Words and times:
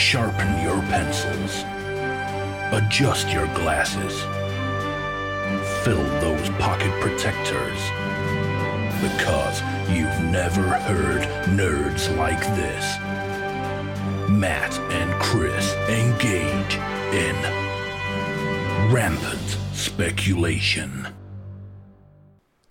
Sharpen 0.00 0.62
your 0.62 0.80
pencils. 0.84 1.62
Adjust 2.72 3.28
your 3.28 3.46
glasses. 3.48 4.22
Fill 5.84 6.02
those 6.20 6.48
pocket 6.58 6.90
protectors. 7.02 7.78
Because 9.02 9.60
you've 9.90 10.32
never 10.32 10.62
heard 10.62 11.22
nerds 11.50 12.16
like 12.16 12.40
this. 12.56 12.96
Matt 14.30 14.72
and 14.90 15.12
Chris 15.20 15.74
engage 15.90 16.76
in 17.14 17.36
rampant 18.90 19.58
speculation. 19.74 21.08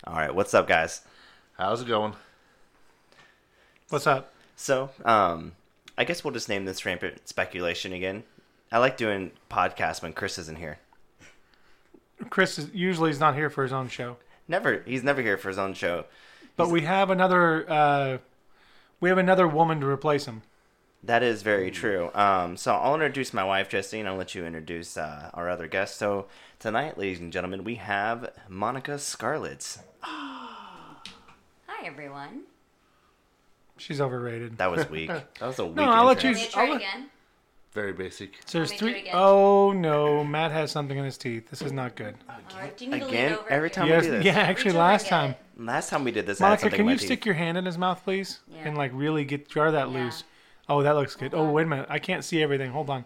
All 0.04 0.16
right, 0.16 0.34
what's 0.34 0.56
up, 0.56 0.68
guys? 0.68 1.02
How's 1.58 1.84
it 1.84 1.88
going? 1.88 2.16
What's 3.90 4.08
up? 4.08 4.34
So, 4.56 4.90
um, 5.06 5.54
I 6.00 6.06
guess 6.06 6.24
we'll 6.24 6.34
just 6.34 6.48
name 6.48 6.64
this 6.64 6.86
rampant 6.86 7.28
speculation 7.28 7.92
again. 7.92 8.24
I 8.72 8.78
like 8.78 8.96
doing 8.96 9.32
podcasts 9.52 10.02
when 10.02 10.14
Chris 10.14 10.38
isn't 10.38 10.58
here. 10.58 10.80
Chris 12.30 12.58
is 12.58 12.70
usually 12.74 13.12
is 13.12 13.20
not 13.20 13.36
here 13.36 13.50
for 13.50 13.64
his 13.64 13.74
own 13.74 13.90
show, 13.90 14.16
Never, 14.48 14.82
he's 14.86 15.04
never 15.04 15.22
here 15.22 15.38
for 15.38 15.50
his 15.50 15.58
own 15.58 15.74
show. 15.74 16.06
but 16.56 16.70
we 16.70 16.82
have 16.82 17.10
another. 17.10 17.70
Uh, 17.70 18.18
we 19.02 19.10
have 19.10 19.18
another 19.18 19.48
woman 19.48 19.80
to 19.82 19.88
replace 19.88 20.26
him. 20.26 20.42
That 21.04 21.22
is 21.22 21.44
very 21.44 21.70
true. 21.70 22.12
Um, 22.14 22.58
so 22.58 22.76
I'll 22.76 22.94
introduce 22.96 23.34
my 23.34 23.44
wife, 23.44 23.70
Jesse, 23.70 24.00
and 24.00 24.10
I'll 24.10 24.16
let 24.18 24.36
you 24.36 24.46
introduce 24.46 24.98
uh, 24.98 25.30
our 25.34 25.50
other 25.50 25.68
guest. 25.68 25.98
So 25.98 26.28
tonight, 26.60 26.98
ladies 26.98 27.20
and 27.20 27.32
gentlemen, 27.32 27.64
we 27.64 27.76
have 27.76 28.32
Monica 28.50 29.00
Scarlett. 29.00 29.78
Hi, 30.02 30.98
everyone. 31.86 32.44
She's 33.80 34.00
overrated. 34.02 34.58
That 34.58 34.72
was 34.72 34.90
weak. 34.92 35.08
That 35.10 35.28
was 35.42 35.60
a 35.60 35.66
weak. 35.66 35.80
I'll 35.80 36.06
let 36.06 36.24
you- 36.24 36.32
Let 36.32 36.38
me 36.40 36.48
try 36.48 36.62
I'll 36.64 36.68
it 36.68 36.72
let- 36.74 36.82
again. 36.82 37.10
Very 37.72 37.94
basic. 37.94 38.34
So 38.48 38.58
there's 38.58 38.72
Want 38.72 38.72
me 38.72 38.78
to 38.80 38.86
do 38.86 38.92
three 38.94 39.02
again? 39.02 39.14
oh 39.16 39.72
no, 39.72 40.24
Matt 40.24 40.52
has 40.52 40.72
something 40.72 40.98
in 40.98 41.06
his 41.06 41.20
teeth. 41.20 41.50
This 41.52 41.62
is 41.62 41.72
not 41.72 41.96
good. 41.96 42.16
All 42.28 42.36
right, 42.60 42.76
do 42.76 42.84
you 42.86 42.92
need 42.92 43.02
to 43.02 43.08
Again? 43.08 43.34
over 43.34 43.50
Every 43.50 43.70
here? 43.70 43.74
time 43.76 43.88
Yes, 43.88 44.04
we 44.06 44.10
do 44.10 44.18
this. 44.18 44.26
yeah, 44.26 44.40
actually, 44.40 44.70
Reach 44.72 44.76
over 44.76 44.80
last 44.80 45.02
and 45.04 45.10
time, 45.10 45.30
it. 45.32 45.38
Last 45.66 45.90
time 45.92 46.04
we 46.04 46.12
did 46.12 46.26
this, 46.26 46.42
I 46.42 46.46
had 46.46 46.50
Monica, 46.50 46.62
something 46.62 46.72
can 46.78 46.80
in 46.82 46.86
my 46.88 46.92
you 46.94 46.98
teeth. 46.98 47.06
stick 47.08 47.26
your 47.28 47.36
hand 47.36 47.58
in 47.60 47.66
his 47.66 47.78
mouth, 47.78 48.04
please, 48.04 48.40
Yeah. 48.52 48.58
and 48.68 48.76
like 48.78 48.90
really 48.96 49.24
get 49.24 49.48
jar 49.50 49.72
that 49.72 49.92
Yeah. 49.92 50.04
loose? 50.04 50.24
Oh, 50.68 50.82
that 50.82 50.96
looks 50.96 51.16
good. 51.16 51.32
Hold 51.34 51.46
Oh, 51.46 51.48
on. 51.50 51.54
wait 51.54 51.64
a 51.64 51.66
minute, 51.68 51.86
I 51.90 52.00
can't 52.00 52.24
see 52.26 52.42
everything. 52.42 52.72
Hold 52.72 52.90
on. 52.90 53.06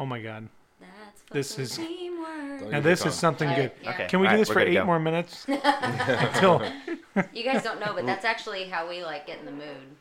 Oh 0.00 0.04
my 0.06 0.20
god, 0.20 0.48
That's 0.80 1.22
This 1.30 1.50
fucking 1.52 1.64
is- 1.64 1.76
teamwork. 1.76 2.13
Don't 2.60 2.70
now 2.70 2.80
this 2.80 3.04
is 3.06 3.14
something 3.14 3.48
All 3.48 3.54
good. 3.56 3.62
right, 3.62 3.76
yeah. 3.82 3.90
Okay. 3.90 4.06
Can 4.08 4.20
we 4.20 4.26
All 4.26 4.32
do 4.32 4.34
right, 4.36 4.38
this 4.40 4.48
we're 4.48 4.54
for 4.54 4.60
good 4.60 4.64
to 4.66 4.70
eight 4.72 4.74
go. 4.74 4.84
more 4.84 4.98
minutes? 4.98 5.44
Until 5.48 6.62
You 7.32 7.44
guys 7.44 7.62
don't 7.62 7.80
know, 7.80 7.92
but 7.94 8.06
that's 8.06 8.24
actually 8.24 8.64
how 8.64 8.88
we 8.88 9.02
like 9.04 9.26
get 9.26 9.38
in 9.40 9.46
the 9.46 9.52
mood. 9.52 9.96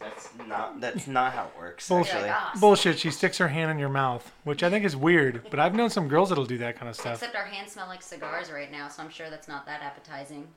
That's 0.00 0.28
not. 0.48 0.80
That's 0.80 1.06
not 1.06 1.32
how 1.32 1.44
it 1.44 1.50
works. 1.56 1.88
Bullshit. 1.88 2.14
Actually. 2.14 2.28
Like, 2.30 2.38
"Ah, 2.40 2.52
bullshit, 2.60 2.98
she 2.98 3.10
sticks 3.12 3.38
her 3.38 3.46
hand 3.48 3.70
in 3.70 3.78
your 3.78 3.88
mouth, 3.88 4.32
which 4.42 4.64
I 4.64 4.68
think 4.70 4.84
is 4.84 4.96
weird. 4.96 5.42
But 5.48 5.60
I've 5.60 5.74
known 5.76 5.90
some 5.90 6.08
girls 6.08 6.30
that'll 6.30 6.44
do 6.44 6.58
that 6.58 6.76
kind 6.76 6.88
of 6.88 6.96
stuff. 6.96 7.14
Except 7.14 7.36
our 7.36 7.44
hands 7.44 7.70
smell 7.72 7.86
like 7.86 8.02
cigars 8.02 8.50
right 8.50 8.70
now, 8.72 8.88
so 8.88 9.02
I'm 9.04 9.10
sure 9.10 9.30
that's 9.30 9.46
not 9.46 9.64
that 9.66 9.80
appetizing. 9.80 10.48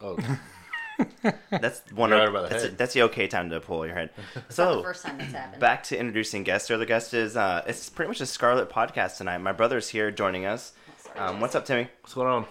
Oh, 0.00 0.16
That's 1.50 1.80
one 1.92 2.10
You're 2.10 2.28
of 2.28 2.34
right 2.34 2.50
that's, 2.50 2.62
head. 2.64 2.78
that's 2.78 2.94
the 2.94 3.02
okay 3.02 3.26
time 3.28 3.50
to 3.50 3.60
pull 3.60 3.86
your 3.86 3.94
head. 3.94 4.10
It's 4.36 4.46
the 4.48 4.52
So 4.52 4.82
first 4.82 5.04
time 5.04 5.18
that's 5.18 5.32
happened. 5.32 5.60
back 5.60 5.82
to 5.84 5.98
introducing 5.98 6.42
guests. 6.44 6.70
Our 6.70 6.76
other 6.76 6.84
guest 6.86 7.14
is 7.14 7.36
uh, 7.36 7.62
it's 7.66 7.88
pretty 7.90 8.08
much 8.08 8.20
a 8.20 8.26
Scarlet 8.26 8.70
podcast 8.70 9.16
tonight. 9.18 9.38
My 9.38 9.52
brother's 9.52 9.88
here 9.88 10.10
joining 10.10 10.46
us. 10.46 10.72
Sorry, 10.98 11.18
Um, 11.18 11.40
what's 11.40 11.54
up, 11.54 11.64
Timmy? 11.64 11.88
what's 12.02 12.14
going 12.14 12.28
on? 12.28 12.46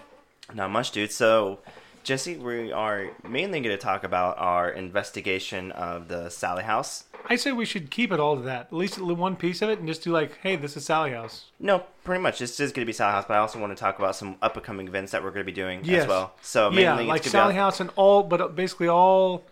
Not 0.54 0.70
much, 0.70 0.90
dude. 0.90 1.10
So, 1.12 1.60
Jesse, 2.02 2.36
we 2.36 2.70
are 2.72 3.10
mainly 3.26 3.60
going 3.60 3.74
to 3.76 3.82
talk 3.82 4.04
about 4.04 4.36
our 4.38 4.68
investigation 4.70 5.72
of 5.72 6.08
the 6.08 6.28
Sallie 6.28 6.64
House. 6.64 7.04
I 7.26 7.36
say 7.36 7.52
we 7.52 7.64
should 7.64 7.90
keep 7.90 8.12
it 8.12 8.20
all 8.20 8.36
to 8.36 8.42
that. 8.42 8.66
At 8.66 8.72
least 8.72 9.00
one 9.00 9.36
piece 9.36 9.62
of 9.62 9.70
it, 9.70 9.78
and 9.78 9.88
just 9.88 10.02
do 10.02 10.10
like, 10.12 10.38
hey, 10.42 10.56
this 10.56 10.76
is 10.76 10.84
Sallie 10.84 11.12
House. 11.12 11.46
No, 11.58 11.84
pretty 12.04 12.22
much. 12.22 12.38
This 12.38 12.60
is 12.60 12.70
going 12.72 12.84
to 12.84 12.86
be 12.86 12.92
Sallie 12.92 13.12
House, 13.12 13.24
but 13.26 13.34
I 13.34 13.38
also 13.38 13.58
want 13.58 13.74
to 13.74 13.80
talk 13.80 13.98
about 13.98 14.14
some 14.14 14.36
up 14.42 14.56
and 14.56 14.64
coming 14.64 14.86
events 14.88 15.12
that 15.12 15.22
we're 15.22 15.30
going 15.30 15.44
to 15.46 15.50
be 15.50 15.52
doing 15.52 15.80
Yes. 15.84 16.02
as 16.02 16.08
well. 16.08 16.34
So 16.42 16.70
mainly 16.70 16.82
yeah, 16.84 17.00
it's 17.00 17.08
like 17.08 17.24
Sallie 17.24 17.54
House 17.54 17.80
and 17.80 17.90
all, 17.96 18.22
but 18.22 18.54
basically 18.54 18.88
all 18.88 19.44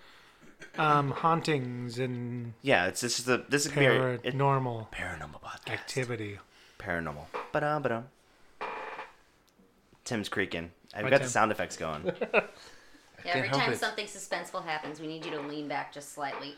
um, 0.76 1.10
hauntings 1.12 1.98
and 1.98 2.52
Yeah, 2.62 2.86
it's 2.86 3.00
this 3.00 3.18
is 3.18 3.24
the 3.24 3.44
this 3.48 3.64
is 3.66 3.72
a- 3.76 4.12
it- 4.12 4.22
paranormal 4.34 4.88
paranormal 4.92 5.40
podcast. 5.42 5.72
activity. 5.72 6.38
Paranormal. 6.78 7.26
Ba-dum, 7.52 7.82
ba-dum. 7.82 8.04
Tim's 10.04 10.28
creaking. 10.28 10.72
I've 10.94 11.04
got 11.08 11.18
Tim. 11.18 11.22
the 11.22 11.28
sound 11.28 11.52
effects 11.52 11.76
going. 11.76 12.12
yeah, 13.24 13.36
every 13.36 13.48
time 13.48 13.72
it. 13.72 13.78
something 13.78 14.06
suspenseful 14.06 14.64
happens, 14.64 15.00
we 15.00 15.06
need 15.06 15.24
you 15.24 15.30
to 15.32 15.40
lean 15.40 15.68
back 15.68 15.92
just 15.92 16.12
slightly. 16.14 16.54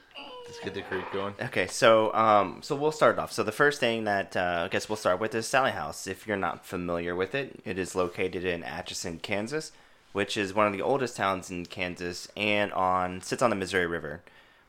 Let's 0.46 0.60
get 0.60 0.74
the 0.74 0.82
creek 0.82 1.04
going. 1.12 1.34
Okay, 1.42 1.66
so 1.66 2.12
um, 2.14 2.60
so 2.62 2.76
we'll 2.76 2.92
start 2.92 3.18
off. 3.18 3.32
So 3.32 3.42
the 3.42 3.52
first 3.52 3.80
thing 3.80 4.04
that 4.04 4.36
uh, 4.36 4.62
I 4.64 4.68
guess 4.68 4.88
we'll 4.88 4.96
start 4.96 5.20
with 5.20 5.34
is 5.34 5.46
Sallie 5.46 5.72
House. 5.72 6.06
If 6.06 6.26
you're 6.26 6.36
not 6.36 6.66
familiar 6.66 7.14
with 7.14 7.34
it, 7.34 7.60
it 7.64 7.78
is 7.78 7.94
located 7.94 8.44
in 8.44 8.62
Atchison, 8.62 9.18
Kansas, 9.18 9.72
which 10.12 10.36
is 10.36 10.54
one 10.54 10.66
of 10.66 10.72
the 10.72 10.82
oldest 10.82 11.16
towns 11.16 11.50
in 11.50 11.66
Kansas, 11.66 12.28
and 12.36 12.72
on 12.72 13.20
sits 13.20 13.42
on 13.42 13.50
the 13.50 13.56
Missouri 13.56 13.86
River. 13.86 14.22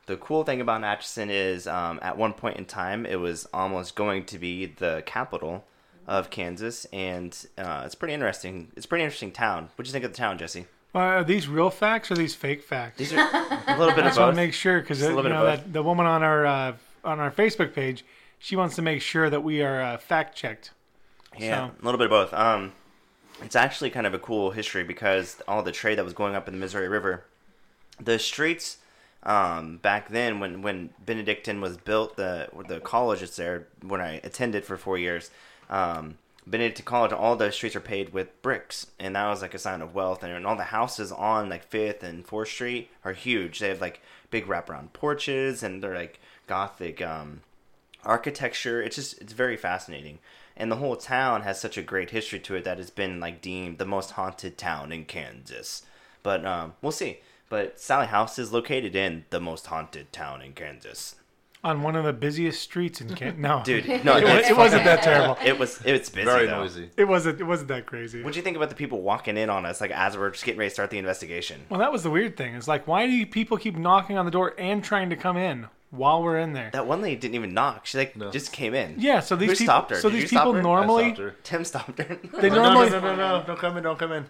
The 0.06 0.16
cool 0.16 0.44
thing 0.44 0.60
about 0.60 0.84
Atchison 0.84 1.30
is, 1.30 1.66
um, 1.66 1.98
at 2.00 2.16
one 2.16 2.32
point 2.32 2.56
in 2.58 2.64
time, 2.64 3.04
it 3.04 3.16
was 3.16 3.46
almost 3.52 3.96
going 3.96 4.24
to 4.26 4.38
be 4.38 4.66
the 4.66 5.02
capital 5.04 5.64
of 6.06 6.30
Kansas, 6.30 6.84
and 6.92 7.36
uh, 7.58 7.82
it's 7.84 7.96
pretty 7.96 8.14
interesting. 8.14 8.70
It's 8.76 8.86
a 8.86 8.88
pretty 8.88 9.04
interesting 9.04 9.32
town. 9.32 9.70
What 9.74 9.84
do 9.84 9.88
you 9.88 9.92
think 9.92 10.04
of 10.04 10.12
the 10.12 10.16
town, 10.16 10.38
Jesse? 10.38 10.66
Uh, 10.96 11.00
are 11.00 11.24
these 11.24 11.46
real 11.46 11.68
facts 11.68 12.10
or 12.10 12.14
these 12.14 12.34
fake 12.34 12.62
facts? 12.62 12.96
These 12.96 13.12
are 13.12 13.18
a 13.18 13.76
little 13.78 13.94
bit 13.94 13.98
of 13.98 13.98
both. 13.98 13.98
I 13.98 14.00
of 14.00 14.04
just 14.04 14.18
want 14.18 14.28
both. 14.28 14.34
to 14.34 14.36
make 14.36 14.54
sure 14.54 14.80
because 14.80 15.02
you 15.02 15.08
know 15.10 15.44
that 15.44 15.70
the 15.70 15.82
woman 15.82 16.06
on 16.06 16.22
our 16.22 16.46
uh, 16.46 16.76
on 17.04 17.20
our 17.20 17.30
Facebook 17.30 17.74
page, 17.74 18.02
she 18.38 18.56
wants 18.56 18.76
to 18.76 18.82
make 18.82 19.02
sure 19.02 19.28
that 19.28 19.44
we 19.44 19.60
are 19.60 19.82
uh, 19.82 19.98
fact 19.98 20.34
checked. 20.34 20.70
Yeah, 21.38 21.68
a 21.68 21.84
little 21.84 21.98
bit 21.98 22.06
of 22.06 22.10
both. 22.10 22.32
Um, 22.32 22.72
it's 23.42 23.54
actually 23.54 23.90
kind 23.90 24.06
of 24.06 24.14
a 24.14 24.18
cool 24.18 24.52
history 24.52 24.84
because 24.84 25.42
all 25.46 25.62
the 25.62 25.70
trade 25.70 25.98
that 25.98 26.04
was 26.04 26.14
going 26.14 26.34
up 26.34 26.48
in 26.48 26.54
the 26.54 26.60
Missouri 26.60 26.88
River, 26.88 27.24
the 28.00 28.18
streets 28.18 28.78
um, 29.22 29.76
back 29.76 30.08
then 30.08 30.40
when 30.40 30.62
when 30.62 30.90
Benedictine 31.04 31.60
was 31.60 31.76
built, 31.76 32.16
the 32.16 32.48
the 32.68 32.80
college 32.80 33.20
is 33.20 33.36
there 33.36 33.68
when 33.82 34.00
I 34.00 34.14
attended 34.24 34.64
for 34.64 34.78
four 34.78 34.96
years. 34.96 35.30
Um, 35.68 36.16
Benedictine 36.46 36.84
College, 36.84 37.12
all 37.12 37.34
the 37.34 37.50
streets 37.50 37.74
are 37.74 37.80
paved 37.80 38.12
with 38.12 38.40
bricks, 38.40 38.86
and 39.00 39.16
that 39.16 39.28
was 39.28 39.42
like 39.42 39.54
a 39.54 39.58
sign 39.58 39.82
of 39.82 39.94
wealth. 39.94 40.22
And, 40.22 40.32
and 40.32 40.46
all 40.46 40.56
the 40.56 40.64
houses 40.64 41.10
on 41.10 41.48
like 41.48 41.64
Fifth 41.64 42.04
and 42.04 42.24
Fourth 42.24 42.48
Street 42.48 42.90
are 43.04 43.12
huge. 43.12 43.58
They 43.58 43.68
have 43.68 43.80
like 43.80 44.00
big 44.30 44.46
wraparound 44.46 44.92
porches, 44.92 45.62
and 45.62 45.82
they're 45.82 45.94
like 45.94 46.20
gothic 46.46 47.02
um, 47.02 47.40
architecture. 48.04 48.80
It's 48.80 48.96
just 48.96 49.20
it's 49.20 49.32
very 49.32 49.56
fascinating, 49.56 50.20
and 50.56 50.70
the 50.70 50.76
whole 50.76 50.96
town 50.96 51.42
has 51.42 51.60
such 51.60 51.76
a 51.76 51.82
great 51.82 52.10
history 52.10 52.38
to 52.40 52.54
it 52.54 52.64
that 52.64 52.78
it's 52.78 52.90
been 52.90 53.18
like 53.18 53.42
deemed 53.42 53.78
the 53.78 53.84
most 53.84 54.12
haunted 54.12 54.56
town 54.56 54.92
in 54.92 55.04
Kansas. 55.04 55.82
But 56.22 56.46
um, 56.46 56.74
we'll 56.80 56.92
see. 56.92 57.18
But 57.48 57.80
Sallie 57.80 58.06
House 58.06 58.38
is 58.38 58.52
located 58.52 58.94
in 58.94 59.24
the 59.30 59.40
most 59.40 59.66
haunted 59.66 60.12
town 60.12 60.42
in 60.42 60.52
Kansas. 60.52 61.16
On 61.66 61.82
one 61.82 61.96
of 61.96 62.04
the 62.04 62.12
busiest 62.12 62.62
streets 62.62 63.00
in 63.00 63.12
Kent. 63.14 63.38
No, 63.38 63.60
Dude, 63.64 63.86
no, 64.04 64.16
it, 64.16 64.24
wa- 64.24 64.30
it's 64.30 64.50
it 64.50 64.56
wasn't 64.56 64.84
that 64.84 65.02
terrible. 65.02 65.36
It 65.44 65.58
was 65.58 65.80
it's 65.84 66.08
busy 66.08 66.24
Very 66.24 66.46
though. 66.46 66.60
noisy. 66.60 66.90
It 66.96 67.04
wasn't. 67.04 67.40
It 67.40 67.44
wasn't 67.44 67.68
that 67.68 67.86
crazy. 67.86 68.22
What'd 68.22 68.36
you 68.36 68.42
think 68.42 68.56
about 68.56 68.68
the 68.68 68.76
people 68.76 69.02
walking 69.02 69.36
in 69.36 69.50
on 69.50 69.66
us 69.66 69.80
like 69.80 69.90
as 69.90 70.16
we're 70.16 70.30
just 70.30 70.44
getting 70.44 70.58
ready 70.60 70.68
to 70.70 70.74
start 70.74 70.90
the 70.90 70.98
investigation? 70.98 71.62
Well, 71.68 71.80
that 71.80 71.90
was 71.90 72.02
the 72.04 72.10
weird 72.10 72.36
thing. 72.36 72.54
It's 72.54 72.68
like, 72.68 72.86
why 72.86 73.06
do 73.08 73.26
people 73.26 73.56
keep 73.58 73.76
knocking 73.76 74.16
on 74.16 74.24
the 74.26 74.30
door 74.30 74.54
and 74.58 74.82
trying 74.84 75.10
to 75.10 75.16
come 75.16 75.36
in 75.36 75.66
while 75.90 76.22
we're 76.22 76.38
in 76.38 76.52
there? 76.52 76.70
That 76.72 76.86
one 76.86 77.02
lady 77.02 77.16
didn't 77.16 77.34
even 77.34 77.52
knock. 77.52 77.84
She 77.86 77.98
like 77.98 78.16
No. 78.16 78.30
just 78.30 78.52
came 78.52 78.72
in. 78.72 78.94
yeah. 78.98 79.18
So 79.18 79.34
these 79.34 79.48
Who 79.50 79.54
people. 79.56 79.64
stopped 79.66 79.90
her? 79.90 79.96
So 79.96 80.08
Did 80.08 80.14
these 80.16 80.22
you 80.22 80.28
stop 80.28 80.44
people 80.44 80.52
her? 80.52 80.58
I 80.58 80.60
I 80.60 80.62
normally 80.62 81.04
stopped 81.06 81.18
her. 81.18 81.34
Tim 81.42 81.64
stopped 81.64 81.98
her. 81.98 82.18
they 82.40 82.48
No, 82.48 82.54
no, 82.56 82.62
normally. 82.74 82.90
no, 82.90 83.00
no, 83.00 83.16
no, 83.16 83.38
no, 83.40 83.44
don't 83.44 83.58
come 83.58 83.76
in, 83.76 83.82
don't 83.82 83.98
come 83.98 84.12
in. 84.12 84.26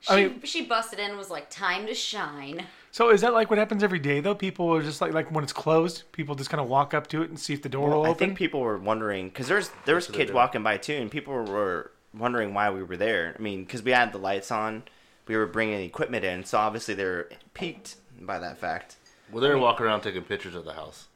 She, 0.00 0.10
I 0.12 0.16
mean- 0.16 0.40
she 0.42 0.64
busted 0.64 0.98
in 0.98 1.16
was 1.18 1.28
like, 1.30 1.50
time 1.50 1.86
to 1.86 1.94
shine. 1.94 2.64
So 2.92 3.10
is 3.10 3.20
that 3.20 3.32
like 3.32 3.50
what 3.50 3.58
happens 3.58 3.82
every 3.82 3.98
day 4.00 4.20
though? 4.20 4.34
People 4.34 4.74
are 4.74 4.82
just 4.82 5.00
like 5.00 5.12
like 5.12 5.30
when 5.30 5.44
it's 5.44 5.52
closed, 5.52 6.10
people 6.12 6.34
just 6.34 6.50
kind 6.50 6.60
of 6.60 6.68
walk 6.68 6.92
up 6.94 7.06
to 7.08 7.22
it 7.22 7.28
and 7.30 7.38
see 7.38 7.52
if 7.52 7.62
the 7.62 7.68
door 7.68 7.90
will 7.90 8.04
I 8.04 8.08
open. 8.10 8.18
think 8.28 8.38
people 8.38 8.60
were 8.60 8.78
wondering 8.78 9.28
because 9.28 9.48
there's 9.48 9.70
there 9.84 9.94
was 9.94 10.08
what 10.08 10.14
they 10.14 10.18
kids 10.18 10.30
do. 10.30 10.34
walking 10.34 10.62
by 10.62 10.76
too, 10.76 10.94
and 10.94 11.10
people 11.10 11.32
were 11.34 11.92
wondering 12.12 12.52
why 12.54 12.70
we 12.70 12.82
were 12.82 12.96
there. 12.96 13.34
I 13.38 13.40
mean, 13.40 13.64
because 13.64 13.82
we 13.82 13.92
had 13.92 14.12
the 14.12 14.18
lights 14.18 14.50
on, 14.50 14.82
we 15.28 15.36
were 15.36 15.46
bringing 15.46 15.80
equipment 15.80 16.24
in, 16.24 16.44
so 16.44 16.58
obviously 16.58 16.94
they 16.94 17.04
were 17.04 17.30
piqued 17.54 17.96
by 18.20 18.38
that 18.40 18.58
fact. 18.58 18.96
Well, 19.30 19.40
they 19.40 19.48
were 19.48 19.58
walking 19.58 19.86
around 19.86 20.00
taking 20.00 20.22
pictures 20.22 20.56
of 20.56 20.64
the 20.64 20.72
house. 20.72 21.06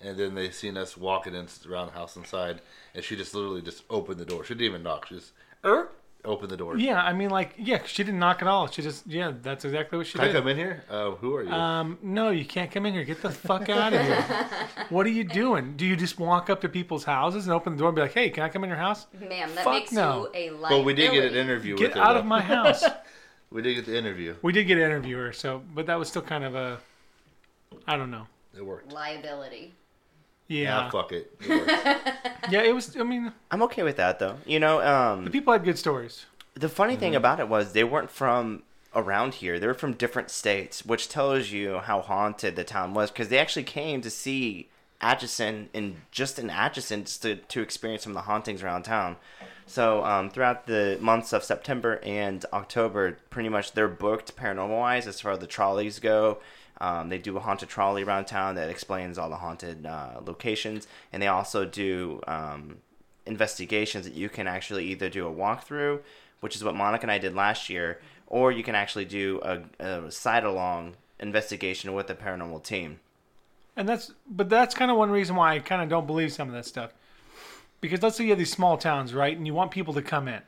And 0.00 0.16
then 0.16 0.34
they 0.34 0.50
seen 0.50 0.76
us 0.76 0.96
walking 0.96 1.34
in 1.34 1.48
around 1.68 1.88
the 1.88 1.92
house 1.92 2.16
inside. 2.16 2.60
And 2.94 3.04
she 3.04 3.16
just 3.16 3.34
literally 3.34 3.60
just 3.60 3.82
opened 3.90 4.18
the 4.18 4.24
door. 4.24 4.44
She 4.44 4.54
didn't 4.54 4.66
even 4.66 4.82
knock. 4.84 5.08
She 5.08 5.16
just 5.16 5.32
er, 5.64 5.90
opened 6.28 6.50
the 6.50 6.56
door. 6.56 6.76
yeah, 6.78 7.02
I 7.02 7.12
mean 7.12 7.30
like 7.30 7.54
yeah, 7.56 7.80
she 7.86 8.04
didn't 8.04 8.20
knock 8.20 8.42
at 8.42 8.48
all. 8.48 8.68
She 8.68 8.82
just 8.82 9.06
yeah, 9.06 9.32
that's 9.42 9.64
exactly 9.64 9.98
what 9.98 10.06
she 10.06 10.12
Can 10.18 10.20
I 10.22 10.24
did. 10.32 10.34
come 10.36 10.48
in 10.48 10.56
here? 10.56 10.84
Uh, 10.90 11.12
who 11.12 11.34
are 11.34 11.42
you? 11.42 11.50
Um, 11.50 11.98
no, 12.02 12.30
you 12.30 12.44
can't 12.44 12.70
come 12.70 12.86
in 12.86 12.92
here. 12.94 13.04
Get 13.04 13.22
the 13.22 13.30
fuck 13.30 13.68
out 13.68 13.92
of 13.92 14.00
here. 14.00 14.22
what 14.90 15.06
are 15.06 15.10
you 15.10 15.24
doing? 15.24 15.76
Do 15.76 15.84
you 15.86 15.96
just 15.96 16.18
walk 16.18 16.50
up 16.50 16.60
to 16.60 16.68
people's 16.68 17.04
houses 17.04 17.46
and 17.46 17.54
open 17.54 17.72
the 17.74 17.78
door 17.80 17.88
and 17.88 17.96
be 17.96 18.02
like, 18.02 18.12
"Hey, 18.12 18.30
can 18.30 18.42
I 18.44 18.48
come 18.48 18.62
in 18.64 18.68
your 18.70 18.78
house?" 18.78 19.06
Ma'am, 19.18 19.54
that 19.54 19.64
Fuck 19.64 19.72
makes 19.74 19.92
no. 19.92 20.28
you 20.34 20.40
a 20.40 20.50
liability. 20.50 20.74
but 20.76 20.84
we 20.84 20.94
did 20.94 21.12
get 21.12 21.24
an 21.24 21.34
interview 21.36 21.72
with 21.74 21.80
Get 21.80 21.94
her. 21.94 22.00
out 22.02 22.12
though. 22.12 22.20
of 22.20 22.26
my 22.26 22.40
house. 22.40 22.84
We 23.50 23.62
did 23.62 23.76
get 23.76 23.86
the 23.86 23.96
interview. 23.96 24.34
we 24.42 24.52
did 24.52 24.64
get 24.64 24.76
an 24.76 24.84
interviewer, 24.84 25.32
so 25.32 25.62
but 25.74 25.86
that 25.86 25.98
was 25.98 26.08
still 26.08 26.20
kind 26.20 26.44
of 26.44 26.54
a, 26.54 26.78
I 27.86 27.96
don't 27.96 28.10
know. 28.10 28.26
It 28.54 28.62
worked. 28.62 28.92
Liability. 28.92 29.72
Yeah, 30.48 30.62
Yeah, 30.84 30.90
fuck 30.90 31.12
it. 31.12 31.32
it 31.40 32.14
yeah. 32.50 32.62
It 32.62 32.74
was. 32.74 32.96
I 32.96 33.02
mean, 33.02 33.32
I'm 33.50 33.62
okay 33.62 33.82
with 33.82 33.96
that 33.96 34.18
though. 34.18 34.36
You 34.46 34.58
know, 34.60 34.80
um, 34.80 35.24
the 35.24 35.30
people 35.30 35.52
had 35.52 35.64
good 35.64 35.78
stories. 35.78 36.26
The 36.54 36.68
funny 36.68 36.96
thing 36.96 37.10
Mm-hmm. 37.12 37.16
about 37.18 37.40
it 37.40 37.48
was 37.48 37.72
they 37.72 37.84
weren't 37.84 38.10
from 38.10 38.62
around 38.94 39.34
here. 39.34 39.60
They 39.60 39.66
were 39.66 39.74
from 39.74 39.92
different 39.92 40.30
states, 40.30 40.84
which 40.84 41.08
tells 41.08 41.50
you 41.50 41.78
how 41.78 42.00
haunted 42.00 42.56
the 42.56 42.64
town 42.64 42.94
was 42.94 43.10
because 43.10 43.28
they 43.28 43.38
actually 43.38 43.62
came 43.64 44.00
to 44.00 44.10
see 44.10 44.68
Atchison 45.00 45.68
and 45.74 45.96
just 46.10 46.38
in 46.38 46.50
Atchison 46.50 47.04
just 47.04 47.22
to, 47.22 47.36
to 47.36 47.60
experience 47.60 48.02
some 48.02 48.12
of 48.12 48.16
the 48.16 48.22
hauntings 48.22 48.62
around 48.62 48.82
town. 48.84 49.16
So 49.66 50.02
um, 50.04 50.30
throughout 50.30 50.66
the 50.66 50.96
months 51.00 51.32
of 51.34 51.44
September 51.44 52.00
and 52.02 52.44
October, 52.54 53.18
pretty 53.28 53.50
much 53.50 53.72
they're 53.72 53.86
booked 53.86 54.34
paranormal 54.34 54.70
wise 54.80 55.06
as 55.06 55.20
far 55.20 55.32
as 55.32 55.38
the 55.40 55.46
trolleys 55.46 56.00
go. 56.00 56.38
Um, 56.80 57.08
they 57.08 57.18
do 57.18 57.36
a 57.36 57.40
haunted 57.40 57.68
trolley 57.68 58.04
around 58.04 58.26
town 58.26 58.54
that 58.54 58.70
explains 58.70 59.18
all 59.18 59.28
the 59.28 59.36
haunted 59.36 59.84
uh, 59.84 60.20
locations, 60.24 60.86
and 61.12 61.22
they 61.22 61.26
also 61.26 61.64
do 61.64 62.20
um, 62.26 62.78
investigations 63.26 64.04
that 64.04 64.14
you 64.14 64.28
can 64.28 64.46
actually 64.46 64.86
either 64.86 65.08
do 65.08 65.26
a 65.26 65.32
walkthrough, 65.32 66.00
which 66.40 66.54
is 66.56 66.62
what 66.62 66.74
Monica 66.74 67.02
and 67.02 67.10
I 67.10 67.18
did 67.18 67.34
last 67.34 67.68
year, 67.68 68.00
or 68.26 68.52
you 68.52 68.62
can 68.62 68.74
actually 68.74 69.04
do 69.04 69.40
a, 69.42 69.84
a 69.84 70.10
side 70.10 70.44
along 70.44 70.94
investigation 71.18 71.94
with 71.94 72.06
the 72.06 72.14
paranormal 72.14 72.62
team. 72.62 73.00
And 73.76 73.88
that's, 73.88 74.12
but 74.28 74.48
that's 74.48 74.74
kind 74.74 74.90
of 74.90 74.96
one 74.96 75.10
reason 75.10 75.36
why 75.36 75.54
I 75.54 75.58
kind 75.60 75.82
of 75.82 75.88
don't 75.88 76.06
believe 76.06 76.32
some 76.32 76.48
of 76.48 76.54
that 76.54 76.66
stuff. 76.66 76.92
Because 77.80 78.02
let's 78.02 78.16
say 78.16 78.24
you 78.24 78.30
have 78.30 78.38
these 78.38 78.50
small 78.50 78.76
towns, 78.76 79.14
right? 79.14 79.36
And 79.36 79.46
you 79.46 79.54
want 79.54 79.70
people 79.70 79.94
to 79.94 80.02
come 80.02 80.26
in. 80.26 80.42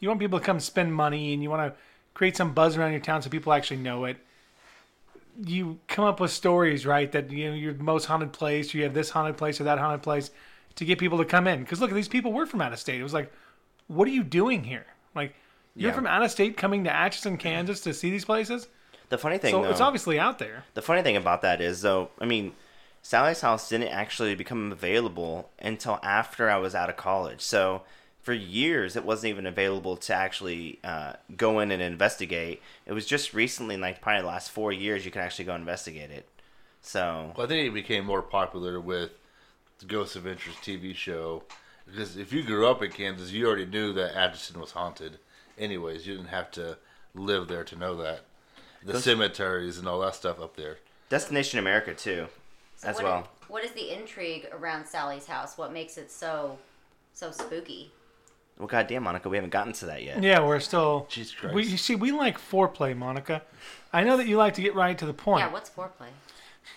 You 0.00 0.08
want 0.08 0.20
people 0.20 0.38
to 0.38 0.44
come 0.44 0.58
spend 0.58 0.92
money 0.92 1.32
and 1.32 1.42
you 1.42 1.50
want 1.50 1.72
to 1.72 1.78
create 2.12 2.36
some 2.36 2.52
buzz 2.52 2.76
around 2.76 2.90
your 2.90 3.00
town 3.00 3.22
so 3.22 3.30
people 3.30 3.52
actually 3.52 3.78
know 3.78 4.04
it. 4.04 4.16
You 5.44 5.78
come 5.88 6.04
up 6.04 6.20
with 6.20 6.30
stories, 6.30 6.86
right? 6.86 7.10
That, 7.12 7.30
you 7.30 7.50
know, 7.50 7.54
your 7.56 7.74
most 7.74 8.06
haunted 8.06 8.32
place, 8.32 8.72
you 8.74 8.82
have 8.84 8.94
this 8.94 9.10
haunted 9.10 9.36
place 9.36 9.60
or 9.60 9.64
that 9.64 9.78
haunted 9.78 10.02
place 10.02 10.30
to 10.76 10.84
get 10.84 10.98
people 10.98 11.18
to 11.18 11.24
come 11.24 11.46
in. 11.46 11.60
Because 11.60 11.80
look, 11.80 11.90
these 11.92 12.08
people 12.08 12.32
were 12.32 12.46
from 12.46 12.60
out 12.60 12.72
of 12.72 12.78
state. 12.78 13.00
It 13.00 13.02
was 13.02 13.14
like, 13.14 13.32
what 13.88 14.08
are 14.08 14.12
you 14.12 14.22
doing 14.24 14.64
here? 14.64 14.86
Like, 15.14 15.34
you're 15.74 15.90
Yeah. 15.90 15.94
from 15.94 16.06
out 16.06 16.22
of 16.22 16.30
state 16.30 16.56
coming 16.56 16.84
to 16.84 16.94
Atchison, 16.94 17.36
Kansas 17.36 17.80
to 17.82 17.92
see 17.94 18.10
these 18.10 18.24
places? 18.24 18.68
The 19.08 19.18
funny 19.18 19.38
thing, 19.38 19.52
So 19.52 19.62
though, 19.62 19.70
it's 19.70 19.80
obviously 19.80 20.18
out 20.18 20.38
there. 20.38 20.64
the 20.74 20.82
funny 20.82 21.02
thing 21.02 21.16
about 21.16 21.42
that 21.42 21.60
is, 21.60 21.82
though, 21.82 22.10
I 22.20 22.24
mean, 22.24 22.52
Sallie's 23.02 23.40
house 23.40 23.68
didn't 23.68 23.88
actually 23.88 24.34
become 24.34 24.72
available 24.72 25.50
until 25.60 26.00
after 26.02 26.50
I 26.50 26.56
was 26.56 26.74
out 26.74 26.90
of 26.90 26.96
college. 26.96 27.40
So 27.40 27.82
for 28.26 28.32
years, 28.32 28.96
it 28.96 29.04
wasn't 29.04 29.30
even 29.30 29.46
available 29.46 29.96
to 29.96 30.12
actually 30.12 30.80
uh, 30.82 31.12
go 31.36 31.60
in 31.60 31.70
and 31.70 31.80
investigate. 31.80 32.60
It 32.84 32.92
was 32.92 33.06
just 33.06 33.32
recently, 33.32 33.76
like 33.76 34.00
probably 34.00 34.22
the 34.22 34.26
last 34.26 34.50
four 34.50 34.72
years, 34.72 35.04
you 35.04 35.12
can 35.12 35.22
actually 35.22 35.44
go 35.44 35.54
investigate 35.54 36.10
it. 36.10 36.28
So 36.82 37.32
Well, 37.36 37.46
I 37.46 37.48
think 37.48 37.68
it 37.68 37.72
became 37.72 38.04
more 38.04 38.22
popular 38.22 38.80
with 38.80 39.12
the 39.78 39.86
Ghost 39.86 40.16
Adventures 40.16 40.56
TV 40.56 40.92
show 40.92 41.44
because 41.86 42.16
if 42.16 42.32
you 42.32 42.42
grew 42.42 42.66
up 42.66 42.82
in 42.82 42.90
Kansas, 42.90 43.30
you 43.30 43.46
already 43.46 43.64
knew 43.64 43.92
that 43.92 44.16
Atchison 44.16 44.60
was 44.60 44.72
haunted. 44.72 45.20
Anyways, 45.56 46.04
you 46.04 46.16
didn't 46.16 46.30
have 46.30 46.50
to 46.50 46.78
live 47.14 47.46
there 47.46 47.62
to 47.62 47.76
know 47.76 47.94
that. 47.98 48.22
The 48.82 48.94
Ghost- 48.94 49.04
cemeteries 49.04 49.78
and 49.78 49.86
all 49.86 50.00
that 50.00 50.16
stuff 50.16 50.40
up 50.40 50.56
there. 50.56 50.78
Destination 51.10 51.60
America 51.60 51.94
too, 51.94 52.26
So 52.74 52.88
as 52.88 52.96
what 52.96 53.04
well. 53.04 53.28
what 53.46 53.64
is 53.64 53.70
the 53.70 53.92
intrigue 53.92 54.48
around 54.52 54.86
Sallie's 54.86 55.28
house? 55.28 55.56
What 55.56 55.72
makes 55.72 55.96
it 55.96 56.10
so 56.10 56.58
so 57.14 57.30
spooky? 57.30 57.92
Well, 58.58 58.68
goddamn, 58.68 59.02
Monica, 59.02 59.28
we 59.28 59.36
haven't 59.36 59.50
gotten 59.50 59.72
to 59.74 59.86
that 59.86 60.02
yet. 60.02 60.22
Yeah, 60.22 60.40
we're 60.46 60.60
still. 60.60 61.06
Jesus 61.10 61.34
Christ. 61.34 61.54
We, 61.54 61.64
you 61.66 61.76
see, 61.76 61.94
we 61.94 62.10
like 62.12 62.38
foreplay, 62.38 62.96
Monica. 62.96 63.42
I 63.92 64.02
know 64.04 64.16
that 64.16 64.26
you 64.26 64.36
like 64.38 64.54
to 64.54 64.62
get 64.62 64.74
right 64.74 64.96
to 64.98 65.04
the 65.06 65.12
point. 65.12 65.40
Yeah, 65.40 65.52
what's 65.52 65.68
foreplay? 65.70 66.08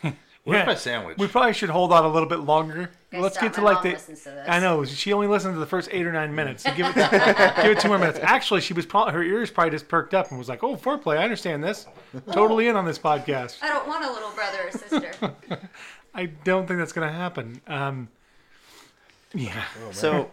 Where's 0.43 0.59
Yeah. 0.61 0.65
my 0.65 0.75
sandwich? 0.75 1.17
We 1.17 1.27
probably 1.27 1.53
should 1.53 1.69
hold 1.69 1.91
on 1.93 2.03
a 2.05 2.09
little 2.09 2.27
bit 2.27 2.39
longer. 2.39 2.91
Guys, 3.11 3.21
Let's 3.21 3.35
stop. 3.35 3.43
get 3.45 3.53
to 3.55 3.61
My 3.61 3.71
like 3.73 3.83
mom 3.83 3.93
the. 3.93 3.99
to 3.99 4.07
this. 4.07 4.27
I 4.47 4.59
know 4.59 4.83
she 4.85 5.13
only 5.13 5.27
listened 5.27 5.53
to 5.55 5.59
the 5.59 5.65
first 5.65 5.89
eight 5.91 6.05
or 6.05 6.11
nine 6.13 6.33
minutes. 6.35 6.63
So 6.63 6.73
give 6.75 6.85
it, 6.87 6.95
give 7.61 7.71
it 7.71 7.79
two 7.79 7.87
more 7.87 7.97
minutes. 7.97 8.19
Actually, 8.21 8.61
she 8.61 8.73
was 8.73 8.85
probably 8.85 9.13
her 9.13 9.23
ears 9.23 9.49
probably 9.51 9.71
just 9.71 9.87
perked 9.87 10.13
up 10.13 10.29
and 10.29 10.37
was 10.37 10.47
like, 10.49 10.63
"Oh, 10.63 10.75
foreplay. 10.75 11.17
I 11.17 11.23
understand 11.23 11.63
this. 11.63 11.87
Totally 12.31 12.67
in 12.67 12.75
on 12.75 12.85
this 12.85 12.99
podcast." 12.99 13.57
I 13.61 13.67
don't 13.69 13.87
want 13.87 14.05
a 14.05 14.11
little 14.11 14.31
brother 14.31 14.57
or 14.67 14.71
sister. 14.71 15.35
I 16.13 16.25
don't 16.25 16.67
think 16.67 16.79
that's 16.79 16.93
gonna 16.93 17.11
happen. 17.11 17.61
Um, 17.67 18.07
yeah, 19.33 19.63
So, 19.91 20.29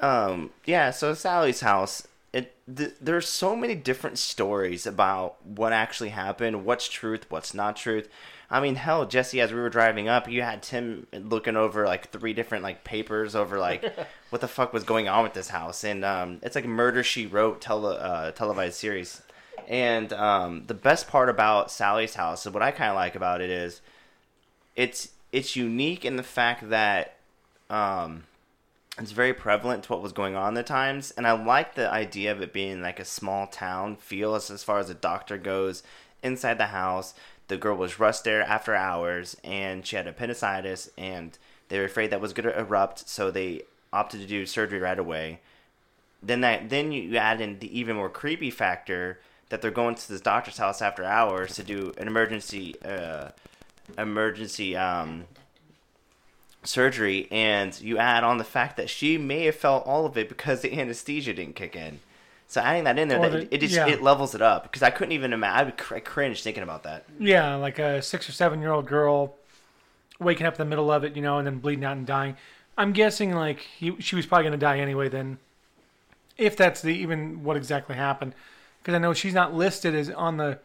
um, 0.00 0.50
yeah, 0.64 0.90
so 0.90 1.12
Sallie's 1.12 1.60
house. 1.60 2.06
It 2.32 2.54
th- 2.74 2.94
there's 3.00 3.28
so 3.28 3.56
many 3.56 3.74
different 3.74 4.18
stories 4.18 4.86
about 4.86 5.44
what 5.46 5.72
actually 5.72 6.10
happened, 6.10 6.64
what's 6.64 6.88
truth, 6.88 7.24
what's 7.30 7.54
not 7.54 7.76
truth. 7.76 8.08
I 8.50 8.60
mean, 8.60 8.76
hell, 8.76 9.06
Jesse, 9.06 9.40
as 9.40 9.52
we 9.52 9.60
were 9.60 9.70
driving 9.70 10.08
up, 10.08 10.28
you 10.28 10.42
had 10.42 10.62
Tim 10.62 11.06
looking 11.12 11.56
over 11.56 11.86
like 11.86 12.10
three 12.10 12.32
different 12.32 12.62
like 12.62 12.84
papers 12.84 13.34
over 13.34 13.58
like 13.58 13.84
what 14.30 14.40
the 14.40 14.48
fuck 14.48 14.72
was 14.72 14.84
going 14.84 15.08
on 15.08 15.22
with 15.22 15.32
this 15.32 15.48
house, 15.48 15.82
and 15.82 16.04
um, 16.04 16.40
it's 16.42 16.54
like 16.54 16.64
a 16.64 16.68
Murder 16.68 17.02
She 17.02 17.26
Wrote 17.26 17.60
tele 17.60 17.96
uh, 17.96 18.32
televised 18.32 18.74
series. 18.74 19.22
And 19.66 20.12
um, 20.12 20.64
the 20.68 20.74
best 20.74 21.08
part 21.08 21.28
about 21.28 21.72
Sallie's 21.72 22.14
house, 22.14 22.46
and 22.46 22.54
what 22.54 22.62
I 22.62 22.70
kind 22.70 22.90
of 22.90 22.94
like 22.94 23.16
about 23.16 23.40
it 23.40 23.50
is, 23.50 23.80
it's 24.76 25.08
it's 25.32 25.56
unique 25.56 26.04
in 26.04 26.16
the 26.16 26.22
fact 26.22 26.68
that 26.70 27.16
um, 27.68 28.24
it's 28.98 29.12
very 29.12 29.34
prevalent 29.34 29.84
to 29.84 29.92
what 29.92 30.02
was 30.02 30.12
going 30.12 30.34
on 30.34 30.56
at 30.56 30.66
the 30.66 30.68
times 30.68 31.10
and 31.12 31.26
i 31.26 31.32
like 31.32 31.74
the 31.74 31.90
idea 31.90 32.32
of 32.32 32.40
it 32.40 32.52
being 32.52 32.80
like 32.80 32.98
a 32.98 33.04
small 33.04 33.46
town 33.46 33.96
feel 33.96 34.34
as, 34.34 34.50
as 34.50 34.64
far 34.64 34.78
as 34.78 34.88
the 34.88 34.94
doctor 34.94 35.36
goes 35.36 35.82
inside 36.26 36.58
the 36.58 36.66
house. 36.66 37.14
The 37.48 37.56
girl 37.56 37.76
was 37.76 38.00
rushed 38.00 38.24
there 38.24 38.42
after 38.42 38.74
hours 38.74 39.36
and 39.44 39.86
she 39.86 39.96
had 39.96 40.06
appendicitis 40.06 40.90
and 40.98 41.38
they 41.68 41.78
were 41.78 41.84
afraid 41.84 42.10
that 42.10 42.20
was 42.20 42.32
going 42.32 42.48
to 42.48 42.58
erupt 42.58 43.08
so 43.08 43.30
they 43.30 43.62
opted 43.92 44.20
to 44.20 44.26
do 44.26 44.44
surgery 44.44 44.80
right 44.80 44.98
away. 44.98 45.40
Then 46.22 46.40
that 46.40 46.68
then 46.68 46.92
you 46.92 47.16
add 47.16 47.40
in 47.40 47.60
the 47.60 47.78
even 47.78 47.96
more 47.96 48.10
creepy 48.10 48.50
factor 48.50 49.20
that 49.48 49.62
they're 49.62 49.70
going 49.70 49.94
to 49.94 50.08
this 50.08 50.20
doctor's 50.20 50.58
house 50.58 50.82
after 50.82 51.04
hours 51.04 51.54
to 51.54 51.62
do 51.62 51.92
an 51.98 52.08
emergency 52.08 52.74
uh, 52.84 53.30
emergency 53.96 54.76
um, 54.76 55.24
surgery, 56.66 57.28
and 57.30 57.78
you 57.80 57.98
add 57.98 58.24
on 58.24 58.38
the 58.38 58.44
fact 58.44 58.76
that 58.76 58.90
she 58.90 59.18
may 59.18 59.44
have 59.44 59.54
felt 59.56 59.86
all 59.86 60.06
of 60.06 60.16
it 60.18 60.28
because 60.28 60.60
the 60.62 60.78
anesthesia 60.78 61.32
didn't 61.34 61.56
kick 61.56 61.74
in. 61.76 62.00
So 62.48 62.60
adding 62.60 62.84
that 62.84 62.98
in 62.98 63.08
there, 63.08 63.20
that, 63.20 63.32
the- 63.50 63.54
it 63.54 63.58
just 63.58 63.74
yeah. 63.74 63.88
it 63.88 64.02
levels 64.02 64.34
it 64.34 64.42
up 64.42 64.62
because 64.64 64.82
I 64.82 64.90
couldn't 64.90 65.12
even 65.12 65.32
imagine. 65.32 65.68
I 65.68 65.70
cr- 65.72 65.94
I 65.96 66.00
cringe 66.00 66.42
thinking 66.42 66.62
about 66.62 66.84
that. 66.84 67.04
yeah, 67.18 67.56
like 67.56 67.78
a 67.78 68.00
six 68.02 68.28
or 68.28 68.32
seven 68.32 68.60
year 68.60 68.70
old 68.72 68.86
girl 68.86 69.34
waking 70.20 70.46
up 70.46 70.54
in 70.54 70.58
the 70.58 70.64
middle 70.70 70.90
of 70.90 71.04
it, 71.04 71.16
you 71.16 71.22
know, 71.22 71.38
and 71.38 71.46
then 71.46 71.58
bleeding 71.58 71.84
out 71.84 71.96
and 71.96 72.06
dying. 72.06 72.36
I'm 72.78 72.92
guessing 72.92 73.34
like 73.34 73.60
he, 73.60 73.96
she 74.00 74.14
was 74.16 74.26
probably 74.26 74.44
gonna 74.44 74.56
die 74.58 74.78
anyway. 74.78 75.08
Then, 75.08 75.38
if 76.36 76.56
that's 76.56 76.82
the 76.82 76.90
even 76.90 77.42
what 77.42 77.56
exactly 77.56 77.96
happened, 77.96 78.34
because 78.80 78.94
I 78.94 78.98
know 78.98 79.12
she's 79.12 79.34
not 79.34 79.52
listed 79.54 79.94
as 79.94 80.08
on 80.10 80.36
the 80.36 80.58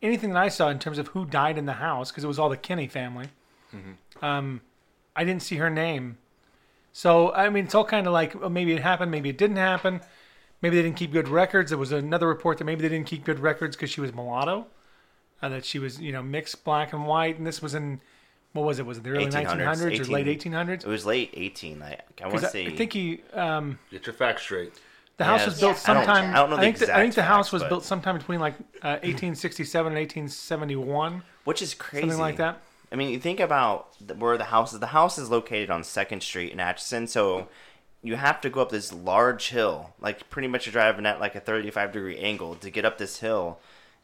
anything 0.00 0.30
that 0.30 0.38
I 0.42 0.48
saw 0.48 0.68
in 0.68 0.78
terms 0.78 0.98
of 0.98 1.08
who 1.08 1.24
died 1.26 1.58
in 1.58 1.66
the 1.66 1.74
house 1.74 2.10
because 2.10 2.24
it 2.24 2.28
was 2.28 2.38
all 2.38 2.48
the 2.48 2.56
Kinney 2.56 2.86
family. 2.88 3.28
Um, 4.22 4.62
I 5.18 5.24
didn't 5.24 5.42
see 5.42 5.56
her 5.56 5.68
name, 5.70 6.16
so 6.92 7.32
I 7.32 7.48
mean 7.50 7.64
it's 7.64 7.74
all 7.74 7.84
kind 7.84 8.06
of 8.06 8.12
like 8.12 8.34
oh, 8.42 8.48
maybe 8.48 8.72
it 8.72 8.82
happened, 8.82 9.10
maybe 9.10 9.28
it 9.28 9.38
didn't 9.38 9.56
happen, 9.56 10.00
maybe 10.62 10.76
they 10.76 10.82
didn't 10.82 10.96
keep 10.96 11.12
good 11.12 11.28
records. 11.28 11.70
There 11.70 11.78
was 11.78 11.92
another 11.92 12.28
report 12.28 12.58
that 12.58 12.64
maybe 12.64 12.82
they 12.82 12.88
didn't 12.88 13.06
keep 13.08 13.24
good 13.24 13.40
records 13.40 13.76
because 13.76 13.90
she 13.90 14.00
was 14.00 14.14
mulatto, 14.14 14.66
uh, 15.42 15.48
that 15.48 15.64
she 15.64 15.78
was 15.78 16.00
you 16.00 16.12
know 16.12 16.22
mixed 16.22 16.64
black 16.64 16.92
and 16.92 17.06
white, 17.06 17.36
and 17.36 17.46
this 17.46 17.60
was 17.60 17.74
in 17.74 18.00
what 18.52 18.64
was 18.64 18.78
it? 18.78 18.86
Was 18.86 18.98
it 18.98 19.04
the 19.04 19.10
early 19.10 19.26
1800s, 19.26 19.58
1900s 19.58 20.00
or 20.08 20.12
late 20.12 20.26
1800s? 20.26 20.70
It 20.84 20.86
was 20.86 21.04
late 21.04 21.30
eighteen. 21.34 21.82
I 21.82 21.98
I 22.22 22.28
want 22.28 22.40
to 22.40 22.46
say 22.48 22.66
I, 22.66 22.70
I 22.70 22.76
think 22.76 22.92
he 22.92 23.20
um, 23.34 23.78
Get 23.90 24.06
your 24.06 24.14
facts 24.14 24.42
straight. 24.42 24.72
the 25.18 25.24
house 25.24 25.40
Yeah, 25.40 25.46
was 25.46 25.60
built 25.60 25.88
I 25.88 25.94
don't- 25.94 26.04
sometime. 26.06 26.30
I 26.34 26.36
don't 26.38 26.50
know 26.50 26.56
the 26.56 26.62
think 26.62 26.78
the, 26.78 26.96
I 26.96 27.00
think 27.02 27.14
the 27.14 27.22
house 27.24 27.46
facts, 27.48 27.52
was 27.52 27.62
but- 27.62 27.68
built 27.68 27.84
sometime 27.84 28.16
between 28.18 28.40
like 28.40 28.54
uh, 28.82 29.02
1867 29.04 29.86
and 29.92 29.96
1871, 29.98 31.22
which 31.44 31.60
is 31.62 31.74
crazy. 31.74 32.02
something 32.02 32.18
like 32.20 32.36
that. 32.38 32.62
I 32.90 32.96
mean, 32.96 33.10
you 33.10 33.18
think 33.18 33.40
about 33.40 33.94
where 34.16 34.38
the 34.38 34.44
house 34.44 34.72
is. 34.72 34.80
The 34.80 34.86
house 34.88 35.18
is 35.18 35.30
located 35.30 35.70
on 35.70 35.84
Second 35.84 36.22
Street 36.22 36.52
in 36.52 36.60
Atchison, 36.60 37.06
so 37.06 37.48
you 38.02 38.16
have 38.16 38.40
to 38.40 38.50
go 38.50 38.62
up 38.62 38.70
this 38.70 38.92
large 38.92 39.48
hill, 39.48 39.94
like 40.00 40.30
pretty 40.30 40.48
much 40.48 40.66
you're 40.66 40.72
driving 40.72 41.06
at 41.06 41.20
like 41.20 41.34
a 41.34 41.40
35 41.40 41.92
degree 41.92 42.18
angle 42.18 42.54
to 42.56 42.70
get 42.70 42.84
up 42.84 42.98
this 42.98 43.20
hill, 43.20 43.58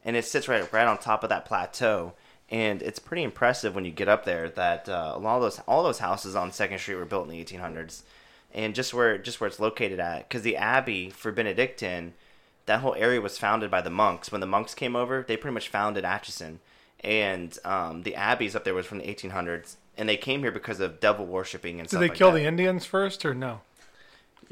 and 0.05 0.17
it 0.17 0.25
sits 0.25 0.49
right 0.49 0.71
right 0.73 0.87
on 0.87 0.99
top 0.99 1.23
of 1.23 1.31
that 1.31 1.45
plateau. 1.45 2.13
And 2.51 2.83
it's 2.83 2.99
pretty 2.99 3.23
impressive 3.23 3.75
when 3.75 3.87
you 3.87 3.91
get 3.91 4.09
up 4.09 4.27
there 4.27 4.51
that 4.51 4.89
uh, 4.89 5.13
a 5.15 5.19
lot 5.19 5.37
of 5.37 5.43
those 5.43 5.61
all 5.61 5.83
those 5.83 6.01
houses 6.01 6.37
on 6.37 6.53
Second 6.53 6.79
Street 6.79 6.97
were 6.97 7.07
built 7.07 7.29
in 7.29 7.31
the 7.31 7.43
1800s, 7.43 8.03
and 8.53 8.75
just 8.75 8.93
where 8.93 9.17
just 9.17 9.41
where 9.41 9.49
it's 9.49 9.61
located 9.61 9.99
at, 10.01 10.29
because 10.29 10.43
the 10.43 10.57
Abbey 10.57 11.09
for 11.09 11.33
Benedictine, 11.33 12.13
that 12.67 12.81
whole 12.81 12.95
area 12.97 13.21
was 13.21 13.39
founded 13.39 13.71
by 13.71 13.81
the 13.81 13.91
monks. 13.91 14.31
When 14.31 14.43
the 14.43 14.47
monks 14.47 14.75
came 14.75 14.95
over, 14.95 15.25
they 15.27 15.37
pretty 15.37 15.55
much 15.55 15.69
founded 15.69 16.05
Atchison, 16.05 16.61
and 17.05 17.57
um, 17.65 18.03
the 18.03 18.15
abbeys 18.17 18.57
up 18.57 18.65
there 18.65 18.75
was 18.75 18.87
from 18.87 18.99
the 18.99 19.05
1800s, 19.05 19.77
and 19.97 20.09
they 20.09 20.17
came 20.17 20.41
here 20.41 20.51
because 20.53 20.81
of 20.81 20.99
devil 21.01 21.27
worshipping 21.27 21.79
and 21.79 21.85
Did 21.89 21.91
stuff 21.91 22.01
they 22.01 22.09
like 22.09 22.19
kill 22.19 22.33
that. 22.33 22.39
the 22.39 22.45
Indians 22.47 22.85
first 22.87 23.25
or 23.25 23.35
no? 23.35 23.61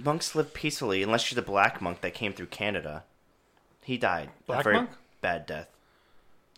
monks 0.02 0.34
lived 0.34 0.54
peacefully, 0.54 1.02
unless 1.02 1.30
you're 1.30 1.36
the 1.36 1.46
black 1.46 1.80
monk 1.82 2.00
that 2.00 2.14
came 2.14 2.32
through 2.32 2.46
Canada. 2.46 3.04
He 3.82 3.98
died 3.98 4.30
Black 4.46 4.60
a 4.60 4.62
very 4.62 4.76
monk? 4.76 4.90
bad 5.20 5.46
death. 5.46 5.68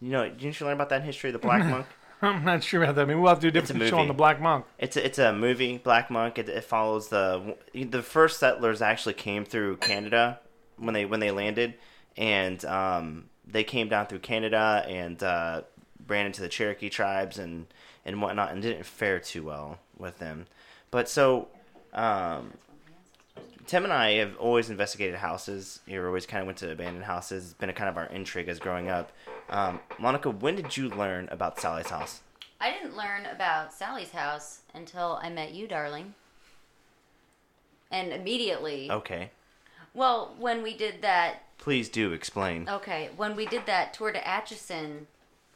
You 0.00 0.10
know, 0.10 0.28
didn't 0.28 0.60
you 0.60 0.66
learn 0.66 0.74
about 0.74 0.88
that 0.90 1.00
in 1.00 1.06
history 1.06 1.30
the 1.30 1.38
black 1.38 1.64
monk? 1.70 1.86
I'm 2.22 2.44
not 2.44 2.62
sure 2.62 2.82
about 2.82 2.94
that. 2.94 3.02
I 3.02 3.04
mean, 3.04 3.20
we'll 3.20 3.30
have 3.30 3.40
to 3.40 3.50
do 3.50 3.58
a 3.58 3.62
It's 3.62 3.70
a 3.70 3.72
different 3.74 3.90
show 3.90 3.98
on 3.98 4.08
the 4.08 4.14
Black 4.14 4.40
Monk. 4.40 4.64
It's 4.78 4.96
a, 4.96 5.04
it's 5.04 5.18
a 5.18 5.32
movie, 5.34 5.76
Black 5.76 6.10
Monk. 6.10 6.38
It, 6.38 6.48
it 6.48 6.64
follows 6.64 7.08
the 7.08 7.54
the 7.74 8.02
first 8.02 8.38
settlers 8.38 8.80
actually 8.80 9.12
came 9.14 9.44
through 9.44 9.76
Canada 9.78 10.40
when 10.78 10.94
they 10.94 11.04
when 11.04 11.20
they 11.20 11.30
landed, 11.30 11.74
and 12.16 12.64
um, 12.64 13.24
they 13.46 13.62
came 13.64 13.88
down 13.88 14.06
through 14.06 14.20
Canada 14.20 14.86
and 14.88 15.22
uh, 15.22 15.62
ran 16.06 16.26
into 16.26 16.40
the 16.40 16.48
Cherokee 16.48 16.88
tribes 16.90 17.38
and 17.38 17.66
and 18.04 18.20
whatnot, 18.20 18.52
and 18.52 18.60
didn't 18.62 18.84
fare 18.84 19.18
too 19.18 19.42
well 19.44 19.78
with 19.98 20.18
them. 20.18 20.46
But 20.90 21.08
so. 21.08 21.48
Um, 21.92 22.54
Tim 23.66 23.84
and 23.84 23.92
I 23.94 24.12
have 24.16 24.36
always 24.36 24.68
investigated 24.68 25.14
houses. 25.14 25.80
We 25.86 25.96
always 25.98 26.26
kind 26.26 26.42
of 26.42 26.46
went 26.46 26.58
to 26.58 26.70
abandoned 26.70 27.04
houses. 27.06 27.44
It's 27.44 27.54
been 27.54 27.70
a 27.70 27.72
kind 27.72 27.88
of 27.88 27.96
our 27.96 28.04
intrigue 28.06 28.48
as 28.48 28.58
growing 28.58 28.90
up. 28.90 29.10
Um, 29.48 29.80
Monica, 29.98 30.28
when 30.28 30.54
did 30.56 30.76
you 30.76 30.90
learn 30.90 31.28
about 31.30 31.56
Sallie's 31.58 31.88
house? 31.88 32.20
I 32.60 32.70
didn't 32.70 32.94
learn 32.94 33.24
about 33.24 33.72
Sallie's 33.72 34.10
house 34.10 34.60
until 34.74 35.18
I 35.22 35.30
met 35.30 35.54
you, 35.54 35.66
darling. 35.66 36.14
And 37.90 38.12
immediately, 38.12 38.90
Okay, 38.90 39.30
well, 39.94 40.34
when 40.38 40.62
we 40.62 40.76
did 40.76 41.00
that, 41.02 41.44
please 41.58 41.88
do 41.88 42.12
explain. 42.12 42.68
okay, 42.68 43.10
when 43.16 43.34
we 43.36 43.46
did 43.46 43.66
that 43.66 43.94
tour 43.94 44.12
to 44.12 44.26
Atchison 44.28 45.06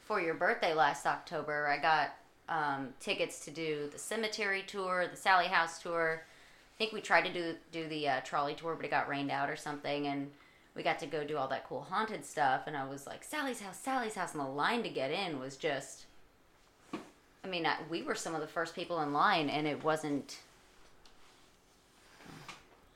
for 0.09 0.21
your 0.23 0.35
birthday 0.35 0.73
last 0.73 1.07
October, 1.07 1.69
I 1.69 1.77
got 1.77 2.15
um, 2.49 2.89
tickets 2.99 3.45
to 3.45 3.51
do 3.51 3.91
the 3.93 3.99
cemetery 3.99 4.65
tour, 4.67 5.07
the 5.07 5.17
Sallie 5.17 5.49
House 5.49 5.79
tour. 5.81 6.23
I 6.25 6.75
think 6.79 6.95
we 6.95 7.03
tried 7.03 7.27
to 7.27 7.33
do 7.33 7.55
do 7.71 7.87
the 7.89 8.09
uh, 8.09 8.21
trolley 8.23 8.55
tour, 8.55 8.75
but 8.75 8.87
it 8.87 8.91
got 8.91 9.07
rained 9.07 9.31
out 9.31 9.51
or 9.51 9.57
something, 9.57 10.07
and 10.07 10.31
we 10.75 10.83
got 10.83 10.99
to 11.01 11.07
go 11.07 11.25
do 11.25 11.37
all 11.37 11.47
that 11.49 11.69
cool 11.69 11.83
haunted 11.83 12.25
stuff. 12.25 12.63
And 12.67 12.75
I 12.75 12.89
was 12.89 13.07
like, 13.07 13.23
Sallie's 13.23 13.61
house, 13.61 13.79
Sallie's 13.79 14.15
house, 14.15 14.33
and 14.33 14.41
the 14.41 14.49
line 14.49 14.83
to 14.83 14.89
get 14.89 15.11
in 15.11 15.39
was 15.39 15.57
just. 15.57 16.07
I 17.45 17.47
mean, 17.47 17.67
I, 17.67 17.77
we 17.91 18.03
were 18.03 18.15
some 18.15 18.35
of 18.35 18.41
the 18.41 18.49
first 18.49 18.75
people 18.75 19.03
in 19.03 19.13
line, 19.13 19.51
and 19.51 19.67
it 19.67 19.85
wasn't. 19.85 20.39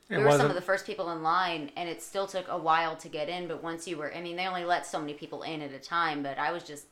It 0.09 0.17
we 0.17 0.23
were 0.23 0.31
some 0.31 0.49
of 0.49 0.55
the 0.55 0.61
first 0.61 0.85
people 0.85 1.11
in 1.11 1.21
line, 1.21 1.71
and 1.77 1.87
it 1.87 2.01
still 2.01 2.27
took 2.27 2.47
a 2.49 2.57
while 2.57 2.95
to 2.97 3.07
get 3.07 3.29
in. 3.29 3.47
But 3.47 3.63
once 3.63 3.87
you 3.87 3.97
were, 3.97 4.13
I 4.13 4.21
mean, 4.21 4.35
they 4.35 4.47
only 4.47 4.65
let 4.65 4.87
so 4.87 4.99
many 4.99 5.13
people 5.13 5.43
in 5.43 5.61
at 5.61 5.71
a 5.71 5.79
time. 5.79 6.23
But 6.23 6.39
I 6.39 6.51
was 6.51 6.63
just 6.63 6.85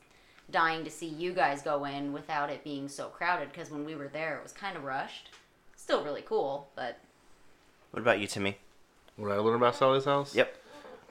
dying 0.50 0.84
to 0.84 0.90
see 0.90 1.06
you 1.06 1.32
guys 1.32 1.62
go 1.62 1.84
in 1.84 2.12
without 2.12 2.50
it 2.50 2.64
being 2.64 2.88
so 2.88 3.06
crowded 3.08 3.50
because 3.52 3.70
when 3.70 3.84
we 3.84 3.94
were 3.94 4.08
there, 4.08 4.36
it 4.36 4.42
was 4.42 4.52
kind 4.52 4.76
of 4.76 4.84
rushed. 4.84 5.30
Still 5.76 6.04
really 6.04 6.22
cool, 6.22 6.68
but 6.76 6.98
What 7.90 8.00
about 8.00 8.20
you, 8.20 8.26
Timmy? 8.26 8.58
When 9.16 9.30
I 9.32 9.36
learned 9.36 9.56
about 9.56 9.74
Sallie's 9.74 10.04
house, 10.04 10.34
Yep. 10.34 10.54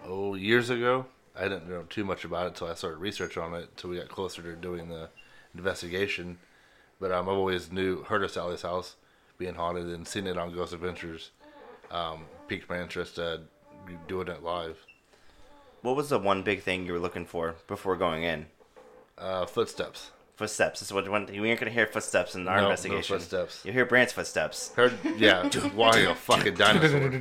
oh, 0.05 0.35
years 0.35 0.69
ago, 0.69 1.05
I 1.35 1.43
didn't 1.43 1.69
know 1.69 1.83
too 1.89 2.03
much 2.03 2.25
about 2.25 2.45
it 2.45 2.49
until 2.49 2.67
I 2.67 2.73
started 2.73 2.97
research 2.97 3.37
on 3.37 3.53
it. 3.53 3.69
Until 3.71 3.89
we 3.91 3.97
got 3.97 4.09
closer 4.09 4.41
to 4.41 4.55
doing 4.55 4.89
the 4.89 5.09
investigation. 5.55 6.39
But 6.99 7.11
um, 7.11 7.27
I've 7.29 7.35
always 7.35 7.71
knew 7.71 8.03
heard 8.03 8.23
of 8.23 8.31
Sallie's 8.31 8.61
house 8.63 8.95
being 9.37 9.55
haunted 9.55 9.87
and 9.87 10.07
seen 10.07 10.27
it 10.27 10.37
on 10.37 10.53
Ghost 10.53 10.73
Adventures. 10.73 11.31
Um, 11.89 12.25
piqued 12.47 12.69
my 12.69 12.79
interest 12.81 13.17
at 13.17 13.41
doing 14.07 14.27
it 14.27 14.43
live. 14.43 14.77
What 15.81 15.95
was 15.95 16.09
the 16.09 16.19
one 16.19 16.43
big 16.43 16.61
thing 16.61 16.85
you 16.85 16.93
were 16.93 16.99
looking 16.99 17.25
for 17.25 17.55
before 17.67 17.95
going 17.97 18.23
in? 18.23 18.45
Uh, 19.21 19.45
footsteps. 19.45 20.11
Footsteps. 20.35 20.79
This 20.79 20.89
is 20.89 20.93
what 20.93 21.07
one. 21.07 21.31
You 21.31 21.45
ain't 21.45 21.59
gonna 21.59 21.71
hear 21.71 21.85
footsteps 21.85 22.33
in 22.33 22.47
our 22.47 22.55
No, 22.55 22.61
no 22.63 22.69
investigation. 22.71 23.17
footsteps. 23.17 23.61
You'll 23.63 23.73
hear 23.75 23.85
Brant's 23.85 24.13
footsteps. 24.13 24.73
Heard, 24.73 24.93
yeah, 25.17 25.47
walking 25.75 26.07
a 26.07 26.15
fucking 26.15 26.55
dinosaur. 26.55 27.11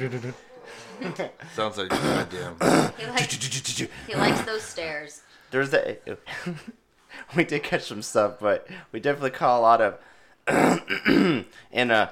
Sounds 1.55 1.77
like 1.77 1.91
goddamn. 1.91 2.57
he 2.99 3.07
likes, 3.07 3.79
he 4.07 4.15
likes 4.15 4.41
those 4.43 4.63
stairs. 4.63 5.23
There's 5.51 5.71
the. 5.71 5.99
we 7.37 7.45
did 7.45 7.63
catch 7.63 7.83
some 7.83 8.03
stuff, 8.03 8.39
but 8.41 8.67
we 8.93 9.01
definitely 9.01 9.31
caught 9.31 9.59
a 9.59 9.61
lot 9.61 9.81
of. 9.83 9.99
and 11.73 11.93
uh, 11.93 12.09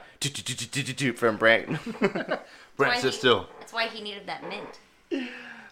from 1.17 1.37
Brant. 1.39 1.79
Brent, 2.01 2.95
Why 2.95 3.01
sit 3.01 3.15
still. 3.15 3.49
That's 3.59 3.73
why 3.73 3.89
he 3.89 4.03
needed 4.03 4.27
that 4.27 4.45
mint. 4.49 5.29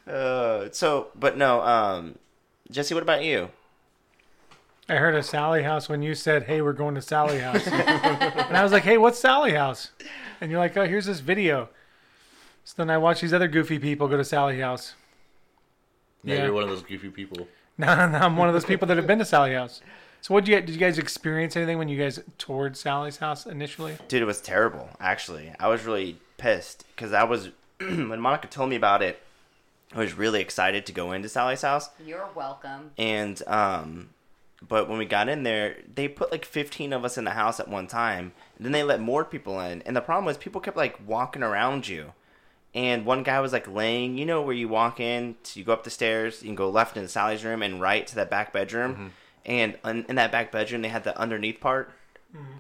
Uh, 0.09 0.69
so, 0.73 1.09
but 1.15 1.37
no, 1.37 1.61
um, 1.61 2.19
Jesse, 2.71 2.95
what 2.95 3.03
about 3.03 3.23
you? 3.23 3.51
I 4.89 4.97
heard 4.97 5.15
of 5.17 5.25
Sallie 5.25 5.65
House 5.65 5.89
when 5.89 6.03
you 6.03 6.15
said, 6.15 6.45
"Hey, 6.45 6.61
we're 6.63 6.73
going 6.73 6.95
to 6.95 7.03
Sallie 7.03 7.39
House," 7.41 7.67
and 7.67 8.57
I 8.57 8.63
was 8.63 8.73
like, 8.73 8.85
"Hey, 8.85 8.99
what's 8.99 9.19
Sallie 9.19 9.55
House?" 9.55 9.91
And 10.41 10.51
you're 10.51 10.61
like, 10.61 10.77
"Oh, 10.77 10.87
here's 10.87 11.07
this 11.07 11.21
video." 11.21 11.69
So 12.65 12.75
then 12.79 12.91
I 12.91 12.99
watch 12.99 13.21
these 13.21 13.33
other 13.33 13.49
goofy 13.49 13.79
people 13.79 14.07
go 14.09 14.17
to 14.17 14.25
Sallie 14.25 14.61
House. 14.61 14.95
Yeah, 16.23 16.37
Yeah. 16.37 16.45
you're 16.45 16.53
one 16.53 16.63
of 16.65 16.69
those 16.69 16.83
goofy 16.83 17.09
people. 17.11 17.49
No, 17.79 17.89
now 18.09 18.25
I'm 18.25 18.39
one 18.39 18.49
of 18.49 18.55
those 18.55 18.65
people 18.65 18.89
that 18.89 18.97
have 18.97 19.07
been 19.07 19.19
to 19.19 19.25
Sally 19.27 19.53
House. 19.53 19.83
So 20.23 20.33
what 20.33 20.47
did 20.47 20.51
you 20.53 20.61
did 20.63 20.71
you 20.71 20.79
guys 20.79 20.97
experience 20.99 21.57
anything 21.57 21.77
when 21.77 21.91
you 21.91 21.99
guys 21.99 22.19
toured 22.39 22.75
Sallie's 22.75 23.19
house 23.19 23.45
initially? 23.45 23.99
Dude, 24.09 24.23
it 24.23 24.25
was 24.25 24.41
terrible. 24.41 24.89
Actually, 24.99 25.53
I 25.61 25.69
was 25.69 25.85
really 25.85 26.17
pissed 26.39 26.85
because 26.97 27.13
I 27.13 27.25
was 27.25 27.51
when 27.81 28.19
Monica 28.19 28.49
told 28.49 28.71
me 28.71 28.77
about 28.77 29.03
it. 29.03 29.21
I 29.95 29.99
was 29.99 30.15
really 30.15 30.41
excited 30.41 30.87
to 30.87 30.93
go 30.93 31.13
into 31.13 31.29
Sallie's 31.29 31.61
house, 31.61 31.91
You're 32.05 32.29
welcome. 32.35 32.93
and 32.97 33.41
um, 33.47 34.09
but 34.67 34.89
when 34.89 34.99
we 34.99 35.05
got 35.05 35.29
in 35.29 35.43
there, 35.43 35.77
they 35.93 36.09
put 36.09 36.31
like 36.33 36.45
15 36.45 36.93
of 36.93 37.05
us 37.05 37.19
in 37.19 37.25
the 37.25 37.33
house 37.33 37.61
at 37.61 37.69
one 37.69 37.87
time. 37.87 38.33
And 38.57 38.65
then 38.65 38.73
they 38.73 38.83
let 38.83 39.01
more 39.01 39.25
people 39.25 39.61
in, 39.61 39.83
and 39.83 39.97
the 39.97 40.01
problem 40.01 40.25
was 40.25 40.37
people 40.39 40.61
kept 40.61 40.77
like 40.77 40.99
walking 41.07 41.43
around 41.43 41.89
you. 41.89 42.13
And 42.75 43.07
one 43.07 43.23
guy 43.23 43.41
was 43.41 43.53
like 43.53 43.67
laying, 43.69 44.19
you 44.19 44.27
know, 44.27 44.43
where 44.43 44.55
you 44.55 44.69
walk 44.69 45.01
in, 45.01 45.37
so 45.43 45.59
you 45.59 45.65
go 45.65 45.73
up 45.73 45.85
the 45.85 45.91
stairs, 45.91 46.43
you 46.43 46.49
can 46.49 46.55
go 46.57 46.69
left 46.69 46.97
into 46.97 47.09
Sallie's 47.09 47.43
room 47.43 47.63
and 47.63 47.81
right 47.81 48.07
to 48.07 48.15
that 48.17 48.29
back 48.29 48.53
bedroom. 48.53 49.13
And 49.47 49.79
in, 49.85 50.05
in 50.09 50.17
that 50.17 50.31
back 50.33 50.53
bedroom, 50.53 50.83
they 50.83 50.89
had 50.89 51.05
the 51.05 51.17
underneath 51.19 51.61
part. 51.61 51.91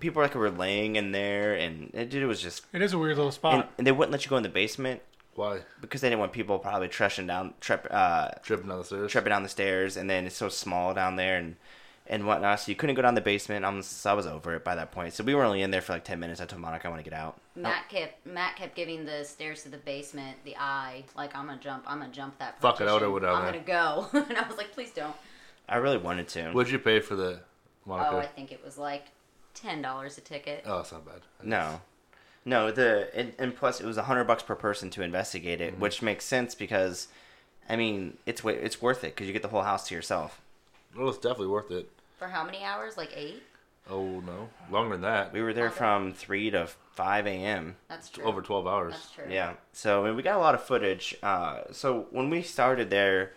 People 0.00 0.22
like 0.22 0.34
were 0.34 0.50
laying 0.50 0.96
in 0.96 1.12
there, 1.12 1.54
and 1.54 1.90
it, 1.92 2.08
dude, 2.08 2.22
it 2.22 2.26
was 2.26 2.40
just. 2.40 2.64
It 2.72 2.80
is 2.80 2.94
a 2.94 2.98
weird 2.98 3.16
little 3.16 3.32
spot. 3.32 3.54
And, 3.54 3.64
and 3.76 3.86
they 3.86 3.92
wouldn't 3.92 4.12
let 4.12 4.24
you 4.24 4.30
go 4.30 4.38
in 4.38 4.42
the 4.42 4.48
basement 4.48 5.02
Why? 5.34 5.60
because 5.82 6.00
they 6.00 6.08
didn't 6.08 6.20
want 6.20 6.32
people 6.32 6.58
probably 6.58 6.88
treshing 6.88 7.26
down, 7.26 7.52
trep, 7.60 7.86
uh, 7.90 8.30
Tripping 8.42 8.68
down 8.68 8.78
the 8.78 8.84
stairs. 8.84 9.12
tripping 9.12 9.30
down 9.30 9.42
the 9.42 9.50
stairs, 9.50 9.98
and 9.98 10.08
then 10.08 10.24
it's 10.24 10.36
so 10.36 10.48
small 10.48 10.94
down 10.94 11.16
there 11.16 11.36
and 11.36 11.56
and 12.08 12.26
whatnot. 12.26 12.60
So 12.60 12.70
you 12.70 12.76
couldn't 12.76 12.96
go 12.96 13.02
down 13.02 13.14
the 13.14 13.20
basement. 13.20 13.64
I'm, 13.64 13.82
so 13.82 14.10
I 14.10 14.14
was 14.14 14.26
over 14.26 14.54
it 14.54 14.64
by 14.64 14.74
that 14.74 14.92
point. 14.92 15.14
So 15.14 15.24
we 15.24 15.34
were 15.34 15.44
only 15.44 15.62
in 15.62 15.70
there 15.70 15.80
for 15.80 15.92
like 15.92 16.04
ten 16.04 16.20
minutes. 16.20 16.40
I 16.40 16.46
told 16.46 16.62
Monica 16.62 16.86
I 16.86 16.90
want 16.90 17.04
to 17.04 17.10
get 17.10 17.18
out. 17.18 17.40
Matt 17.54 17.88
kept 17.88 18.26
Matt 18.26 18.56
kept 18.56 18.74
giving 18.74 19.04
the 19.04 19.24
stairs 19.24 19.62
to 19.62 19.68
the 19.68 19.78
basement 19.78 20.36
the 20.44 20.56
eye, 20.56 21.04
like 21.16 21.36
I'm 21.36 21.46
gonna 21.46 21.60
jump, 21.60 21.84
I'm 21.86 22.00
gonna 22.00 22.12
jump 22.12 22.38
that. 22.38 22.60
Fuck 22.60 22.80
it, 22.80 22.84
I 22.84 22.86
partition. 22.86 23.12
would've 23.12 23.12
went 23.12 23.24
down 23.24 23.36
I'm 23.36 23.52
gonna 23.52 23.64
go, 23.64 24.08
and 24.28 24.38
I 24.38 24.46
was 24.46 24.56
like, 24.56 24.72
please 24.72 24.90
don't. 24.90 25.14
I 25.68 25.76
really 25.76 25.98
wanted 25.98 26.28
to. 26.28 26.52
What'd 26.52 26.72
you 26.72 26.78
pay 26.78 27.00
for 27.00 27.16
the 27.16 27.40
Monica? 27.84 28.10
Oh, 28.12 28.18
I 28.18 28.26
think 28.26 28.52
it 28.52 28.64
was 28.64 28.78
like 28.78 29.06
ten 29.54 29.82
dollars 29.82 30.18
a 30.18 30.20
ticket. 30.20 30.62
Oh, 30.66 30.80
it's 30.80 30.92
not 30.92 31.04
bad. 31.04 31.22
No, 31.42 31.80
no. 32.44 32.70
The 32.70 33.08
and, 33.14 33.32
and 33.38 33.56
plus 33.56 33.80
it 33.80 33.86
was 33.86 33.96
a 33.96 34.04
hundred 34.04 34.24
bucks 34.24 34.42
per 34.42 34.54
person 34.54 34.90
to 34.90 35.02
investigate 35.02 35.60
it, 35.60 35.72
mm-hmm. 35.72 35.82
which 35.82 36.02
makes 36.02 36.24
sense 36.24 36.54
because, 36.54 37.08
I 37.68 37.76
mean, 37.76 38.18
it's 38.26 38.44
it's 38.44 38.80
worth 38.80 39.02
it 39.02 39.14
because 39.14 39.26
you 39.26 39.32
get 39.32 39.42
the 39.42 39.48
whole 39.48 39.62
house 39.62 39.88
to 39.88 39.94
yourself. 39.94 40.40
Well, 40.96 41.08
it's 41.08 41.18
definitely 41.18 41.48
worth 41.48 41.70
it. 41.70 41.90
For 42.18 42.28
how 42.28 42.44
many 42.44 42.62
hours? 42.64 42.96
Like 42.96 43.12
eight? 43.14 43.42
Oh 43.88 44.20
no, 44.20 44.48
longer 44.70 44.94
than 44.94 45.02
that. 45.02 45.32
We 45.32 45.42
were 45.42 45.52
there 45.52 45.66
Okay. 45.66 45.76
from 45.76 46.12
three 46.12 46.50
to 46.50 46.66
five 46.94 47.26
a.m. 47.26 47.76
That's 47.88 48.08
true. 48.08 48.24
Over 48.24 48.42
twelve 48.42 48.66
hours. 48.66 48.94
That's 48.94 49.10
true. 49.12 49.24
Yeah. 49.30 49.54
So 49.72 50.02
I 50.04 50.08
mean, 50.08 50.16
we 50.16 50.22
got 50.22 50.36
a 50.36 50.40
lot 50.40 50.54
of 50.54 50.62
footage. 50.62 51.14
Uh, 51.22 51.60
so 51.72 52.06
when 52.10 52.30
we 52.30 52.42
started 52.42 52.90
there, 52.90 53.32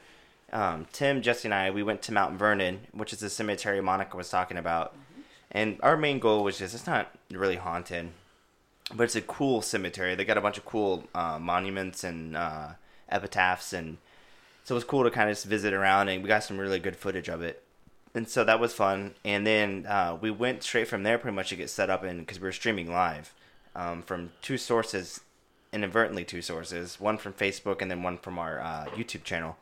um, 0.52 0.88
Tim, 0.92 1.22
Jesse, 1.22 1.48
and 1.48 1.54
I, 1.54 1.70
we 1.72 1.84
went 1.84 2.02
to 2.04 2.14
Mount 2.14 2.40
Vernon, 2.40 2.82
which 2.94 3.14
is 3.14 3.20
the 3.20 3.30
cemetery 3.30 3.82
Monica 3.82 4.18
was 4.18 4.30
talking 4.30 4.58
about. 4.58 4.96
And 5.52 5.80
our 5.82 5.98
main 5.98 6.20
goal 6.20 6.44
was 6.44 6.60
just, 6.60 6.76
it's 6.76 6.86
not 6.88 7.12
really 7.32 7.56
haunted, 7.56 8.10
but 8.94 9.04
it's 9.04 9.16
a 9.16 9.22
cool 9.22 9.62
cemetery. 9.64 10.14
They 10.16 10.24
got 10.26 10.38
a 10.38 10.42
bunch 10.42 10.58
of 10.60 10.66
cool 10.66 11.06
uh, 11.16 11.40
monuments 11.40 12.04
and 12.04 12.38
uh, 12.38 12.70
epitaphs. 13.10 13.74
And 13.74 13.98
so 14.64 14.76
it 14.76 14.78
was 14.78 14.84
cool 14.84 15.04
to 15.04 15.10
kind 15.12 15.28
of 15.30 15.36
just 15.36 15.48
visit 15.48 15.74
around, 15.74 16.10
and 16.10 16.22
we 16.22 16.28
got 16.28 16.44
some 16.44 16.60
really 16.60 16.80
good 16.80 16.96
footage 16.96 17.30
of 17.30 17.42
it. 17.42 17.64
And 18.20 18.28
so 18.28 18.44
that 18.44 18.60
was 18.60 18.74
fun. 18.74 19.16
And 19.24 19.48
then 19.48 19.86
uh, 19.88 20.18
we 20.20 20.30
went 20.30 20.62
straight 20.62 20.90
from 20.90 21.04
there 21.04 21.18
pretty 21.18 21.36
much 21.36 21.48
to 21.50 21.56
get 21.56 21.70
set 21.70 21.90
up, 21.90 22.04
and 22.04 22.20
because 22.20 22.38
we 22.38 22.50
were 22.50 22.52
streaming 22.52 22.92
live 22.92 23.34
um, 23.74 24.02
from 24.02 24.34
two 24.42 24.58
sources 24.58 25.22
inadvertently 25.72 26.26
two 26.26 26.42
sources, 26.42 27.00
one 27.00 27.18
from 27.18 27.32
Facebook 27.32 27.82
and 27.82 27.90
then 27.90 28.04
one 28.04 28.18
from 28.18 28.38
our 28.38 28.60
uh, 28.60 28.88
YouTube 28.94 29.24
channel. 29.24 29.56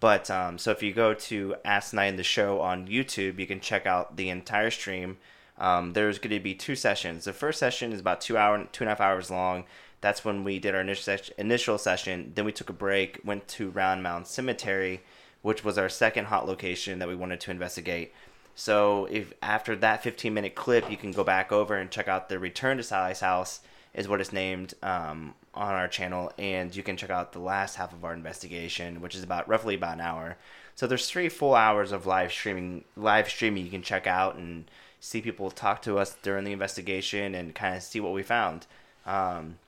But 0.00 0.30
um, 0.30 0.56
so 0.56 0.70
if 0.70 0.82
you 0.82 0.94
go 0.94 1.12
to 1.12 1.56
Ask 1.62 1.92
Night 1.92 2.06
in 2.06 2.16
the 2.16 2.22
Show 2.22 2.62
on 2.62 2.88
YouTube, 2.88 3.38
you 3.38 3.46
can 3.46 3.60
check 3.60 3.84
out 3.84 4.16
the 4.16 4.30
entire 4.30 4.70
stream. 4.70 5.18
Um, 5.58 5.92
there's 5.92 6.18
going 6.18 6.34
to 6.34 6.40
be 6.40 6.54
two 6.54 6.76
sessions. 6.76 7.26
The 7.26 7.34
first 7.34 7.58
session 7.58 7.92
is 7.92 8.00
about 8.00 8.22
two 8.22 8.38
hour, 8.38 8.66
two 8.72 8.84
and 8.84 8.88
a 8.88 8.92
half 8.92 9.02
hours 9.02 9.30
long. 9.30 9.64
That's 10.00 10.24
when 10.24 10.42
we 10.42 10.58
did 10.58 10.74
our 10.74 10.80
initial 10.80 11.18
initial 11.36 11.76
session. 11.76 12.32
Then 12.34 12.46
we 12.46 12.52
took 12.52 12.70
a 12.70 12.72
break, 12.72 13.20
went 13.26 13.46
to 13.48 13.68
Round 13.68 14.02
Mound 14.02 14.26
Cemetery, 14.26 15.02
which 15.42 15.64
was 15.64 15.78
our 15.78 15.88
second 15.88 16.26
hot 16.26 16.46
location 16.46 16.98
that 16.98 17.08
we 17.08 17.14
wanted 17.14 17.40
to 17.40 17.50
investigate. 17.50 18.12
So 18.54 19.06
if 19.10 19.32
after 19.42 19.74
that 19.76 20.02
15 20.02 20.34
minute 20.34 20.54
clip, 20.54 20.90
you 20.90 20.96
can 20.96 21.12
go 21.12 21.24
back 21.24 21.50
over 21.52 21.76
and 21.76 21.90
check 21.90 22.08
out 22.08 22.28
the 22.28 22.38
Return 22.38 22.76
to 22.76 22.82
Sallie's 22.82 23.20
House 23.20 23.60
is 23.94 24.08
what 24.08 24.20
it's 24.20 24.32
named 24.32 24.74
um, 24.82 25.34
on 25.54 25.74
our 25.74 25.88
channel, 25.88 26.32
and 26.38 26.74
you 26.74 26.82
can 26.82 26.96
check 26.96 27.10
out 27.10 27.32
the 27.32 27.40
last 27.40 27.76
half 27.76 27.92
of 27.92 28.04
our 28.04 28.14
investigation, 28.14 29.00
which 29.00 29.16
is 29.16 29.22
about 29.22 29.48
roughly 29.48 29.74
about 29.74 29.94
an 29.94 30.00
hour. 30.00 30.36
So 30.74 30.86
there's 30.86 31.08
three 31.08 31.28
full 31.28 31.54
hours 31.54 31.92
of 31.92 32.06
live 32.06 32.32
streaming, 32.32 32.84
live 32.96 33.28
streaming 33.28 33.64
you 33.64 33.70
can 33.70 33.82
check 33.82 34.06
out 34.06 34.36
and 34.36 34.70
see 35.00 35.20
people 35.20 35.50
talk 35.50 35.82
to 35.82 35.98
us 35.98 36.16
during 36.22 36.44
the 36.44 36.52
investigation 36.52 37.34
and 37.34 37.54
kind 37.54 37.76
of 37.76 37.82
see 37.82 38.00
what 38.00 38.12
we 38.12 38.22
found. 38.22 38.66
Um, 39.06 39.58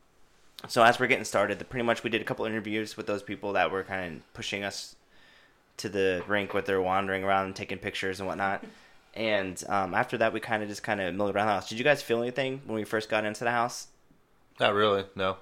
so 0.69 0.83
as 0.83 1.01
we're 1.01 1.09
getting 1.09 1.25
started, 1.25 1.59
the, 1.59 1.65
pretty 1.65 1.85
much 1.85 2.05
we 2.05 2.11
did 2.11 2.21
a 2.21 2.25
couple 2.25 2.45
interviews 2.45 2.97
with 2.97 3.07
those 3.07 3.23
people 3.23 3.55
that 3.55 3.71
were 3.71 3.83
kind 3.83 4.17
of 4.17 4.35
pushing 4.35 4.63
us 4.63 4.95
to 5.83 5.89
the 5.89 6.25
rink 6.27 6.55
with 6.55 6.67
their 6.67 6.81
wandering 6.81 7.23
around 7.25 7.47
and 7.47 7.57
taking 7.57 7.79
pictures 7.79 8.21
and 8.21 8.29
whatnot. 8.29 8.65
And 9.15 9.63
um, 9.69 9.93
after 9.93 10.17
that, 10.17 10.33
we 10.33 10.41
kind 10.41 10.63
of 10.63 10.71
just 10.71 10.83
kind 10.83 10.99
of 10.99 11.15
milled 11.15 11.37
around 11.37 11.47
the 11.47 11.53
house. 11.53 11.69
Did 11.69 11.77
you 11.77 11.85
guys 11.85 12.01
feel 12.01 12.23
anything 12.23 12.63
when 12.65 12.77
we 12.77 12.85
first 12.85 13.11
got 13.11 13.27
into 13.27 13.45
the 13.45 13.51
house? 13.51 13.89
Not 14.59 14.73
really. 14.73 15.05
No. 15.15 15.37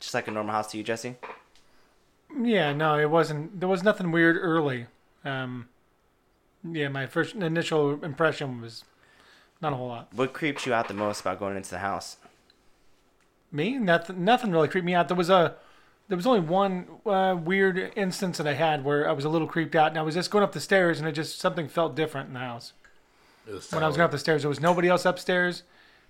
Just 0.00 0.12
like 0.12 0.26
a 0.26 0.32
normal 0.32 0.52
house 0.52 0.72
to 0.72 0.76
you, 0.76 0.82
Jesse? 0.82 1.14
Yeah, 2.36 2.72
no, 2.72 2.98
it 2.98 3.10
wasn't. 3.10 3.60
There 3.60 3.68
was 3.68 3.84
nothing 3.84 4.10
weird 4.10 4.36
early. 4.36 4.86
Um, 5.24 5.68
yeah, 6.64 6.88
my 6.88 7.06
first 7.06 7.36
initial 7.36 8.02
impression 8.04 8.60
was 8.60 8.82
not 9.60 9.72
a 9.72 9.76
whole 9.76 9.88
lot. 9.88 10.08
What 10.12 10.32
creeps 10.32 10.66
you 10.66 10.74
out 10.74 10.88
the 10.88 10.94
most 10.94 11.20
about 11.20 11.38
going 11.38 11.56
into 11.56 11.70
the 11.70 11.78
house? 11.78 12.16
Me, 13.52 13.78
nothing. 13.78 14.24
Nothing 14.24 14.50
really 14.50 14.66
creeped 14.66 14.84
me 14.84 14.94
out. 14.94 15.06
There 15.06 15.16
was 15.16 15.30
a, 15.30 15.54
there 16.08 16.16
was 16.16 16.26
only 16.26 16.40
one 16.40 16.86
uh, 17.06 17.36
weird 17.42 17.92
instance 17.96 18.38
that 18.38 18.46
I 18.46 18.54
had 18.54 18.84
where 18.84 19.08
I 19.08 19.12
was 19.12 19.24
a 19.24 19.28
little 19.28 19.48
creeped 19.48 19.74
out, 19.74 19.88
and 19.88 19.98
I 19.98 20.02
was 20.02 20.14
just 20.14 20.30
going 20.30 20.44
up 20.44 20.52
the 20.52 20.60
stairs, 20.60 20.98
and 20.98 21.08
it 21.08 21.12
just 21.12 21.38
something 21.38 21.68
felt 21.68 21.94
different 21.96 22.28
in 22.28 22.34
the 22.34 22.40
house. 22.40 22.72
When 23.70 23.82
I 23.82 23.86
was 23.86 23.96
going 23.96 24.06
up 24.06 24.10
the 24.10 24.18
stairs, 24.18 24.42
there 24.42 24.48
was 24.48 24.60
nobody 24.60 24.88
else 24.88 25.04
upstairs. 25.04 25.62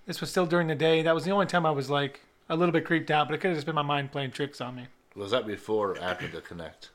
This 0.05 0.21
was 0.21 0.29
still 0.29 0.45
during 0.45 0.67
the 0.67 0.75
day. 0.75 1.01
That 1.01 1.15
was 1.15 1.25
the 1.25 1.31
only 1.31 1.45
time 1.47 1.65
I 1.65 1.71
was 1.71 1.89
like 1.89 2.21
a 2.49 2.55
little 2.55 2.71
bit 2.71 2.85
creeped 2.85 3.11
out, 3.11 3.27
but 3.27 3.35
it 3.35 3.39
could 3.39 3.49
have 3.49 3.57
just 3.57 3.65
been 3.65 3.75
my 3.75 3.81
mind 3.81 4.11
playing 4.11 4.31
tricks 4.31 4.61
on 4.61 4.75
me. 4.75 4.87
Was 5.15 5.31
that 5.31 5.47
before 5.47 5.91
or 5.91 5.99
after 5.99 6.27
the 6.27 6.41
connect? 6.41 6.89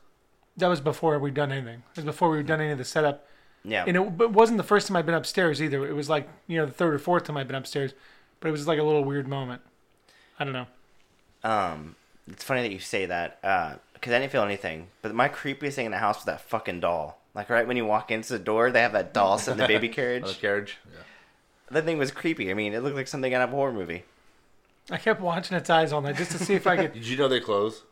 That 0.57 0.67
was 0.67 0.81
before 0.81 1.17
we'd 1.19 1.33
done 1.33 1.51
anything. 1.51 1.83
It 1.91 1.97
was 1.97 2.05
before 2.05 2.29
we 2.29 2.37
had 2.37 2.47
done 2.47 2.61
any 2.61 2.71
of 2.71 2.77
the 2.77 2.85
setup. 2.85 3.27
Yeah. 3.63 3.85
And 3.87 3.97
it, 3.97 4.01
it 4.21 4.31
wasn't 4.31 4.57
the 4.57 4.63
first 4.63 4.87
time 4.87 4.97
I'd 4.97 5.05
been 5.05 5.15
upstairs 5.15 5.61
either. 5.61 5.87
It 5.87 5.93
was 5.93 6.09
like, 6.09 6.27
you 6.47 6.57
know, 6.57 6.65
the 6.65 6.71
third 6.71 6.93
or 6.93 6.99
fourth 6.99 7.25
time 7.25 7.37
I'd 7.37 7.47
been 7.47 7.55
upstairs. 7.55 7.93
But 8.39 8.49
it 8.49 8.51
was 8.51 8.67
like 8.67 8.79
a 8.79 8.83
little 8.83 9.03
weird 9.03 9.27
moment. 9.27 9.61
I 10.39 10.43
don't 10.43 10.53
know. 10.53 10.67
Um, 11.43 11.95
it's 12.31 12.43
funny 12.43 12.61
that 12.61 12.71
you 12.71 12.79
say 12.79 13.05
that 13.05 13.39
uh, 13.43 13.75
because 13.93 14.13
I 14.13 14.19
didn't 14.19 14.31
feel 14.31 14.43
anything. 14.43 14.87
But 15.01 15.13
my 15.13 15.29
creepiest 15.29 15.73
thing 15.73 15.85
in 15.85 15.91
the 15.91 15.97
house 15.97 16.17
was 16.17 16.25
that 16.25 16.41
fucking 16.41 16.79
doll. 16.79 17.19
Like 17.33 17.49
right 17.49 17.67
when 17.67 17.77
you 17.77 17.85
walk 17.85 18.11
into 18.11 18.33
the 18.33 18.39
door, 18.39 18.71
they 18.71 18.81
have 18.81 18.93
that 18.93 19.13
doll 19.13 19.37
sitting 19.37 19.59
in 19.59 19.63
the 19.63 19.67
baby 19.67 19.87
On 19.87 19.91
the 19.91 19.95
carriage. 19.95 20.39
carriage? 20.41 20.77
Yeah. 20.91 20.99
That 21.71 21.85
thing 21.85 21.97
was 21.97 22.11
creepy. 22.11 22.51
I 22.51 22.53
mean, 22.53 22.73
it 22.73 22.83
looked 22.83 22.95
like 22.97 23.07
something 23.07 23.33
out 23.33 23.41
of 23.41 23.53
a 23.53 23.55
horror 23.55 23.71
movie. 23.71 24.03
I 24.89 24.97
kept 24.97 25.21
watching 25.21 25.55
its 25.55 25.69
eyes 25.69 25.93
all 25.93 26.01
night 26.01 26.17
just 26.17 26.31
to 26.31 26.39
see 26.39 26.53
if 26.55 26.67
I 26.67 26.75
could. 26.75 26.93
Did 26.93 27.07
you 27.07 27.15
know 27.15 27.27
they 27.29 27.39
close? 27.39 27.83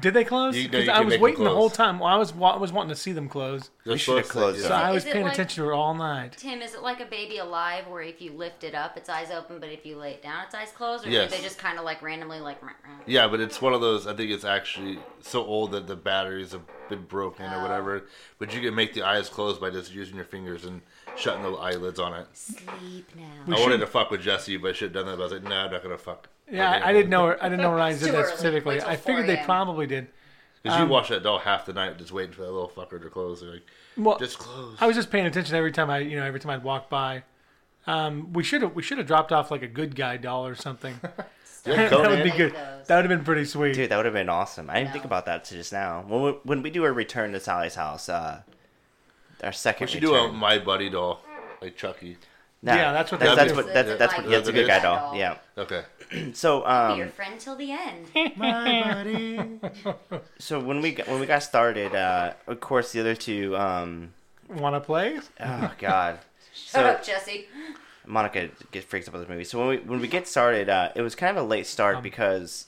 Did 0.00 0.14
they 0.14 0.24
close? 0.24 0.56
You- 0.56 0.68
no, 0.68 0.78
'Cause 0.78 0.84
you 0.86 0.90
I 0.92 0.96
can 0.96 1.04
was 1.06 1.12
make 1.12 1.18
them 1.18 1.22
waiting 1.22 1.44
the 1.44 1.50
whole 1.50 1.68
close. 1.68 1.76
time. 1.76 1.98
Well, 1.98 2.08
I 2.12 2.16
was 2.16 2.32
wa- 2.34 2.54
I 2.54 2.56
was 2.58 2.72
wanting 2.72 2.90
to 2.90 2.96
see 2.96 3.12
them 3.12 3.28
close. 3.28 3.70
They're 3.84 3.96
should 3.98 4.16
have 4.18 4.26
supposed 4.26 4.56
to, 4.56 4.62
closed 4.62 4.62
So 4.62 4.68
yeah. 4.74 4.80
I 4.82 4.90
Is 4.90 4.94
was 4.94 5.04
it 5.06 5.12
paying 5.12 5.24
like- 5.24 5.34
attention 5.34 5.62
to 5.62 5.68
her 5.68 5.74
all 5.74 5.94
night. 5.94 6.36
Tim, 6.36 6.62
is 6.62 6.74
it 6.74 6.82
like 6.82 7.00
a 7.00 7.04
baby 7.06 7.38
alive 7.38 7.86
where 7.86 8.02
if 8.02 8.20
you 8.20 8.32
lift 8.32 8.64
it 8.64 8.74
up, 8.74 8.96
its 8.96 9.08
eyes 9.08 9.30
open, 9.30 9.58
but 9.60 9.68
if 9.70 9.84
you 9.86 9.96
lay 9.96 10.12
it 10.12 10.22
down, 10.22 10.44
its 10.44 10.54
eyes 10.54 10.70
close? 10.72 11.04
Or 11.06 11.08
Yes. 11.10 11.30
do 11.30 11.36
they 11.36 11.42
just 11.42 11.58
kind 11.58 11.78
of 11.78 11.84
like 11.84 12.02
randomly 12.02 12.40
like. 12.40 12.62
"Rah, 12.62 12.68
rah"? 12.84 12.90
Yeah, 13.06 13.28
but 13.28 13.40
it's 13.40 13.60
one 13.62 13.72
of 13.74 13.80
those. 13.80 14.06
I 14.06 14.14
think 14.14 14.30
it's 14.30 14.44
actually 14.44 14.98
so 15.20 15.44
old 15.44 15.72
that 15.72 15.86
the 15.86 15.96
batteries 15.96 16.52
have 16.52 16.62
been 16.88 17.02
broken 17.04 17.46
or 17.52 17.56
Oh. 17.58 17.62
whatever. 17.62 18.06
But 18.38 18.54
you 18.54 18.60
can 18.60 18.74
make 18.74 18.94
the 18.94 19.02
eyes 19.02 19.28
close 19.28 19.58
by 19.58 19.70
just 19.70 19.92
using 19.92 20.16
your 20.16 20.24
fingers 20.24 20.64
and 20.64 20.82
shutting 21.16 21.42
the 21.42 21.52
eyelids 21.52 21.98
on 21.98 22.12
it. 22.14 22.26
Sleep 22.34 23.10
now. 23.16 23.24
We 23.46 23.56
I 23.56 23.60
wanted 23.60 23.78
to 23.80 23.86
fuck 23.86 24.10
with 24.10 24.20
Jesse, 24.22 24.56
but 24.56 24.70
I 24.70 24.72
should 24.72 24.94
have 24.94 25.04
done 25.04 25.06
that. 25.06 25.16
But 25.16 25.22
I 25.22 25.24
was 25.24 25.32
like, 25.32 25.42
no, 25.42 25.56
I'm 25.56 25.70
not 25.72 25.82
gonna 25.82 25.96
fuck. 25.98 26.28
Yeah, 26.50 26.70
I, 26.70 26.90
I 26.90 26.92
didn't 26.92 27.10
know. 27.10 27.36
I 27.40 27.48
didn't 27.48 27.60
know 27.62 27.72
Ryan 27.72 27.94
It's 27.94 28.04
did 28.04 28.14
that 28.14 28.26
specifically. 28.28 28.80
I 28.82 28.96
figured 28.96 29.26
they 29.26 29.36
probably 29.44 29.86
did. 29.86 30.08
Because 30.62 30.78
Um, 30.80 30.86
you 30.86 30.92
watch 30.92 31.08
that 31.08 31.22
doll 31.22 31.38
half 31.38 31.66
the 31.66 31.72
night 31.72 31.96
just 31.98 32.12
waiting 32.12 32.32
for 32.32 32.42
that 32.42 32.50
little 32.52 32.68
fucker 32.68 33.00
to 33.02 33.10
close. 33.10 33.40
They're 33.40 33.50
like, 33.50 33.62
Well, 33.96 34.18
just 34.18 34.38
close. 34.38 34.76
I 34.80 34.86
was 34.86 34.96
just 34.96 35.10
paying 35.10 35.26
attention 35.26 35.54
every 35.56 35.72
time 35.72 35.90
I, 35.90 35.98
you 35.98 36.16
know, 36.16 36.24
every 36.24 36.40
time 36.40 36.50
I'd 36.50 36.64
walk 36.64 36.88
by. 36.88 37.22
Um, 37.86 38.32
we 38.32 38.42
should 38.42 38.62
have 38.62 38.74
we 38.74 38.82
should 38.82 38.98
have 38.98 39.06
dropped 39.06 39.30
off 39.32 39.50
like 39.52 39.62
a 39.62 39.68
good 39.68 39.94
guy 39.94 40.16
doll 40.16 40.46
or 40.46 40.54
something. 40.54 40.98
Yeah, 41.68 41.88
that 41.88 42.10
would 42.10 42.22
be 42.22 42.30
good. 42.30 42.52
That 42.86 42.94
would 42.94 43.06
have 43.06 43.08
been 43.08 43.24
pretty 43.24 43.44
sweet. 43.44 43.74
Dude, 43.74 43.90
that 43.90 43.96
would 43.96 44.04
have 44.04 44.14
been 44.14 44.28
awesome. 44.28 44.70
I 44.70 44.74
didn't 44.74 44.86
No. 44.86 44.92
think 44.92 45.04
about 45.04 45.26
that 45.26 45.42
till 45.44 45.58
just 45.58 45.72
now. 45.72 46.04
When 46.06 46.22
we, 46.22 46.30
when 46.44 46.62
we 46.62 46.70
do 46.70 46.84
a 46.84 46.92
return 46.92 47.32
to 47.32 47.40
Sallie's 47.40 47.74
house, 47.74 48.08
uh, 48.08 48.42
our 49.42 49.50
second 49.50 49.88
We 49.88 49.94
should 49.94 50.00
do 50.00 50.14
a 50.14 50.30
my 50.32 50.60
buddy 50.60 50.88
doll, 50.88 51.22
like 51.60 51.76
Chucky. 51.76 52.18
Nah, 52.62 52.74
Yeah, 52.76 52.92
that's 52.92 53.10
what 53.10 53.18
that's, 53.20 53.30
they 53.36 53.44
that's 53.46 53.56
what 53.56 53.74
that's, 53.74 53.98
that's 53.98 54.12
like 54.12 54.22
what 54.22 54.30
that's 54.30 54.48
a 54.48 54.52
Good 54.52 54.60
good 54.60 54.66
guy 54.68 54.76
Guy 54.78 54.82
doll. 54.84 54.96
doll? 55.10 55.16
Yeah. 55.16 55.38
Okay. 55.58 55.82
So 56.34 56.60
Be 56.60 56.96
your 56.98 57.06
um, 57.06 57.12
friend 57.12 57.38
till 57.40 57.56
the 57.56 57.72
end. 57.72 58.06
my 58.36 58.82
buddy. 58.94 59.40
so 60.38 60.60
when 60.60 60.80
we 60.80 60.92
got, 60.92 61.08
when 61.08 61.20
we 61.20 61.26
got 61.26 61.42
started, 61.42 61.94
uh, 61.94 62.34
of 62.46 62.60
course 62.60 62.92
the 62.92 63.00
other 63.00 63.14
two, 63.14 63.56
um, 63.56 64.12
Want 64.48 64.74
to 64.76 64.80
play? 64.80 65.18
oh 65.40 65.72
god, 65.78 66.18
Shut 66.54 66.70
So- 66.70 66.84
up, 66.84 67.04
Jesse. 67.04 67.46
Monica 68.08 68.48
gets 68.70 68.86
freaks 68.86 69.08
up 69.08 69.14
with 69.14 69.22
this 69.22 69.28
movie. 69.28 69.42
So 69.42 69.58
when 69.58 69.66
we 69.68 69.76
when 69.78 70.00
we 70.00 70.06
get 70.06 70.28
started, 70.28 70.68
uh, 70.68 70.90
it 70.94 71.02
was 71.02 71.16
kind 71.16 71.36
of 71.36 71.44
a 71.44 71.46
late 71.46 71.66
start 71.66 71.96
Um, 71.96 72.02
because 72.04 72.66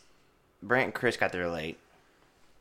Brant 0.65 0.87
and 0.87 0.95
Chris 0.95 1.17
got 1.17 1.31
there 1.31 1.49
late, 1.49 1.79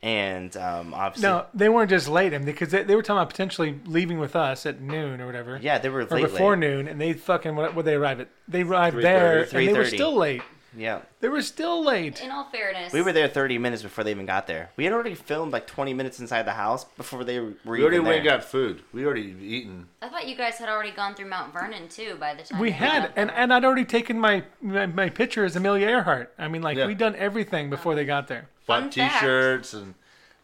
and 0.00 0.56
um, 0.56 0.94
obviously, 0.94 1.28
No, 1.28 1.46
they 1.52 1.68
weren't 1.68 1.90
just 1.90 2.06
late. 2.08 2.32
I 2.32 2.38
mean, 2.38 2.46
because 2.46 2.70
they, 2.70 2.84
they 2.84 2.94
were 2.94 3.02
talking 3.02 3.18
about 3.18 3.30
potentially 3.30 3.80
leaving 3.84 4.20
with 4.20 4.36
us 4.36 4.64
at 4.64 4.80
noon 4.80 5.20
or 5.20 5.26
whatever. 5.26 5.58
yeah, 5.60 5.78
they 5.78 5.88
were 5.88 6.02
Or 6.02 6.06
late. 6.06 6.22
before 6.22 6.52
late. 6.52 6.60
noon, 6.60 6.86
and 6.86 7.00
they 7.00 7.14
fucking 7.14 7.56
what? 7.56 7.74
Would 7.74 7.84
they 7.84 7.94
arrive 7.94 8.20
at? 8.20 8.28
They 8.46 8.62
arrived 8.62 8.98
there, 8.98 9.40
and 9.42 9.50
they 9.50 9.72
were 9.72 9.84
still 9.84 10.14
late. 10.14 10.42
Yeah, 10.76 11.00
They 11.20 11.28
were 11.28 11.40
still 11.40 11.82
late. 11.82 12.20
In 12.22 12.30
all 12.30 12.44
fairness, 12.44 12.92
we 12.92 13.00
were 13.00 13.12
there 13.12 13.26
30 13.26 13.56
minutes 13.58 13.82
before 13.82 14.04
they 14.04 14.10
even 14.10 14.26
got 14.26 14.46
there. 14.46 14.70
We 14.76 14.84
had 14.84 14.92
already 14.92 15.14
filmed 15.14 15.50
like 15.52 15.66
20 15.66 15.94
minutes 15.94 16.20
inside 16.20 16.42
the 16.42 16.52
house 16.52 16.84
before 16.84 17.24
they 17.24 17.40
were 17.40 17.54
We 17.64 17.80
already 17.80 17.96
even 17.96 18.06
went 18.06 18.18
and 18.18 18.26
there. 18.26 18.36
got 18.38 18.44
food. 18.44 18.82
We 18.92 19.04
already 19.06 19.34
eaten. 19.40 19.88
I 20.02 20.08
thought 20.10 20.28
you 20.28 20.36
guys 20.36 20.58
had 20.58 20.68
already 20.68 20.90
gone 20.90 21.14
through 21.14 21.30
Mount 21.30 21.54
Vernon 21.54 21.88
too 21.88 22.16
by 22.20 22.34
the 22.34 22.42
time 22.42 22.60
We 22.60 22.70
had, 22.72 23.00
got 23.02 23.12
and 23.16 23.30
there. 23.30 23.36
and 23.38 23.52
I'd 23.52 23.64
already 23.64 23.86
taken 23.86 24.20
my 24.20 24.44
my, 24.60 24.84
my 24.86 25.08
picture 25.08 25.44
as 25.46 25.56
Amelia 25.56 25.88
Earhart. 25.88 26.34
I 26.38 26.48
mean, 26.48 26.60
like 26.62 26.76
Yeah. 26.76 26.86
we'd 26.86 26.98
done 26.98 27.16
everything 27.16 27.70
before 27.70 27.94
they 27.94 28.02
oh. 28.02 28.06
got 28.06 28.28
there. 28.28 28.48
Fun 28.66 28.84
Bought 28.84 28.94
fact. 28.94 29.20
T-shirts 29.20 29.72
and 29.72 29.94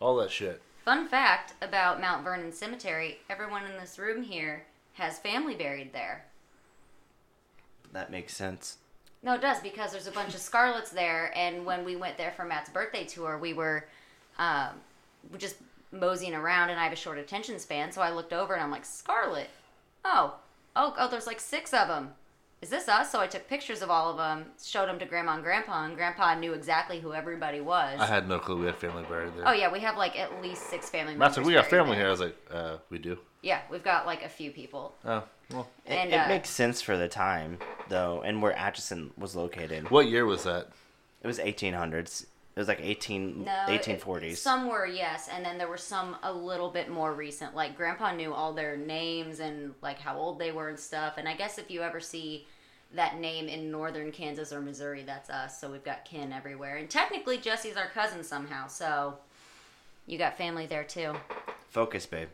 all 0.00 0.16
that 0.16 0.30
shit. 0.30 0.62
Fun 0.87 1.06
fact 1.06 1.52
about 1.62 2.00
Mount 2.00 2.24
Vernon 2.24 2.50
Cemetery: 2.52 3.18
everyone 3.28 3.64
in 3.66 3.76
this 3.78 3.98
room 3.98 4.22
here 4.22 4.64
has 4.94 5.18
family 5.18 5.54
buried 5.54 5.92
there. 5.92 6.24
That 7.92 8.10
makes 8.10 8.34
sense. 8.34 8.78
No, 9.24 9.34
it 9.34 9.40
does 9.40 9.58
because 9.60 9.92
there's 9.92 10.06
a 10.06 10.12
bunch 10.12 10.34
of 10.34 10.40
Scarlets 10.40 10.90
there, 10.90 11.32
and 11.34 11.64
when 11.64 11.84
we 11.84 11.96
went 11.96 12.18
there 12.18 12.32
for 12.32 12.44
Matt's 12.44 12.68
birthday 12.68 13.04
tour, 13.04 13.38
we 13.38 13.54
were 13.54 13.87
um, 14.38 14.68
just 15.38 15.56
moseying 15.90 16.34
around, 16.34 16.68
and 16.68 16.78
I 16.78 16.84
have 16.84 16.92
a 16.92 16.96
short 16.96 17.16
attention 17.16 17.58
span, 17.58 17.90
so 17.90 18.02
I 18.02 18.10
looked 18.10 18.34
over 18.34 18.52
and 18.52 18.62
I'm 18.62 18.70
like, 18.70 18.84
Scarlet, 18.84 19.48
oh, 20.04 20.34
oh, 20.76 20.94
oh, 20.98 21.08
there's 21.08 21.26
like 21.26 21.40
six 21.40 21.72
of 21.72 21.88
them. 21.88 22.10
Is 22.60 22.70
this 22.70 22.88
us? 22.88 23.12
So 23.12 23.20
I 23.20 23.26
took 23.26 23.48
pictures 23.48 23.82
of 23.82 23.90
all 23.90 24.10
of 24.10 24.16
them, 24.16 24.46
showed 24.62 24.88
them 24.88 24.98
to 24.98 25.04
Grandma 25.04 25.34
and 25.34 25.42
Grandpa, 25.42 25.84
and 25.84 25.96
Grandpa 25.96 26.34
knew 26.38 26.52
exactly 26.54 26.98
who 27.00 27.12
everybody 27.12 27.60
was. 27.60 28.00
I 28.00 28.06
had 28.06 28.28
no 28.28 28.38
clue 28.38 28.58
we 28.58 28.66
had 28.66 28.76
family 28.76 29.04
buried 29.04 29.32
there. 29.37 29.48
oh 29.48 29.52
yeah, 29.52 29.70
we 29.70 29.80
have 29.80 29.96
like 29.96 30.18
at 30.18 30.42
least 30.42 30.70
six 30.70 30.88
family 30.88 31.14
members. 31.14 31.37
like, 31.37 31.46
we 31.46 31.52
got 31.52 31.68
buried 31.68 31.82
family 31.82 31.96
there. 31.96 32.04
here. 32.04 32.08
I 32.08 32.10
was 32.10 32.20
like, 32.20 32.37
uh, 32.50 32.76
we 32.90 32.98
do. 32.98 33.18
Yeah, 33.42 33.60
we've 33.70 33.84
got 33.84 34.06
like 34.06 34.22
a 34.22 34.28
few 34.28 34.50
people. 34.50 34.94
Oh, 35.04 35.22
well. 35.50 35.68
It, 35.87 35.92
And, 35.92 36.12
it 36.12 36.16
uh, 36.16 36.28
makes 36.28 36.50
sense 36.50 36.80
for 36.80 36.96
the 36.96 37.09
time, 37.09 37.59
though, 37.88 38.22
and 38.24 38.40
where 38.42 38.52
Atchison 38.52 39.12
was 39.18 39.35
located. 39.37 39.90
What 39.90 40.09
year 40.09 40.24
was 40.26 40.44
that? 40.44 40.68
It 41.22 41.26
was 41.26 41.38
1800s. 41.38 42.22
It 42.57 42.61
was 42.61 42.68
like 42.68 42.80
18, 42.80 43.44
No, 43.44 43.64
it- 43.68 43.83
1840s. 43.83 44.37
Some 44.37 44.68
were 44.68 44.87
yes, 44.87 45.28
and 45.33 45.44
then 45.44 45.59
there 45.59 45.66
were 45.68 45.76
some 45.76 46.16
a 46.22 46.33
little 46.33 46.70
bit 46.70 46.88
more 46.88 47.12
recent. 47.12 47.54
Like 47.54 47.76
Grandpa 47.76 48.12
knew 48.14 48.33
all 48.33 48.52
their 48.52 48.76
names 48.76 49.40
and 49.40 49.74
like 49.83 49.98
how 49.98 50.16
old 50.16 50.38
they 50.38 50.52
were 50.52 50.68
and 50.68 50.78
stuff. 50.78 51.14
And 51.16 51.28
I 51.28 51.35
guess 51.35 51.59
if 51.59 51.68
you 51.70 51.83
ever 51.83 51.98
see 52.00 52.46
that 52.94 53.18
name 53.18 53.48
in 53.48 53.72
northern 53.72 54.12
Kansas 54.12 54.52
or 54.52 54.61
Missouri, 54.61 55.02
that's 55.02 55.30
us. 55.30 55.61
So 55.61 55.68
we've 55.68 55.83
got 55.83 56.04
kin 56.04 56.33
everywhere. 56.33 56.76
And 56.76 56.88
technically, 56.88 57.38
Jesse's 57.38 57.76
our 57.76 57.88
cousin 57.88 58.22
somehow. 58.22 58.68
So 58.68 59.18
you 60.07 60.16
got 60.16 60.38
family 60.38 60.66
there 60.66 60.85
too. 60.85 61.14
Focus, 61.70 62.07
babe. 62.07 62.28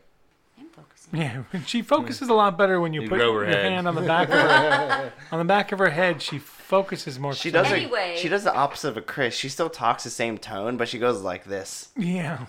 I'm 0.61 0.69
focusing. 0.69 1.19
Yeah, 1.19 1.43
she 1.65 1.81
focuses 1.81 2.29
a 2.29 2.33
lot 2.33 2.57
better 2.57 2.79
when 2.79 2.93
you, 2.93 3.01
You 3.01 3.09
put 3.09 3.17
grow 3.17 3.31
your 3.33 3.45
head. 3.45 3.65
hand 3.65 3.87
on 3.87 3.95
the 3.95 4.01
back 4.01 4.29
of 4.29 4.35
her 4.35 5.11
on 5.31 5.39
the 5.39 5.45
back 5.45 5.71
of 5.71 5.79
her 5.79 5.89
head. 5.89 6.21
She 6.21 6.39
focuses 6.39 7.19
more. 7.19 7.33
She 7.33 7.51
does. 7.51 7.67
precisely. 7.67 7.83
Anyway. 7.85 8.13
A, 8.15 8.17
she 8.17 8.29
does 8.29 8.43
the 8.43 8.53
opposite 8.53 8.89
of 8.89 8.97
a 8.97 9.01
Chris. 9.01 9.35
She 9.35 9.49
still 9.49 9.69
talks 9.69 10.03
the 10.03 10.09
same 10.09 10.37
tone, 10.37 10.77
but 10.77 10.87
she 10.87 10.99
goes 10.99 11.21
like 11.21 11.43
this. 11.45 11.89
Yeah. 11.97 12.45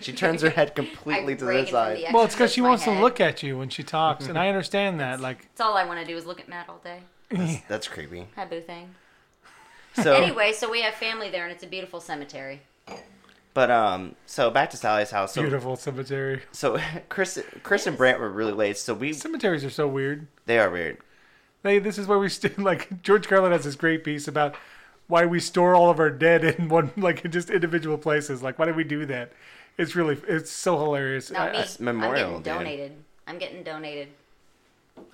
She 0.00 0.12
turns 0.12 0.42
her 0.42 0.50
head 0.50 0.68
I 0.72 0.74
completely 0.74 1.36
to 1.36 1.44
break 1.44 1.66
the 1.66 1.70
from 1.70 1.72
side. 1.72 1.96
the 1.98 2.06
Well, 2.12 2.24
it's 2.24 2.34
because 2.34 2.52
she 2.52 2.60
my 2.60 2.68
wants 2.70 2.84
to 2.84 2.90
look 2.90 3.20
at 3.20 3.42
you 3.42 3.56
when 3.58 3.68
she 3.70 3.82
talks, 3.82 4.26
and 4.26 4.38
I 4.38 4.48
understand 4.48 5.00
that. 5.00 5.20
Like, 5.20 5.48
It's 5.52 5.60
all 5.60 5.76
I 5.76 5.84
want 5.84 6.00
to 6.00 6.06
do 6.06 6.16
is 6.16 6.26
look 6.26 6.40
at 6.40 6.48
Matt 6.48 6.68
all 6.68 6.80
day. 6.84 7.00
That's, 7.30 7.60
that's 7.68 7.88
creepy. 7.88 8.26
Hi, 8.36 8.44
boo 8.44 8.60
thing. 8.60 8.94
So, 9.94 10.12
Anyway, 10.14 10.52
so 10.52 10.70
we 10.70 10.82
have 10.82 10.94
family 10.94 11.30
there, 11.30 11.44
and 11.44 11.52
it's 11.52 11.64
a 11.64 11.66
beautiful 11.66 12.00
cemetery. 12.00 12.60
But 13.56 13.70
um, 13.70 14.16
so 14.26 14.50
back 14.50 14.68
to 14.72 14.76
Sallie's 14.76 15.10
house. 15.10 15.32
So, 15.32 15.40
beautiful 15.40 15.76
cemetery. 15.76 16.42
so 16.52 16.78
Chris, 17.08 17.42
Chris 17.62 17.86
and 17.86 17.96
Brant 17.96 18.20
were 18.20 18.28
really 18.28 18.52
late. 18.52 18.76
So 18.76 18.92
we, 18.92 19.14
Cemeteries 19.14 19.64
are 19.64 19.70
so 19.70 19.88
weird. 19.88 20.26
they 20.44 20.58
are 20.58 20.68
weird. 20.68 20.98
They, 21.62 21.78
this 21.78 21.96
is 21.96 22.06
where 22.06 22.18
we 22.18 22.28
st- 22.28 22.58
like 22.62 23.02
George 23.02 23.26
Carlin 23.26 23.52
has 23.52 23.64
this 23.64 23.74
great 23.74 24.04
piece 24.04 24.28
about 24.28 24.56
why 25.08 25.24
we 25.24 25.40
store 25.40 25.74
all 25.74 25.88
of 25.88 25.98
our 25.98 26.10
dead 26.10 26.44
in 26.44 26.68
one 26.68 26.90
like 26.98 27.24
in 27.24 27.30
just 27.30 27.48
individual 27.48 27.96
places. 27.96 28.42
Like, 28.42 28.58
why 28.58 28.66
do 28.66 28.74
we 28.74 28.84
do 28.84 29.06
that? 29.06 29.32
It's 29.78 29.96
really 29.96 30.18
it's 30.28 30.50
so 30.50 30.78
hilarious. 30.78 31.30
Not 31.30 31.52
me. 31.52 31.56
I, 31.56 31.60
That's 31.62 31.80
Memorial 31.80 32.36
I'm 32.36 32.42
getting 32.42 32.58
donated. 32.58 32.92
I'm 33.26 33.38
getting 33.38 33.62
donated. 33.62 34.08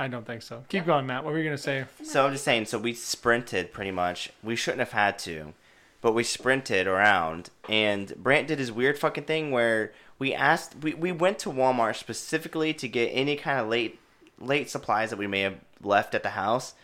I 0.01 0.09
don't 0.09 0.27
think 0.27 0.43
so. 0.43 0.65
Keep 0.69 0.87
going, 0.87 1.07
Matt. 1.07 1.23
What 1.23 1.33
were 1.33 1.39
you 1.39 1.45
gonna 1.45 1.57
say? 1.57 1.85
So 2.03 2.27
I'm 2.27 2.33
just 2.33 2.43
saying. 2.43 2.65
So 2.65 2.77
we 2.77 2.93
sprinted 2.93 3.73
pretty 3.73 3.93
much. 3.93 4.33
We 4.43 4.57
shouldn't 4.57 4.81
have 4.81 4.91
had 4.91 5.17
to, 5.21 5.55
but 6.03 6.13
we 6.13 6.25
sprinted 6.25 6.87
around. 6.87 7.49
And 7.69 8.15
Brant 8.17 8.49
did 8.49 8.59
his 8.59 8.71
weird 8.71 8.99
fucking 8.99 9.25
thing 9.25 9.51
where 9.51 9.93
we 10.19 10.35
asked. 10.35 10.75
We, 10.83 10.93
we 10.93 11.13
went 11.13 11.39
to 11.41 11.49
Walmart 11.49 11.97
specifically 11.97 12.75
to 12.75 12.89
get 12.89 13.07
any 13.07 13.37
kind 13.37 13.59
of 13.59 13.69
late 13.69 13.99
late 14.39 14.69
supplies 14.69 15.11
that 15.11 15.19
we 15.19 15.29
may 15.29 15.41
have 15.41 15.57
left 15.81 16.15
at 16.15 16.23
the 16.23 16.31
house. 16.31 16.75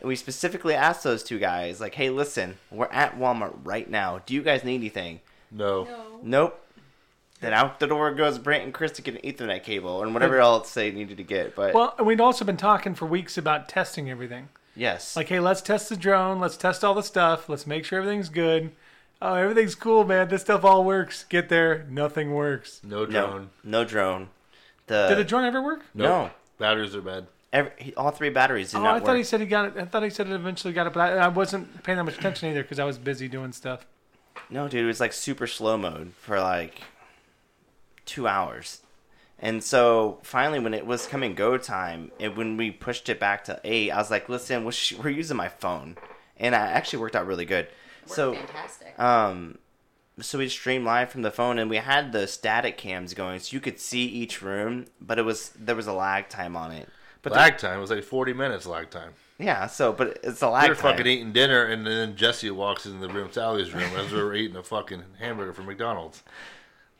And 0.00 0.08
we 0.08 0.16
specifically 0.16 0.74
asked 0.74 1.04
those 1.04 1.22
two 1.22 1.38
guys, 1.38 1.80
like, 1.80 1.94
"Hey, 1.94 2.10
listen, 2.10 2.58
we're 2.70 2.86
at 2.86 3.16
Walmart 3.18 3.54
right 3.62 3.88
now. 3.88 4.20
Do 4.26 4.34
you 4.34 4.42
guys 4.42 4.64
need 4.64 4.74
anything?" 4.74 5.20
No. 5.50 5.88
Nope. 6.22 6.60
Then 7.40 7.52
out 7.52 7.78
the 7.78 7.86
door 7.86 8.12
goes 8.12 8.38
Brant 8.38 8.64
and 8.64 8.72
Chris 8.72 8.92
to 8.92 9.02
get 9.02 9.14
an 9.14 9.20
Ethernet 9.20 9.62
cable 9.62 10.02
and 10.02 10.14
whatever 10.14 10.38
else 10.40 10.72
they 10.74 10.90
needed 10.90 11.18
to 11.18 11.22
get. 11.22 11.54
But 11.54 11.74
Well, 11.74 11.94
we'd 12.02 12.20
also 12.20 12.44
been 12.44 12.56
talking 12.56 12.94
for 12.94 13.06
weeks 13.06 13.36
about 13.36 13.68
testing 13.68 14.10
everything. 14.10 14.48
Yes, 14.76 15.16
Like, 15.16 15.28
hey, 15.28 15.40
let's 15.40 15.60
test 15.62 15.88
the 15.88 15.96
drone. 15.96 16.40
Let's 16.40 16.56
test 16.56 16.84
all 16.84 16.94
the 16.94 17.02
stuff. 17.02 17.48
Let's 17.48 17.66
make 17.66 17.84
sure 17.84 17.98
everything's 18.00 18.28
good. 18.28 18.72
Oh, 19.22 19.34
everything's 19.34 19.74
cool, 19.74 20.04
man. 20.04 20.28
This 20.28 20.42
stuff 20.42 20.64
all 20.64 20.84
works. 20.84 21.24
Get 21.28 21.48
there, 21.48 21.86
nothing 21.88 22.32
works. 22.34 22.80
No 22.84 23.04
no, 23.04 23.10
drone. 23.26 23.50
no 23.62 23.84
drone. 23.84 24.28
The 24.86 25.06
Did 25.08 25.18
the 25.18 25.24
drone 25.24 25.44
ever 25.44 25.62
work? 25.62 25.80
Nope. 25.94 26.06
No. 26.08 26.30
Batteries 26.58 26.94
are 26.94 27.00
bad. 27.00 27.26
Every, 27.52 27.94
all 27.96 28.10
three 28.10 28.30
batteries 28.30 28.72
did 28.72 28.78
Oh, 28.78 28.82
not 28.82 28.90
I 28.90 28.94
work. 28.96 29.04
thought 29.06 29.16
he 29.16 29.22
said 29.24 29.40
he 29.40 29.46
got 29.46 29.66
it. 29.66 29.80
I 29.80 29.84
thought 29.86 30.02
he 30.02 30.10
said 30.10 30.26
it 30.28 30.32
eventually 30.34 30.74
got 30.74 30.86
it, 30.88 30.92
but 30.92 31.00
I, 31.00 31.16
I 31.24 31.28
wasn't 31.28 31.82
paying 31.84 31.96
that 31.96 32.04
much 32.04 32.18
attention 32.18 32.50
either 32.50 32.62
because 32.62 32.78
I 32.78 32.84
was 32.84 32.98
busy 32.98 33.28
doing 33.28 33.52
stuff. 33.52 33.86
no, 34.50 34.68
dude, 34.68 34.82
it 34.84 34.86
was 34.86 35.00
like 35.00 35.12
super 35.12 35.46
slow 35.46 35.76
mode 35.78 36.12
for 36.20 36.38
like 36.40 36.80
two 38.04 38.26
hours. 38.28 38.80
And 39.38 39.62
so 39.62 40.18
finally, 40.22 40.58
when 40.58 40.74
it 40.74 40.86
was 40.86 41.06
coming 41.06 41.34
go 41.34 41.58
time, 41.58 42.12
and 42.20 42.36
when 42.36 42.56
we 42.56 42.70
pushed 42.70 43.08
it 43.08 43.18
back 43.20 43.44
to 43.44 43.60
eight, 43.64 43.90
I 43.90 43.98
was 43.98 44.10
like, 44.10 44.28
"Listen, 44.28 44.64
we're, 44.64 44.72
sh- 44.72 44.94
we're 44.94 45.10
using 45.10 45.36
my 45.36 45.48
phone," 45.48 45.96
and 46.38 46.54
it 46.54 46.58
actually 46.58 47.00
worked 47.00 47.16
out 47.16 47.26
really 47.26 47.44
good. 47.44 47.66
Worked 48.06 48.14
so, 48.14 48.34
fantastic. 48.34 48.98
um, 48.98 49.58
so 50.20 50.38
we 50.38 50.48
streamed 50.48 50.84
live 50.86 51.10
from 51.10 51.22
the 51.22 51.30
phone, 51.32 51.58
and 51.58 51.68
we 51.68 51.76
had 51.78 52.12
the 52.12 52.26
static 52.26 52.78
cams 52.78 53.12
going, 53.12 53.40
so 53.40 53.52
you 53.54 53.60
could 53.60 53.80
see 53.80 54.04
each 54.06 54.40
room, 54.40 54.86
but 55.00 55.18
it 55.18 55.22
was 55.22 55.50
there 55.58 55.76
was 55.76 55.88
a 55.88 55.92
lag 55.92 56.28
time 56.28 56.56
on 56.56 56.70
it. 56.72 56.88
But 57.22 57.32
the- 57.32 57.38
lag 57.40 57.58
time 57.58 57.80
was 57.80 57.90
like 57.90 58.04
40 58.04 58.32
minutes 58.34 58.66
lag 58.66 58.88
time. 58.90 59.14
yeah, 59.38 59.66
so 59.66 59.92
but 59.92 60.20
it's 60.22 60.40
a 60.42 60.46
We 60.46 60.52
lag 60.52 60.68
were 60.68 60.74
time. 60.76 60.92
fucking 60.92 61.06
eating 61.06 61.32
dinner, 61.32 61.64
and 61.64 61.84
then 61.86 62.14
Jesse 62.16 62.50
walks 62.52 62.86
in 62.86 63.00
the 63.00 63.08
room, 63.08 63.30
Sallie's 63.32 63.74
room, 63.74 63.90
as 63.96 64.12
we 64.12 64.22
were 64.22 64.34
eating 64.34 64.56
a 64.56 64.62
fucking 64.62 65.02
hamburger 65.18 65.52
from 65.52 65.66
McDonald's. 65.66 66.22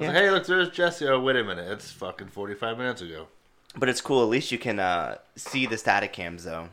I 0.00 0.02
was 0.02 0.09
like, 0.09 0.16
hey, 0.16 0.30
look, 0.30 0.46
there's 0.46 0.70
Jesse. 0.70 1.07
Oh, 1.07 1.20
wait 1.20 1.37
a 1.37 1.44
minute. 1.44 1.70
It's 1.70 1.90
fucking 1.90 2.28
45 2.28 2.78
minutes 2.78 3.00
ago. 3.02 3.28
But 3.76 3.88
it's 3.88 4.00
cool. 4.00 4.22
At 4.22 4.28
least 4.28 4.50
you 4.52 4.59
can 4.59 4.78
uh, 4.78 5.18
see 5.37 5.66
the 5.66 5.78
static 5.78 6.12
cams, 6.12 6.44
though. 6.44 6.68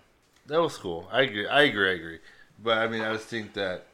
That 0.48 0.62
was 0.62 0.78
cool. 0.78 1.08
I 1.12 1.22
agree. 1.22 1.48
I 1.48 1.62
agree. 1.64 1.90
I 1.90 1.94
agree. 1.94 2.20
But, 2.64 2.80
I 2.80 2.88
mean, 2.88 3.02
I 3.02 3.14
just 3.14 3.28
think 3.28 3.54
that 3.54 3.86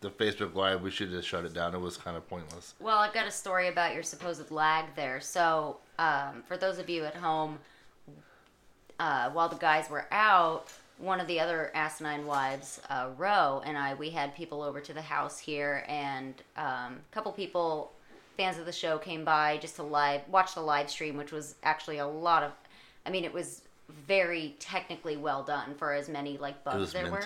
the 0.00 0.10
Facebook 0.10 0.54
Live, 0.54 0.82
we 0.82 0.90
should 0.90 1.10
just 1.10 1.26
shut 1.26 1.44
it 1.44 1.54
down. 1.54 1.74
It 1.74 1.80
was 1.80 1.96
kind 1.96 2.16
of 2.16 2.28
pointless. 2.28 2.74
Well, 2.80 2.98
I've 2.98 3.14
got 3.14 3.26
a 3.26 3.30
story 3.30 3.68
about 3.68 3.94
your 3.94 4.02
supposed 4.02 4.50
lag 4.50 4.94
there. 4.94 5.20
So, 5.20 5.78
um, 5.98 6.42
for 6.46 6.56
those 6.56 6.78
of 6.78 6.88
you 6.88 7.04
at 7.04 7.16
home, 7.16 7.58
uh, 8.98 9.30
while 9.30 9.48
the 9.48 9.56
guys 9.56 9.90
were 9.90 10.06
out, 10.10 10.70
one 10.98 11.20
of 11.20 11.26
the 11.26 11.40
other 11.40 11.70
asinine 11.74 12.26
wives, 12.26 12.80
uh, 12.88 13.08
Ro, 13.16 13.62
and 13.64 13.76
I, 13.76 13.94
we 13.94 14.10
had 14.10 14.34
people 14.34 14.62
over 14.62 14.80
to 14.80 14.94
the 14.94 15.02
house 15.02 15.38
here, 15.38 15.84
and 15.88 16.34
um, 16.56 17.00
a 17.10 17.14
couple 17.14 17.32
people, 17.32 17.92
fans 18.36 18.58
of 18.58 18.66
the 18.66 18.72
show, 18.72 18.98
came 18.98 19.24
by 19.24 19.58
just 19.58 19.76
to 19.76 19.82
live 19.82 20.22
watch 20.28 20.54
the 20.54 20.60
live 20.60 20.90
stream, 20.90 21.16
which 21.16 21.32
was 21.32 21.56
actually 21.62 21.98
a 21.98 22.06
lot 22.06 22.42
of. 22.42 22.52
I 23.04 23.10
mean, 23.10 23.24
it 23.24 23.32
was 23.32 23.62
very 23.88 24.56
technically 24.58 25.16
well 25.16 25.42
done 25.42 25.74
for 25.74 25.92
as 25.92 26.08
many 26.08 26.38
like 26.38 26.54
It 26.54 26.64
bugs 26.64 26.78
was 26.78 26.92
there 26.92 27.10
were. 27.10 27.24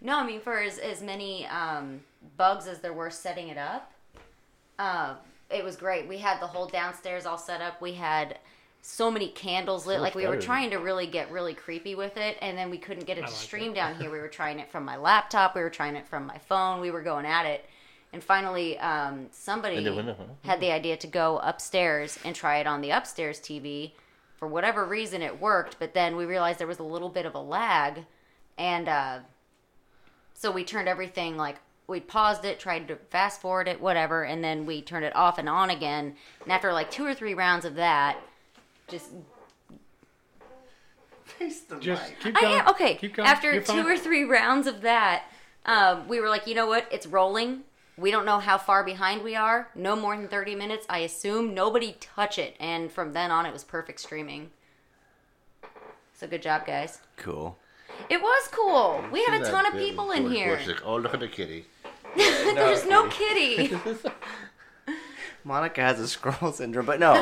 No, 0.00 0.18
I 0.18 0.26
mean 0.26 0.40
for 0.40 0.58
as 0.58 0.78
as 0.78 1.02
many 1.02 1.46
um, 1.46 2.00
bugs 2.36 2.66
as 2.66 2.80
there 2.80 2.92
were 2.92 3.10
setting 3.10 3.48
it 3.48 3.58
up. 3.58 3.92
Uh, 4.78 5.14
it 5.50 5.64
was 5.64 5.76
great. 5.76 6.06
We 6.08 6.18
had 6.18 6.40
the 6.40 6.46
whole 6.46 6.66
downstairs 6.66 7.26
all 7.26 7.38
set 7.38 7.60
up. 7.60 7.80
We 7.80 7.92
had 7.94 8.38
so 8.82 9.10
many 9.10 9.28
candles 9.28 9.86
lit. 9.86 9.96
So 9.96 10.02
like 10.02 10.14
we 10.14 10.26
were 10.26 10.40
trying 10.40 10.70
to 10.70 10.76
really 10.76 11.06
get 11.06 11.30
really 11.30 11.54
creepy 11.54 11.94
with 11.94 12.16
it, 12.16 12.36
and 12.40 12.56
then 12.56 12.70
we 12.70 12.78
couldn't 12.78 13.06
get 13.06 13.18
it 13.18 13.22
to 13.22 13.26
like 13.26 13.34
stream 13.34 13.72
down 13.72 13.96
here. 13.96 14.10
We 14.10 14.18
were 14.18 14.28
trying 14.28 14.60
it 14.60 14.70
from 14.70 14.84
my 14.84 14.96
laptop. 14.96 15.54
We 15.54 15.62
were 15.62 15.70
trying 15.70 15.96
it 15.96 16.06
from 16.06 16.26
my 16.26 16.38
phone. 16.38 16.80
We 16.80 16.90
were 16.90 17.02
going 17.02 17.26
at 17.26 17.44
it, 17.46 17.64
and 18.12 18.22
finally, 18.24 18.78
um, 18.78 19.26
somebody 19.30 19.76
window, 19.76 20.14
huh? 20.18 20.24
had 20.42 20.60
the 20.60 20.70
idea 20.72 20.96
to 20.96 21.06
go 21.06 21.38
upstairs 21.38 22.18
and 22.24 22.34
try 22.34 22.58
it 22.58 22.66
on 22.66 22.80
the 22.80 22.90
upstairs 22.90 23.38
TV. 23.38 23.92
For 24.36 24.46
whatever 24.48 24.84
reason, 24.84 25.20
it 25.20 25.40
worked, 25.40 25.78
but 25.78 25.94
then 25.94 26.16
we 26.16 26.24
realized 26.24 26.58
there 26.60 26.66
was 26.66 26.78
a 26.78 26.84
little 26.84 27.08
bit 27.08 27.26
of 27.26 27.34
a 27.34 27.40
lag, 27.40 28.04
and 28.56 28.88
uh, 28.88 29.18
so 30.32 30.50
we 30.50 30.64
turned 30.64 30.88
everything 30.88 31.36
like 31.36 31.56
we 31.88 32.00
paused 32.00 32.44
it, 32.44 32.60
tried 32.60 32.86
to 32.88 32.96
fast 33.10 33.40
forward 33.40 33.66
it, 33.66 33.80
whatever, 33.80 34.22
and 34.24 34.44
then 34.44 34.64
we 34.64 34.80
turned 34.80 35.04
it 35.04 35.16
off 35.16 35.38
and 35.38 35.48
on 35.48 35.70
again. 35.70 36.14
And 36.44 36.52
after 36.52 36.72
like 36.72 36.90
two 36.90 37.04
or 37.04 37.14
three 37.14 37.34
rounds 37.34 37.64
of 37.64 37.74
that, 37.74 38.18
just 38.88 39.10
face 41.38 41.62
Just 41.80 42.12
keep 42.22 42.36
I 42.36 42.40
going. 42.40 42.60
am 42.60 42.68
okay. 42.68 42.94
Keep 42.94 43.14
going. 43.14 43.28
After 43.28 43.52
You're 43.52 43.62
two 43.62 43.72
fine. 43.72 43.86
or 43.86 43.96
three 43.96 44.24
rounds 44.24 44.66
of 44.66 44.82
that, 44.82 45.24
um, 45.66 46.08
we 46.08 46.20
were 46.20 46.28
like, 46.28 46.46
you 46.46 46.54
know 46.54 46.66
what? 46.66 46.86
It's 46.90 47.06
rolling. 47.06 47.62
We 47.98 48.10
don't 48.12 48.24
know 48.24 48.38
how 48.38 48.58
far 48.58 48.84
behind 48.84 49.22
we 49.22 49.34
are. 49.34 49.68
No 49.74 49.96
more 49.96 50.16
than 50.16 50.28
thirty 50.28 50.54
minutes. 50.54 50.86
I 50.88 51.00
assume 51.00 51.52
nobody 51.52 51.96
touch 52.00 52.38
it, 52.38 52.54
and 52.60 52.92
from 52.92 53.12
then 53.12 53.30
on, 53.30 53.44
it 53.44 53.52
was 53.52 53.64
perfect 53.64 54.00
streaming. 54.00 54.50
So 56.14 56.26
good 56.26 56.42
job, 56.42 56.66
guys. 56.66 57.00
Cool. 57.16 57.58
It 58.08 58.22
was 58.22 58.48
cool. 58.52 59.04
We 59.10 59.24
have 59.24 59.40
a 59.40 59.44
ton 59.44 59.66
of 59.66 59.72
people 59.72 60.12
in 60.12 60.30
here. 60.30 60.56
Bush, 60.56 60.68
like, 60.68 60.86
oh, 60.86 60.96
look 60.96 61.14
at 61.14 61.20
the 61.20 61.28
kitty. 61.28 61.64
There's 62.16 62.86
no 62.86 63.08
kitty. 63.08 63.76
Monica 65.44 65.80
has 65.80 65.98
a 66.00 66.08
scroll 66.08 66.52
syndrome, 66.52 66.86
but 66.86 67.00
no, 67.00 67.14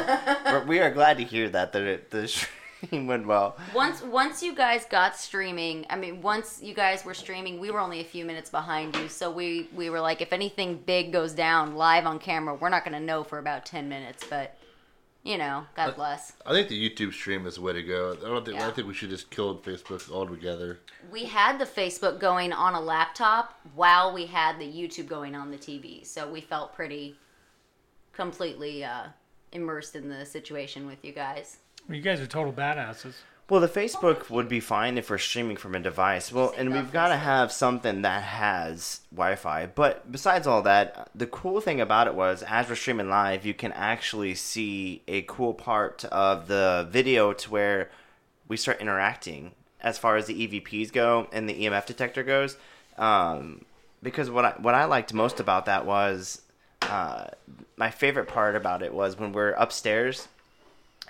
we're, 0.47 0.65
we 0.65 0.81
are 0.81 0.91
glad 0.91 1.19
to 1.19 1.25
hear 1.25 1.49
that 1.51 1.73
that 1.73 1.83
it, 1.83 2.11
the 2.11 2.47
stream 2.85 3.07
went 3.07 3.27
well. 3.27 3.57
once 3.75 4.03
once 4.03 4.43
you 4.43 4.55
guys 4.55 4.85
got 4.87 5.17
streaming, 5.17 5.87
I 5.89 5.97
mean, 5.97 6.21
once 6.21 6.61
you 6.63 6.75
guys 6.75 7.05
were 7.05 7.15
streaming, 7.15 7.59
we 7.59 7.71
were 7.71 7.81
only 7.81 8.01
a 8.01 8.05
few 8.05 8.25
minutes 8.25 8.51
behind 8.51 8.97
you. 8.97 9.09
So 9.09 9.31
we 9.31 9.69
we 9.75 9.91
were 9.91 10.01
like, 10.01 10.21
if 10.21 10.33
anything 10.33 10.83
big 10.85 11.13
goes 11.13 11.33
down 11.33 11.77
live 11.77 12.07
on 12.07 12.19
camera, 12.19 12.55
we're 12.55 12.69
not 12.69 12.85
going 12.85 12.99
to 12.99 13.05
know 13.05 13.25
for 13.25 13.39
about 13.39 13.67
ten 13.67 13.89
minutes. 13.89 14.25
But 14.29 14.57
you 15.23 15.39
know, 15.39 15.67
God 15.75 15.97
bless. 15.97 16.35
I 16.47 16.53
think 16.53 16.69
the 16.69 16.91
YouTube 16.91 17.13
stream 17.13 17.47
is 17.47 17.57
the 17.57 17.63
way 17.63 17.73
to 17.73 17.83
go. 17.83 18.17
I 18.25 18.29
don't 18.29 18.45
think. 18.45 18.59
Yeah. 18.59 18.69
I 18.69 18.71
think 18.71 18.87
we 18.87 18.95
should 18.95 19.11
just 19.11 19.31
kill 19.31 19.59
Facebook 19.59 20.11
altogether. 20.11 20.79
We 21.11 21.25
had 21.25 21.59
the 21.59 21.65
Facebook 21.65 22.21
going 22.21 22.53
on 22.53 22.75
a 22.75 22.81
laptop 22.81 23.59
while 23.75 24.13
we 24.13 24.27
had 24.27 24.59
the 24.59 24.67
YouTube 24.67 25.09
going 25.09 25.35
on 25.35 25.51
the 25.51 25.59
TV, 25.59 26.07
so 26.07 26.31
we 26.31 26.41
felt 26.41 26.75
pretty 26.75 27.17
completely 28.13 28.85
uh, 28.85 29.07
immersed 29.53 29.97
in 29.97 30.09
the 30.09 30.25
situation 30.25 30.87
with 30.87 31.05
you 31.05 31.13
guys. 31.13 31.59
You 31.89 32.01
guys 32.01 32.21
are 32.21 32.27
total 32.27 32.53
badasses. 32.53 33.15
Well, 33.49 33.61
the 33.61 33.69
Facebook 33.69 34.29
would 34.29 34.49
be 34.49 34.59
fine 34.59 34.99
if 34.99 35.09
we're 35.09 35.19
streaming 35.19 35.57
from 35.57 35.77
a 35.77 35.81
device. 35.81 36.33
Well, 36.33 36.53
and 36.59 36.73
we've 36.73 36.93
got 36.93 37.09
to 37.09 37.17
have 37.17 37.53
something 37.53 38.03
that 38.03 38.25
has 38.25 39.03
Wi-Fi. 39.15 39.67
But 39.67 40.11
besides 40.11 40.49
all 40.49 40.63
that, 40.63 41.11
the 41.15 41.29
cool 41.29 41.61
thing 41.61 41.81
about 41.81 42.09
it 42.09 42.17
was, 42.17 42.43
as 42.43 42.69
we're 42.69 42.75
streaming 42.75 43.09
live, 43.09 43.47
you 43.47 43.55
can 43.55 43.71
actually 43.71 44.35
see 44.35 45.03
a 45.07 45.23
cool 45.23 45.55
part 45.55 46.05
of 46.07 46.49
the 46.49 46.89
video 46.91 47.33
to 47.35 47.51
where 47.51 47.91
we 48.49 48.57
start 48.57 48.81
interacting 48.81 49.53
as 49.81 49.97
far 49.97 50.17
as 50.17 50.27
the 50.27 50.49
EVPs 50.49 50.93
go 50.93 51.29
and 51.33 51.49
the 51.49 51.67
EMF 51.67 51.87
detector 51.87 52.25
goes. 52.25 52.57
Um, 52.99 53.65
because 54.03 54.29
what 54.29 54.45
I 54.45 54.51
what 54.59 54.75
I 54.75 54.87
liked 54.87 55.15
most 55.15 55.39
about 55.39 55.67
that 55.67 55.87
was 55.87 56.43
uh, 56.83 57.27
my 57.77 57.91
favorite 57.91 58.27
part 58.27 58.57
about 58.57 58.83
it 58.83 58.93
was 58.93 59.17
when 59.17 59.33
we're 59.33 59.53
upstairs 59.53 60.27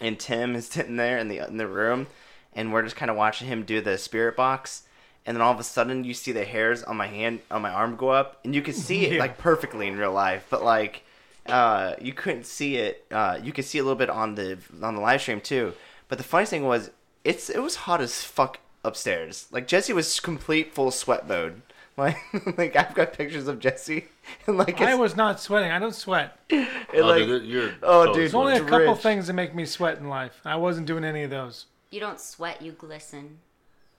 and 0.01 0.19
Tim 0.19 0.55
is 0.55 0.67
sitting 0.71 0.97
there 0.97 1.19
in 1.19 1.29
the 1.29 1.39
in 1.47 1.57
the 1.57 1.67
room, 1.67 2.07
and 2.55 2.73
we're 2.73 2.83
just 2.83 2.97
kind 2.97 3.11
of 3.11 3.17
watching 3.17 3.49
him 3.49 3.65
do 3.65 3.81
the 3.81 3.99
spirit 3.99 4.37
box, 4.37 4.83
and 5.25 5.37
then 5.37 5.43
all 5.43 5.53
of 5.53 5.61
a 5.61 5.65
sudden 5.65 6.05
you 6.05 6.15
see 6.15 6.33
the 6.33 6.45
hairs 6.45 6.83
on 6.83 6.97
my 6.97 7.07
hand 7.07 7.41
on 7.51 7.63
my 7.63 7.71
arm 7.71 7.97
go 7.97 8.09
up, 8.11 8.41
and 8.45 8.55
you 8.55 8.63
can 8.63 8.75
see 8.75 9.07
it 9.07 9.13
Yeah. 9.15 9.19
like 9.21 9.39
perfectly 9.39 9.87
in 9.89 9.97
real 9.99 10.13
life, 10.13 10.47
but 10.51 10.63
like 10.65 11.03
uh, 11.47 11.95
you 12.01 12.13
couldn't 12.13 12.45
see 12.47 12.77
it. 12.77 13.05
Uh, 13.11 13.39
you 13.43 13.53
could 13.53 13.65
see 13.65 13.79
a 13.79 13.83
little 13.83 13.97
bit 13.99 14.11
on 14.11 14.35
the 14.35 14.59
on 14.83 14.95
the 14.95 15.01
live 15.01 15.21
stream 15.23 15.41
too. 15.41 15.75
But 16.09 16.19
the 16.19 16.25
funny 16.25 16.47
thing 16.47 16.65
was 16.65 16.91
it's 17.25 17.49
it 17.51 17.61
was 17.63 17.77
hot 17.77 18.01
as 18.01 18.23
fuck 18.23 18.59
upstairs. 18.85 19.47
Like 19.51 19.67
Jesse 19.67 19.93
was 19.93 20.21
complete 20.21 20.75
full 20.75 20.91
sweat 20.91 21.29
mode. 21.29 21.63
Like 21.97 22.19
like 22.59 22.77
I've 22.77 22.95
got 22.95 23.13
pictures 23.15 23.49
of 23.49 23.59
Jesse 23.59 24.05
and 24.47 24.59
like 24.59 24.81
I 24.81 24.95
was 24.95 25.17
not 25.17 25.41
sweating. 25.41 25.71
I 25.71 25.79
don't 25.79 25.95
sweat. 25.95 26.39
it, 26.51 26.69
Oh, 26.95 27.01
like 27.07 27.25
dude, 27.25 27.45
you're 27.45 27.73
oh, 27.83 28.07
dude. 28.07 28.17
There's 28.17 28.35
only 28.35 28.57
a 28.57 28.61
couple 28.61 28.93
rich. 28.95 28.99
things 29.03 29.27
that 29.29 29.33
make 29.33 29.55
me 29.55 29.65
sweat 29.65 29.99
in 29.99 30.09
life. 30.09 30.41
I 30.45 30.57
wasn't 30.57 30.87
doing 30.87 31.05
any 31.05 31.23
of 31.23 31.31
those. 31.31 31.67
You 31.91 32.01
don't 32.01 32.21
sweat, 32.21 32.61
you 32.61 32.73
glisten. 32.73 33.39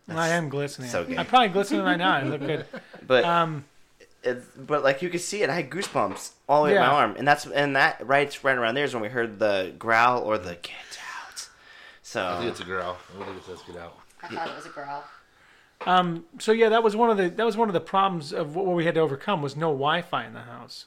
I 0.10 0.30
am 0.30 0.48
glistening. 0.50 0.90
so 0.90 1.04
good. 1.04 1.18
I'm 1.18 1.26
probably 1.26 1.50
glistening 1.50 1.82
right 1.82 1.98
now. 1.98 2.14
I 2.14 2.24
look 2.24 2.40
good. 2.42 2.66
but 3.08 3.26
Um, 3.26 3.66
it's, 4.24 4.46
but 4.56 4.84
like 4.84 5.02
you 5.02 5.10
could 5.10 5.20
see 5.22 5.42
it. 5.42 5.50
I 5.50 5.54
had 5.56 5.70
goosebumps 5.70 6.32
all 6.48 6.64
the 6.64 6.70
way 6.70 6.76
Yeah. 6.76 6.86
up 6.86 6.92
my 6.94 7.00
arm, 7.00 7.16
and 7.18 7.28
that's 7.28 7.46
and 7.48 7.76
that 7.76 8.06
right 8.06 8.44
right 8.44 8.58
around 8.58 8.76
there 8.76 8.84
is 8.86 8.94
when 8.94 9.02
we 9.02 9.10
heard 9.10 9.40
the 9.40 9.74
growl 9.80 10.22
or 10.24 10.38
the 10.38 10.54
get 10.62 11.00
out. 11.26 11.50
So 12.04 12.26
I 12.26 12.38
think 12.40 12.52
it's 12.52 12.60
a 12.60 12.64
growl. 12.64 12.98
I 13.20 13.26
think 13.26 13.38
it 13.38 13.44
says 13.46 13.60
get 13.66 13.78
out. 13.78 13.98
I 14.22 14.28
thought 14.28 14.50
it 14.50 14.56
was 14.56 14.66
a 14.66 14.70
growl. 14.70 15.04
Um, 15.86 16.26
so 16.40 16.52
yeah, 16.52 16.70
that 16.70 16.84
was 16.84 16.96
one 16.96 17.10
of 17.10 17.18
the 17.18 17.30
that 17.30 17.46
was 17.46 17.56
one 17.56 17.70
of 17.70 17.74
the 17.74 17.80
problems 17.80 18.34
of 18.34 18.56
what 18.56 18.66
we 18.68 18.86
had 18.86 18.96
to 18.96 19.02
overcome 19.02 19.42
was 19.42 19.56
no 19.56 19.68
Wi-Fi 19.68 20.26
in 20.26 20.34
the 20.34 20.42
house. 20.42 20.86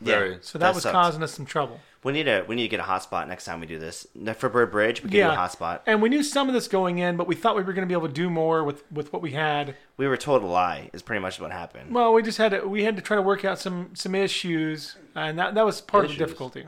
Very. 0.00 0.38
So 0.42 0.58
that, 0.58 0.74
was 0.74 0.84
sucked. 0.84 0.92
causing 0.92 1.22
us 1.22 1.32
some 1.32 1.46
trouble. 1.46 1.80
We 2.04 2.12
need 2.12 2.24
to 2.24 2.44
we 2.46 2.54
need 2.54 2.62
to 2.62 2.68
get 2.68 2.78
a 2.78 2.84
hotspot 2.84 3.26
next 3.26 3.44
time 3.44 3.58
we 3.58 3.66
do 3.66 3.78
this. 3.78 4.06
For 4.36 4.48
Bird 4.48 4.70
Bridge, 4.70 5.02
we 5.02 5.10
can 5.10 5.18
do 5.18 5.34
a 5.34 5.36
hotspot. 5.36 5.80
And 5.86 6.00
we 6.00 6.08
knew 6.08 6.22
some 6.22 6.46
of 6.46 6.54
this 6.54 6.68
going 6.68 6.98
in, 6.98 7.16
but 7.16 7.26
we 7.26 7.34
thought 7.34 7.56
we 7.56 7.62
were 7.62 7.72
going 7.72 7.86
to 7.86 7.92
be 7.92 7.98
able 7.98 8.06
to 8.06 8.14
do 8.14 8.30
more 8.30 8.62
with, 8.62 8.90
with 8.92 9.12
what 9.12 9.20
we 9.20 9.32
had. 9.32 9.74
We 9.96 10.06
were 10.06 10.16
told 10.16 10.44
a 10.44 10.46
lie. 10.46 10.90
Is 10.92 11.02
pretty 11.02 11.20
much 11.20 11.40
what 11.40 11.50
happened. 11.50 11.92
Well, 11.92 12.14
we 12.14 12.22
just 12.22 12.38
had 12.38 12.52
to 12.52 12.68
we 12.68 12.84
had 12.84 12.94
to 12.94 13.02
try 13.02 13.16
to 13.16 13.22
work 13.22 13.44
out 13.44 13.58
some 13.58 13.90
some 13.94 14.14
issues, 14.14 14.96
and 15.16 15.36
that 15.38 15.54
that 15.56 15.64
was 15.64 15.80
part 15.80 16.04
of 16.04 16.12
the 16.12 16.16
difficulty. 16.16 16.66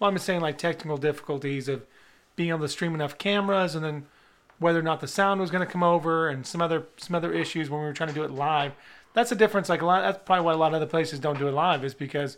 Well, 0.00 0.08
I'm 0.08 0.16
just 0.16 0.26
saying 0.26 0.40
like 0.40 0.58
technical 0.58 0.96
difficulties 0.96 1.68
of 1.68 1.86
being 2.34 2.48
able 2.48 2.60
to 2.60 2.68
stream 2.68 2.94
enough 2.94 3.18
cameras, 3.18 3.76
and 3.76 3.84
then 3.84 4.06
whether 4.60 4.78
or 4.78 4.82
not 4.82 5.00
the 5.00 5.08
sound 5.08 5.40
was 5.40 5.50
going 5.50 5.66
to 5.66 5.70
come 5.70 5.82
over, 5.82 6.28
and 6.28 6.46
some 6.46 6.62
other 6.62 6.86
some 6.96 7.16
other 7.16 7.32
issues 7.32 7.68
when 7.68 7.80
we 7.80 7.86
were 7.86 7.92
trying 7.92 8.10
to 8.10 8.14
do 8.14 8.22
it 8.22 8.30
live. 8.30 8.72
That's 9.12 9.30
the 9.30 9.36
difference. 9.36 9.68
Like 9.68 9.82
a 9.82 9.86
lot, 9.86 10.02
that's 10.02 10.24
probably 10.24 10.44
why 10.44 10.52
a 10.52 10.56
lot 10.56 10.68
of 10.68 10.74
other 10.74 10.86
places 10.86 11.18
don't 11.18 11.38
do 11.38 11.48
it 11.48 11.52
live, 11.52 11.84
is 11.84 11.94
because 11.94 12.36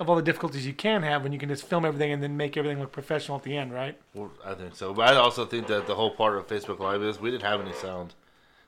of 0.00 0.08
all 0.08 0.16
the 0.16 0.22
difficulties 0.22 0.66
you 0.66 0.72
can 0.72 1.02
have 1.02 1.22
when 1.22 1.32
you 1.32 1.38
can 1.38 1.48
just 1.48 1.64
film 1.64 1.84
everything 1.84 2.12
and 2.12 2.22
then 2.22 2.36
make 2.36 2.56
everything 2.56 2.78
look 2.78 2.92
professional 2.92 3.36
at 3.36 3.42
the 3.42 3.56
end, 3.56 3.72
right? 3.72 3.98
Well, 4.14 4.30
I 4.44 4.54
think 4.54 4.76
so. 4.76 4.94
But 4.94 5.12
I 5.12 5.16
also 5.16 5.44
think 5.44 5.66
that 5.66 5.86
the 5.86 5.96
whole 5.96 6.12
part 6.12 6.36
of 6.36 6.46
Facebook 6.46 6.78
Live 6.78 7.02
is 7.02 7.20
we 7.20 7.30
didn't 7.30 7.42
have 7.42 7.60
any 7.60 7.72
sound. 7.72 8.14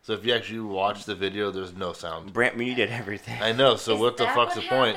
So 0.02 0.12
if 0.14 0.24
you 0.24 0.34
actually 0.34 0.60
watch 0.60 1.04
the 1.04 1.14
video, 1.14 1.50
there's 1.50 1.74
no 1.74 1.92
sound. 1.92 2.32
Brant 2.32 2.56
muted 2.56 2.90
everything. 2.90 3.40
I 3.40 3.52
know. 3.52 3.76
So 3.76 3.94
Is 3.94 4.00
what 4.00 4.16
the 4.16 4.26
fuck's 4.26 4.56
what 4.56 4.64
the 4.64 4.68
point? 4.68 4.96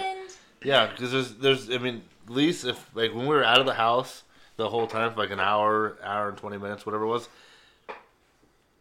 Yeah, 0.64 0.88
because 0.88 1.12
there's 1.12 1.34
there's 1.36 1.70
I 1.70 1.78
mean, 1.78 2.02
at 2.26 2.34
least 2.34 2.66
if 2.66 2.96
like 2.96 3.14
when 3.14 3.28
we 3.28 3.36
were 3.36 3.44
out 3.44 3.60
of 3.60 3.66
the 3.66 3.74
house 3.74 4.24
the 4.56 4.70
whole 4.70 4.88
time 4.88 5.12
for 5.12 5.20
like 5.20 5.32
an 5.32 5.40
hour, 5.40 5.98
hour 6.04 6.30
and 6.30 6.38
twenty 6.38 6.58
minutes, 6.58 6.86
whatever 6.86 7.04
it 7.04 7.10
was. 7.10 7.28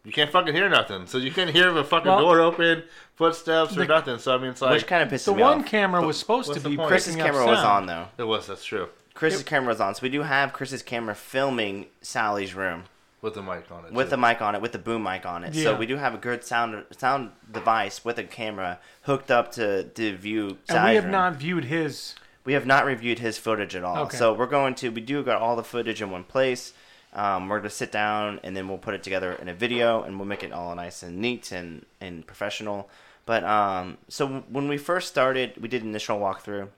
You 0.04 0.10
can't 0.12 0.30
fucking 0.30 0.52
hear 0.54 0.68
nothing, 0.68 1.06
so 1.06 1.18
you 1.18 1.30
can't 1.30 1.50
hear 1.50 1.72
the 1.72 1.84
fucking 1.84 2.08
Well, 2.10 2.20
door 2.20 2.40
open, 2.40 2.82
footsteps, 3.14 3.76
or 3.76 3.84
nothing. 3.84 4.18
So 4.18 4.34
I 4.34 4.38
mean, 4.38 4.50
it's 4.50 4.60
like 4.60 4.72
Which 4.72 4.86
kind 4.86 5.02
of 5.02 5.08
pissed 5.10 5.26
The 5.26 5.34
me 5.34 5.42
one 5.42 5.60
off. 5.60 5.66
camera 5.66 6.04
was 6.04 6.18
supposed 6.18 6.52
to 6.54 6.60
be? 6.60 6.76
Chris's 6.76 7.14
picking 7.14 7.20
up 7.28 7.34
camera 7.34 7.46
was 7.46 7.58
on 7.60 7.86
though. 7.86 8.06
it 8.18 8.24
was. 8.24 8.46
That's 8.48 8.64
true. 8.64 8.88
Chris's 9.14 9.42
camera 9.44 9.68
was 9.68 9.80
on, 9.80 9.94
so 9.94 10.00
we 10.02 10.08
do 10.08 10.22
have 10.22 10.52
Chris's 10.52 10.82
camera 10.82 11.14
filming 11.14 11.86
Sallie's 12.00 12.54
room 12.54 12.84
With 13.20 13.34
the 13.34 13.42
mic 13.42 13.70
on 13.70 13.84
it. 13.84 13.92
with 13.92 14.06
too. 14.06 14.10
the 14.10 14.16
mic 14.16 14.40
on 14.42 14.54
it, 14.56 14.62
with 14.62 14.72
the 14.72 14.78
boom 14.78 15.02
mic 15.04 15.24
on 15.26 15.44
it. 15.44 15.54
Yeah. 15.54 15.64
So 15.64 15.76
we 15.76 15.86
do 15.86 15.96
have 15.96 16.14
a 16.14 16.18
good 16.18 16.42
sound 16.42 16.84
sound 16.96 17.30
device 17.52 18.04
with 18.04 18.18
a 18.18 18.24
camera 18.24 18.80
hooked 19.02 19.30
up 19.30 19.52
to 19.52 19.84
to 19.84 20.16
view. 20.16 20.58
And 20.68 20.84
we 20.88 20.94
have 20.96 21.04
room. 21.04 21.12
not 21.12 21.36
viewed 21.36 21.64
his. 21.66 22.16
We 22.44 22.54
have 22.54 22.66
not 22.66 22.84
reviewed 22.86 23.20
his 23.20 23.38
footage 23.38 23.76
at 23.76 23.84
all. 23.84 23.98
Okay. 24.06 24.16
So 24.16 24.32
we're 24.34 24.46
going 24.46 24.74
to. 24.76 24.88
We 24.88 25.00
do 25.00 25.22
got 25.22 25.40
all 25.40 25.54
the 25.54 25.62
footage 25.62 26.02
in 26.02 26.10
one 26.10 26.24
place. 26.24 26.72
Um, 27.14 27.48
we're 27.48 27.60
to 27.60 27.70
sit 27.70 27.92
down 27.92 28.40
and 28.42 28.56
then 28.56 28.68
we'll 28.68 28.78
put 28.78 28.94
it 28.94 29.02
together 29.02 29.32
in 29.34 29.48
a 29.48 29.54
video 29.54 30.02
and 30.02 30.18
we'll 30.18 30.26
make 30.26 30.42
it 30.42 30.52
all 30.52 30.74
nice 30.74 31.02
and 31.02 31.18
neat 31.18 31.52
and, 31.52 31.84
and 32.00 32.26
professional. 32.26 32.88
But 33.26 33.44
um, 33.44 33.98
so 34.08 34.44
when 34.48 34.68
we 34.68 34.78
first 34.78 35.08
started, 35.08 35.60
we 35.60 35.68
did 35.68 35.82
initial 35.82 36.18
walkthrough 36.18 36.68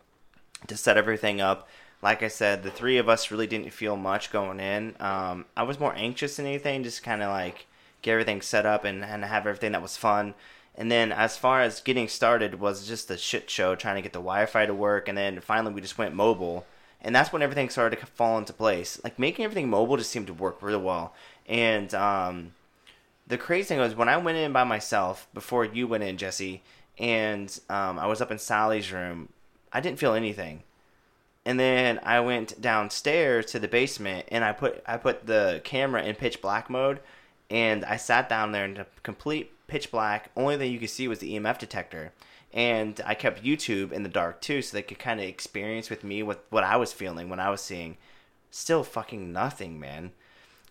to 0.67 0.77
set 0.77 0.97
everything 0.97 1.41
up. 1.41 1.69
Like 2.03 2.23
I 2.23 2.29
said, 2.29 2.63
the 2.63 2.71
three 2.71 2.99
of 2.99 3.09
us 3.09 3.31
really 3.31 3.47
didn't 3.47 3.73
feel 3.73 3.97
much 3.97 4.31
going 4.31 4.61
in. 4.61 4.95
Um, 5.01 5.47
I 5.57 5.63
was 5.63 5.81
more 5.81 5.95
anxious 5.95 6.37
than 6.37 6.47
anything, 6.47 6.83
just 6.83 7.03
kind 7.03 7.23
of 7.23 7.31
like 7.31 7.67
get 8.03 8.13
everything 8.13 8.43
set 8.43 8.67
up 8.67 8.85
and, 8.85 9.05
and 9.05 9.25
have 9.25 9.47
everything 9.47 9.73
that 9.73 9.83
was 9.83 9.97
fun. 9.97 10.35
And 10.75 10.91
then 10.91 11.13
as 11.13 11.37
far 11.37 11.63
as 11.63 11.81
getting 11.81 12.09
started 12.09 12.61
was 12.61 12.87
just 12.87 13.11
a 13.11 13.17
shit 13.17 13.49
show 13.49 13.75
trying 13.75 13.97
to 13.97 14.03
get 14.03 14.13
the 14.13 14.19
Wi-Fi 14.19 14.67
to 14.67 14.75
work. 14.75 15.09
And 15.09 15.17
then 15.17 15.41
finally 15.41 15.73
we 15.73 15.81
just 15.81 15.97
went 15.97 16.15
mobile, 16.15 16.67
and 17.05 17.15
that's 17.15 17.33
when 17.33 17.43
everything 17.43 17.69
started 17.69 18.01
to 18.01 18.07
fall 18.07 18.39
into 18.39 18.53
place. 18.53 19.01
Like 19.05 19.19
making 19.19 19.45
everything 19.45 19.69
mobile 19.69 19.97
just 19.97 20.11
seemed 20.11 20.27
to 20.29 20.35
work 20.35 20.63
really 20.63 20.83
well. 20.83 21.15
And 21.47 21.93
um, 21.95 22.53
the 23.27 23.39
crazy 23.39 23.69
thing 23.69 23.79
was 23.79 23.95
when 23.95 24.09
I 24.09 24.17
went 24.17 24.39
in 24.39 24.53
by 24.53 24.65
myself 24.65 25.29
before 25.35 25.65
you 25.65 25.87
went 25.87 26.03
in, 26.03 26.17
Jesse, 26.17 26.63
and 26.99 27.61
um, 27.69 27.99
I 27.99 28.07
was 28.07 28.21
up 28.21 28.31
in 28.31 28.39
Sallie's 28.39 28.91
room, 28.91 29.29
I 29.73 29.81
didn't 29.81 29.99
feel 29.99 30.15
anything. 30.15 30.63
And 31.45 31.61
then 31.61 32.01
I 32.03 32.21
went 32.21 32.61
downstairs 32.61 33.47
to 33.47 33.59
the 33.59 33.69
basement 33.69 34.27
and 34.29 34.43
I 34.43 34.53
put 34.53 34.83
I 34.87 34.97
put 34.97 35.27
the 35.27 35.61
camera 35.63 36.03
in 36.03 36.15
pitch 36.15 36.41
black 36.41 36.71
mode 36.71 37.01
and 37.51 37.85
I 37.85 37.99
sat 37.99 38.31
down 38.31 38.53
there 38.53 38.65
in 38.65 38.87
complete 39.03 39.53
pitch 39.67 39.91
black. 39.91 40.31
Only 40.37 40.57
thing 40.57 40.73
you 40.73 40.79
could 40.79 40.89
see 40.89 41.07
was 41.07 41.19
the 41.19 41.35
EMF 41.35 41.59
detector. 41.59 42.13
And 42.55 43.01
I 43.05 43.15
kept 43.15 43.43
YouTube 43.43 43.91
in 43.91 44.05
the 44.05 44.09
dark 44.09 44.41
too 44.41 44.63
so 44.63 44.77
they 44.77 44.83
could 44.83 45.01
kind 45.01 45.19
of 45.21 45.27
experience 45.27 45.91
with 45.91 46.05
me 46.05 46.23
what, 46.23 46.45
what 46.51 46.63
I 46.63 46.77
was 46.77 46.93
feeling 46.93 47.29
when 47.29 47.41
I 47.41 47.51
was 47.51 47.61
seeing. 47.61 47.97
Still 48.51 48.85
fucking 48.85 49.33
nothing, 49.33 49.81
man. 49.81 50.13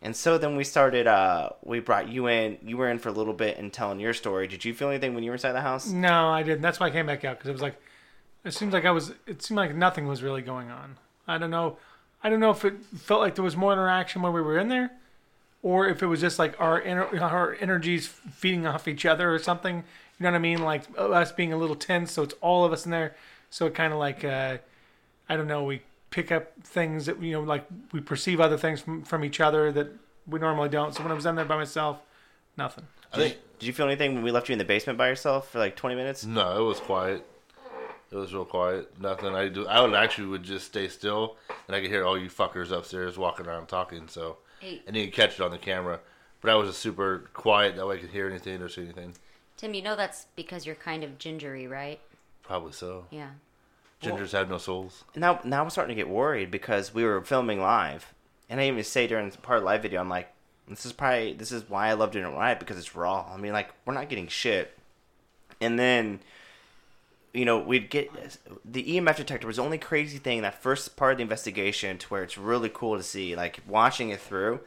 And 0.02 0.15
so 0.15 0.38
then 0.38 0.56
we 0.56 0.63
started. 0.63 1.08
Uh, 1.08 1.50
we 1.63 1.82
brought 1.82 2.10
you 2.10 2.28
in. 2.28 2.58
You 2.63 2.78
were 2.78 2.89
in 2.89 3.00
for 3.00 3.10
a 3.10 3.13
little 3.13 3.34
bit 3.34 3.58
and 3.58 3.72
telling 3.72 4.00
your 4.00 4.13
story. 4.13 4.48
Did 4.48 4.63
you 4.63 4.74
feel 4.74 4.89
anything 4.89 5.13
when 5.13 5.24
you 5.24 5.32
were 5.32 5.36
inside 5.36 5.54
the 5.54 5.62
house? 5.62 5.89
No, 5.89 6.30
I 6.30 6.43
didn't. 6.43 6.62
That's 6.62 6.80
why 6.80 6.88
I 6.88 6.91
came 6.91 7.06
back 7.06 7.24
out 7.26 7.38
because 7.38 7.50
it 7.50 7.54
was 7.54 7.62
like, 7.62 7.76
it 8.43 8.54
seemed 8.54 8.74
like 8.74 8.86
I 8.86 8.91
was. 8.91 9.13
It 9.28 9.41
seemed 9.41 9.58
like 9.58 9.76
nothing 9.76 10.08
was 10.08 10.22
really 10.22 10.41
going 10.41 10.69
on. 10.72 10.98
I 11.28 11.38
don't 11.38 11.52
know. 11.52 11.78
I 12.22 12.30
don't 12.30 12.41
know 12.41 12.52
if 12.52 12.63
it 12.65 12.84
felt 12.98 13.22
like 13.22 13.36
there 13.36 13.43
was 13.43 13.56
more 13.56 13.74
interaction 13.74 14.22
when 14.22 14.34
we 14.34 14.41
were 14.41 14.58
in 14.58 14.67
there, 14.69 14.91
or 15.62 15.88
if 15.88 16.04
it 16.04 16.08
was 16.08 16.19
just 16.19 16.39
like 16.39 16.60
our 16.60 16.82
ener- 16.82 17.22
our 17.22 17.56
energies 17.60 18.08
feeding 18.08 18.67
off 18.67 18.88
each 18.89 19.06
other 19.06 19.34
or 19.34 19.39
something. 19.39 19.84
You 20.19 20.26
know 20.26 20.32
what 20.32 20.36
I 20.36 20.39
mean? 20.39 20.62
Like 20.62 20.84
us 20.97 21.32
being 21.32 21.54
a 21.54 21.58
little 21.58 21.76
tense, 21.76 22.12
so 22.12 22.23
it's 22.23 22.36
all 22.41 22.65
of 22.65 22.71
us 22.71 22.86
in 22.86 22.91
there. 22.91 23.15
So 23.49 23.65
it 23.65 23.76
kind 23.76 23.91
of 23.93 23.99
like, 23.99 24.23
uh, 24.23 24.58
I 25.28 25.36
don't 25.38 25.47
know. 25.47 25.63
We 25.63 25.82
pick 26.10 26.32
up 26.32 26.52
things 26.63 27.08
that 27.08 27.21
you 27.21 27.34
know, 27.34 27.41
like 27.41 27.65
we 27.91 27.99
perceive 27.99 28.39
other 28.39 28.58
things 28.58 28.82
from 28.82 29.04
from 29.04 29.23
each 29.26 29.39
other 29.39 29.71
that 29.71 29.88
we 30.28 30.39
normally 30.39 30.69
don't. 30.69 30.93
So 30.95 31.04
when 31.04 31.12
I 31.12 31.15
was 31.15 31.26
in 31.26 31.36
there 31.36 31.45
by 31.45 31.58
myself, 31.58 31.99
nothing. 32.58 32.86
I 33.12 33.17
think 33.17 33.38
Did 33.60 33.67
you 33.67 33.73
feel 33.73 33.86
anything 33.86 34.15
when 34.15 34.23
we 34.23 34.32
left 34.32 34.49
you 34.49 34.54
in 34.54 34.60
the 34.60 34.65
basement 34.65 34.97
by 34.97 35.08
yourself 35.08 35.52
for 35.52 35.60
like 35.60 35.76
20 35.76 35.95
minutes? 35.95 36.26
no, 36.26 36.63
it 36.63 36.67
was 36.67 36.80
quiet. 36.80 37.26
It 38.12 38.15
was 38.15 38.34
real 38.34 38.45
quiet. 38.45 38.99
Nothing. 39.02 39.34
I 39.36 39.49
do. 39.49 39.67
I 39.67 39.82
would 39.82 39.93
actually 39.95 40.28
would 40.28 40.43
just 40.43 40.67
stay 40.67 40.88
still, 40.88 41.36
and 41.67 41.76
I 41.76 41.82
could 41.82 41.89
hear 41.89 42.06
all 42.06 42.17
you 42.17 42.30
fuckers 42.30 42.71
upstairs 42.71 43.17
walking 43.17 43.47
around 43.47 43.67
talking. 43.67 44.08
So, 44.08 44.38
Hey, 44.60 44.82
and 44.86 44.95
you 44.95 45.06
could 45.06 45.15
catch 45.15 45.34
it 45.34 45.41
on 45.41 45.49
the 45.49 45.58
camera. 45.58 45.99
But 46.39 46.52
I 46.52 46.56
was 46.56 46.69
just 46.69 46.80
super 46.80 47.30
quiet. 47.34 47.76
That 47.76 47.88
way 47.88 47.95
I 47.95 47.99
could 47.99 48.12
hear 48.12 48.28
anything 48.30 48.62
or 48.62 48.69
see 48.69 48.84
anything. 48.84 49.15
Tim, 49.63 49.73
you 49.73 49.82
know 49.82 49.95
that's 49.95 50.28
because 50.36 50.65
you're 50.65 50.76
kind 50.76 51.06
of 51.06 51.17
gingery, 51.17 51.67
right? 51.67 52.02
Probably 52.41 52.73
so. 52.73 53.06
Yeah. 53.12 53.30
Gingers 54.02 54.34
have 54.34 54.49
no 54.49 54.58
souls. 54.58 55.06
Now, 55.15 55.39
now 55.45 55.63
I'm 55.63 55.69
starting 55.69 55.95
to 55.95 56.02
get 56.04 56.10
worried 56.10 56.52
because 56.52 56.93
we 56.93 57.06
were 57.06 57.21
filming 57.21 57.62
live, 57.62 58.13
and 58.49 58.60
I 58.60 58.67
even 58.67 58.84
say 58.84 59.08
during 59.08 59.32
part 59.32 59.60
of 59.60 59.63
the 59.63 59.67
live 59.67 59.82
video, 59.82 60.02
I'm 60.02 60.10
like, 60.10 60.28
this 60.67 60.86
is 60.86 60.91
probably 60.91 61.32
this 61.32 61.54
is 61.54 61.69
why 61.69 61.88
I 61.88 61.93
love 61.93 62.12
doing 62.12 62.26
it 62.26 62.36
live 62.36 62.60
because 62.60 62.78
it's 62.78 62.93
raw. 62.93 63.26
I 63.34 63.38
mean, 63.38 63.54
like 63.54 63.69
we're 63.86 63.93
not 63.93 64.10
getting 64.10 64.28
shit, 64.28 64.78
and 65.62 65.80
then. 65.80 66.19
You 67.36 67.45
know, 67.45 67.58
we'd 67.58 67.89
get 67.89 68.12
the 68.63 68.84
EMF 68.84 69.15
detector 69.15 69.47
was 69.47 69.56
the 69.56 69.63
only 69.63 69.80
crazy 69.80 70.19
thing 70.19 70.43
that 70.43 70.62
first 70.62 70.95
part 70.95 71.13
of 71.13 71.17
the 71.17 71.23
investigation 71.23 71.97
to 71.97 72.08
where 72.10 72.21
it's 72.21 72.38
really 72.38 72.69
cool 72.71 72.95
to 72.95 73.02
see. 73.02 73.36
Like 73.36 73.62
watching 73.67 74.10
it 74.10 74.19
through, 74.19 74.60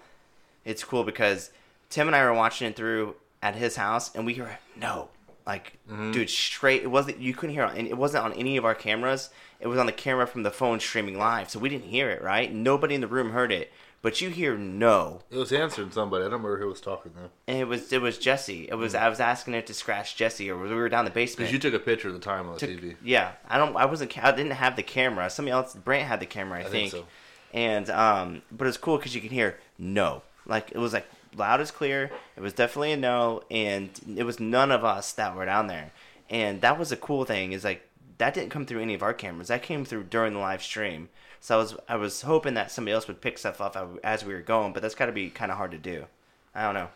it's 0.64 0.82
cool 0.82 1.04
because 1.04 1.52
Tim 1.90 2.08
and 2.08 2.16
I 2.16 2.24
were 2.24 2.34
watching 2.34 2.66
it 2.66 2.74
through 2.74 3.14
at 3.42 3.54
his 3.54 3.76
house, 3.76 4.14
and 4.14 4.24
we 4.26 4.34
hear 4.34 4.58
no, 4.76 5.08
like 5.46 5.78
dude, 6.12 6.30
straight. 6.30 6.82
It 6.82 6.90
wasn't 6.90 7.18
you 7.20 7.34
couldn't 7.34 7.54
hear 7.54 7.64
it. 7.64 7.70
on- 7.70 7.86
It 7.86 7.96
wasn't 7.96 8.24
on 8.24 8.32
any 8.34 8.56
of 8.56 8.64
our 8.64 8.74
cameras. 8.74 9.30
It 9.60 9.68
was 9.68 9.78
on 9.78 9.86
the 9.86 9.92
camera 9.92 10.26
from 10.26 10.42
the 10.42 10.50
phone 10.50 10.80
streaming 10.80 11.18
live, 11.18 11.48
so 11.50 11.58
we 11.58 11.68
didn't 11.68 11.86
hear 11.88 12.10
it. 12.10 12.22
Right? 12.22 12.52
Nobody 12.52 12.94
in 12.94 13.00
the 13.00 13.06
room 13.06 13.30
heard 13.30 13.50
it, 13.52 13.72
but 14.02 14.20
you 14.20 14.28
hear 14.28 14.56
no, 14.56 15.20
It 15.30 15.36
was 15.38 15.50
answering 15.52 15.90
somebody. 15.92 16.22
I 16.24 16.26
don't 16.26 16.34
remember 16.42 16.58
who 16.58 16.66
was 16.68 16.80
talking 16.80 17.12
though. 17.16 17.30
and 17.46 17.58
it 17.58 17.64
was 17.66 17.92
it 17.92 18.02
was 18.02 18.18
Jesse. 18.18 18.68
It 18.68 18.74
was 18.74 18.94
I 18.94 19.08
was 19.08 19.20
asking 19.20 19.54
it 19.54 19.66
to 19.68 19.74
scratch 19.74 20.16
Jesse, 20.16 20.50
or 20.50 20.58
we 20.58 20.74
were 20.74 20.88
down 20.88 21.04
the 21.04 21.10
basement. 21.10 21.38
Because 21.48 21.52
you 21.52 21.58
took 21.58 21.74
a 21.80 21.82
picture 21.84 22.08
of 22.08 22.14
the 22.14 22.20
time 22.20 22.46
on 22.48 22.54
the 22.54 22.60
Took- 22.60 22.70
TV. 22.70 22.96
Yeah, 23.04 23.32
I 23.48 23.56
don't. 23.58 23.76
I 23.76 23.86
wasn't. 23.86 24.16
I 24.22 24.32
didn't 24.32 24.52
have 24.52 24.76
the 24.76 24.82
camera. 24.82 25.30
Somebody 25.30 25.52
else, 25.52 25.74
Brant 25.74 26.06
had 26.08 26.20
the 26.20 26.26
camera, 26.26 26.58
I, 26.58 26.62
I 26.62 26.64
think. 26.64 26.90
think 26.90 27.04
so. 27.04 27.08
And 27.54 27.88
um, 27.88 28.42
but 28.52 28.66
it's 28.66 28.76
cool 28.76 28.98
because 28.98 29.14
you 29.14 29.20
can 29.22 29.30
hear 29.30 29.58
no, 29.78 30.22
like 30.44 30.72
it 30.72 30.78
was 30.78 30.92
like 30.92 31.06
loud 31.36 31.60
as 31.60 31.70
clear. 31.70 32.10
It 32.36 32.40
was 32.40 32.52
definitely 32.52 32.92
a 32.92 32.96
no, 32.96 33.42
and 33.50 33.90
it 34.16 34.24
was 34.24 34.40
none 34.40 34.70
of 34.70 34.84
us 34.84 35.12
that 35.12 35.36
were 35.36 35.44
down 35.44 35.66
there. 35.66 35.92
And 36.28 36.60
that 36.60 36.78
was 36.78 36.92
a 36.92 36.96
cool 36.96 37.24
thing. 37.24 37.52
Is 37.52 37.64
like 37.64 37.88
that 38.18 38.34
didn't 38.34 38.50
come 38.50 38.66
through 38.66 38.80
any 38.80 38.94
of 38.94 39.02
our 39.02 39.14
cameras. 39.14 39.48
That 39.48 39.62
came 39.62 39.84
through 39.84 40.04
during 40.04 40.34
the 40.34 40.40
live 40.40 40.62
stream. 40.62 41.08
So 41.40 41.56
I 41.56 41.58
was 41.58 41.76
I 41.88 41.96
was 41.96 42.22
hoping 42.22 42.54
that 42.54 42.70
somebody 42.70 42.94
else 42.94 43.06
would 43.08 43.20
pick 43.20 43.38
stuff 43.38 43.60
up 43.60 43.76
as 44.02 44.24
we 44.24 44.34
were 44.34 44.40
going, 44.40 44.72
but 44.72 44.82
that's 44.82 44.94
got 44.94 45.06
to 45.06 45.12
be 45.12 45.30
kind 45.30 45.50
of 45.50 45.58
hard 45.58 45.70
to 45.72 45.78
do. 45.78 46.06
I 46.54 46.64
don't 46.64 46.74
know. 46.74 46.88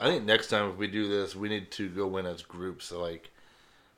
I 0.00 0.10
think 0.10 0.24
next 0.24 0.48
time 0.48 0.70
if 0.70 0.76
we 0.76 0.86
do 0.86 1.08
this, 1.08 1.34
we 1.34 1.48
need 1.48 1.70
to 1.72 1.88
go 1.88 2.16
in 2.18 2.26
as 2.26 2.42
groups. 2.42 2.86
So 2.86 3.00
like, 3.00 3.30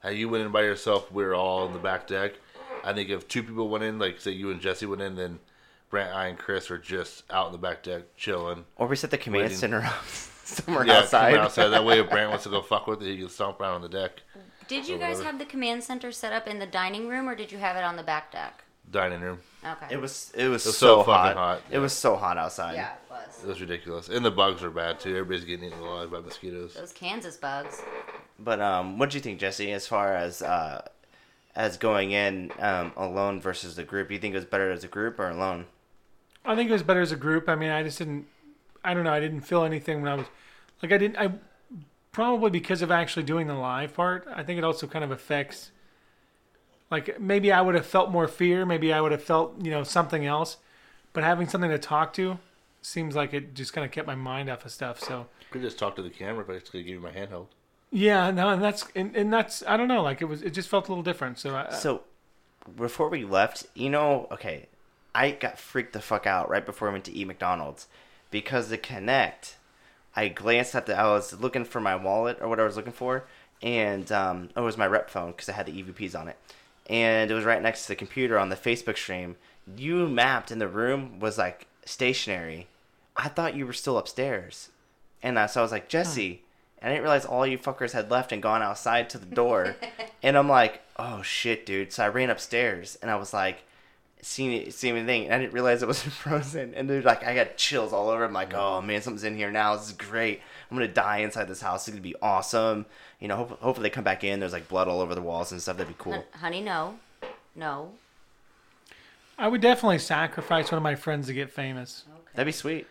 how 0.00 0.10
you 0.10 0.28
went 0.28 0.44
in 0.44 0.52
by 0.52 0.62
yourself, 0.62 1.10
we're 1.12 1.34
all 1.34 1.66
in 1.66 1.72
the 1.72 1.78
back 1.78 2.06
deck. 2.06 2.32
I 2.84 2.92
think 2.92 3.10
if 3.10 3.28
two 3.28 3.42
people 3.42 3.68
went 3.68 3.84
in, 3.84 3.98
like 3.98 4.20
say 4.20 4.30
you 4.30 4.50
and 4.50 4.60
Jesse 4.60 4.86
went 4.86 5.02
in, 5.02 5.16
then 5.16 5.40
Brant, 5.90 6.14
I, 6.14 6.28
and 6.28 6.38
Chris 6.38 6.70
are 6.70 6.78
just 6.78 7.24
out 7.30 7.46
in 7.46 7.52
the 7.52 7.58
back 7.58 7.82
deck 7.82 8.16
chilling. 8.16 8.64
Or 8.76 8.86
we 8.86 8.96
set 8.96 9.10
the 9.10 9.18
command 9.18 9.42
Waiting. 9.44 9.56
center 9.58 9.80
up 9.82 10.04
somewhere 10.44 10.86
Yeah, 10.86 10.98
outside. 11.00 11.34
come 11.34 11.44
outside. 11.44 11.68
That 11.68 11.84
way, 11.84 11.98
if 12.00 12.08
Brant 12.08 12.30
wants 12.30 12.44
to 12.44 12.50
go 12.50 12.62
fuck 12.62 12.86
with 12.86 13.02
it, 13.02 13.06
he 13.06 13.18
can 13.18 13.28
stomp 13.28 13.60
around 13.60 13.74
on 13.74 13.82
the 13.82 13.88
deck. 13.88 14.12
Did 14.68 14.86
you 14.88 14.98
guys 14.98 15.16
whatever. 15.16 15.24
have 15.24 15.38
the 15.40 15.44
command 15.46 15.82
center 15.82 16.12
set 16.12 16.32
up 16.32 16.46
in 16.46 16.60
the 16.60 16.66
dining 16.66 17.08
room, 17.08 17.28
or 17.28 17.34
did 17.34 17.50
you 17.50 17.58
have 17.58 17.76
it 17.76 17.82
on 17.84 17.96
the 17.96 18.02
back 18.04 18.30
deck? 18.32 18.62
dining 18.90 19.20
room? 19.20 19.38
Okay. 19.64 19.86
It 19.90 20.00
was 20.00 20.32
it 20.34 20.48
was, 20.48 20.64
was 20.64 20.76
so, 20.76 20.98
so 20.98 21.04
fucking 21.04 21.12
hot. 21.12 21.36
hot, 21.36 21.58
It 21.70 21.74
yeah. 21.74 21.78
was 21.80 21.92
so 21.92 22.16
hot 22.16 22.36
outside. 22.38 22.74
yeah, 22.74 22.92
it 22.94 22.98
was. 23.10 23.42
It 23.44 23.46
was 23.48 23.60
ridiculous, 23.60 24.08
and 24.08 24.24
the 24.24 24.30
bugs 24.30 24.62
are 24.64 24.70
bad 24.70 24.98
too. 25.00 25.10
Everybody's 25.10 25.44
getting 25.44 25.66
eaten 25.68 25.78
alive 25.80 26.10
by 26.10 26.20
mosquitoes. 26.20 26.74
Those 26.74 26.92
Kansas 26.92 27.36
bugs. 27.36 27.82
But 28.38 28.60
um, 28.60 28.98
what 28.98 29.10
do 29.10 29.16
you 29.18 29.22
think, 29.22 29.38
Jesse? 29.38 29.70
As 29.72 29.86
far 29.86 30.14
as 30.16 30.40
uh, 30.42 30.88
as 31.54 31.76
going 31.76 32.10
in 32.12 32.50
um, 32.58 32.92
alone 32.96 33.40
versus 33.40 33.76
the 33.76 33.84
group, 33.84 34.10
you 34.10 34.18
think 34.18 34.34
it 34.34 34.38
was 34.38 34.44
better 34.44 34.70
as 34.70 34.82
a 34.82 34.88
group 34.88 35.18
or 35.20 35.28
alone? 35.28 35.66
I 36.44 36.56
think 36.56 36.70
it 36.70 36.72
was 36.72 36.82
better 36.82 37.00
as 37.00 37.12
a 37.12 37.16
group. 37.16 37.48
I 37.48 37.54
mean, 37.54 37.70
I 37.70 37.82
just 37.82 37.98
didn't. 37.98 38.26
I 38.82 38.94
don't 38.94 39.04
know. 39.04 39.12
I 39.12 39.20
didn't 39.20 39.42
feel 39.42 39.64
anything 39.64 40.02
when 40.02 40.10
I 40.10 40.14
was 40.16 40.26
like 40.82 40.92
I 40.92 40.98
didn't. 40.98 41.18
I 41.18 41.32
probably 42.12 42.50
because 42.50 42.82
of 42.82 42.90
actually 42.90 43.22
doing 43.24 43.46
the 43.46 43.54
live 43.54 43.94
part. 43.94 44.26
I 44.34 44.42
think 44.42 44.58
it 44.58 44.64
also 44.64 44.86
kind 44.86 45.04
of 45.04 45.10
affects. 45.10 45.70
Like 46.90 47.20
maybe 47.20 47.52
I 47.52 47.60
would 47.60 47.74
have 47.74 47.86
felt 47.86 48.10
more 48.10 48.26
fear. 48.26 48.66
Maybe 48.66 48.92
I 48.92 49.00
would 49.00 49.12
have 49.12 49.22
felt 49.22 49.54
you 49.62 49.70
know 49.70 49.84
something 49.84 50.26
else, 50.26 50.56
but 51.12 51.22
having 51.22 51.48
something 51.48 51.70
to 51.70 51.78
talk 51.78 52.12
to 52.14 52.38
seems 52.82 53.14
like 53.14 53.34
it 53.34 53.54
just 53.54 53.72
kind 53.72 53.84
of 53.84 53.90
kept 53.92 54.06
my 54.06 54.14
mind 54.14 54.48
off 54.48 54.64
of 54.64 54.72
stuff. 54.72 54.98
So 55.00 55.26
Could 55.50 55.62
just 55.62 55.78
talk 55.78 55.94
to 55.96 56.02
the 56.02 56.10
camera, 56.10 56.44
basically 56.44 56.82
give 56.82 56.94
you 56.94 57.00
my 57.00 57.10
handheld. 57.12 57.46
yeah, 57.90 58.30
no, 58.30 58.48
and 58.48 58.62
that's 58.62 58.86
and, 58.96 59.14
and 59.14 59.32
that's 59.32 59.62
I 59.66 59.76
don't 59.76 59.88
know. 59.88 60.02
Like 60.02 60.20
it 60.22 60.24
was, 60.24 60.42
it 60.42 60.50
just 60.50 60.68
felt 60.68 60.88
a 60.88 60.90
little 60.90 61.04
different. 61.04 61.38
So 61.38 61.54
I, 61.54 61.70
So 61.70 62.02
before 62.76 63.08
we 63.08 63.24
left, 63.24 63.66
you 63.74 63.90
know, 63.90 64.26
okay, 64.32 64.66
I 65.14 65.32
got 65.32 65.58
freaked 65.58 65.92
the 65.92 66.00
fuck 66.00 66.26
out 66.26 66.48
right 66.48 66.64
before 66.64 66.88
I 66.88 66.92
went 66.92 67.04
to 67.04 67.12
eat 67.12 67.26
McDonald's 67.26 67.86
because 68.30 68.68
the 68.68 68.78
Kinect. 68.78 69.54
I 70.14 70.28
glanced 70.28 70.74
at 70.74 70.86
the. 70.86 70.96
I 70.96 71.04
was 71.04 71.40
looking 71.40 71.64
for 71.64 71.80
my 71.80 71.94
wallet 71.94 72.38
or 72.40 72.48
what 72.48 72.58
I 72.58 72.64
was 72.64 72.76
looking 72.76 72.92
for, 72.92 73.24
and 73.62 74.10
um, 74.10 74.50
it 74.56 74.60
was 74.60 74.76
my 74.76 74.86
rep 74.86 75.08
phone 75.08 75.30
because 75.30 75.48
I 75.48 75.52
had 75.52 75.66
the 75.66 75.82
EVPs 75.82 76.18
on 76.18 76.26
it, 76.28 76.36
and 76.88 77.30
it 77.30 77.34
was 77.34 77.44
right 77.44 77.62
next 77.62 77.82
to 77.82 77.88
the 77.88 77.96
computer 77.96 78.36
on 78.38 78.48
the 78.48 78.56
Facebook 78.56 78.96
stream. 78.96 79.36
You 79.76 80.08
mapped 80.08 80.50
in 80.50 80.58
the 80.58 80.66
room 80.66 81.20
was 81.20 81.38
like 81.38 81.68
stationary. 81.84 82.66
I 83.16 83.28
thought 83.28 83.54
you 83.54 83.66
were 83.66 83.72
still 83.72 83.98
upstairs, 83.98 84.70
and 85.22 85.38
uh, 85.38 85.46
so 85.46 85.60
I 85.60 85.62
was 85.62 85.72
like 85.72 85.88
Jesse. 85.88 86.42
And 86.82 86.88
I 86.88 86.94
didn't 86.94 87.02
realize 87.02 87.26
all 87.26 87.46
you 87.46 87.58
fuckers 87.58 87.92
had 87.92 88.10
left 88.10 88.32
and 88.32 88.42
gone 88.42 88.62
outside 88.62 89.10
to 89.10 89.18
the 89.18 89.26
door. 89.26 89.76
and 90.22 90.34
I'm 90.34 90.48
like, 90.48 90.80
oh 90.96 91.20
shit, 91.20 91.66
dude. 91.66 91.92
So 91.92 92.04
I 92.04 92.08
ran 92.08 92.30
upstairs 92.30 92.96
and 93.02 93.10
I 93.10 93.16
was 93.16 93.34
like, 93.34 93.64
seeing 94.22 94.70
seeing 94.70 94.96
anything, 94.96 95.24
and 95.24 95.34
I 95.34 95.38
didn't 95.38 95.52
realize 95.52 95.82
it 95.82 95.86
wasn't 95.86 96.12
frozen. 96.24 96.74
And 96.74 96.88
they're 96.88 97.02
like, 97.02 97.24
I 97.24 97.34
got 97.34 97.56
chills 97.56 97.92
all 97.92 98.08
over. 98.08 98.24
I'm 98.24 98.32
like, 98.32 98.54
oh 98.54 98.80
man, 98.82 99.02
something's 99.02 99.24
in 99.24 99.36
here 99.36 99.50
now. 99.50 99.76
This 99.76 99.86
is 99.86 99.92
great. 99.92 100.40
I'm 100.70 100.76
gonna 100.76 100.88
die 100.88 101.18
inside 101.18 101.48
this 101.48 101.60
house. 101.60 101.86
It's 101.86 101.94
gonna 101.94 102.02
be 102.02 102.16
awesome. 102.22 102.86
You 103.18 103.28
know, 103.28 103.36
hope, 103.36 103.60
hopefully 103.60 103.88
they 103.88 103.94
come 103.94 104.04
back 104.04 104.24
in. 104.24 104.40
There's 104.40 104.52
like 104.52 104.68
blood 104.68 104.88
all 104.88 105.00
over 105.00 105.14
the 105.14 105.22
walls 105.22 105.52
and 105.52 105.60
stuff. 105.60 105.76
That'd 105.76 105.96
be 105.96 106.02
cool. 106.02 106.24
Honey, 106.40 106.60
no, 106.60 106.98
no. 107.54 107.92
I 109.38 109.48
would 109.48 109.60
definitely 109.62 109.98
sacrifice 109.98 110.70
one 110.70 110.76
of 110.76 110.82
my 110.82 110.94
friends 110.94 111.26
to 111.28 111.32
get 111.32 111.50
famous. 111.50 112.04
That'd 112.34 112.46
be 112.46 112.52
sweet. 112.52 112.86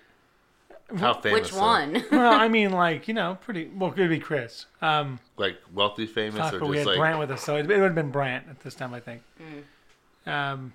How 0.97 1.13
famous? 1.13 1.51
Which 1.51 1.53
one? 1.53 2.03
well, 2.11 2.33
I 2.33 2.47
mean, 2.47 2.71
like 2.71 3.07
you 3.07 3.13
know, 3.13 3.37
pretty 3.41 3.69
well. 3.75 3.91
it 3.91 3.95
could 3.95 4.09
be 4.09 4.19
Chris. 4.19 4.65
Um, 4.81 5.19
Like 5.37 5.57
wealthy 5.73 6.07
famous, 6.07 6.39
Fuck, 6.39 6.53
or 6.55 6.59
but 6.59 6.69
we 6.69 6.77
had 6.79 6.87
like 6.87 6.97
Brant 6.97 7.19
with 7.19 7.29
us, 7.31 7.43
so 7.43 7.55
it, 7.57 7.69
it 7.69 7.77
would 7.77 7.83
have 7.83 7.95
been 7.95 8.09
Brant 8.09 8.45
at 8.49 8.59
this 8.61 8.73
time, 8.73 8.93
I 8.93 8.99
think. 8.99 9.21
Um, 10.25 10.73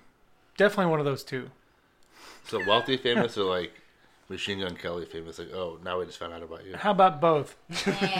definitely 0.57 0.91
one 0.91 0.99
of 0.99 1.05
those 1.05 1.23
two. 1.23 1.49
so 2.47 2.59
wealthy 2.67 2.97
famous, 2.97 3.37
or 3.37 3.43
like 3.43 3.71
Machine 4.29 4.59
Gun 4.59 4.75
Kelly 4.75 5.05
famous? 5.05 5.37
Like, 5.39 5.53
oh, 5.53 5.79
now 5.83 5.99
we 5.99 6.05
just 6.05 6.17
found 6.17 6.33
out 6.33 6.43
about 6.43 6.65
you. 6.65 6.75
How 6.75 6.91
about 6.91 7.19
both? 7.21 7.55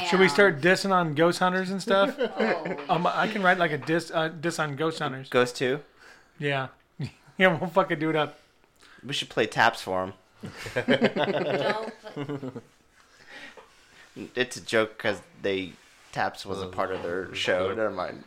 Should 0.10 0.20
we 0.20 0.28
start 0.30 0.62
dissing 0.62 0.92
on 0.92 1.16
ghost 1.16 1.40
hunters 1.40 1.70
and 1.72 1.82
stuff? 1.82 2.18
Oh, 2.38 2.78
um, 2.90 3.08
I 3.08 3.28
can 3.28 3.42
write 3.42 3.58
like 3.58 3.72
a 3.72 3.78
diss, 3.78 4.12
uh, 4.14 4.28
diss 4.30 4.60
on 4.60 4.76
ghost 4.76 5.00
hunters. 5.00 5.30
Ghost 5.30 5.56
two. 5.56 5.80
Yeah, 6.40 6.68
yeah, 7.38 7.58
we'll 7.58 7.70
fucking 7.70 8.00
do 8.00 8.10
it 8.10 8.16
up. 8.16 8.40
We 9.06 9.14
should 9.14 9.30
play 9.30 9.46
taps 9.48 9.82
for 9.82 10.04
him. 10.06 10.14
don't 10.76 11.94
put- 12.14 12.64
It's 14.36 14.56
a 14.56 14.62
joke 14.62 14.98
because 14.98 15.22
they 15.42 15.74
taps 16.14 16.46
was 16.46 16.62
a 16.62 16.68
part 16.68 16.92
of 16.92 17.04
their 17.04 17.34
show. 17.36 17.68
Never 17.70 17.92
mind. 17.92 18.24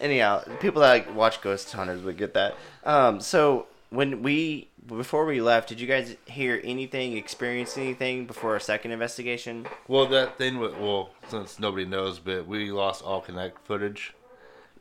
Anyhow, 0.00 0.42
people 0.60 0.80
that 0.82 0.88
like, 0.88 1.14
watch 1.14 1.40
Ghost 1.42 1.70
Hunters 1.72 2.02
would 2.02 2.16
get 2.16 2.34
that. 2.34 2.54
Um, 2.84 3.20
so 3.20 3.66
when 3.90 4.22
we 4.22 4.68
before 4.86 5.26
we 5.26 5.40
left, 5.42 5.68
did 5.68 5.78
you 5.80 5.86
guys 5.86 6.16
hear 6.24 6.60
anything, 6.64 7.16
experience 7.16 7.76
anything 7.76 8.26
before 8.26 8.54
our 8.54 8.60
second 8.60 8.92
investigation? 8.92 9.66
Well, 9.88 10.06
that 10.06 10.38
thing 10.38 10.58
with 10.58 10.76
well, 10.78 11.10
since 11.28 11.58
nobody 11.60 11.84
knows, 11.84 12.18
but 12.18 12.46
we 12.46 12.70
lost 12.70 13.02
all 13.04 13.22
Kinect 13.22 13.52
footage 13.64 14.14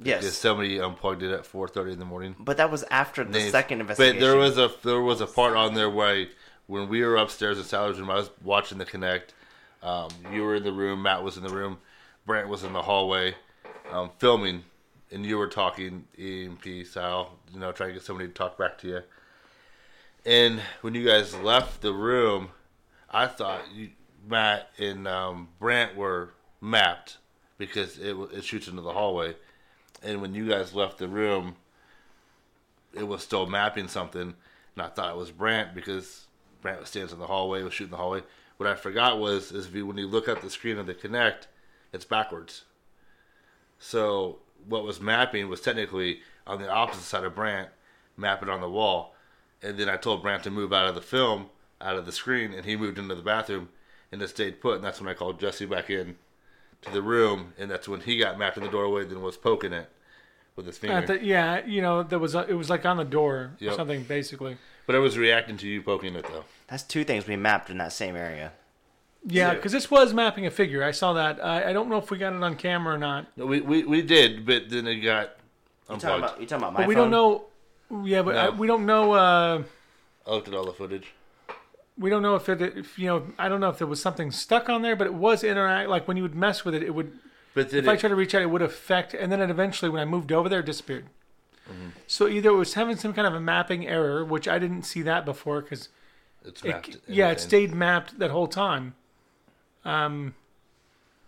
because 0.01 0.23
Yes, 0.23 0.37
somebody 0.37 0.79
unplugged 0.79 1.21
it 1.23 1.31
at 1.33 1.41
4:30 1.45 1.91
in 1.93 1.99
the 1.99 2.05
morning. 2.05 2.35
but 2.39 2.55
that 2.57 2.71
was 2.71 2.83
after 2.83 3.25
the 3.25 3.31
They- 3.33 3.49
second 3.49 3.81
investigation. 3.81 4.15
But 4.15 4.25
there 4.25 4.37
was 4.37 4.57
a 4.57 4.71
there 4.83 5.01
was 5.01 5.19
a 5.19 5.27
part 5.27 5.57
on 5.57 5.73
there 5.73 5.89
where 5.89 6.07
I, 6.07 6.27
when 6.67 6.87
we 6.87 7.03
were 7.03 7.17
upstairs 7.17 7.57
in 7.57 7.65
Sallie's 7.65 7.99
room, 7.99 8.09
I 8.09 8.15
was 8.15 8.29
watching 8.41 8.77
the 8.77 8.85
Kinect. 8.85 9.31
Um, 9.83 10.09
you 10.31 10.43
were 10.43 10.55
in 10.55 10.63
the 10.63 10.71
room, 10.73 11.01
Matt 11.01 11.23
was 11.23 11.35
in 11.35 11.43
the 11.43 11.49
room, 11.49 11.79
Brant 12.25 12.47
was 12.47 12.63
in 12.63 12.71
the 12.73 12.81
hallway, 12.83 13.35
um, 13.91 14.11
filming, 14.19 14.63
and 15.11 15.25
you 15.25 15.37
were 15.37 15.47
talking 15.47 16.05
EMP 16.17 16.85
Sal, 16.85 17.37
you 17.53 17.59
know, 17.59 17.71
trying 17.71 17.89
to 17.89 17.93
get 17.93 18.03
somebody 18.03 18.27
to 18.27 18.33
talk 18.33 18.57
back 18.57 18.77
to 18.79 18.87
you. 18.87 19.01
And 20.25 20.61
when 20.81 20.93
you 20.93 21.05
guys 21.05 21.33
left 21.35 21.81
the 21.81 21.93
room, 21.93 22.49
I 23.09 23.27
thought 23.27 23.61
you, 23.73 23.89
Matt 24.27 24.69
and 24.77 25.07
um, 25.07 25.49
Brant 25.59 25.95
were 25.95 26.33
mapped 26.61 27.17
because 27.57 27.97
it 27.97 28.15
it 28.33 28.43
shoots 28.43 28.67
into 28.67 28.81
the 28.81 28.93
hallway. 28.93 29.35
And 30.03 30.21
when 30.21 30.33
you 30.33 30.47
guys 30.47 30.73
left 30.73 30.97
the 30.97 31.07
room, 31.07 31.55
it 32.93 33.07
was 33.07 33.23
still 33.23 33.45
mapping 33.45 33.87
something, 33.87 34.21
and 34.21 34.81
I 34.81 34.87
thought 34.87 35.11
it 35.11 35.17
was 35.17 35.31
Brant 35.31 35.73
because 35.73 36.27
Brant 36.61 36.79
was 36.79 36.89
standing 36.89 37.13
in 37.13 37.19
the 37.19 37.27
hallway, 37.27 37.63
was 37.63 37.73
shooting 37.73 37.91
the 37.91 37.97
hallway. 37.97 38.23
What 38.57 38.67
I 38.67 38.75
forgot 38.75 39.19
was 39.19 39.51
is 39.51 39.67
if 39.67 39.75
you, 39.75 39.85
when 39.85 39.97
you 39.97 40.07
look 40.07 40.27
at 40.27 40.41
the 40.41 40.49
screen 40.49 40.77
of 40.77 40.85
the 40.85 40.93
Kinect, 40.93 41.47
it's 41.93 42.05
backwards. 42.05 42.63
So 43.77 44.39
what 44.67 44.83
was 44.83 44.99
mapping 44.99 45.49
was 45.49 45.61
technically 45.61 46.19
on 46.45 46.61
the 46.61 46.69
opposite 46.69 47.03
side 47.03 47.23
of 47.23 47.35
Brant, 47.35 47.69
mapping 48.17 48.49
on 48.49 48.61
the 48.61 48.69
wall, 48.69 49.15
and 49.61 49.77
then 49.77 49.89
I 49.89 49.97
told 49.97 50.21
Brant 50.21 50.43
to 50.43 50.51
move 50.51 50.73
out 50.73 50.87
of 50.87 50.95
the 50.95 51.01
film, 51.01 51.49
out 51.81 51.95
of 51.95 52.05
the 52.05 52.11
screen, 52.11 52.53
and 52.53 52.65
he 52.65 52.75
moved 52.75 52.97
into 52.97 53.15
the 53.15 53.21
bathroom, 53.21 53.69
and 54.11 54.21
it 54.21 54.27
stayed 54.29 54.61
put. 54.61 54.75
And 54.75 54.83
that's 54.83 54.99
when 54.99 55.09
I 55.09 55.13
called 55.13 55.39
Jesse 55.39 55.65
back 55.65 55.89
in 55.89 56.15
to 56.81 56.91
the 56.91 57.01
room, 57.01 57.53
and 57.57 57.69
that's 57.69 57.87
when 57.87 58.01
he 58.01 58.17
got 58.17 58.37
mapped 58.37 58.57
in 58.57 58.63
the 58.63 58.69
doorway, 58.69 59.05
then 59.05 59.21
was 59.21 59.37
poking 59.37 59.73
it 59.73 59.89
with 60.55 60.65
his 60.65 60.77
finger. 60.77 61.05
The, 61.05 61.23
yeah, 61.23 61.65
you 61.65 61.81
know, 61.81 62.03
there 62.03 62.19
was 62.19 62.35
a, 62.35 62.47
it 62.47 62.53
was 62.53 62.69
like 62.69 62.85
on 62.85 62.97
the 62.97 63.05
door 63.05 63.51
or 63.61 63.73
something, 63.73 64.03
basically. 64.03 64.57
But 64.85 64.95
I 64.95 64.99
was 64.99 65.17
reacting 65.17 65.57
to 65.57 65.67
you 65.67 65.81
poking 65.81 66.15
it 66.15 66.25
though. 66.27 66.45
That's 66.67 66.83
two 66.83 67.03
things 67.03 67.27
we 67.27 67.35
mapped 67.35 67.69
in 67.69 67.77
that 67.77 67.93
same 67.93 68.15
area. 68.15 68.53
Yeah, 69.25 69.49
Yeah. 69.49 69.53
because 69.55 69.71
this 69.71 69.91
was 69.91 70.13
mapping 70.13 70.45
a 70.45 70.51
figure. 70.51 70.83
I 70.83 70.91
saw 70.91 71.13
that. 71.13 71.43
I, 71.43 71.69
I 71.69 71.73
don't 71.73 71.89
know 71.89 71.97
if 71.97 72.09
we 72.11 72.17
got 72.17 72.33
it 72.33 72.41
on 72.41 72.55
camera 72.55 72.95
or 72.95 72.97
not, 72.97 73.27
No, 73.37 73.45
we, 73.45 73.61
we 73.61 73.83
we 73.83 74.01
did, 74.01 74.45
but 74.45 74.69
then 74.69 74.87
it 74.87 74.97
got 75.01 75.29
You 75.89 75.95
talking 75.97 76.09
unplugged. 76.09 76.23
about? 76.23 76.41
You 76.41 76.47
talking 76.47 76.63
about 76.63 76.73
my 76.73 76.79
but 76.81 76.87
we 76.87 76.95
phone? 76.95 77.11
don't 77.11 77.45
know. 77.91 78.05
Yeah, 78.05 78.21
but 78.21 78.35
No. 78.35 78.39
I, 78.39 78.49
we 78.49 78.67
don't 78.67 78.85
know. 78.85 79.11
Uh, 79.13 79.63
I 80.27 80.31
looked 80.31 80.47
at 80.47 80.53
all 80.53 80.65
the 80.65 80.73
footage. 80.73 81.07
we 81.97 82.09
don't 82.09 82.21
know 82.21 82.35
if 82.35 82.47
it, 82.47 82.61
if 82.61 82.97
you 82.99 83.07
know, 83.07 83.23
I 83.37 83.49
don't 83.49 83.59
know 83.59 83.69
if 83.69 83.77
there 83.77 83.87
was 83.87 84.01
something 84.01 84.31
stuck 84.31 84.69
on 84.69 84.81
there, 84.83 84.95
but 84.95 85.07
it 85.07 85.13
was 85.13 85.43
interact. 85.43 85.89
Like 85.89 86.07
when 86.07 86.15
you 86.17 86.23
would 86.23 86.35
mess 86.35 86.63
with 86.63 86.73
it, 86.75 86.83
it 86.83 86.93
would. 86.95 87.11
But 87.55 87.71
then 87.71 87.83
If 87.83 87.89
I 87.89 87.93
it, 87.93 87.99
tried 87.99 88.09
to 88.09 88.15
reach 88.15 88.33
out, 88.35 88.41
it 88.43 88.49
would 88.49 88.61
affect, 88.61 89.13
and 89.15 89.31
then 89.31 89.41
it 89.41 89.49
eventually, 89.49 89.89
when 89.89 89.99
I 90.01 90.05
moved 90.05 90.31
over 90.31 90.47
there, 90.47 90.59
it 90.59 90.65
disappeared. 90.67 91.07
Mm-hmm. 91.69 91.89
So 92.07 92.27
either 92.27 92.49
it 92.51 92.53
was 92.55 92.75
having 92.75 92.95
some 92.95 93.11
kind 93.13 93.27
of 93.27 93.33
a 93.33 93.39
mapping 93.41 93.87
error, 93.87 94.23
which 94.23 94.47
I 94.47 94.59
didn't 94.59 94.83
see 94.83 95.01
that 95.01 95.25
before, 95.25 95.61
because 95.61 95.89
it's 96.45 96.63
mapped. 96.63 96.89
it, 96.89 97.01
yeah, 97.07 97.25
it 97.25 97.31
everything. 97.31 97.47
stayed 97.49 97.73
mapped 97.73 98.19
that 98.19 98.29
whole 98.31 98.47
time. 98.47 98.93
Um, 99.85 100.33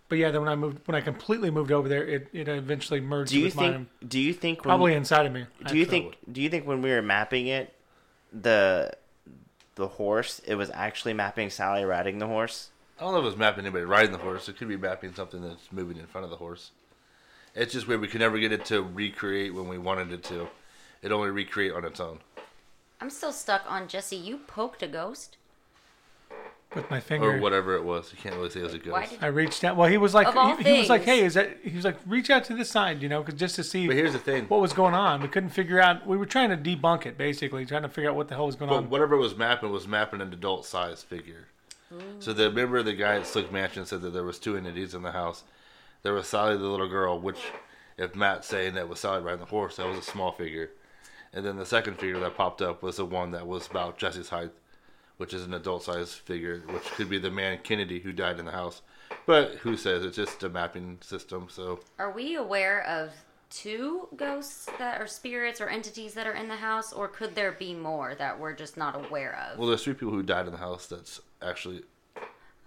but 0.08 0.18
yeah, 0.18 0.30
then 0.30 0.42
when 0.42 0.50
I 0.50 0.56
moved, 0.56 0.86
when 0.86 0.94
I 0.94 1.00
completely 1.00 1.50
moved 1.50 1.72
over 1.72 1.88
there, 1.88 2.06
it, 2.06 2.28
it 2.32 2.48
eventually 2.48 3.00
merged 3.00 3.30
Do 3.30 3.38
you 3.38 3.46
with 3.46 3.54
think? 3.54 3.74
mine, 3.74 3.86
Do 4.06 4.20
you 4.20 4.34
think? 4.34 4.58
When, 4.58 4.70
probably 4.70 4.94
inside 4.94 5.26
of 5.26 5.32
me. 5.32 5.46
Do 5.66 5.76
you 5.78 5.86
think? 5.86 6.18
Do 6.30 6.42
you 6.42 6.50
think 6.50 6.66
when 6.66 6.82
we 6.82 6.90
were 6.90 7.02
mapping 7.02 7.46
it, 7.46 7.72
the 8.32 8.92
the 9.74 9.88
horse, 9.88 10.40
it 10.44 10.54
was 10.54 10.70
actually 10.74 11.14
mapping 11.14 11.48
Sallie 11.50 11.84
riding 11.84 12.18
the 12.18 12.26
horse? 12.26 12.70
I 12.98 13.04
don't 13.04 13.12
know 13.12 13.18
if 13.20 13.24
it 13.24 13.26
was 13.26 13.36
mapping 13.36 13.64
anybody 13.64 13.84
riding 13.84 14.12
the 14.12 14.18
horse. 14.18 14.48
It 14.48 14.56
could 14.58 14.68
be 14.68 14.76
mapping 14.76 15.14
something 15.14 15.40
that's 15.40 15.72
moving 15.72 15.96
in 15.96 16.06
front 16.06 16.24
of 16.24 16.30
the 16.30 16.36
horse. 16.36 16.72
It's 17.54 17.72
just 17.72 17.88
weird. 17.88 18.00
We 18.00 18.08
could 18.08 18.20
never 18.20 18.38
get 18.38 18.52
it 18.52 18.64
to 18.66 18.82
recreate 18.82 19.54
when 19.54 19.68
we 19.68 19.78
wanted 19.78 20.12
it 20.12 20.22
to. 20.24 20.48
It 21.02 21.10
only 21.10 21.30
recreate 21.30 21.72
on 21.72 21.84
its 21.84 22.00
own. 22.00 22.20
I'm 23.00 23.10
still 23.10 23.32
stuck 23.32 23.62
on 23.66 23.88
Jesse. 23.88 24.16
You 24.16 24.38
poked 24.46 24.82
a 24.82 24.86
ghost. 24.88 25.36
With 26.74 26.90
my 26.90 27.00
finger? 27.00 27.36
Or 27.36 27.38
whatever 27.40 27.74
it 27.74 27.84
was. 27.84 28.12
You 28.12 28.18
can't 28.22 28.34
really 28.36 28.48
say 28.50 28.60
as 28.60 28.64
it 28.64 28.66
was 28.66 28.74
a 28.74 28.78
ghost. 28.78 28.92
Why 28.92 29.06
did 29.06 29.18
I 29.22 29.26
reached 29.26 29.62
out. 29.64 29.76
Well, 29.76 29.88
he 29.90 29.98
was 29.98 30.14
like, 30.14 30.32
he, 30.58 30.72
he 30.72 30.78
was 30.78 30.88
like, 30.88 31.02
hey, 31.04 31.20
is 31.24 31.34
that? 31.34 31.58
He 31.62 31.74
was 31.76 31.84
like, 31.84 31.96
reach 32.06 32.30
out 32.30 32.44
to 32.44 32.54
this 32.54 32.70
side, 32.70 33.02
you 33.02 33.08
know, 33.08 33.22
'cause 33.22 33.34
just 33.34 33.56
to 33.56 33.64
see 33.64 33.86
But 33.86 33.96
here's 33.96 34.12
the 34.14 34.18
thing. 34.18 34.46
what 34.46 34.60
was 34.60 34.72
going 34.72 34.94
on. 34.94 35.20
We 35.20 35.28
couldn't 35.28 35.50
figure 35.50 35.80
out. 35.80 36.06
We 36.06 36.16
were 36.16 36.26
trying 36.26 36.48
to 36.50 36.56
debunk 36.56 37.04
it, 37.06 37.18
basically, 37.18 37.66
trying 37.66 37.82
to 37.82 37.88
figure 37.88 38.08
out 38.10 38.16
what 38.16 38.28
the 38.28 38.34
hell 38.36 38.46
was 38.46 38.56
going 38.56 38.70
But 38.70 38.76
on. 38.76 38.90
whatever 38.90 39.16
was 39.16 39.36
mapping 39.36 39.70
was 39.70 39.86
mapping 39.86 40.20
an 40.20 40.32
adult 40.32 40.64
size 40.66 41.02
figure. 41.02 41.48
So 42.20 42.32
the 42.32 42.44
remember 42.48 42.82
the 42.82 42.94
guy 42.94 43.16
at 43.16 43.26
Slick 43.26 43.52
Mansion 43.52 43.84
said 43.84 44.00
that 44.00 44.14
there 44.14 44.24
was 44.24 44.38
two 44.38 44.56
entities 44.56 44.94
in 44.94 45.02
the 45.02 45.12
house. 45.12 45.44
there 46.02 46.14
was 46.14 46.26
Sallie 46.26 46.56
the 46.56 46.64
little 46.64 46.88
girl, 46.88 47.20
which 47.20 47.38
if 47.98 48.16
Matt's 48.16 48.48
saying 48.48 48.72
that 48.74 48.88
was 48.88 48.98
Sallie 49.00 49.20
riding 49.20 49.40
the 49.40 49.44
horse, 49.46 49.76
that 49.76 49.86
was 49.86 49.98
a 49.98 50.02
small 50.02 50.32
figure. 50.32 50.70
And 51.34 51.44
then 51.44 51.56
the 51.58 51.66
second 51.66 51.98
figure 51.98 52.18
that 52.20 52.34
popped 52.34 52.62
up 52.62 52.82
was 52.82 52.96
the 52.96 53.04
one 53.04 53.30
that 53.32 53.46
was 53.46 53.66
about 53.68 53.98
Jesse's 53.98 54.30
height, 54.30 54.52
which 55.22 55.32
is 55.32 55.44
an 55.44 55.54
adult 55.54 55.84
sized 55.84 56.14
figure, 56.14 56.64
which 56.66 56.82
could 56.96 57.08
be 57.08 57.16
the 57.16 57.30
man 57.30 57.56
Kennedy 57.62 58.00
who 58.00 58.10
died 58.12 58.40
in 58.40 58.44
the 58.44 58.50
house. 58.50 58.82
But 59.24 59.52
who 59.62 59.76
says 59.76 60.04
it's 60.04 60.16
just 60.16 60.42
a 60.42 60.48
mapping 60.48 60.98
system, 61.00 61.46
so 61.48 61.78
Are 62.00 62.10
we 62.10 62.34
aware 62.34 62.82
of 62.84 63.10
two 63.50 64.08
ghosts 64.16 64.68
that 64.80 65.00
are 65.00 65.06
spirits 65.06 65.60
or 65.60 65.68
entities 65.68 66.14
that 66.14 66.26
are 66.26 66.32
in 66.32 66.48
the 66.48 66.56
house, 66.56 66.92
or 66.92 67.06
could 67.06 67.36
there 67.36 67.52
be 67.52 67.72
more 67.72 68.16
that 68.16 68.40
we're 68.40 68.52
just 68.52 68.76
not 68.76 68.96
aware 68.96 69.38
of? 69.48 69.58
well 69.60 69.68
there's 69.68 69.84
three 69.84 69.94
people 69.94 70.12
who 70.12 70.24
died 70.24 70.46
in 70.46 70.52
the 70.52 70.58
house 70.58 70.88
that's 70.88 71.20
actually 71.40 71.82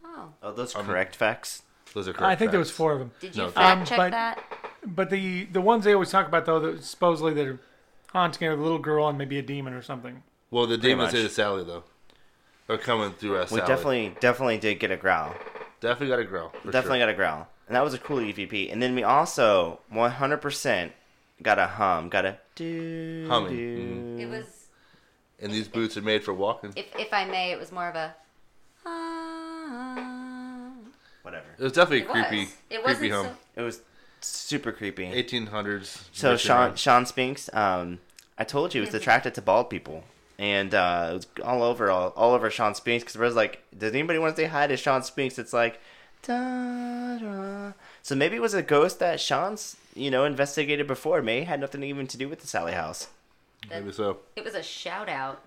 oh, 0.06 0.30
Oh, 0.42 0.54
those 0.54 0.74
correct 0.74 1.14
facts. 1.18 1.64
those 1.94 2.08
are 2.08 2.14
correct 2.14 2.32
I 2.32 2.36
think 2.38 2.52
there 2.52 2.60
was 2.60 2.72
four 2.72 2.94
of 2.94 3.00
them. 3.00 3.12
did 3.20 3.36
you 3.36 3.42
No. 3.44 3.50
fact 3.50 3.80
Um, 3.80 3.86
check 3.86 3.98
but- 3.98 4.12
that? 4.12 4.44
But 4.88 5.10
the 5.10 5.46
the 5.46 5.62
ones 5.62 5.84
they 5.84 5.94
always 5.94 6.12
talk 6.12 6.26
about 6.28 6.46
though, 6.46 6.60
that 6.62 6.84
supposedly 6.86 7.34
they're 7.34 7.60
haunting 8.14 8.48
a 8.48 8.56
little 8.56 8.78
girl 8.80 9.10
and 9.10 9.18
maybe 9.18 9.38
a 9.40 9.42
demon 9.42 9.74
or 9.74 9.82
something. 9.82 10.22
Well 10.52 10.68
the 10.68 10.78
demon 10.78 11.06
much. 11.08 11.16
is 11.16 11.34
Sallie 11.36 11.64
though. 11.66 11.84
Are 12.68 12.78
coming 12.78 13.12
through 13.14 13.40
as 13.42 13.52
We 13.52 13.60
Sallie. 13.60 13.68
definitely 13.68 14.16
definitely 14.20 14.58
did 14.58 14.80
get 14.80 14.90
a 14.92 14.98
growl. 14.98 15.36
definitely 15.82 16.08
got 16.08 16.20
a 16.20 16.24
growl. 16.26 16.50
for 16.50 16.72
definitely 16.72 17.00
sure. 17.00 17.08
got 17.08 17.14
a 17.14 17.16
growl, 17.16 17.48
and 17.68 17.76
that 17.76 17.84
was 17.84 17.94
a 17.94 18.00
cool 18.00 18.18
EVP. 18.18 18.72
And 18.72 18.82
then 18.82 18.96
we 18.96 19.04
also 19.04 19.80
100% 19.94 20.92
got 21.44 21.60
a 21.60 21.68
hum, 21.68 22.10
got 22.10 22.26
a 22.26 22.38
do 22.56 23.28
Humming, 23.30 24.18
do. 24.18 24.24
It 24.24 24.30
was, 24.30 24.46
And 25.40 25.52
these 25.52 25.68
boots 25.68 25.96
are 25.98 26.02
made 26.02 26.24
for 26.24 26.34
walking. 26.34 26.74
if 26.76 26.88
if 26.98 27.14
I 27.14 27.26
may, 27.26 27.52
it 27.52 27.60
was 27.60 27.72
more 27.72 27.88
of 27.90 27.96
a. 27.96 28.16
whatever. 31.22 31.46
It 31.58 31.64
was 31.64 31.74
definitely 31.74 32.00
It 32.02 32.08
creepy. 32.10 32.40
was. 32.46 32.56
It 32.70 32.84
creepy 32.84 33.12
wasn't 33.12 33.12
hum. 33.12 33.26
so. 33.56 33.62
It 33.62 33.64
was 33.64 33.82
super 34.22 34.72
creepy. 34.72 35.06
1800s. 35.08 36.06
So 36.14 36.36
Sean. 36.38 36.76
Sean 36.76 37.06
Spinks, 37.06 37.50
um, 37.54 38.00
I 38.38 38.44
told 38.44 38.74
you, 38.74 38.82
was 38.82 38.94
attracted 38.94 39.36
to 39.36 39.42
bald 39.42 39.70
people, 39.70 40.04
and 40.38 40.74
uh, 40.74 41.10
it 41.12 41.14
was 41.16 41.28
all 41.44 41.64
over 41.64 41.90
all, 41.90 42.10
all 42.16 42.34
over 42.34 42.50
Sean 42.50 42.76
Spinks 42.76 43.04
because 43.04 43.16
it 43.16 43.22
was 43.22 43.36
like, 43.36 43.64
does 43.78 43.94
anybody 43.94 44.20
want 44.20 44.36
to 44.36 44.42
say 44.42 44.48
hi 44.48 44.68
to 44.68 44.78
Sean 44.78 45.02
Spinks? 45.04 45.40
It's 45.40 45.54
like, 45.54 45.80
da, 46.24 47.18
da. 47.18 47.72
so 48.02 48.16
maybe 48.16 48.36
it 48.36 48.42
was 48.42 48.54
a 48.54 48.62
ghost 48.62 49.00
that 49.00 49.20
Sean's 49.20 49.78
you 49.96 50.12
know 50.12 50.26
investigated 50.26 50.88
before. 50.88 51.22
May 51.22 51.44
had 51.44 51.60
nothing 51.60 51.84
even 51.84 52.08
to 52.08 52.18
do 52.18 52.28
with 52.30 52.40
the 52.42 52.48
Sallie 52.48 52.74
House. 52.74 53.08
Maybe 53.70 53.92
so. 53.92 54.20
It 54.36 54.44
was 54.44 54.54
a 54.56 54.64
shout 54.64 55.10
out. 55.10 55.42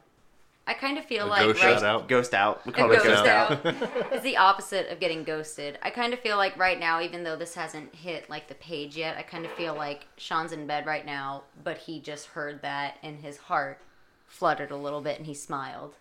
I 0.67 0.75
kind 0.75 0.99
of 0.99 1.07
feel 1.07 1.25
A 1.25 1.29
like 1.29 1.47
ghost 1.47 1.63
right, 1.63 1.73
shout 1.75 1.83
out. 1.83 2.09
Ghost 2.09 2.35
out. 2.35 2.67
We 2.67 2.73
A 2.73 2.77
call 2.77 2.91
it 2.91 2.97
ghost 2.97 3.07
ghost 3.07 3.27
out. 3.27 3.67
out. 3.67 3.77
it's 4.13 4.23
the 4.23 4.37
opposite 4.37 4.91
of 4.91 5.01
getting 5.01 5.25
ghosted. 5.25 5.79
I 5.83 5.89
kind 5.89 6.13
of 6.13 6.19
feel 6.21 6.37
like 6.37 6.59
right 6.59 6.79
now, 6.79 7.01
even 7.01 7.25
though 7.25 7.37
this 7.37 7.55
hasn't 7.55 7.95
hit 7.95 8.29
like 8.29 8.49
the 8.49 8.55
page 8.57 8.95
yet, 8.95 9.17
I 9.17 9.23
kind 9.23 9.47
of 9.47 9.51
feel 9.53 9.75
like 9.75 10.07
Sean's 10.19 10.53
in 10.53 10.67
bed 10.67 10.85
right 10.85 11.07
now, 11.07 11.45
but 11.65 11.79
he 11.79 12.01
just 12.01 12.27
heard 12.27 12.61
that 12.63 12.97
in 13.03 13.17
his 13.17 13.39
heart 13.39 13.81
fluttered 14.29 14.71
a 14.71 14.77
little 14.77 15.01
bit 15.01 15.19
and 15.19 15.27
he 15.27 15.35
smiled. 15.35 15.95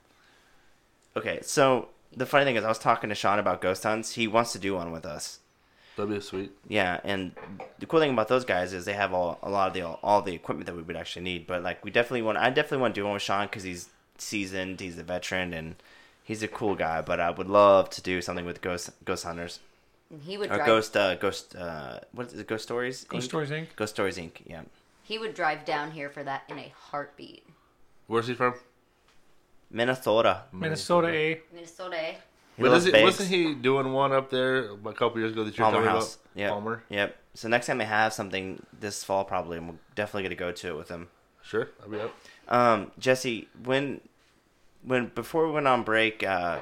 Okay, 1.15 1.39
so 1.41 1.89
the 2.15 2.25
funny 2.25 2.45
thing 2.45 2.55
is, 2.55 2.63
I 2.63 2.69
was 2.69 2.77
talking 2.79 3.09
to 3.09 3.15
Sean 3.15 3.39
about 3.39 3.61
ghost 3.61 3.83
hunts. 3.83 4.13
He 4.13 4.27
wants 4.27 4.51
to 4.53 4.59
do 4.59 4.75
one 4.75 4.91
with 4.91 5.05
us. 5.05 5.39
That'd 5.95 6.13
be 6.13 6.21
sweet. 6.21 6.51
Yeah, 6.67 6.99
and 7.03 7.31
the 7.79 7.87
cool 7.87 7.99
thing 7.99 8.11
about 8.11 8.27
those 8.27 8.45
guys 8.45 8.71
is 8.71 8.85
they 8.85 8.93
have 8.93 9.13
all 9.13 9.39
a 9.41 9.49
lot 9.49 9.69
of 9.69 9.73
the 9.73 9.81
all 9.83 10.21
the 10.21 10.35
equipment 10.35 10.67
that 10.67 10.75
we 10.75 10.83
would 10.83 10.95
actually 10.95 11.23
need. 11.23 11.47
But 11.47 11.63
like, 11.63 11.83
we 11.83 11.89
definitely 11.89 12.21
want. 12.21 12.37
I 12.37 12.51
definitely 12.51 12.77
want 12.79 12.93
to 12.93 13.01
do 13.01 13.05
one 13.05 13.13
with 13.13 13.23
Sean 13.23 13.47
because 13.47 13.63
he's 13.63 13.89
seasoned, 14.19 14.79
he's 14.79 14.99
a 14.99 15.03
veteran, 15.03 15.55
and 15.55 15.75
he's 16.23 16.43
a 16.43 16.47
cool 16.47 16.75
guy. 16.75 17.01
But 17.01 17.19
I 17.19 17.31
would 17.31 17.49
love 17.49 17.89
to 17.91 18.01
do 18.03 18.21
something 18.21 18.45
with 18.45 18.61
ghost 18.61 18.91
ghost 19.05 19.23
hunters 19.23 19.59
And 20.11 20.21
he 20.21 20.37
would 20.37 20.51
or 20.51 20.57
drive. 20.57 20.67
ghost 20.67 20.95
uh, 20.95 21.15
ghost 21.15 21.55
uh, 21.55 22.01
what 22.11 22.27
is 22.27 22.39
it? 22.39 22.45
Ghost 22.45 22.63
stories. 22.63 23.03
Ghost 23.05 23.25
Inc? 23.25 23.29
Stories 23.29 23.49
Inc. 23.49 23.67
Ghost 23.75 23.95
stories 23.95 24.17
Inc. 24.19 24.33
Yeah. 24.45 24.61
He 25.03 25.17
would 25.17 25.33
drive 25.33 25.65
down 25.65 25.91
here 25.91 26.11
for 26.11 26.23
that 26.23 26.43
in 26.47 26.59
a 26.59 26.71
heartbeat. 26.77 27.46
Where's 28.07 28.27
he 28.27 28.33
from? 28.33 28.53
Minnesota. 29.69 30.43
Minnesota 30.51 31.07
A. 31.09 31.41
Minnesota. 31.53 31.97
eh? 32.01 32.15
He 32.55 32.63
What 32.63 32.71
loves 32.71 32.85
is 32.85 32.89
it, 32.89 32.93
bags. 32.93 33.03
wasn't 33.03 33.29
he 33.29 33.53
doing 33.53 33.91
one 33.93 34.11
up 34.13 34.29
there 34.29 34.71
a 34.71 34.93
couple 34.93 35.19
years 35.19 35.33
ago 35.33 35.43
that 35.43 35.55
you're 35.57 35.65
Palmer 35.65 35.77
talking 35.79 35.89
House. 35.91 36.15
about? 36.15 36.25
Yep. 36.41 36.49
Palmer? 36.51 36.83
Yep. 36.89 37.17
So 37.35 37.47
next 37.49 37.67
time 37.67 37.81
I 37.81 37.83
have 37.83 38.13
something 38.13 38.63
this 38.79 39.03
fall, 39.03 39.25
probably, 39.25 39.57
I'm 39.57 39.77
definitely 39.93 40.23
gonna 40.23 40.35
go 40.35 40.51
to 40.51 40.69
it 40.69 40.75
with 40.77 40.89
him. 40.89 41.09
Sure, 41.43 41.69
I'll 41.83 41.89
be 41.89 41.99
up. 41.99 42.15
Um, 42.47 42.91
Jesse, 42.97 43.47
when 43.63 44.01
when 44.83 45.07
before 45.13 45.45
we 45.45 45.51
went 45.53 45.67
on 45.67 45.83
break, 45.83 46.23
uh, 46.23 46.61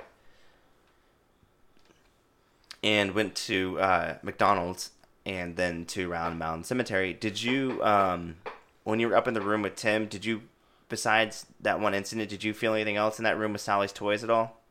and 2.83 3.11
went 3.13 3.35
to 3.35 3.79
uh, 3.79 4.17
McDonald's 4.21 4.91
and 5.25 5.55
then 5.55 5.85
to 5.85 6.09
Round 6.09 6.37
Mountain 6.37 6.65
Cemetery, 6.65 7.13
did 7.13 7.41
you 7.41 7.81
um, 7.83 8.35
when 8.83 8.99
you 8.99 9.07
were 9.09 9.15
up 9.15 9.27
in 9.27 9.33
the 9.33 9.41
room 9.41 9.61
with 9.61 9.75
Tim, 9.75 10.07
did 10.07 10.25
you 10.25 10.41
besides 10.89 11.45
that 11.61 11.79
one 11.79 11.93
incident, 11.93 12.29
did 12.29 12.43
you 12.43 12.53
feel 12.53 12.73
anything 12.73 12.95
else 12.95 13.17
in 13.19 13.23
that 13.23 13.37
room 13.37 13.53
with 13.53 13.61
Sallie's 13.61 13.91
toys 13.91 14.23
at 14.23 14.29
all? 14.29 14.61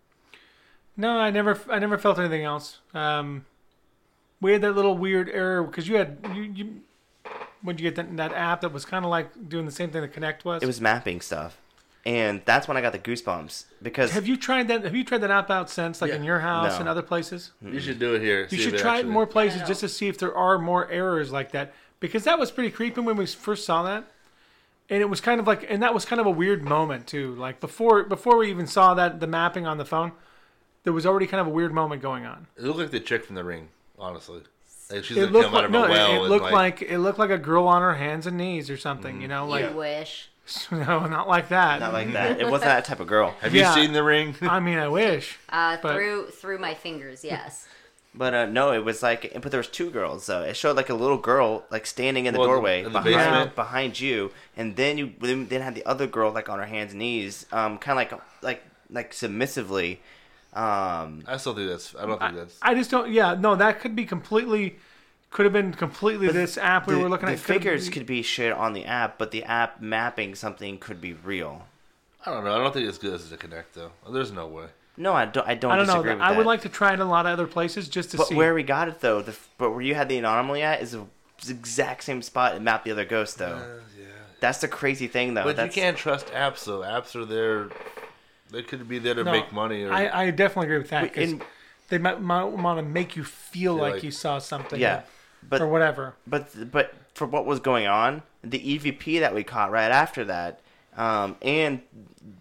No, 0.97 1.19
I 1.19 1.31
never, 1.31 1.59
I 1.71 1.79
never 1.79 1.99
felt 1.99 2.19
anything 2.19 2.45
else. 2.45 2.79
Um, 2.93 3.47
we 4.41 4.53
had 4.53 4.63
that 4.63 4.73
little 4.73 4.97
weird 4.97 5.29
error 5.29 5.63
because 5.65 5.89
you 5.89 5.97
had 5.97 6.19
you, 6.35 6.43
you 6.43 6.81
when 7.63 7.79
you 7.79 7.83
get 7.83 7.97
that, 7.97 8.17
that 8.17 8.33
app 8.33 8.61
that 8.61 8.73
was 8.73 8.85
kind 8.85 9.05
of 9.05 9.11
like 9.11 9.49
doing 9.49 9.65
the 9.67 9.73
same 9.73 9.91
thing 9.91 10.03
that 10.03 10.13
Kinect 10.13 10.45
was. 10.45 10.63
It 10.63 10.67
was 10.67 10.81
mapping 10.81 11.21
stuff, 11.21 11.59
and 12.05 12.43
that's 12.45 12.69
when 12.69 12.77
I 12.77 12.81
got 12.83 12.93
the 12.93 12.99
goosebumps 12.99 13.65
because 13.83 14.13
Have 14.13 14.27
you 14.29 14.37
tried 14.37 14.69
that? 14.69 14.85
Have 14.85 14.95
you 14.95 15.03
tried 15.03 15.23
that 15.23 15.31
app 15.31 15.51
out 15.51 15.69
since, 15.71 16.01
like 16.03 16.11
Yeah. 16.11 16.17
in 16.17 16.25
your 16.25 16.41
house 16.41 16.75
No. 16.75 16.81
and 16.81 16.89
other 16.89 17.03
places? 17.03 17.53
You 17.63 17.81
should 17.81 17.99
do 17.99 18.15
it 18.15 18.21
here. 18.23 18.47
You 18.51 18.59
should 18.59 18.79
try 18.79 18.99
it 18.99 19.07
in 19.07 19.09
more 19.09 19.27
places 19.27 19.63
just 19.67 19.81
to 19.81 19.89
see 19.89 20.07
if 20.09 20.19
there 20.19 20.35
are 20.37 20.59
more 20.59 20.89
errors 20.91 21.33
like 21.33 21.53
that. 21.53 21.73
Because 22.01 22.25
that 22.25 22.39
was 22.39 22.51
pretty 22.51 22.71
creepy 22.71 23.01
when 23.01 23.17
we 23.17 23.25
first 23.27 23.65
saw 23.65 23.83
that, 23.85 24.05
and 24.91 25.01
it 25.03 25.09
was 25.09 25.21
kind 25.21 25.41
of 25.41 25.47
like, 25.47 25.67
and 25.69 25.83
that 25.83 25.95
was 25.95 26.05
kind 26.05 26.21
of 26.21 26.27
a 26.27 26.31
weird 26.31 26.63
moment 26.65 27.07
too. 27.07 27.35
Like 27.37 27.61
before, 27.61 28.05
before 28.05 28.37
we 28.37 28.51
even 28.51 28.67
saw 28.67 28.95
that 28.95 29.21
the 29.21 29.27
mapping 29.27 29.67
on 29.67 29.79
the 29.79 29.85
phone, 29.85 30.13
there 30.85 30.93
was 30.93 31.07
already 31.07 31.27
kind 31.27 31.41
of 31.41 31.47
a 31.47 31.51
weird 31.51 31.73
moment 31.73 32.03
going 32.03 32.27
on. 32.27 32.47
It 32.57 32.63
looked 32.65 32.79
like 32.79 32.91
the 32.91 33.01
chick 33.01 33.25
from 33.25 33.35
the 33.37 33.45
ring, 33.45 33.69
honestly. 33.99 34.43
Like 34.91 35.05
she's 35.05 35.17
It 35.17 35.21
gonna 35.21 35.33
looked 35.33 35.47
come 35.47 35.55
out 35.55 35.59
like 35.63 35.65
of 35.67 35.71
no, 35.73 35.85
a 35.85 35.89
well 35.89 36.11
it, 36.11 36.15
it 36.15 36.21
and 36.21 36.29
looked 36.29 36.43
like, 36.45 36.53
like, 36.81 36.83
it 36.83 36.99
looked 36.99 37.19
like 37.19 37.31
a 37.31 37.39
girl 37.39 37.67
on 37.67 37.81
her 37.81 37.95
hands 37.95 38.27
and 38.27 38.37
knees 38.37 38.69
or 38.69 38.77
something. 38.77 39.21
You 39.23 39.29
know, 39.29 39.47
like 39.47 39.71
you 39.71 39.77
wish. 39.77 40.29
no, 40.71 41.07
not 41.07 41.27
like 41.27 41.49
that. 41.49 41.81
not 41.81 41.95
like 41.95 42.13
that. 42.13 42.39
It 42.41 42.45
wasn't 42.51 42.69
that 42.69 42.85
type 42.85 43.01
of 43.01 43.07
girl. 43.07 43.35
Have 43.41 43.55
Yeah. 43.55 43.75
you 43.75 43.83
seen 43.83 43.93
the 43.95 44.03
ring? 44.03 44.35
I 44.43 44.61
mean, 44.61 44.77
I 44.79 44.89
wish. 44.89 45.39
Uh, 45.49 45.79
But- 45.81 45.95
through 45.95 46.27
through 46.33 46.59
my 46.59 46.75
fingers, 46.75 47.25
yes. 47.25 47.67
But 48.17 48.33
uh, 48.33 48.47
no, 48.47 48.73
it 48.73 48.85
was 48.85 49.03
like, 49.03 49.33
but 49.43 49.51
there 49.51 49.59
was 49.59 49.67
two 49.67 49.91
girls. 49.91 50.25
So 50.25 50.43
it 50.43 50.57
showed 50.57 50.77
like 50.77 50.89
a 50.89 50.95
little 50.95 51.19
girl 51.19 51.65
like 51.71 51.85
standing 51.85 52.27
in 52.27 52.35
the 52.35 52.39
Well, 52.41 52.49
doorway 52.49 52.79
in 52.85 52.93
the 52.93 53.01
behind 53.01 53.15
basement? 53.15 53.55
behind 53.57 53.99
you, 54.01 54.31
and 54.57 54.77
then 54.77 54.99
you 54.99 55.13
then 55.21 55.49
then 55.49 55.63
had 55.63 55.75
the 55.75 55.85
other 55.85 56.07
girl 56.07 56.31
like 56.31 56.49
on 56.49 56.59
her 56.61 56.67
hands 56.67 56.93
and 56.93 57.01
knees, 57.01 57.45
um, 57.53 57.77
kind 57.79 57.99
of 57.99 58.13
like 58.13 58.23
like 58.43 58.63
like 58.91 59.13
submissively. 59.13 60.01
Um, 60.53 61.25
I 61.27 61.37
still 61.39 61.55
think 61.55 61.69
that's. 61.69 61.97
I 61.97 62.07
don't 62.07 62.21
think 62.21 62.37
that's. 62.37 62.57
I 62.63 62.75
just 62.75 62.91
don't. 62.91 63.11
Yeah, 63.11 63.35
no, 63.35 63.57
that 63.57 63.81
could 63.81 63.97
be 63.97 64.05
completely. 64.05 64.77
Could 65.31 65.47
have 65.47 65.53
been 65.53 65.73
completely 65.73 66.29
this 66.29 66.57
app 66.57 66.87
we 66.87 66.95
the, 66.95 67.01
were 67.01 67.09
looking 67.09 67.27
the 67.27 67.33
at. 67.33 67.43
Could 67.43 67.55
have 67.55 67.63
figures 67.63 67.85
been- 67.87 67.93
could 67.95 68.07
be 68.07 68.23
shared 68.23 68.53
on 68.53 68.73
the 68.73 68.85
app, 68.85 69.19
but 69.19 69.33
the 69.33 69.43
app 69.43 69.81
mapping 69.81 70.37
something 70.37 70.79
could 70.79 71.01
be 71.01 71.13
real. 71.13 71.67
I 72.25 72.31
don't 72.31 72.45
know. 72.45 72.55
I 72.55 72.59
don't 72.59 72.73
think 72.73 72.89
it's 72.89 72.99
good 72.99 73.15
as 73.15 73.33
a 73.33 73.37
Kinect 73.37 73.73
though. 73.75 73.91
There's 74.09 74.31
no 74.31 74.47
way. 74.47 74.67
No, 74.97 75.13
I 75.13 75.25
don't. 75.27 75.47
I 75.49 75.55
don't, 75.55 75.73
I 75.73 75.77
don't 75.77 75.87
know. 75.87 76.03
with 76.03 76.21
I 76.21 76.31
that. 76.31 76.37
would 76.37 76.47
like 76.47 76.63
to 76.63 76.69
try 76.69 76.91
it 76.91 76.95
in 76.95 77.01
a 77.01 77.09
lot 77.09 77.27
of 77.27 77.33
other 77.33 77.47
places 77.47 77.89
just 77.89 78.11
to 78.13 78.17
see. 78.17 78.21
But 78.21 78.27
see. 78.29 78.35
where 78.35 78.55
we 78.55 78.63
got 78.63 78.89
it 78.89 79.01
though, 79.01 79.23
the 79.23 79.37
but 79.59 79.71
where 79.73 79.81
you 79.83 79.95
had 79.95 80.09
the 80.09 80.19
anomaly 80.19 80.63
at 80.63 80.81
is 80.83 80.93
the 80.93 81.05
exact 81.49 82.05
same 82.05 82.23
spot 82.23 82.55
and 82.55 82.65
mapped 82.65 82.85
the 82.85 82.93
other 82.93 83.05
ghost 83.05 83.39
though. 83.39 83.81
yeah. 83.99 84.05
That's 84.41 84.59
the 84.61 84.69
crazy 84.69 85.07
thing 85.09 85.35
though. 85.35 85.45
But 85.45 85.57
That's, 85.57 85.75
you 85.75 85.83
can't 85.83 85.97
trust 85.97 86.27
apps 86.29 86.65
though. 86.65 86.81
Apps 86.81 87.17
are 87.17 87.25
there. 87.25 87.71
They 88.51 88.63
could 88.63 88.89
be 88.89 88.99
there 89.01 89.15
to 89.15 89.25
No, 89.25 89.33
make 89.33 89.53
money. 89.53 89.83
Or 89.83 89.93
I, 89.93 90.27
I 90.27 90.31
definitely 90.31 90.67
agree 90.67 90.79
with 90.79 90.91
that. 90.91 91.03
Wait, 91.05 91.15
'cause 91.15 91.31
in- 91.33 91.43
they 91.89 91.99
might, 91.99 92.21
might 92.21 92.45
want 92.45 92.79
to 92.79 92.83
make 92.85 93.17
you 93.17 93.25
feel 93.25 93.75
Feel 93.75 93.83
like, 93.83 93.95
like- 93.95 94.03
you 94.05 94.11
saw 94.11 94.39
something. 94.39 94.81
Yeah, 94.81 94.99
or, 94.99 95.05
but 95.49 95.61
or 95.61 95.67
whatever. 95.69 96.15
but 96.27 96.71
but 96.71 96.95
for 97.15 97.27
what 97.27 97.47
was 97.47 97.59
going 97.61 97.87
on, 97.87 98.23
the 98.43 98.59
EVP 98.59 99.21
that 99.21 99.35
we 99.35 99.43
caught 99.45 99.71
right 99.71 99.91
after 99.91 100.25
that, 100.27 100.61
um, 100.97 101.37
and 101.43 101.81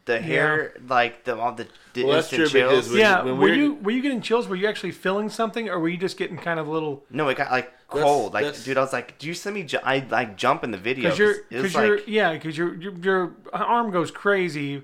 the 0.05 0.19
hair, 0.19 0.73
like 0.87 1.23
the 1.23 1.37
all 1.37 1.53
the, 1.53 1.67
the 1.93 2.03
Well, 2.03 2.15
that's 2.15 2.31
instant 2.33 2.51
true 2.51 2.61
because 2.61 2.85
chills. 2.85 2.89
when- 2.91 2.99
yeah. 2.99 3.23
when 3.23 3.37
were 3.37 3.43
we're- 3.43 3.57
you 3.57 3.73
were 3.75 3.91
you 3.91 4.01
getting 4.01 4.21
chills? 4.21 4.47
Were 4.47 4.55
you 4.55 4.67
actually 4.67 4.91
feeling 4.91 5.29
something, 5.29 5.69
or 5.69 5.79
were 5.79 5.89
you 5.89 5.97
just 5.97 6.17
getting 6.17 6.37
kind 6.37 6.59
of 6.59 6.67
little? 6.67 7.03
no, 7.09 7.29
it 7.29 7.37
got 7.37 7.51
like 7.51 7.71
That's- 7.89 8.03
cold. 8.03 8.33
Like, 8.33 8.45
that's- 8.45 8.63
dude, 8.65 8.77
I 8.77 8.81
was 8.81 8.93
like, 8.93 9.17
"Do 9.19 9.27
you 9.27 9.33
see 9.33 9.51
me?" 9.51 9.63
Ju- 9.63 9.79
I 9.83 10.05
like 10.09 10.35
jump 10.37 10.63
in 10.63 10.71
the 10.71 10.77
video. 10.77 11.03
Because 11.05 11.19
you're, 11.19 11.31
it 11.31 11.61
was 11.61 11.71
because 11.71 11.73
you're, 11.75 11.95
like, 11.97 12.07
yeah, 12.07 12.33
because 12.33 12.57
your, 12.57 12.75
your 12.75 12.93
your 12.99 13.35
arm 13.53 13.91
goes 13.91 14.11
crazy, 14.11 14.83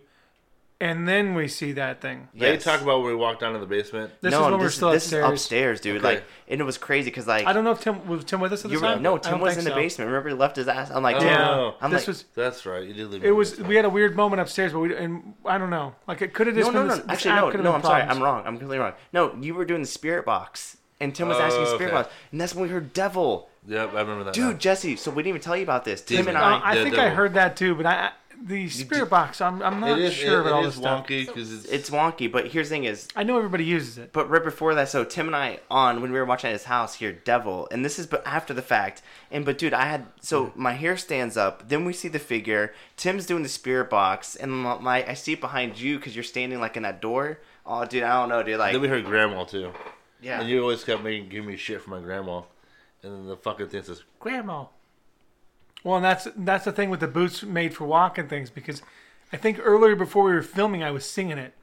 and 0.82 1.08
then 1.08 1.36
we 1.36 1.48
see 1.48 1.74
that 1.74 2.00
thing. 2.02 2.30
They 2.34 2.54
yes. 2.54 2.64
talk 2.64 2.82
about 2.82 3.00
when 3.02 3.08
we 3.12 3.16
walked 3.16 3.42
down 3.42 3.54
to 3.54 3.60
the 3.60 3.66
basement. 3.66 4.14
This 4.22 4.32
no, 4.32 4.40
is 4.46 4.52
when 4.52 4.60
we're 4.60 4.66
this, 4.66 4.76
still 4.76 4.92
this 4.92 5.04
upstairs. 5.06 5.26
is 5.26 5.32
upstairs, 5.32 5.82
dude. 5.82 5.98
Okay. 5.98 6.04
Like, 6.16 6.24
and 6.48 6.62
it 6.62 6.64
was 6.64 6.78
crazy 6.78 7.10
because 7.10 7.28
like 7.28 7.46
I 7.46 7.54
don't 7.54 7.64
know 7.64 7.72
if 7.72 7.82
Tim 7.82 8.08
was 8.08 8.24
Tim 8.24 8.40
with 8.40 8.54
us 8.54 8.64
at 8.64 8.70
the 8.72 8.76
you 8.76 8.82
were, 8.82 8.88
time. 8.88 9.02
no, 9.02 9.16
I 9.16 9.20
Tim 9.20 9.32
don't 9.34 9.42
was 9.42 9.56
think 9.56 9.60
in 9.60 9.66
the 9.66 9.72
so. 9.72 9.76
basement. 9.76 10.08
Remember, 10.10 10.30
he 10.30 10.36
left 10.36 10.56
his 10.56 10.68
ass. 10.68 10.90
I'm 10.90 11.04
like, 11.04 11.18
Oh. 11.18 11.20
dude, 11.20 11.28
Yeah. 11.30 11.72
I'm 11.82 11.92
this 11.92 12.02
like, 12.04 12.08
was 12.08 12.26
That's 12.36 12.66
right. 12.66 12.88
You 12.88 12.94
did 12.94 13.08
leave. 13.10 13.24
it 13.26 13.32
was 13.32 13.58
we 13.60 13.76
had 13.76 13.86
a 13.86 13.90
weird 13.90 14.16
moment 14.16 14.42
upstairs, 14.42 14.72
but 14.74 14.80
we 14.80 14.96
and 14.96 15.34
I 15.46 15.58
don't 15.58 15.70
know. 15.70 15.96
Like 16.08 16.22
it 16.22 16.34
could 16.34 16.48
have 16.48 16.56
just 16.56 16.72
no, 16.72 16.80
been 16.80 16.88
no. 16.88 16.96
this, 16.96 17.04
this 17.04 17.12
Actually, 17.12 17.32
app 17.32 17.42
no, 17.42 17.52
could 17.52 17.56
have 17.60 17.64
no. 17.66 17.72
been 17.72 17.76
I'm 17.76 17.82
sorry. 17.84 18.02
problems. 18.04 18.18
I'm 18.18 18.24
wrong. 18.24 18.40
I'm 18.46 18.54
completely 18.58 18.78
wrong. 18.78 18.94
No, 19.12 19.36
you 19.42 19.56
were 19.56 19.66
doing 19.66 19.82
the 19.82 19.88
spirit 19.88 20.26
box 20.26 20.78
and 21.02 21.16
Tim 21.16 21.28
was 21.30 21.38
asking 21.38 21.64
Oh, 21.64 21.76
spirit 21.76 21.94
okay. 21.94 22.04
box, 22.04 22.14
and 22.32 22.42
that's 22.42 22.54
when 22.54 22.64
we 22.64 22.70
heard 22.70 22.92
devil. 22.94 23.50
Yep, 23.68 23.94
I 23.94 24.02
remember 24.02 24.24
that. 24.26 24.34
Dude, 24.34 24.46
now. 24.54 24.54
Jesse. 24.58 24.96
So 24.98 25.12
we 25.12 25.24
didn't 25.24 25.30
even 25.30 25.42
tell 25.42 25.56
you 25.56 25.64
about 25.64 25.86
this. 25.86 26.02
Tim 26.02 26.18
Demon. 26.18 26.36
and 26.36 26.44
Uh, 26.44 26.60
I. 26.64 26.72
I 26.72 26.84
think 26.84 26.96
I 26.96 27.06
devil. 27.06 27.16
heard 27.16 27.34
that 27.36 27.56
too, 27.56 27.76
but 27.76 27.86
I 27.86 28.12
the 28.46 28.70
spirit 28.70 29.10
box. 29.10 29.42
I'm 29.42 29.62
I'm 29.62 29.80
not 29.80 30.00
it 30.00 30.06
is, 30.06 30.14
sure 30.14 30.38
it, 30.38 30.42
about 30.42 30.54
all 30.54 30.62
it 30.62 30.66
this 30.66 30.76
is 30.76 30.80
stuff. 30.80 31.06
wonky 31.08 31.26
because 31.26 31.54
it's, 31.54 31.66
It's 31.66 31.90
wonky, 31.90 32.32
but 32.32 32.48
here's 32.48 32.70
the 32.70 32.76
thing: 32.76 32.84
is 32.86 33.08
I 33.16 33.24
know 33.24 33.38
everybody 33.38 33.66
uses 33.66 33.98
it. 33.98 34.14
But 34.14 34.30
right 34.30 34.44
before 34.44 34.76
that, 34.76 34.90
so 34.90 35.04
Tim 35.04 35.28
and 35.28 35.36
I 35.36 35.60
on 35.70 36.02
when 36.02 36.12
we 36.12 36.18
were 36.20 36.26
watching 36.26 36.50
at 36.50 36.54
his 36.54 36.64
house 36.66 36.96
here, 36.96 37.12
Devil, 37.12 37.68
and 37.72 37.84
this 37.84 38.00
is 38.00 38.08
but 38.08 38.26
after 38.26 38.54
the 38.54 38.62
fact. 38.62 39.02
And 39.32 39.46
but 39.46 39.58
dude, 39.58 39.74
I 39.74 39.86
had 39.86 40.06
so 40.22 40.52
my 40.56 40.74
hair 40.74 40.96
stands 40.98 41.38
up. 41.38 41.70
Then 41.70 41.86
we 41.86 41.94
see 41.94 42.08
the 42.08 42.20
figure. 42.20 42.74
Tim's 42.98 43.26
doing 43.26 43.44
the 43.44 43.50
spirit 43.50 43.90
box, 43.90 44.36
and 44.36 44.52
my, 44.52 44.78
my 44.80 45.06
I 45.10 45.14
see 45.14 45.34
it 45.34 45.42
behind 45.42 45.80
you 45.80 45.98
because 45.98 46.16
you're 46.16 46.24
standing 46.24 46.60
like 46.60 46.78
in 46.78 46.84
that 46.84 47.02
door. 47.02 47.40
Oh, 47.66 47.86
dude, 47.86 48.04
I 48.04 48.20
don't 48.20 48.30
know, 48.30 48.42
dude. 48.42 48.58
Like, 48.58 48.72
then 48.74 48.82
we 48.82 48.88
heard 48.88 49.06
grandma 49.06 49.44
too. 49.44 49.72
yeah, 50.22 50.40
And 50.42 50.50
you 50.50 50.62
always 50.62 50.84
kept 50.84 51.04
making 51.04 51.30
giving 51.30 51.48
me 51.50 51.56
shit 51.58 51.82
for 51.82 51.92
my 51.92 52.00
grandma. 52.00 52.42
And 53.04 53.14
then 53.14 53.28
the 53.28 53.38
fucking 53.38 53.68
thing 53.68 53.84
says, 53.84 54.04
Grandma. 54.20 54.66
Well, 55.84 55.96
and 55.96 56.04
that's 56.06 56.28
that's 56.36 56.66
the 56.66 56.72
thing 56.72 56.90
with 56.90 57.00
the 57.00 57.08
boots 57.08 57.44
made 57.44 57.74
for 57.74 57.86
walking 57.86 58.28
things 58.28 58.50
because 58.50 58.82
I 59.32 59.38
think 59.38 59.60
earlier 59.64 59.96
before 59.96 60.24
we 60.26 60.34
were 60.34 60.42
filming, 60.42 60.84
I 60.84 60.92
was 60.92 61.06
singing 61.06 61.38
it, 61.38 61.54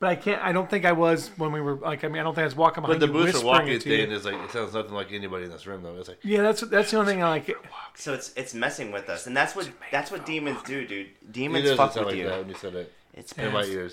but 0.00 0.08
I 0.08 0.16
can't. 0.16 0.40
I 0.42 0.52
don't 0.52 0.70
think 0.70 0.84
I 0.84 0.92
was 0.92 1.28
when 1.36 1.52
we 1.52 1.60
were 1.60 1.74
like. 1.74 2.04
I 2.04 2.08
mean, 2.08 2.20
I 2.20 2.22
don't 2.22 2.34
think 2.34 2.42
I 2.42 2.46
was 2.46 2.56
walking 2.56 2.82
But 2.82 2.98
behind 2.98 3.02
the 3.02 3.06
you 3.08 3.12
But 3.12 3.18
the 3.18 3.24
boots 3.32 3.34
are 3.34 3.46
whispering 3.46 3.52
walking 3.52 3.72
it 3.74 3.80
to 3.82 3.90
you. 3.90 4.02
thing 4.06 4.12
is 4.12 4.24
like, 4.24 4.34
it 4.36 4.50
sounds 4.52 4.72
nothing 4.72 4.92
like 4.94 5.12
anybody 5.12 5.44
in 5.44 5.50
this 5.50 5.66
room 5.66 5.82
though. 5.82 5.96
It's 5.96 6.08
like, 6.08 6.20
Yeah, 6.22 6.42
that's 6.42 6.60
that's 6.62 6.90
the 6.90 6.98
only 6.98 7.12
thing 7.12 7.22
I 7.22 7.28
like. 7.28 7.50
so 7.94 8.14
it's 8.14 8.32
it's 8.36 8.54
messing 8.54 8.90
with 8.92 9.08
us, 9.08 9.26
and 9.26 9.36
that's 9.36 9.54
what 9.56 9.68
that's 9.90 10.10
what 10.10 10.24
demons 10.24 10.62
do, 10.62 10.86
dude. 10.86 11.06
it 11.08 11.32
Demons 11.32 11.64
doesn't 11.64 11.76
fuck 11.76 11.92
sound 11.92 12.06
with 12.06 12.14
like 12.14 12.22
you. 12.22 12.28
that 12.28 12.38
when 12.38 12.48
you 12.48 12.54
said 12.54 12.74
it. 12.74 12.92
It's 13.14 13.32
In 13.32 13.52
my 13.52 13.64
ears. 13.64 13.92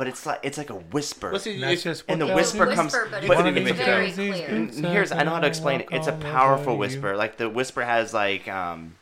but 0.00 0.08
it's 0.08 0.24
like 0.24 0.40
it's 0.42 0.56
like 0.56 0.70
a 0.70 0.74
whisper. 0.76 1.30
But 1.30 1.42
see, 1.42 1.54
And 1.54 1.62
that's 1.62 1.82
just 1.82 2.04
and 2.08 2.18
the 2.18 2.24
they'll 2.24 2.34
whisper 2.36 2.64
comes- 2.74 2.94
Whisper, 2.94 3.08
but 3.10 3.28
but- 3.28 3.46
it's 3.46 3.68
One 3.68 3.76
very 3.76 4.10
clear. 4.12 4.48
And 4.48 4.72
here's 4.86 5.12
I 5.12 5.24
know 5.24 5.32
how 5.32 5.40
to 5.40 5.46
explain 5.46 5.82
it. 5.82 5.88
It's 5.92 6.06
a 6.06 6.12
powerful 6.12 6.78
whisper. 6.78 7.16
Like 7.16 7.36
the 7.36 7.50
whisper 7.50 7.82
has 7.84 8.14
like 8.14 8.48
um 8.48 8.94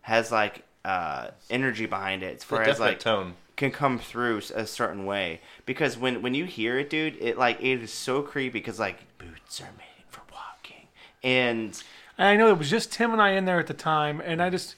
has 0.00 0.32
like 0.32 0.64
uh 0.84 1.28
energy 1.48 1.86
behind 1.86 2.24
it. 2.24 2.32
it's 2.34 2.44
a 2.44 2.48
Whereas 2.48 2.66
definite 2.78 2.86
like 2.86 2.98
tone. 2.98 3.34
can 3.54 3.70
come 3.70 4.00
through 4.00 4.38
a 4.56 4.66
certain 4.66 5.06
way 5.06 5.40
because 5.64 5.96
when 5.96 6.22
when 6.22 6.34
you 6.34 6.44
hear 6.44 6.76
it, 6.80 6.90
dude, 6.90 7.16
it 7.20 7.38
like 7.38 7.60
it 7.62 7.80
is 7.80 7.92
so 7.92 8.20
creepy 8.20 8.50
because 8.58 8.80
like 8.80 8.98
boots 9.18 9.60
are 9.60 9.70
made 9.78 10.04
for 10.10 10.22
walking 10.32 10.88
and 11.22 11.80
And 12.18 12.26
I 12.26 12.36
know 12.36 12.48
it 12.48 12.58
was 12.58 12.68
just 12.68 12.90
Tim 12.90 13.12
and 13.12 13.22
I 13.22 13.30
in 13.30 13.44
there 13.44 13.60
at 13.60 13.68
the 13.68 13.74
time, 13.74 14.20
and 14.20 14.42
I 14.42 14.50
just 14.50 14.74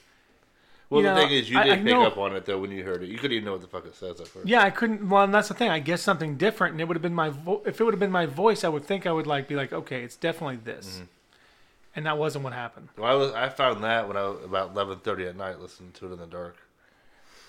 Well, 0.90 1.00
you 1.02 1.08
the 1.08 1.14
know, 1.14 1.20
thing 1.22 1.30
is, 1.32 1.50
you 1.50 1.58
I- 1.58 1.62
did 1.64 1.72
I 1.72 1.76
pick 1.76 1.84
know- 1.86 2.06
up 2.06 2.18
on 2.18 2.36
it 2.36 2.44
though 2.44 2.58
when 2.58 2.70
you 2.70 2.84
heard 2.84 3.02
it. 3.02 3.08
You 3.08 3.16
couldn't 3.16 3.32
even 3.32 3.44
know 3.46 3.52
what 3.52 3.62
the 3.62 3.66
fuck 3.68 3.86
it 3.86 3.94
says 3.94 4.20
at 4.20 4.28
first. 4.28 4.46
yeah, 4.46 4.62
I 4.62 4.70
couldn't. 4.70 5.08
Well, 5.08 5.24
and 5.24 5.34
that's 5.34 5.48
the 5.48 5.54
thing. 5.54 5.70
I 5.70 5.78
guess 5.78 6.02
something 6.02 6.36
different, 6.36 6.72
and 6.72 6.80
it 6.80 6.86
would 6.88 6.96
have 6.96 7.02
been 7.02 7.14
my 7.14 7.30
vo- 7.30 7.62
if 7.66 7.80
it 7.80 7.84
would 7.84 7.94
have 7.94 8.00
been 8.00 8.10
my 8.12 8.26
voice, 8.26 8.64
I 8.64 8.68
would 8.68 8.84
think 8.84 9.06
I 9.06 9.12
would 9.12 9.26
like 9.26 9.48
be 9.48 9.56
like, 9.56 9.72
okay, 9.72 10.02
it's 10.02 10.16
definitely 10.16 10.56
this, 10.56 10.96
Mm-hmm. 10.96 11.04
and 11.96 12.06
that 12.06 12.18
wasn't 12.18 12.44
what 12.44 12.52
happened. 12.52 12.88
Well, 12.98 13.10
I 13.10 13.14
was 13.14 13.32
I 13.32 13.48
found 13.48 13.82
that 13.82 14.06
when 14.08 14.16
I 14.16 14.22
was 14.28 14.44
about 14.44 14.70
eleven 14.72 14.98
thirty 14.98 15.26
at 15.26 15.36
night 15.36 15.58
listening 15.60 15.92
to 15.92 16.06
it 16.08 16.12
in 16.12 16.18
the 16.18 16.26
dark. 16.26 16.56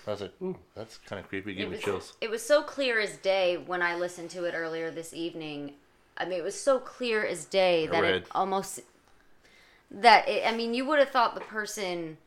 I 0.06 0.12
was 0.12 0.20
like, 0.20 0.32
ooh, 0.40 0.56
that's 0.76 0.98
kind 0.98 1.18
of 1.20 1.28
creepy. 1.28 1.52
Give 1.54 1.66
It 1.66 1.70
me 1.70 1.76
was, 1.76 1.84
chills. 1.84 2.12
it 2.20 2.30
was 2.30 2.40
so 2.40 2.62
clear 2.62 3.00
as 3.00 3.16
day 3.16 3.56
when 3.56 3.82
I 3.82 3.96
listened 3.96 4.30
to 4.30 4.44
it 4.44 4.54
earlier 4.56 4.88
this 4.90 5.12
evening. 5.12 5.72
I 6.16 6.24
mean, 6.24 6.38
it 6.38 6.44
was 6.44 6.58
so 6.58 6.78
clear 6.78 7.26
as 7.26 7.44
day 7.44 7.88
that 7.88 8.00
Red. 8.02 8.14
it 8.14 8.26
almost 8.30 8.80
that 9.90 10.28
it, 10.28 10.46
I 10.46 10.56
mean, 10.56 10.74
you 10.74 10.86
would 10.86 10.98
have 11.00 11.10
thought 11.10 11.34
the 11.34 11.40
person 11.40 12.18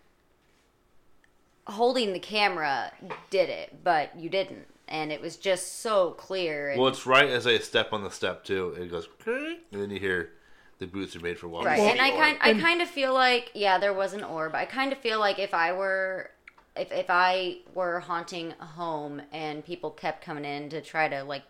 holding 1.70 2.14
the 2.14 2.20
camera 2.20 2.92
did 3.30 3.50
it, 3.50 3.84
but 3.84 4.18
you 4.18 4.30
didn't, 4.30 4.68
and 4.88 5.12
it 5.12 5.22
was 5.22 5.38
just 5.38 5.82
so 5.82 6.12
clear. 6.12 6.70
And, 6.70 6.80
Well, 6.80 6.90
it's 6.90 7.06
right 7.06 7.30
as 7.30 7.46
I 7.48 7.58
step 7.58 7.94
on 7.94 8.04
the 8.04 8.12
step 8.12 8.44
too. 8.44 8.76
It 8.80 8.90
goes, 8.90 9.08
and 9.26 9.60
then 9.72 9.90
you 9.90 10.00
hear 10.00 10.32
the 10.80 10.88
boots 10.88 11.16
are 11.16 11.20
made 11.20 11.38
for 11.38 11.48
walking. 11.48 11.68
Right, 11.68 11.80
and 11.80 12.02
I 12.02 12.12
kind 12.12 12.38
I 12.42 12.54
kind 12.60 12.82
of 12.82 12.90
feel 12.90 13.14
like 13.14 13.52
yeah, 13.54 13.78
there 13.78 13.94
was 13.94 14.14
an 14.14 14.24
orb. 14.24 14.56
I 14.56 14.66
kind 14.66 14.92
of 14.92 14.98
feel 14.98 15.20
like 15.20 15.38
if 15.38 15.54
I 15.54 15.72
were 15.74 16.32
if 16.76 16.92
if 16.92 17.08
I 17.10 17.58
were 17.74 18.00
haunting 18.00 18.54
a 18.60 18.66
home 18.66 19.22
and 19.32 19.64
people 19.64 19.92
kept 19.92 20.24
coming 20.24 20.46
in 20.46 20.70
to 20.70 20.82
try 20.82 21.08
to 21.08 21.24
like 21.24 21.44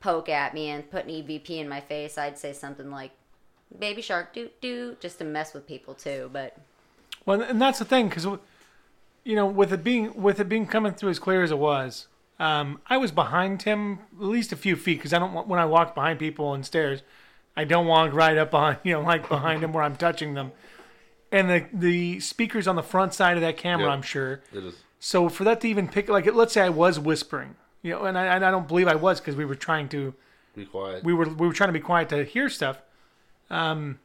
poke 0.00 0.28
at 0.28 0.54
me 0.54 0.68
and 0.70 0.90
put 0.90 1.04
an 1.04 1.10
EVP 1.10 1.50
in 1.50 1.68
my 1.68 1.80
face, 1.80 2.16
I'd 2.16 2.38
say 2.38 2.52
something 2.52 2.90
like 2.90 3.10
"Baby 3.76 4.00
Shark, 4.02 4.32
doo 4.32 4.50
doo," 4.60 4.96
just 5.00 5.18
to 5.18 5.24
mess 5.24 5.52
with 5.52 5.66
people 5.66 5.94
too. 5.94 6.30
But 6.32 6.56
Well, 7.26 7.42
and 7.42 7.60
that's 7.60 7.80
the 7.80 7.84
thing 7.84 8.08
because 8.08 8.26
you 9.24 9.36
know, 9.36 9.46
with 9.46 9.72
it 9.72 9.84
being 9.84 10.20
with 10.20 10.40
it 10.40 10.48
being 10.48 10.66
coming 10.66 10.92
through 10.92 11.10
as 11.10 11.18
clear 11.18 11.42
as 11.42 11.50
it 11.50 11.58
was, 11.58 12.08
um, 12.40 12.80
I 12.88 12.96
was 12.96 13.12
behind 13.12 13.62
him 13.62 14.00
at 14.18 14.24
least 14.26 14.52
a 14.52 14.56
few 14.56 14.76
feet 14.76 14.98
because 14.98 15.12
I 15.12 15.18
don't 15.18 15.32
want 15.32 15.48
when 15.48 15.60
I 15.60 15.64
walk 15.64 15.94
behind 15.94 16.18
people 16.18 16.46
on 16.46 16.62
stairs, 16.64 17.02
I 17.56 17.64
don't 17.64 17.86
walk 17.86 18.12
right 18.12 18.36
up 18.36 18.54
on 18.54 18.78
you 18.84 18.92
know 18.92 19.00
like 19.02 19.28
behind 19.28 19.62
them 19.62 19.72
where 19.72 19.84
I'm 19.84 19.96
touching 19.96 20.34
them. 20.34 20.52
And 21.30 21.48
the 21.48 21.66
the 21.72 22.20
speakers 22.20 22.66
on 22.68 22.76
the 22.76 22.82
front 22.82 23.14
side 23.14 23.36
of 23.36 23.40
that 23.42 23.56
camera, 23.56 23.86
Yeah. 23.86 23.92
I'm 23.92 24.02
sure. 24.02 24.42
It 24.52 24.64
is. 24.64 24.74
So 25.00 25.28
for 25.28 25.42
that 25.44 25.60
to 25.62 25.68
even 25.68 25.88
pick, 25.88 26.08
like, 26.08 26.32
let's 26.32 26.52
say 26.52 26.60
I 26.60 26.68
was 26.68 27.00
whispering, 27.00 27.56
you 27.82 27.90
know, 27.90 28.04
and 28.04 28.16
I, 28.16 28.26
and 28.36 28.44
I 28.44 28.52
don't 28.52 28.68
believe 28.68 28.86
I 28.86 28.94
was 28.94 29.18
because 29.18 29.34
we 29.34 29.44
were 29.44 29.56
trying 29.56 29.88
to, 29.88 30.14
Be 30.54 30.64
quiet. 30.64 31.02
we 31.02 31.12
were 31.12 31.28
we 31.28 31.46
were 31.46 31.52
trying 31.52 31.70
to 31.70 31.72
be 31.72 31.80
quiet 31.80 32.08
to 32.10 32.22
hear 32.24 32.48
stuff. 32.48 32.80
Um, 33.50 33.98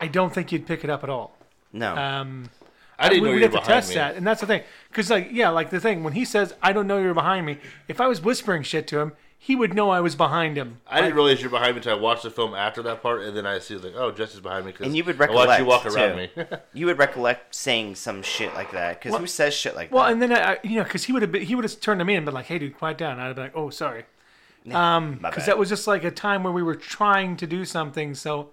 I 0.00 0.06
don't 0.08 0.32
think 0.32 0.52
you'd 0.52 0.66
pick 0.66 0.84
it 0.84 0.90
up 0.90 1.02
at 1.04 1.10
all. 1.10 1.34
no. 1.72 1.94
Um, 1.96 2.50
I 2.98 3.08
didn't 3.08 3.22
we, 3.22 3.28
know 3.28 3.34
we'd 3.34 3.40
you 3.42 3.46
were 3.48 3.52
have 3.52 3.62
to 3.62 3.66
behind 3.68 3.82
test 3.82 3.88
me. 3.90 3.94
that, 3.96 4.14
and 4.16 4.26
that's 4.26 4.40
the 4.40 4.46
thing. 4.46 4.62
Because 4.88 5.10
like, 5.10 5.28
yeah, 5.30 5.50
like 5.50 5.70
the 5.70 5.80
thing 5.80 6.02
when 6.04 6.14
he 6.14 6.24
says, 6.24 6.54
"I 6.62 6.72
don't 6.72 6.86
know 6.86 6.98
you're 6.98 7.12
behind 7.14 7.44
me," 7.46 7.58
if 7.88 8.00
I 8.00 8.06
was 8.06 8.20
whispering 8.22 8.62
shit 8.62 8.86
to 8.88 9.00
him, 9.00 9.12
he 9.38 9.54
would 9.54 9.74
know 9.74 9.90
I 9.90 10.00
was 10.00 10.16
behind 10.16 10.56
him. 10.56 10.78
I 10.88 11.02
didn't 11.02 11.14
realize 11.14 11.40
you're 11.42 11.50
behind 11.50 11.72
me 11.74 11.78
until 11.78 11.98
I 11.98 12.00
watched 12.00 12.22
the 12.22 12.30
film 12.30 12.54
after 12.54 12.82
that 12.82 13.02
part, 13.02 13.22
and 13.22 13.36
then 13.36 13.46
I 13.46 13.58
see 13.58 13.76
like, 13.76 13.92
oh, 13.94 14.10
Jesse's 14.12 14.40
behind 14.40 14.64
me. 14.66 14.72
'cause 14.72 14.86
And 14.86 14.96
you 14.96 15.04
would 15.04 15.20
I 15.20 15.30
watched 15.30 15.58
you 15.60 15.66
walk 15.66 15.84
around 15.86 16.10
too. 16.12 16.40
me. 16.40 16.46
you 16.72 16.86
would 16.86 16.98
recollect 16.98 17.54
saying 17.54 17.96
some 17.96 18.22
shit 18.22 18.54
like 18.54 18.72
that 18.72 18.98
because 18.98 19.12
Well- 19.12 19.20
who 19.20 19.26
says 19.26 19.52
shit 19.52 19.76
like 19.76 19.92
Well, 19.92 20.04
that? 20.04 20.06
Well, 20.06 20.12
and 20.12 20.22
then 20.22 20.32
I, 20.32 20.58
you 20.66 20.76
know, 20.76 20.84
because 20.84 21.04
he 21.04 21.12
would 21.12 21.22
have 21.22 21.34
he 21.34 21.54
would 21.54 21.64
have 21.64 21.78
turned 21.80 21.98
to 22.00 22.04
me 22.06 22.14
and 22.16 22.24
been 22.24 22.34
like, 22.34 22.46
"Hey, 22.46 22.58
dude, 22.58 22.78
quiet 22.78 22.96
down." 22.98 23.20
I'd 23.20 23.34
be 23.36 23.42
like, 23.42 23.52
"Oh, 23.56 23.68
sorry," 23.70 24.04
um, 24.72 25.18
My 25.20 25.28
because 25.30 25.42
bad. 25.44 25.52
that 25.52 25.58
was 25.58 25.68
just 25.68 25.86
like 25.86 26.02
a 26.02 26.10
time 26.10 26.42
where 26.42 26.52
we 26.52 26.62
were 26.62 26.74
trying 26.74 27.36
to 27.36 27.46
do 27.46 27.64
something, 27.66 28.14
so 28.14 28.50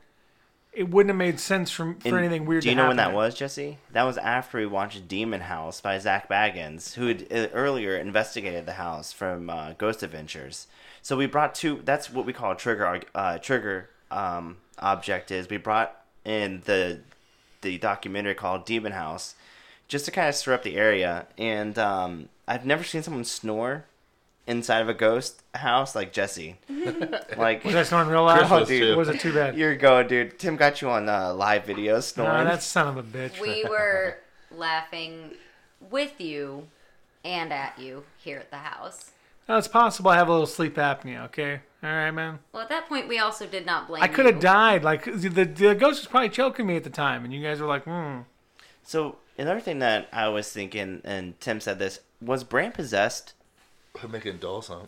it 0.76 0.90
wouldn't 0.90 1.10
have 1.12 1.18
made 1.18 1.40
sense 1.40 1.70
for 1.72 1.96
for 2.00 2.08
And 2.10 2.18
anything 2.18 2.46
weird. 2.46 2.64
Do 2.64 2.70
you 2.70 2.76
to 2.76 2.82
know 2.82 2.88
when 2.88 2.98
that 2.98 3.14
was, 3.14 3.36
Jesse? 3.36 3.78
That 3.92 4.04
was 4.04 4.18
after 4.18 4.58
we 4.58 4.66
watched 4.66 5.08
Demon 5.08 5.42
House 5.42 5.82
by 5.82 5.98
Zak 6.00 6.28
Bagans, 6.30 6.94
who 6.96 7.08
had 7.08 7.28
uh, 7.32 7.48
earlier 7.54 7.96
investigated 7.98 8.66
the 8.66 8.74
house 8.74 9.12
from 9.14 9.50
uh, 9.50 9.74
Ghost 9.74 10.04
Adventures. 10.04 10.68
So 11.02 11.18
we 11.18 11.26
brought 11.28 11.54
two. 11.56 11.82
That's 11.84 12.10
what 12.10 12.26
we 12.26 12.34
call 12.34 12.52
a 12.52 12.56
trigger. 12.56 12.86
arg- 12.86 13.08
Uh, 13.14 13.38
trigger 13.38 13.90
um, 14.12 14.58
object 14.80 15.32
is 15.32 15.50
we 15.50 15.58
brought 15.58 15.96
in 16.26 16.62
the 16.66 17.02
the 17.62 17.78
documentary 17.78 18.36
called 18.36 18.66
Demon 18.66 18.92
House, 18.94 19.36
just 19.88 20.06
to 20.06 20.12
kind 20.12 20.28
of 20.28 20.36
stir 20.36 20.54
up 20.54 20.64
the 20.64 20.76
area. 20.76 21.28
And 21.38 21.78
um, 21.80 22.30
I've 22.48 22.66
never 22.66 22.84
seen 22.84 23.04
someone 23.04 23.24
snore 23.26 23.86
inside 24.48 24.80
of 24.80 24.90
a 24.90 24.94
ghost 24.94 25.42
house 25.54 25.96
like 25.96 26.12
Jesse. 26.14 26.58
like 27.38 27.64
Was 27.64 27.74
that 27.74 27.88
snoring 27.88 28.10
real 28.10 28.24
loud? 28.26 28.40
Chris 28.40 28.50
was 28.50 28.68
dude. 28.68 28.82
too. 28.82 28.98
Was 28.98 29.10
it 29.10 29.20
too 29.20 29.34
bad? 29.34 29.56
you're 29.58 29.76
going, 29.76 30.08
dude. 30.08 30.38
Tim 30.40 30.56
got 30.56 30.82
you 30.82 30.90
on 30.90 31.08
uh, 31.10 31.34
live 31.34 31.66
video 31.66 32.00
snoring. 32.00 32.44
No, 32.46 32.52
that 32.52 32.62
son 32.64 32.88
of 32.88 32.98
a 32.98 33.04
bitch. 33.04 33.40
we 33.40 33.64
were 33.70 34.18
laughing 34.52 35.32
with 35.90 36.20
you 36.20 36.68
and 37.24 37.52
at 37.54 37.78
you 37.80 38.04
here 38.18 38.38
at 38.38 38.50
the 38.52 38.58
house. 38.58 39.12
No, 39.48 39.58
it's 39.58 39.68
possible 39.68 40.10
I 40.12 40.16
have 40.16 40.30
a 40.30 40.32
little 40.32 40.48
sleep 40.48 40.76
apnea. 40.76 41.26
Okay, 41.26 41.60
all 41.84 41.90
right, 41.90 42.12
man. 42.12 42.40
Well, 42.54 42.64
at 42.64 42.70
that 42.70 42.88
point, 42.88 43.10
we 43.10 43.20
also 43.20 43.46
did 43.46 43.66
not 43.66 43.88
blame. 43.88 44.02
I 44.02 44.08
could 44.08 44.26
have 44.26 44.36
you. 44.36 44.42
died. 44.42 44.84
Like 44.84 45.04
the, 45.04 45.28
the 45.30 45.44
the 45.46 45.76
ghost 45.76 46.02
was 46.02 46.08
probably 46.08 46.30
choking 46.30 46.66
me 46.66 46.78
at 46.78 46.86
the 46.86 46.90
time, 46.90 47.26
and 47.26 47.34
you 47.34 47.42
guys 47.44 47.60
were 47.60 47.68
like, 47.68 47.84
"Hmm." 47.84 48.20
So 48.84 49.18
another 49.38 49.60
thing 49.60 49.80
that 49.80 50.08
I 50.14 50.30
was 50.30 50.50
thinking, 50.52 51.02
and 51.04 51.38
Tim 51.42 51.60
said 51.60 51.78
this, 51.80 52.00
was 52.22 52.44
Brant 52.46 52.74
possessed? 52.74 53.34
I'm 54.02 54.12
making 54.12 54.38
dolls 54.38 54.68
sound. 54.68 54.88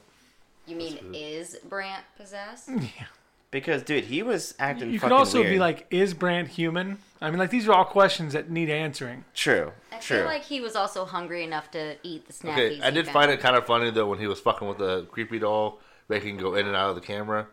You 0.65 0.75
mean 0.75 0.97
is 1.13 1.57
Brant 1.67 2.03
possessed? 2.17 2.69
Yeah. 2.79 3.05
Because 3.51 3.83
dude, 3.83 4.05
he 4.05 4.21
was 4.21 4.53
acting. 4.59 4.87
You 4.91 4.99
could 4.99 5.03
fucking 5.11 5.17
also 5.17 5.39
weird. 5.39 5.53
be 5.53 5.59
like, 5.59 5.87
"Is 5.89 6.13
Brant 6.13 6.49
human?" 6.49 6.97
I 7.21 7.29
mean, 7.29 7.39
like 7.39 7.51
these 7.51 7.69
are 7.69 7.73
all 7.73 7.85
questions 7.85 8.33
that 8.33 8.49
need 8.49 8.69
answering. 8.69 9.23
true, 9.33 9.71
I 9.93 9.97
true. 9.99 10.17
feel 10.17 10.25
like 10.25 10.43
he 10.43 10.59
was 10.59 10.75
also 10.75 11.05
hungry 11.05 11.41
enough 11.43 11.71
to 11.71 11.95
eat 12.03 12.27
the 12.27 12.33
snackies. 12.33 12.51
Okay, 12.51 12.81
I 12.81 12.89
he 12.89 12.95
did 12.95 13.05
found. 13.05 13.13
find 13.13 13.31
it 13.31 13.39
kind 13.39 13.55
of 13.55 13.65
funny 13.65 13.91
though 13.91 14.07
when 14.07 14.19
he 14.19 14.27
was 14.27 14.41
fucking 14.41 14.67
with 14.67 14.79
the 14.79 15.03
creepy 15.03 15.39
doll, 15.39 15.79
making 16.09 16.31
him 16.31 16.37
go 16.37 16.55
in 16.55 16.67
and 16.67 16.75
out 16.75 16.89
of 16.89 16.95
the 16.95 17.01
camera. 17.01 17.47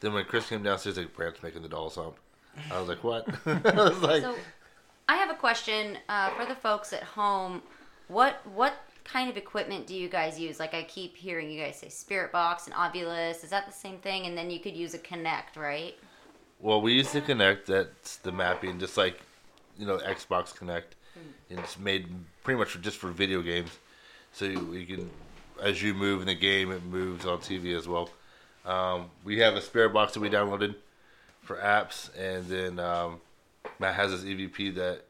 Then 0.00 0.12
when 0.12 0.26
Chris 0.26 0.48
came 0.50 0.62
downstairs, 0.62 0.98
like 0.98 1.14
Brant's 1.14 1.42
making 1.42 1.62
the 1.62 1.68
doll 1.68 1.88
sound. 1.88 2.14
I 2.70 2.78
was 2.78 2.88
like, 2.88 3.02
what? 3.02 3.26
I 3.46 3.60
was 3.74 4.00
like, 4.02 4.22
So, 4.22 4.34
I 5.08 5.16
have 5.16 5.30
a 5.30 5.34
question 5.34 5.96
uh, 6.10 6.30
for 6.30 6.44
the 6.44 6.56
folks 6.56 6.92
at 6.92 7.04
home. 7.04 7.62
What 8.08 8.40
what 8.52 8.74
kind 9.10 9.30
of 9.30 9.36
equipment 9.36 9.86
do 9.86 9.94
you 9.94 10.08
guys 10.08 10.38
use? 10.38 10.60
Like 10.60 10.74
I 10.74 10.82
keep 10.82 11.16
hearing 11.16 11.50
you 11.50 11.62
guys 11.62 11.76
say 11.76 11.88
Spirit 11.88 12.32
Box 12.32 12.66
and 12.66 12.74
Ovilus. 12.74 13.42
Is 13.42 13.50
that 13.50 13.66
the 13.66 13.72
same 13.72 13.98
thing? 13.98 14.26
And 14.26 14.36
then 14.36 14.50
you 14.50 14.60
could 14.60 14.76
use 14.76 14.94
a 14.94 14.98
Kinect, 14.98 15.56
right? 15.56 15.94
well, 16.60 16.80
we 16.80 16.92
used 16.94 17.12
to 17.12 17.20
connect. 17.20 17.66
That's 17.66 18.16
the 18.16 18.32
mapping, 18.32 18.78
just 18.78 18.96
like 18.96 19.20
you 19.78 19.86
know 19.86 19.98
Xbox 19.98 20.54
Kinect, 20.54 20.96
and 21.50 21.58
it's 21.58 21.78
made 21.78 22.08
pretty 22.42 22.58
much 22.58 22.70
for, 22.70 22.78
just 22.78 22.98
for 22.98 23.10
video 23.10 23.42
games. 23.42 23.70
So 24.32 24.44
you, 24.44 24.72
you 24.72 24.86
can 24.86 25.10
as 25.62 25.82
you 25.82 25.94
move 25.94 26.20
in 26.20 26.26
the 26.26 26.34
game, 26.34 26.70
it 26.70 26.84
moves 26.84 27.26
on 27.26 27.38
TV 27.38 27.76
as 27.76 27.88
well. 27.88 28.10
Um, 28.64 29.10
we 29.24 29.38
have 29.38 29.54
a 29.54 29.60
Spirit 29.60 29.92
box 29.92 30.14
that 30.14 30.20
we 30.20 30.28
downloaded 30.28 30.74
for 31.42 31.56
apps, 31.56 32.10
and 32.16 32.46
then 32.46 32.78
um, 32.78 33.20
Matt 33.78 33.94
has 33.94 34.12
his 34.12 34.24
EVP 34.24 34.74
that 34.74 35.02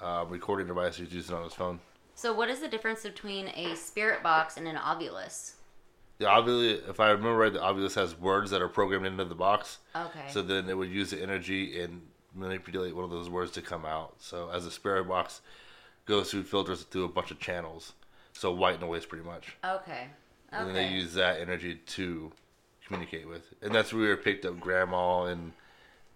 uh, 0.00 0.24
recording 0.28 0.66
device 0.66 0.96
he's 0.96 1.12
using 1.12 1.36
on 1.36 1.44
his 1.44 1.52
phone. 1.52 1.80
So, 2.18 2.32
what 2.32 2.50
is 2.50 2.58
the 2.58 2.66
difference 2.66 3.04
between 3.04 3.46
a 3.54 3.76
spirit 3.76 4.24
box 4.24 4.56
and 4.56 4.66
an 4.66 4.74
Ovilus? 4.74 5.52
The 6.18 6.24
Ovilus, 6.24 6.88
if 6.90 6.98
I 6.98 7.10
remember 7.10 7.36
right, 7.36 7.52
the 7.52 7.60
Ovilus 7.60 7.94
has 7.94 8.18
words 8.18 8.50
that 8.50 8.60
are 8.60 8.68
programmed 8.68 9.06
into 9.06 9.24
the 9.24 9.36
box. 9.36 9.78
Okay. 9.94 10.24
So 10.28 10.42
then 10.42 10.68
it 10.68 10.76
would 10.76 10.90
use 10.90 11.10
the 11.10 11.22
energy 11.22 11.80
and 11.80 12.02
manipulate 12.34 12.96
one 12.96 13.04
of 13.04 13.10
those 13.10 13.30
words 13.30 13.52
to 13.52 13.62
come 13.62 13.86
out. 13.86 14.16
So 14.18 14.50
as 14.50 14.66
a 14.66 14.70
spirit 14.72 15.06
box 15.06 15.42
goes 16.06 16.32
through 16.32 16.42
filters 16.42 16.82
through 16.82 17.04
a 17.04 17.08
bunch 17.08 17.30
of 17.30 17.38
channels. 17.38 17.92
So 18.32 18.50
white 18.50 18.80
noise 18.80 19.06
pretty 19.06 19.24
much. 19.24 19.56
okay. 19.64 19.92
Okay. 19.92 20.08
And 20.50 20.66
then 20.66 20.74
they 20.74 20.88
use 20.88 21.14
that 21.14 21.40
energy 21.40 21.76
to 21.76 22.32
communicate 22.84 23.28
with. 23.28 23.54
And 23.62 23.72
that's 23.72 23.92
where 23.92 24.16
we 24.16 24.16
picked 24.16 24.44
up 24.44 24.58
Grandma 24.58 25.26
and 25.26 25.52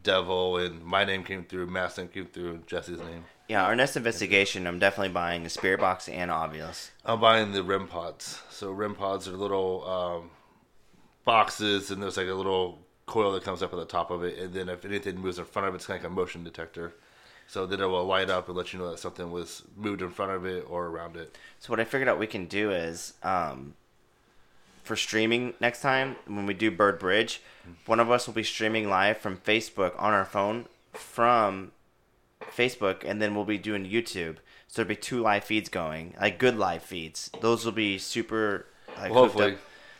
Devil 0.02 0.58
and 0.58 0.82
my 0.82 1.04
name 1.04 1.24
came 1.24 1.44
through, 1.44 1.66
Matt's 1.66 1.98
name 1.98 2.08
came 2.08 2.26
through, 2.26 2.62
Jesse's 2.66 3.00
name. 3.00 3.24
Yeah, 3.48 3.64
our 3.64 3.76
next 3.76 3.96
investigation, 3.96 4.66
I'm 4.66 4.78
definitely 4.78 5.12
buying 5.12 5.44
a 5.44 5.48
spirit 5.48 5.80
box 5.80 6.08
and 6.08 6.30
Obvious. 6.30 6.90
I'm 7.04 7.20
buying 7.20 7.52
the 7.52 7.62
REM 7.62 7.88
pods. 7.88 8.40
So 8.50 8.72
REM 8.72 8.94
pods 8.94 9.28
are 9.28 9.36
little 9.36 9.88
um, 9.88 10.30
boxes, 11.24 11.90
and 11.90 12.02
there's 12.02 12.16
like 12.16 12.28
a 12.28 12.34
little 12.34 12.78
coil 13.06 13.32
that 13.32 13.44
comes 13.44 13.62
up 13.62 13.72
at 13.72 13.78
the 13.78 13.84
top 13.84 14.10
of 14.10 14.24
it, 14.24 14.38
and 14.38 14.54
then 14.54 14.68
if 14.68 14.84
anything 14.84 15.18
moves 15.18 15.38
in 15.38 15.44
front 15.44 15.68
of 15.68 15.74
it, 15.74 15.76
it's 15.76 15.86
kind 15.86 15.98
of 15.98 16.04
like 16.04 16.12
a 16.12 16.14
motion 16.14 16.44
detector. 16.44 16.94
So 17.46 17.66
then 17.66 17.80
it 17.80 17.86
will 17.86 18.04
light 18.06 18.30
up 18.30 18.48
and 18.48 18.56
let 18.56 18.72
you 18.72 18.78
know 18.78 18.90
that 18.90 18.98
something 18.98 19.30
was 19.30 19.62
moved 19.76 20.00
in 20.00 20.10
front 20.10 20.32
of 20.32 20.46
it 20.46 20.64
or 20.68 20.86
around 20.86 21.16
it. 21.16 21.36
So 21.58 21.70
what 21.70 21.80
I 21.80 21.84
figured 21.84 22.08
out 22.08 22.18
we 22.18 22.26
can 22.26 22.46
do 22.46 22.70
is, 22.70 23.14
um, 23.22 23.74
for 24.82 24.96
streaming 24.96 25.54
next 25.60 25.80
time 25.80 26.16
when 26.26 26.46
we 26.46 26.54
do 26.54 26.70
Bird 26.70 26.98
Bridge, 26.98 27.40
one 27.86 28.00
of 28.00 28.10
us 28.10 28.26
will 28.26 28.34
be 28.34 28.42
streaming 28.42 28.88
live 28.88 29.18
from 29.18 29.36
Facebook 29.36 29.92
on 30.00 30.12
our 30.12 30.24
phone 30.24 30.66
from 30.92 31.72
Facebook, 32.56 33.04
and 33.04 33.20
then 33.22 33.34
we'll 33.34 33.44
be 33.44 33.58
doing 33.58 33.84
YouTube. 33.86 34.36
So 34.68 34.82
there'll 34.82 34.88
be 34.88 34.96
two 34.96 35.20
live 35.20 35.44
feeds 35.44 35.68
going, 35.68 36.14
like 36.20 36.38
good 36.38 36.56
live 36.58 36.82
feeds. 36.82 37.30
Those 37.40 37.64
will 37.64 37.72
be 37.72 37.98
super, 37.98 38.66
like 38.98 39.12
Well, 39.12 39.24
hopefully. 39.24 39.56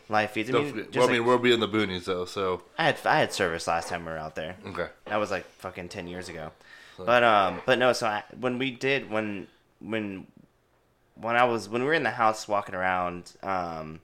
live 0.09 0.30
feeds. 0.30 0.51
I 0.51 0.55
mean, 0.55 0.87
well, 0.95 1.09
I 1.09 1.12
mean, 1.12 1.24
we'll 1.24 1.39
be 1.39 1.53
in 1.53 1.61
the 1.61 1.68
boonies 1.68 2.05
though, 2.05 2.24
so 2.24 2.62
I 2.78 2.85
had 2.85 2.99
I 3.05 3.18
had 3.18 3.33
service 3.33 3.66
last 3.66 3.89
time 3.89 4.05
we 4.05 4.11
were 4.12 4.18
out 4.18 4.35
there. 4.35 4.57
okay. 4.66 4.89
That 5.07 5.16
was 5.16 5.30
like 5.30 5.45
fucking 5.59 5.89
ten 5.91 6.09
years 6.09 6.28
ago. 6.28 6.51
But 6.99 7.22
um, 7.22 7.61
but 7.66 7.78
no. 7.78 7.93
So 7.93 8.07
I, 8.07 8.22
when 8.39 8.59
we 8.59 8.70
did 8.70 9.11
when 9.11 9.47
when 9.80 10.26
when 11.14 11.37
I 11.37 11.45
was 11.45 11.68
when 11.68 11.83
we 11.83 11.89
were 11.89 11.95
in 11.95 12.03
the 12.03 12.11
house 12.11 12.49
walking 12.49 12.74
around, 12.74 13.33
um, 13.43 14.01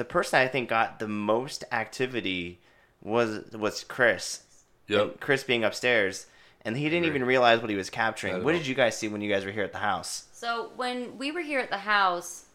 the 0.00 0.04
person 0.06 0.40
I 0.40 0.48
think 0.48 0.70
got 0.70 0.98
the 0.98 1.06
most 1.06 1.62
activity 1.72 2.58
was 3.02 3.44
was 3.52 3.84
Chris. 3.84 4.44
Yep. 4.88 5.00
And 5.02 5.20
Chris 5.20 5.44
being 5.44 5.62
upstairs, 5.62 6.26
and 6.64 6.74
he 6.74 6.84
didn't 6.84 7.04
Agree. 7.04 7.16
even 7.16 7.24
realize 7.28 7.60
what 7.60 7.68
he 7.68 7.76
was 7.76 7.90
capturing. 7.90 8.42
What 8.42 8.54
all. 8.54 8.58
did 8.58 8.66
you 8.66 8.74
guys 8.74 8.96
see 8.96 9.08
when 9.08 9.20
you 9.20 9.30
guys 9.30 9.44
were 9.44 9.50
here 9.50 9.62
at 9.62 9.72
the 9.72 9.78
house? 9.78 10.24
So 10.32 10.70
when 10.76 11.18
we 11.18 11.32
were 11.32 11.42
here 11.42 11.60
at 11.60 11.68
the 11.68 11.76
house, 11.76 12.46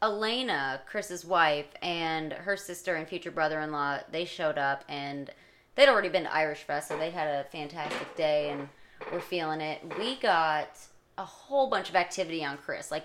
Elena, 0.00 0.80
Chris's 0.86 1.24
wife, 1.24 1.66
and 1.82 2.32
her 2.32 2.56
sister 2.56 2.94
and 2.94 3.08
future 3.08 3.32
brother-in-law, 3.32 3.98
they 4.12 4.24
showed 4.24 4.58
up 4.58 4.84
and 4.88 5.30
they'd 5.74 5.88
already 5.88 6.08
been 6.08 6.22
to 6.22 6.32
Irish 6.32 6.62
Fest, 6.62 6.86
so 6.86 6.96
they 6.96 7.10
had 7.10 7.26
a 7.26 7.48
fantastic 7.50 8.14
day 8.14 8.50
and 8.50 8.68
were 9.12 9.18
feeling 9.18 9.60
it. 9.60 9.80
We 9.98 10.14
got 10.20 10.78
a 11.18 11.24
whole 11.24 11.68
bunch 11.68 11.88
of 11.88 11.96
activity 11.96 12.44
on 12.44 12.56
Chris, 12.58 12.90
like 12.90 13.04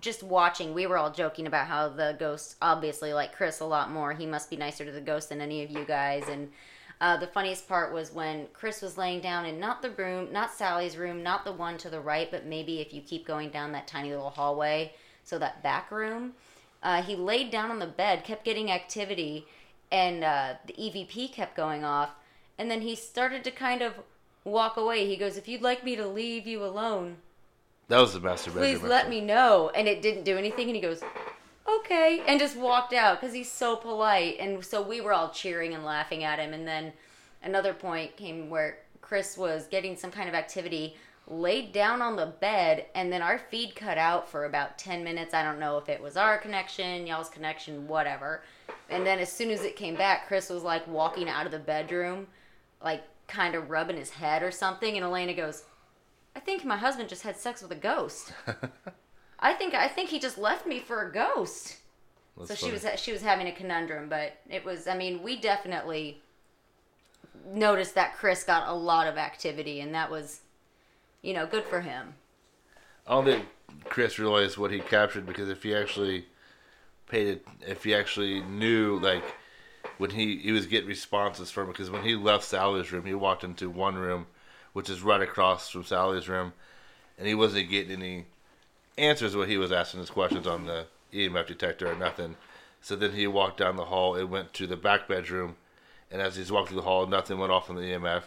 just 0.00 0.22
watching. 0.22 0.74
We 0.74 0.86
were 0.86 0.96
all 0.96 1.12
joking 1.12 1.46
about 1.46 1.66
how 1.66 1.90
the 1.90 2.16
ghost 2.18 2.56
obviously 2.62 3.12
like 3.12 3.36
Chris 3.36 3.60
a 3.60 3.64
lot 3.66 3.90
more. 3.90 4.12
He 4.12 4.26
must 4.26 4.50
be 4.50 4.56
nicer 4.56 4.84
to 4.84 4.90
the 4.90 5.00
ghost 5.00 5.28
than 5.28 5.40
any 5.40 5.62
of 5.62 5.70
you 5.70 5.84
guys, 5.84 6.28
and. 6.28 6.50
Uh, 7.00 7.16
the 7.16 7.26
funniest 7.26 7.68
part 7.68 7.92
was 7.92 8.12
when 8.12 8.46
Chris 8.52 8.80
was 8.80 8.96
laying 8.96 9.20
down 9.20 9.44
in 9.44 9.58
not 9.58 9.82
the 9.82 9.90
room, 9.90 10.32
not 10.32 10.54
Sallie's 10.54 10.96
room, 10.96 11.24
not 11.24 11.44
the 11.44 11.52
one 11.52 11.76
to 11.76 11.90
the 11.90 12.00
right, 12.00 12.30
but 12.30 12.46
maybe 12.46 12.80
if 12.80 12.94
you 12.94 13.02
keep 13.02 13.26
going 13.26 13.50
down 13.50 13.72
that 13.72 13.88
tiny 13.88 14.10
little 14.10 14.30
hallway, 14.30 14.94
so 15.24 15.36
that 15.38 15.62
back 15.62 15.90
room, 15.90 16.34
uh, 16.84 17.02
he 17.02 17.16
laid 17.16 17.50
down 17.50 17.70
on 17.70 17.80
the 17.80 17.86
bed, 17.86 18.22
kept 18.22 18.44
getting 18.44 18.70
activity, 18.70 19.44
and 19.90 20.22
uh, 20.22 20.54
the 20.66 20.72
EVP 20.74 21.32
kept 21.32 21.56
going 21.56 21.84
off. 21.84 22.10
And 22.58 22.70
then 22.70 22.82
he 22.82 22.94
started 22.94 23.42
to 23.44 23.50
kind 23.50 23.82
of 23.82 23.94
walk 24.44 24.76
away. 24.76 25.06
He 25.08 25.16
goes, 25.16 25.36
If 25.36 25.48
you'd 25.48 25.62
like 25.62 25.82
me 25.82 25.96
to 25.96 26.06
leave 26.06 26.46
you 26.46 26.64
alone, 26.64 27.16
That 27.88 28.00
was 28.00 28.14
the 28.14 28.20
master 28.20 28.50
bedroom. 28.50 28.78
please 28.78 28.82
let 28.82 29.04
actually. 29.04 29.20
me 29.20 29.26
know. 29.26 29.70
And 29.74 29.86
it 29.86 30.02
didn't 30.02 30.24
do 30.24 30.36
anything. 30.38 30.68
And 30.68 30.76
he 30.76 30.80
goes, 30.80 31.02
okay. 31.68 32.22
And 32.26 32.40
just 32.40 32.56
walked 32.56 32.92
out 32.92 33.20
because 33.20 33.34
he's 33.34 33.50
so 33.50 33.76
polite. 33.76 34.36
And 34.40 34.64
so 34.64 34.82
we 34.82 35.00
were 35.00 35.12
all 35.12 35.30
cheering 35.30 35.74
and 35.74 35.84
laughing 35.84 36.24
at 36.24 36.38
him. 36.38 36.52
And 36.52 36.66
then 36.66 36.92
another 37.42 37.74
point 37.74 38.16
came 38.16 38.48
where 38.48 38.78
Chris 39.00 39.36
was 39.36 39.66
getting 39.66 39.96
some 39.96 40.10
kind 40.10 40.28
of 40.28 40.34
activity, 40.34 40.96
laid 41.28 41.72
down 41.72 42.00
on 42.00 42.16
the 42.16 42.26
bed, 42.40 42.86
and 42.94 43.12
then 43.12 43.20
our 43.20 43.38
feed 43.38 43.74
cut 43.74 43.98
out 43.98 44.28
for 44.28 44.46
about 44.46 44.78
10 44.78 45.04
minutes. 45.04 45.34
I 45.34 45.42
don't 45.42 45.60
know 45.60 45.76
if 45.76 45.88
it 45.88 46.02
was 46.02 46.16
our 46.16 46.38
connection, 46.38 47.06
y'all's 47.06 47.28
connection, 47.28 47.86
whatever. 47.86 48.42
And 48.88 49.06
then 49.06 49.18
as 49.18 49.30
soon 49.30 49.50
as 49.50 49.62
it 49.62 49.76
came 49.76 49.94
back, 49.94 50.26
Chris 50.26 50.48
was 50.48 50.62
like 50.62 50.86
walking 50.88 51.28
out 51.28 51.46
of 51.46 51.52
the 51.52 51.58
bedroom, 51.58 52.26
like 52.82 53.02
kind 53.28 53.54
of 53.54 53.70
rubbing 53.70 53.96
his 53.96 54.10
head 54.10 54.42
or 54.42 54.50
something. 54.50 54.96
And 54.96 55.04
Elena 55.04 55.34
goes, 55.34 55.64
I 56.36 56.40
think 56.40 56.64
my 56.64 56.76
husband 56.76 57.08
just 57.08 57.22
had 57.22 57.36
sex 57.36 57.62
with 57.62 57.70
a 57.70 57.76
ghost. 57.76 58.32
I 59.38 59.52
think 59.52 59.74
I 59.74 59.88
think 59.88 60.08
he 60.08 60.18
just 60.18 60.38
left 60.38 60.66
me 60.66 60.80
for 60.80 61.06
a 61.06 61.12
ghost. 61.12 61.76
That's 62.36 62.48
so 62.48 62.54
she 62.54 62.72
was 62.72 62.86
she 62.96 63.12
was 63.12 63.22
having 63.22 63.46
a 63.46 63.52
conundrum, 63.52 64.08
but 64.08 64.32
it 64.48 64.64
was 64.64 64.88
I 64.88 64.96
mean 64.96 65.22
we 65.22 65.36
definitely 65.40 66.20
noticed 67.46 67.94
that 67.94 68.16
Chris 68.16 68.44
got 68.44 68.68
a 68.68 68.74
lot 68.74 69.06
of 69.06 69.16
activity, 69.16 69.80
and 69.80 69.94
that 69.94 70.10
was 70.10 70.40
you 71.22 71.34
know 71.34 71.46
good 71.46 71.64
for 71.64 71.80
him. 71.80 72.14
I 73.06 73.12
don't 73.12 73.24
think 73.24 73.46
Chris 73.84 74.18
realized 74.18 74.56
what 74.56 74.70
he 74.70 74.80
captured 74.80 75.26
because 75.26 75.48
if 75.48 75.62
he 75.62 75.74
actually 75.74 76.26
paid 77.08 77.28
it, 77.28 77.46
if 77.66 77.84
he 77.84 77.94
actually 77.94 78.40
knew, 78.42 78.98
like 78.98 79.24
when 79.98 80.10
he 80.10 80.38
he 80.38 80.52
was 80.52 80.66
getting 80.66 80.88
responses 80.88 81.50
from 81.50 81.68
because 81.68 81.90
when 81.90 82.02
he 82.02 82.14
left 82.16 82.44
Sallie's 82.44 82.92
room, 82.92 83.04
he 83.04 83.14
walked 83.14 83.44
into 83.44 83.68
one 83.70 83.94
room, 83.94 84.26
which 84.74 84.90
is 84.90 85.02
right 85.02 85.22
across 85.22 85.70
from 85.70 85.84
Sallie's 85.84 86.28
room, 86.28 86.52
and 87.16 87.26
he 87.26 87.34
wasn't 87.34 87.70
getting 87.70 88.02
any 88.02 88.26
answers 88.98 89.34
when 89.34 89.48
he 89.48 89.56
was 89.56 89.72
asking 89.72 90.00
his 90.00 90.10
questions 90.10 90.46
on 90.46 90.66
the 90.66 90.86
EMF 91.12 91.46
detector 91.46 91.90
or 91.90 91.94
nothing. 91.94 92.36
So 92.82 92.96
then 92.96 93.12
he 93.12 93.26
walked 93.26 93.56
down 93.56 93.76
the 93.76 93.86
hall 93.86 94.14
and 94.14 94.30
went 94.30 94.52
to 94.54 94.66
the 94.66 94.76
back 94.76 95.08
bedroom, 95.08 95.56
and 96.10 96.20
as 96.20 96.36
he's 96.36 96.52
walking 96.52 96.68
through 96.68 96.76
the 96.78 96.82
hall, 96.82 97.06
nothing 97.06 97.38
went 97.38 97.52
off 97.52 97.70
on 97.70 97.76
the 97.76 97.82
EMF. 97.82 98.24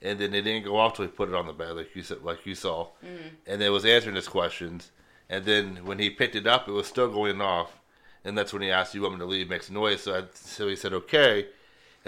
And 0.00 0.18
then 0.18 0.32
it 0.32 0.42
didn't 0.42 0.64
go 0.64 0.76
off 0.76 0.94
till 0.94 1.04
he 1.04 1.10
put 1.10 1.28
it 1.28 1.34
on 1.34 1.48
the 1.48 1.52
bed, 1.52 1.72
like 1.72 1.94
you 1.94 2.02
said, 2.04 2.22
like 2.22 2.46
you 2.46 2.54
saw, 2.54 2.86
mm-hmm. 3.04 3.28
and 3.48 3.60
it 3.60 3.70
was 3.70 3.84
answering 3.84 4.14
his 4.14 4.28
questions. 4.28 4.92
And 5.28 5.44
then 5.44 5.84
when 5.84 5.98
he 5.98 6.08
picked 6.08 6.36
it 6.36 6.46
up, 6.46 6.68
it 6.68 6.72
was 6.72 6.86
still 6.86 7.10
going 7.10 7.40
off, 7.40 7.80
and 8.24 8.38
that's 8.38 8.52
when 8.52 8.62
he 8.62 8.70
asked, 8.70 8.94
"You 8.94 9.02
want 9.02 9.14
me 9.14 9.18
to 9.18 9.26
leave?" 9.26 9.50
Makes 9.50 9.70
noise, 9.70 10.02
so 10.02 10.14
I, 10.14 10.22
so 10.34 10.68
he 10.68 10.76
said, 10.76 10.92
"Okay." 10.92 11.48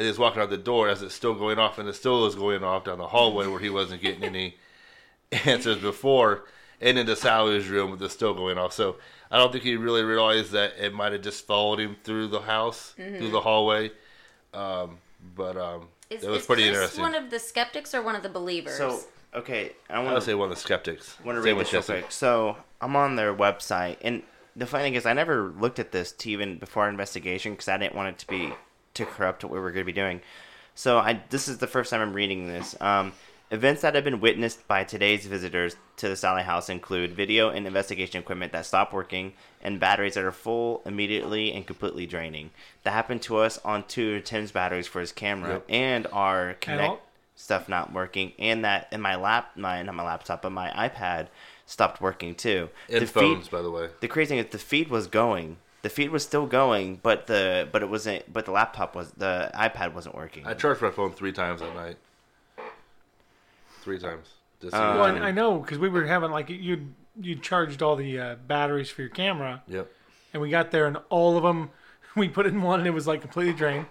And 0.01 0.07
he 0.07 0.09
was 0.09 0.19
walking 0.19 0.41
out 0.41 0.49
the 0.49 0.57
door 0.57 0.89
as 0.89 1.03
it's 1.03 1.15
still 1.15 1.35
going 1.35 1.59
off, 1.59 1.79
and 1.79 1.87
it 1.87 1.93
still 1.93 2.23
was 2.23 2.35
going 2.35 2.65
off 2.65 2.85
down 2.85 2.97
the 2.97 3.09
hallway 3.09 3.47
where 3.47 3.61
he 3.61 3.69
wasn't 3.69 4.01
getting 4.01 4.25
any 4.25 4.57
answers 5.45 5.77
before, 5.77 6.45
and 6.81 6.97
into 6.99 7.15
Sallie's 7.15 7.69
room 7.69 7.91
with 7.91 8.03
it 8.03 8.09
still 8.09 8.33
going 8.33 8.57
off. 8.57 8.73
So 8.73 8.97
I 9.31 9.37
don't 9.37 9.53
think 9.53 9.63
he 9.63 9.77
really 9.77 10.03
realized 10.03 10.53
that 10.53 10.73
it 10.81 10.95
might 10.95 11.13
have 11.13 11.21
just 11.21 11.47
followed 11.47 11.81
him 11.81 11.97
through 12.03 12.29
the 12.29 12.41
house, 12.41 12.95
through 12.97 13.29
the 13.31 13.43
hallway. 13.43 13.91
Um, 14.55 14.97
but 15.37 15.59
um, 15.59 15.89
Is, 16.09 16.25
it 16.25 16.31
was 16.31 16.41
is 16.41 16.47
pretty 16.47 16.63
Chris 16.63 16.77
interesting. 16.77 17.03
one 17.03 17.15
of 17.15 17.29
the 17.29 17.39
skeptics 17.39 17.95
or 17.95 18.01
one 18.01 18.17
of 18.17 18.23
the 18.23 18.31
believers? 18.31 18.79
So 18.79 19.01
okay, 19.35 19.73
I 19.91 19.97
I 19.97 19.99
want 19.99 20.15
would 20.15 20.21
to 20.21 20.25
say 20.25 20.33
one 20.33 20.51
of 20.51 20.57
the 20.57 20.63
skeptics. 20.63 21.15
want 21.23 21.37
to 21.37 21.43
Same 21.43 21.45
read 21.45 21.59
with 21.59 21.67
this 21.67 21.75
real 21.75 21.83
Jesse. 21.83 21.93
quick. 22.01 22.11
So 22.11 22.57
I'm 22.81 22.97
on 22.97 23.17
their 23.17 23.35
website, 23.35 23.99
and 24.01 24.23
the 24.57 24.65
funny 24.65 24.85
thing 24.85 24.95
is, 24.95 25.05
I 25.05 25.13
never 25.13 25.53
looked 25.61 25.79
at 25.79 25.93
this 25.93 26.11
to 26.13 26.31
even 26.31 26.57
before 26.57 26.85
our 26.85 26.89
investigation 26.89 27.53
because 27.53 27.69
I 27.69 27.77
didn't 27.77 27.95
want 27.95 28.09
it 28.09 28.19
to 28.21 28.27
be 28.27 28.55
to 28.95 29.05
corrupt 29.05 29.45
what 29.45 29.53
we 29.53 29.59
were 29.59 29.70
going 29.70 29.82
to 29.84 29.93
be 29.93 29.93
doing. 29.93 30.20
So 30.74 30.99
I 30.99 31.20
this 31.30 31.49
is 31.49 31.59
the 31.59 31.66
first 31.66 31.91
time 31.91 32.01
I'm 32.01 32.12
reading 32.14 32.47
this. 32.49 32.74
Um, 32.80 33.12
events 33.51 33.82
that 33.82 33.95
have 33.95 34.05
been 34.05 34.20
witnessed 34.20 34.66
by 34.68 34.84
today's 34.84 35.26
visitors 35.26 35.76
to 35.97 36.09
the 36.09 36.16
Sallie 36.16 36.43
House 36.45 36.68
include 36.68 37.12
video 37.12 37.51
and 37.51 37.66
investigation 37.66 38.20
equipment 38.20 38.53
that 38.53 38.64
stop 38.66 38.93
working 38.93 39.32
and 39.62 39.78
batteries 39.80 40.14
that 40.14 40.24
are 40.24 40.32
full 40.32 40.80
immediately 40.86 41.53
and 41.53 41.66
completely 41.66 42.07
draining. 42.07 42.51
That 42.84 42.93
happened 42.93 43.22
to 43.22 43.38
us 43.38 43.59
on 43.64 43.84
two 43.84 44.14
of 44.16 44.24
Tim's 44.24 44.53
batteries 44.53 44.86
for 44.86 45.01
his 45.01 45.12
camera 45.12 45.55
Yep. 45.55 45.64
and 45.68 46.07
our 46.12 46.55
Kinect 46.61 46.88
all- 46.88 47.01
stuff 47.36 47.68
not 47.68 47.93
working, 47.93 48.32
and 48.38 48.64
that 48.64 48.86
in 48.93 49.01
my 49.01 49.16
lap, 49.16 49.53
my 49.57 49.82
not 49.82 49.95
my 49.95 50.05
laptop, 50.05 50.43
but 50.43 50.51
my 50.53 50.70
iPad 50.70 51.28
stopped 51.66 52.01
working 52.01 52.34
too. 52.34 52.68
And 52.88 53.03
the 53.03 53.07
phones, 53.07 53.47
feed, 53.49 53.51
by 53.53 53.62
the 53.62 53.70
way. 53.70 53.88
the 54.01 54.09
crazy 54.09 54.28
thing 54.30 54.38
is 54.45 54.51
the 54.53 54.59
feed 54.59 54.88
was 54.88 55.07
going. 55.07 55.57
The 55.83 55.89
feed 55.89 56.11
was 56.11 56.22
still 56.22 56.47
going, 56.47 56.97
but 57.03 57.26
the 57.26 57.68
but 57.72 57.83
it 57.83 57.89
wasn't. 57.89 58.31
But 58.33 58.45
the 58.45 58.51
laptop 58.53 58.95
was 58.95 59.12
the 59.12 59.51
iPad 59.55 59.95
wasn't 59.95 60.14
working. 60.14 60.47
I 60.47 60.55
charged 60.55 60.83
my 60.83 60.91
phone 60.91 61.12
three 61.12 61.33
times 61.33 61.61
that 61.61 61.74
night. 61.74 61.97
Three 63.83 63.99
times. 63.99 64.28
Just 64.61 64.74
so 64.74 64.83
Um, 64.83 64.99
Well. 64.99 65.05
I 65.24 65.28
I 65.28 65.31
know 65.31 65.59
because 65.59 65.78
we 65.78 65.89
were 65.89 66.05
having 66.05 66.31
like 66.31 66.51
you 66.51 66.89
you 67.20 67.35
charged 67.37 67.83
all 67.83 67.97
the 67.97 68.18
uh, 68.18 68.35
batteries 68.47 68.91
for 68.91 69.03
your 69.03 69.11
camera, 69.11 69.62
Yep. 69.68 69.91
and 70.33 70.43
we 70.43 70.51
got 70.51 70.70
there, 70.70 70.87
and 70.87 70.99
all 71.09 71.37
of 71.37 71.43
them 71.43 71.70
we 72.16 72.28
put 72.28 72.47
in 72.47 72.62
one, 72.62 72.81
and 72.81 72.87
it 72.87 72.93
was 72.93 73.07
like 73.07 73.20
completely 73.20 73.53
drained. 73.55 73.87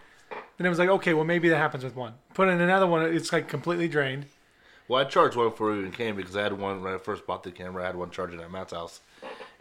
Then 0.57 0.65
it 0.65 0.69
was 0.69 0.79
like, 0.79 0.89
okay, 0.89 1.13
well 1.13 1.25
maybe 1.25 1.49
that 1.49 1.57
happens 1.57 1.83
with 1.83 1.95
one. 1.95 2.13
Put 2.33 2.49
in 2.49 2.59
another 2.61 2.85
one, 2.87 3.01
it's 3.13 3.31
like 3.33 3.47
completely 3.47 3.87
drained. 3.87 4.25
Well, 4.87 4.99
I 5.01 5.05
charged 5.05 5.35
one 5.35 5.49
before 5.49 5.71
we 5.71 5.79
even 5.79 5.91
came 5.91 6.15
because 6.15 6.35
I 6.35 6.43
had 6.43 6.53
one 6.53 6.81
when 6.83 6.93
I 6.93 6.97
first 6.97 7.25
bought 7.27 7.43
the 7.43 7.51
camera. 7.51 7.83
I 7.83 7.87
had 7.87 7.95
one 7.95 8.09
charging 8.09 8.41
at 8.41 8.51
Matt's 8.51 8.73
house, 8.73 9.01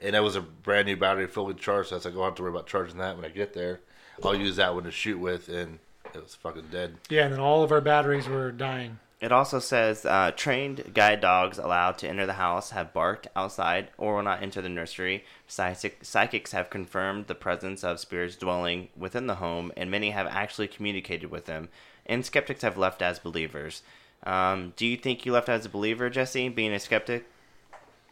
and 0.03 0.15
that 0.15 0.23
was 0.23 0.37
a 0.37 0.41
brand 0.41 0.87
new 0.87 0.97
battery 0.97 1.27
fully 1.27 1.55
charged. 1.55 1.91
So 1.91 1.97
I 1.97 1.99
was 1.99 2.05
like, 2.05 2.15
I 2.15 2.17
don't 2.17 2.25
have 2.27 2.35
to 2.37 2.43
worry 2.43 2.53
about 2.53 2.67
charging 2.67 2.99
that 2.99 3.17
when 3.17 3.25
I 3.25 3.29
get 3.29 3.55
there. 3.55 3.81
I'll 4.25 4.35
use 4.35 4.57
that 4.57 4.75
one 4.75 4.85
to 4.85 4.91
shoot 4.91 5.19
with, 5.19 5.49
and 5.49 5.79
it 6.15 6.23
was 6.23 6.35
fucking 6.35 6.69
dead. 6.71 6.97
Yeah, 7.09 7.25
and 7.25 7.35
then 7.35 7.41
all 7.41 7.63
of 7.63 7.71
our 7.71 7.81
batteries 7.81 8.27
were 8.27 8.51
dying. 8.51 8.99
It 9.21 9.33
also 9.33 9.59
says 9.59 10.07
uh, 10.07 10.31
trained 10.37 10.93
guide 10.95 11.21
dogs 11.21 11.59
allowed 11.59 11.99
to 11.99 12.09
enter 12.09 12.25
the 12.25 12.35
house 12.35 12.71
have 12.71 12.93
barked 12.93 13.27
outside 13.35 13.89
or 13.99 14.15
will 14.15 14.23
not 14.23 14.43
enter 14.43 14.63
the 14.63 14.69
nursery. 14.69 15.25
Psychic, 15.49 16.05
psychics 16.05 16.53
have 16.53 16.71
confirmed 16.71 17.27
the 17.27 17.35
presence 17.35 17.83
of 17.83 17.99
spirits 17.99 18.37
dwelling 18.37 18.89
within 18.97 19.27
the 19.27 19.37
home, 19.37 19.73
and 19.77 19.91
many 19.91 20.11
have 20.11 20.29
actually 20.29 20.69
communicated 20.69 21.33
with 21.33 21.47
them. 21.47 21.69
And 22.07 22.25
skeptics 22.25 22.63
have 22.63 22.79
left 22.79 23.03
as 23.03 23.19
believers. 23.19 23.83
Um, 24.23 24.73
do 24.77 24.87
you 24.87 24.97
think 24.97 25.27
you 25.27 25.33
left 25.33 25.49
as 25.49 25.67
a 25.67 25.69
believer, 25.69 26.09
Jesse, 26.11 26.49
being 26.49 26.73
a 26.73 26.79
skeptic? 26.79 27.27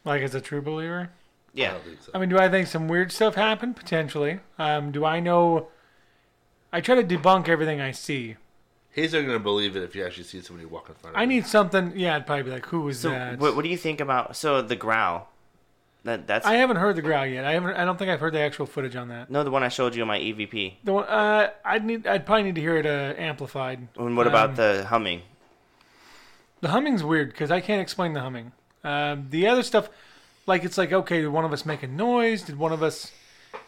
Like 0.05 0.23
as 0.23 0.35
a 0.35 0.41
true 0.41 0.63
believer. 0.63 1.11
I 1.55 1.61
Yeah. 1.61 1.73
don't 1.73 1.85
think 1.85 2.03
so. 2.03 2.11
I 2.15 2.19
mean, 2.19 2.29
do 2.29 2.39
I 2.39 2.49
think 2.49 2.67
some 2.67 2.89
weird 2.89 3.13
stuff 3.13 3.35
happened? 3.35 3.77
Potentially. 3.77 4.41
Um, 4.59 4.93
do 4.93 5.05
I 5.05 5.21
know? 5.21 5.69
I 6.73 6.81
try 6.81 6.95
to 7.01 7.05
debunk 7.05 7.49
everything 7.49 7.81
I 7.81 7.93
see. 7.93 8.37
He's 8.91 9.13
not 9.13 9.23
gonna 9.27 9.39
believe 9.39 9.77
it 9.77 9.83
if 9.83 9.95
you 9.95 10.05
actually 10.05 10.25
see 10.25 10.41
somebody 10.41 10.67
walk 10.67 10.89
in 10.89 10.95
front 10.95 11.17
of 11.17 11.21
I 11.21 11.25
him. 11.25 11.29
need 11.31 11.47
something. 11.47 11.93
Yeah, 11.97 12.17
I'd 12.17 12.27
probably 12.27 12.45
be 12.45 12.51
like, 12.51 12.67
"Who 12.67 12.81
was 12.81 13.01
So, 13.01 13.11
that?" 13.11 13.39
what, 13.39 13.55
what 13.55 13.63
do 13.63 13.69
you 13.69 13.77
think 13.77 14.01
about 14.01 14.37
so 14.37 14.63
the 14.63 14.77
growl? 14.77 15.29
That 16.05 16.27
that's 16.27 16.47
I 16.47 16.55
haven't 16.55 16.77
heard 16.77 16.97
the 16.97 17.03
growl 17.03 17.27
yet. 17.27 17.45
I 17.45 17.53
haven't. 17.53 17.77
I 17.77 17.85
don't 17.85 17.99
think 17.99 18.11
I've 18.11 18.21
heard 18.21 18.33
the 18.33 18.41
actual 18.41 18.65
footage 18.65 18.95
on 18.97 19.09
that. 19.09 19.29
no 19.31 19.43
the 19.45 19.51
one 19.51 19.63
I 19.63 19.69
showed 19.69 19.95
you 19.95 20.03
on 20.03 20.09
my 20.09 20.19
EVP. 20.19 20.77
The 20.85 20.93
one, 20.93 21.05
uh, 21.05 21.51
I'd 21.65 21.85
need. 21.85 22.07
I'd 22.07 22.25
probably 22.25 22.45
need 22.45 22.55
to 22.55 22.61
hear 22.61 22.77
it 22.77 22.87
uh, 22.87 23.15
amplified. 23.21 23.89
And 23.99 24.17
what 24.17 24.27
about 24.27 24.51
Um, 24.51 24.57
the 24.57 24.87
humming? 24.89 25.23
The 26.61 26.69
humming's 26.69 27.03
weird 27.05 27.31
because 27.31 27.51
I 27.51 27.61
can't 27.61 27.83
explain 27.83 28.13
the 28.15 28.21
humming. 28.21 28.53
Um, 28.83 29.27
the 29.31 29.47
other 29.47 29.63
stuff, 29.63 29.89
like 30.47 30.65
it's 30.65 30.79
like 30.79 30.93
okay, 30.93 31.21
did 31.21 31.29
one 31.29 31.45
of 31.45 31.53
us 31.53 31.67
make 31.67 31.83
a 31.83 31.89
noise? 31.89 32.43
Did 32.43 32.59
one 32.59 32.73
of 32.73 32.83
us 32.83 33.13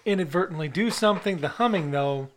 inadvertently 0.04 0.68
do 0.68 0.90
something? 0.90 1.38
The 1.38 1.48
humming 1.48 1.90
though, 1.90 2.28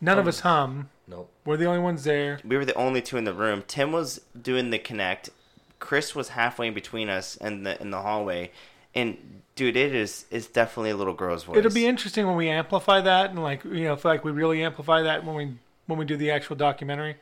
none 0.00 0.18
of 0.18 0.26
us 0.26 0.40
hum. 0.40 0.90
Nope. 1.06 1.30
We're 1.44 1.56
the 1.56 1.64
only 1.64 1.80
ones 1.80 2.04
there. 2.04 2.38
we 2.44 2.56
were 2.56 2.66
the 2.66 2.74
only 2.74 3.00
two 3.00 3.16
in 3.16 3.24
the 3.24 3.32
room. 3.32 3.64
Tim 3.66 3.92
was 3.92 4.20
doing 4.40 4.70
the 4.70 4.78
Kinect. 4.78 5.30
Chris 5.78 6.14
was 6.14 6.30
halfway 6.30 6.68
in 6.68 6.74
between 6.74 7.08
us 7.08 7.36
in 7.36 7.62
the 7.62 7.80
in 7.80 7.90
the 7.90 8.02
hallway, 8.02 8.50
and 8.94 9.42
dude, 9.54 9.76
it 9.76 9.94
is 9.94 10.24
it's 10.30 10.46
definitely 10.46 10.90
a 10.90 10.96
little 10.96 11.14
girl's 11.14 11.44
voice. 11.44 11.56
It'll 11.56 11.72
be 11.72 11.86
interesting 11.86 12.26
when 12.26 12.36
we 12.36 12.48
amplify 12.48 13.00
that 13.00 13.30
and 13.30 13.42
like 13.42 13.64
you 13.64 13.84
know, 13.84 13.94
if 13.94 14.04
like 14.04 14.24
we 14.24 14.32
really 14.32 14.62
amplify 14.62 15.02
that 15.02 15.24
when 15.24 15.34
we 15.34 15.54
when 15.86 15.98
we 15.98 16.04
do 16.04 16.16
the 16.16 16.30
actual 16.30 16.56
documentary. 16.56 17.16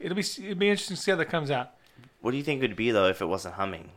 It'll 0.00 0.16
be 0.16 0.22
it'll 0.22 0.54
be 0.56 0.70
interesting 0.70 0.96
to 0.96 1.02
see 1.02 1.10
how 1.10 1.16
that 1.16 1.26
comes 1.26 1.50
out. 1.50 1.70
What 2.20 2.32
do 2.32 2.36
you 2.36 2.42
think 2.42 2.62
it 2.62 2.68
would 2.68 2.76
be 2.76 2.90
though 2.90 3.06
if 3.06 3.20
it 3.20 3.26
wasn't 3.26 3.54
humming? 3.54 3.90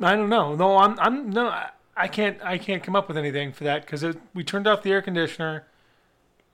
I 0.00 0.16
don't 0.16 0.28
know. 0.28 0.54
No, 0.54 0.76
I'm 0.78 0.98
I'm 0.98 1.30
no. 1.30 1.48
I, 1.48 1.70
I 1.96 2.08
can't 2.08 2.38
I 2.42 2.58
can't 2.58 2.82
come 2.82 2.96
up 2.96 3.06
with 3.08 3.16
anything 3.16 3.52
for 3.52 3.64
that 3.64 3.82
because 3.82 4.04
we 4.34 4.42
turned 4.44 4.66
off 4.66 4.82
the 4.82 4.90
air 4.92 5.00
conditioner. 5.02 5.64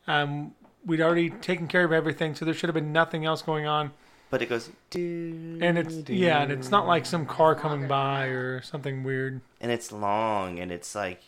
Um, 0.06 0.54
we'd 0.84 1.00
already 1.00 1.30
taken 1.30 1.66
care 1.68 1.84
of 1.84 1.92
everything, 1.92 2.34
so 2.34 2.44
there 2.44 2.54
should 2.54 2.68
have 2.68 2.74
been 2.74 2.92
nothing 2.92 3.24
else 3.24 3.42
going 3.42 3.66
on. 3.66 3.92
But 4.30 4.42
it 4.42 4.48
goes 4.48 4.70
And 4.94 5.78
it's 5.78 6.08
yeah, 6.08 6.42
and 6.42 6.52
it's 6.52 6.70
not 6.70 6.86
like 6.86 7.04
some 7.06 7.26
car 7.26 7.54
coming 7.54 7.88
by 7.88 8.26
or 8.26 8.62
something 8.62 9.02
weird. 9.02 9.40
and 9.60 9.72
it's 9.72 9.90
long 9.90 10.60
and 10.60 10.70
it's 10.70 10.94
like 10.94 11.20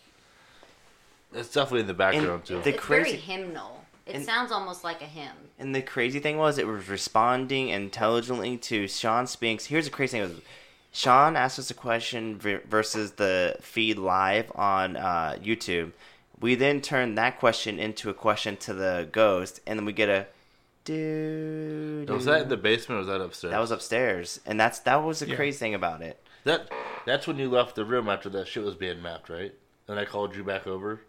It's 1.34 1.48
definitely 1.52 1.80
in 1.80 1.86
the 1.88 1.94
background 1.94 2.28
And 2.28 2.44
too. 2.44 2.60
the- 2.62 2.70
it's 2.70 2.78
crazy- 2.80 3.16
very 3.16 3.20
hymnal. 3.20 3.84
It 4.06 4.16
and- 4.16 4.24
sounds 4.24 4.52
almost 4.52 4.84
like 4.84 5.00
a 5.02 5.06
hymn. 5.06 5.32
And 5.58 5.74
the 5.74 5.82
crazy 5.82 6.18
thing 6.20 6.36
was, 6.38 6.58
it 6.58 6.66
was 6.66 6.88
responding 6.88 7.68
intelligently 7.70 8.56
to 8.58 8.86
Sean 8.88 9.26
Spinks. 9.26 9.66
Here's 9.66 9.84
the 9.86 9.90
crazy 9.90 10.18
thing: 10.18 10.22
was 10.28 10.40
Sean 10.92 11.36
asked 11.36 11.58
us 11.58 11.70
a 11.70 11.74
question 11.74 12.38
versus 12.38 13.12
the 13.12 13.56
feed 13.60 13.98
live 13.98 14.52
on 14.54 14.96
uh, 14.96 15.36
YouTube. 15.42 15.92
We 16.40 16.54
then 16.54 16.80
turn 16.80 17.14
that 17.14 17.38
question 17.38 17.78
into 17.78 18.10
a 18.10 18.14
question 18.14 18.56
to 18.58 18.74
the 18.74 19.08
ghost, 19.10 19.60
and 19.66 19.78
then 19.78 19.86
we 19.86 19.92
get 19.92 20.08
a 20.10 20.26
dude. 20.84 22.10
was 22.10 22.24
that 22.26 22.42
in 22.42 22.48
the 22.48 22.56
basement 22.56 22.96
or 22.96 22.98
was 22.98 23.06
that 23.06 23.20
upstairs? 23.20 23.52
That 23.52 23.60
was 23.60 23.70
upstairs, 23.70 24.40
and 24.44 24.58
that's 24.60 24.80
that 24.80 24.96
was 24.96 25.20
the 25.20 25.28
Yeah. 25.28 25.36
crazy 25.36 25.58
thing 25.58 25.74
about 25.74 26.02
it. 26.02 26.20
that. 26.44 26.70
That's 27.04 27.26
when 27.26 27.36
you 27.38 27.50
left 27.50 27.74
the 27.74 27.84
room 27.84 28.08
after 28.08 28.28
that 28.28 28.46
shit 28.46 28.62
was 28.62 28.76
being 28.76 29.02
mapped, 29.02 29.28
right? 29.28 29.52
And 29.88 29.98
I 29.98 30.04
called 30.04 30.36
you 30.36 30.44
back 30.44 30.68
over 30.68 31.00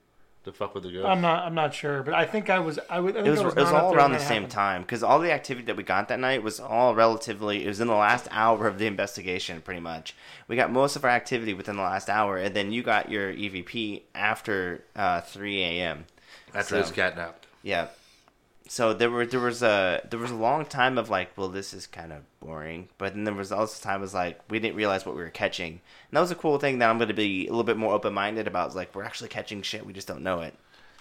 to 0.44 0.52
fuck 0.52 0.74
with 0.74 0.84
the 0.84 0.92
ghost. 0.92 1.06
I'm 1.06 1.22
not 1.22 1.46
I'm 1.46 1.56
not 1.56 1.74
sure, 1.74 2.04
but 2.04 2.14
I 2.14 2.26
think 2.26 2.50
I 2.50 2.60
was 2.60 2.80
I, 2.90 3.00
would, 3.00 3.16
I 3.16 3.24
think 3.24 3.28
It 3.28 3.32
was, 3.32 3.40
I 3.40 3.46
was 3.46 3.54
it 3.56 3.60
was 3.62 3.72
all 3.72 3.94
around 3.94 4.12
the 4.12 4.20
same 4.20 4.44
happened. 4.44 4.52
time 4.52 4.82
because 4.82 5.04
all 5.04 5.20
the 5.20 5.32
activity 5.32 5.66
that 5.68 5.76
we 5.78 5.84
got 5.84 6.08
that 6.10 6.20
night 6.20 6.44
was 6.44 6.60
all 6.60 6.94
relatively. 6.96 7.64
It 7.64 7.68
was 7.68 7.80
in 7.80 7.88
the 7.88 7.96
last 7.96 8.28
hour 8.32 8.68
of 8.68 8.78
the 8.78 8.86
investigation, 8.88 9.62
pretty 9.62 9.80
much. 9.80 10.16
We 10.48 10.56
got 10.56 10.72
most 10.72 10.96
of 10.96 11.04
our 11.04 11.10
activity 11.12 11.54
within 11.54 11.76
the 11.78 11.82
last 11.84 12.10
hour, 12.10 12.38
and 12.38 12.56
then 12.56 12.72
you 12.72 12.84
got 12.84 13.10
your 13.10 13.32
EVP 13.34 14.02
after 14.14 14.84
uh, 14.96 15.22
3 15.22 15.64
a.m. 15.64 16.06
after 16.54 16.76
so- 16.76 16.82
his 16.82 16.92
cat 16.92 17.16
napped. 17.16 17.48
Yeah. 17.62 17.88
So 18.74 18.92
there 18.92 19.12
were 19.12 19.24
there 19.28 19.40
was 19.40 19.62
a 19.62 20.02
there 20.10 20.20
was 20.20 20.32
a 20.32 20.36
long 20.36 20.66
time 20.66 20.98
of 20.98 21.08
like, 21.08 21.38
well, 21.38 21.48
this 21.48 21.76
is 21.76 21.86
kind 21.86 22.12
of 22.12 22.22
boring, 22.40 22.90
but 22.98 23.14
then 23.14 23.24
there 23.24 23.36
was 23.36 23.52
also 23.52 23.80
time 23.80 24.02
was 24.02 24.16
like 24.16 24.40
we 24.50 24.58
didn't 24.58 24.76
realize 24.76 25.06
what 25.06 25.16
we 25.16 25.22
were 25.22 25.30
catching, 25.30 25.74
and 25.74 25.80
that 26.14 26.22
was 26.22 26.32
a 26.32 26.36
cool 26.36 26.58
thing 26.58 26.80
that 26.80 26.90
I'm 26.90 26.98
going 26.98 27.08
to 27.08 27.14
be 27.14 27.46
a 27.46 27.52
little 27.52 27.64
bit 27.64 27.78
more 27.78 27.94
open 27.94 28.16
minded 28.16 28.48
about. 28.48 28.70
Is 28.70 28.76
like 28.76 28.96
we're 28.96 29.04
actually 29.04 29.30
catching 29.30 29.62
shit, 29.62 29.86
we 29.86 29.94
just 29.94 30.08
don't 30.08 30.24
know 30.24 30.42
it. 30.42 30.56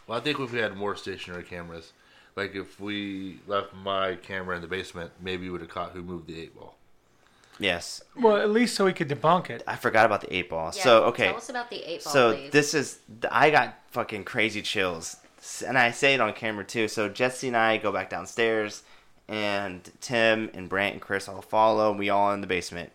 Well, 0.07 0.19
I 0.19 0.21
think 0.21 0.39
if 0.39 0.53
we 0.53 0.59
had 0.59 0.77
more 0.77 0.95
stationary 0.97 1.45
cameras, 1.45 1.95
like 2.37 2.55
if 2.55 2.79
we 2.79 3.41
left 3.47 3.73
my 3.73 4.17
camera 4.17 4.55
in 4.57 4.61
the 4.61 4.69
basement, 4.69 5.11
maybe 5.19 5.45
we 5.45 5.53
would 5.53 5.63
have 5.63 5.71
caught 5.71 5.93
who 5.93 6.03
moved 6.03 6.27
the 6.27 6.39
eight 6.39 6.55
ball. 6.55 6.77
Yes, 7.59 8.03
Well, 8.15 8.37
at 8.37 8.51
least 8.51 8.75
so 8.75 8.85
we 8.85 8.93
could 8.93 9.09
debunk 9.09 9.49
it. 9.49 9.63
I 9.67 9.77
forgot 9.77 10.05
about 10.05 10.21
the 10.21 10.35
eight 10.37 10.51
ball. 10.51 10.73
Yeah, 10.77 10.83
so 10.83 11.05
okay, 11.05 11.29
Tell 11.29 11.37
us 11.37 11.49
about 11.49 11.71
the 11.71 11.91
eight 11.91 12.05
ball, 12.05 12.13
So 12.13 12.35
please. 12.35 12.51
this 12.51 12.75
is 12.75 12.99
I 13.31 13.49
got 13.49 13.79
fucking 13.93 14.25
crazy 14.25 14.61
chills, 14.61 15.17
and 15.67 15.77
I 15.77 15.91
say 15.91 16.15
it 16.15 16.21
on 16.21 16.33
camera 16.35 16.65
too. 16.65 16.89
So 16.89 17.09
Jesse 17.09 17.49
and 17.49 17.57
I 17.57 17.77
go 17.77 17.93
back 17.93 18.11
downstairs, 18.11 18.83
and 19.29 19.89
Tim 20.01 20.51
and 20.55 20.69
Brant 20.69 20.95
and 20.95 21.03
Chris 21.03 21.29
all 21.29 21.43
follow. 21.43 21.93
We 21.93 22.11
all 22.11 22.33
in 22.33 22.41
the 22.41 22.47
basement. 22.47 22.93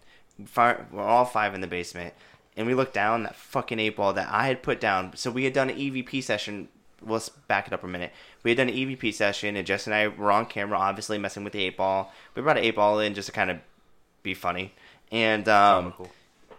We're 0.56 0.86
all 0.96 1.26
five 1.26 1.56
in 1.56 1.62
the 1.62 1.68
basement, 1.68 2.14
and 2.56 2.68
we 2.68 2.74
look 2.74 2.94
down 2.94 3.24
that 3.24 3.36
fucking 3.36 3.80
eight 3.80 3.96
ball 3.96 4.14
that 4.14 4.30
I 4.32 4.48
had 4.48 4.64
put 4.64 4.80
down. 4.80 5.16
So 5.16 5.32
we 5.32 5.44
had 5.44 5.54
done 5.54 5.70
an 5.70 5.78
EVP 5.78 6.24
session. 6.24 6.70
Let's 7.02 7.30
back 7.30 7.68
it 7.68 7.74
up 7.74 7.84
a 7.84 7.88
minute. 7.88 8.12
We 8.44 8.52
had 8.52 8.58
done 8.58 8.70
an 8.70 8.76
EVP 8.76 9.14
session, 9.14 9.56
and 9.56 9.68
Jesse 9.68 9.92
and 9.92 9.96
I 9.96 10.08
were 10.08 10.32
on 10.32 10.46
camera, 10.46 10.78
obviously 10.78 11.18
messing 11.18 11.44
with 11.44 11.54
the 11.54 11.64
eight 11.64 11.78
ball. 11.78 12.14
We 12.34 12.42
brought 12.42 12.58
an 12.58 12.64
eight 12.64 12.76
ball 12.76 13.00
in 13.00 13.14
just 13.14 13.28
to 13.28 13.32
kind 13.32 13.52
of 13.52 13.58
be 14.24 14.34
funny, 14.34 14.74
and 15.12 15.48
um, 15.50 15.92
Comical. 15.92 16.10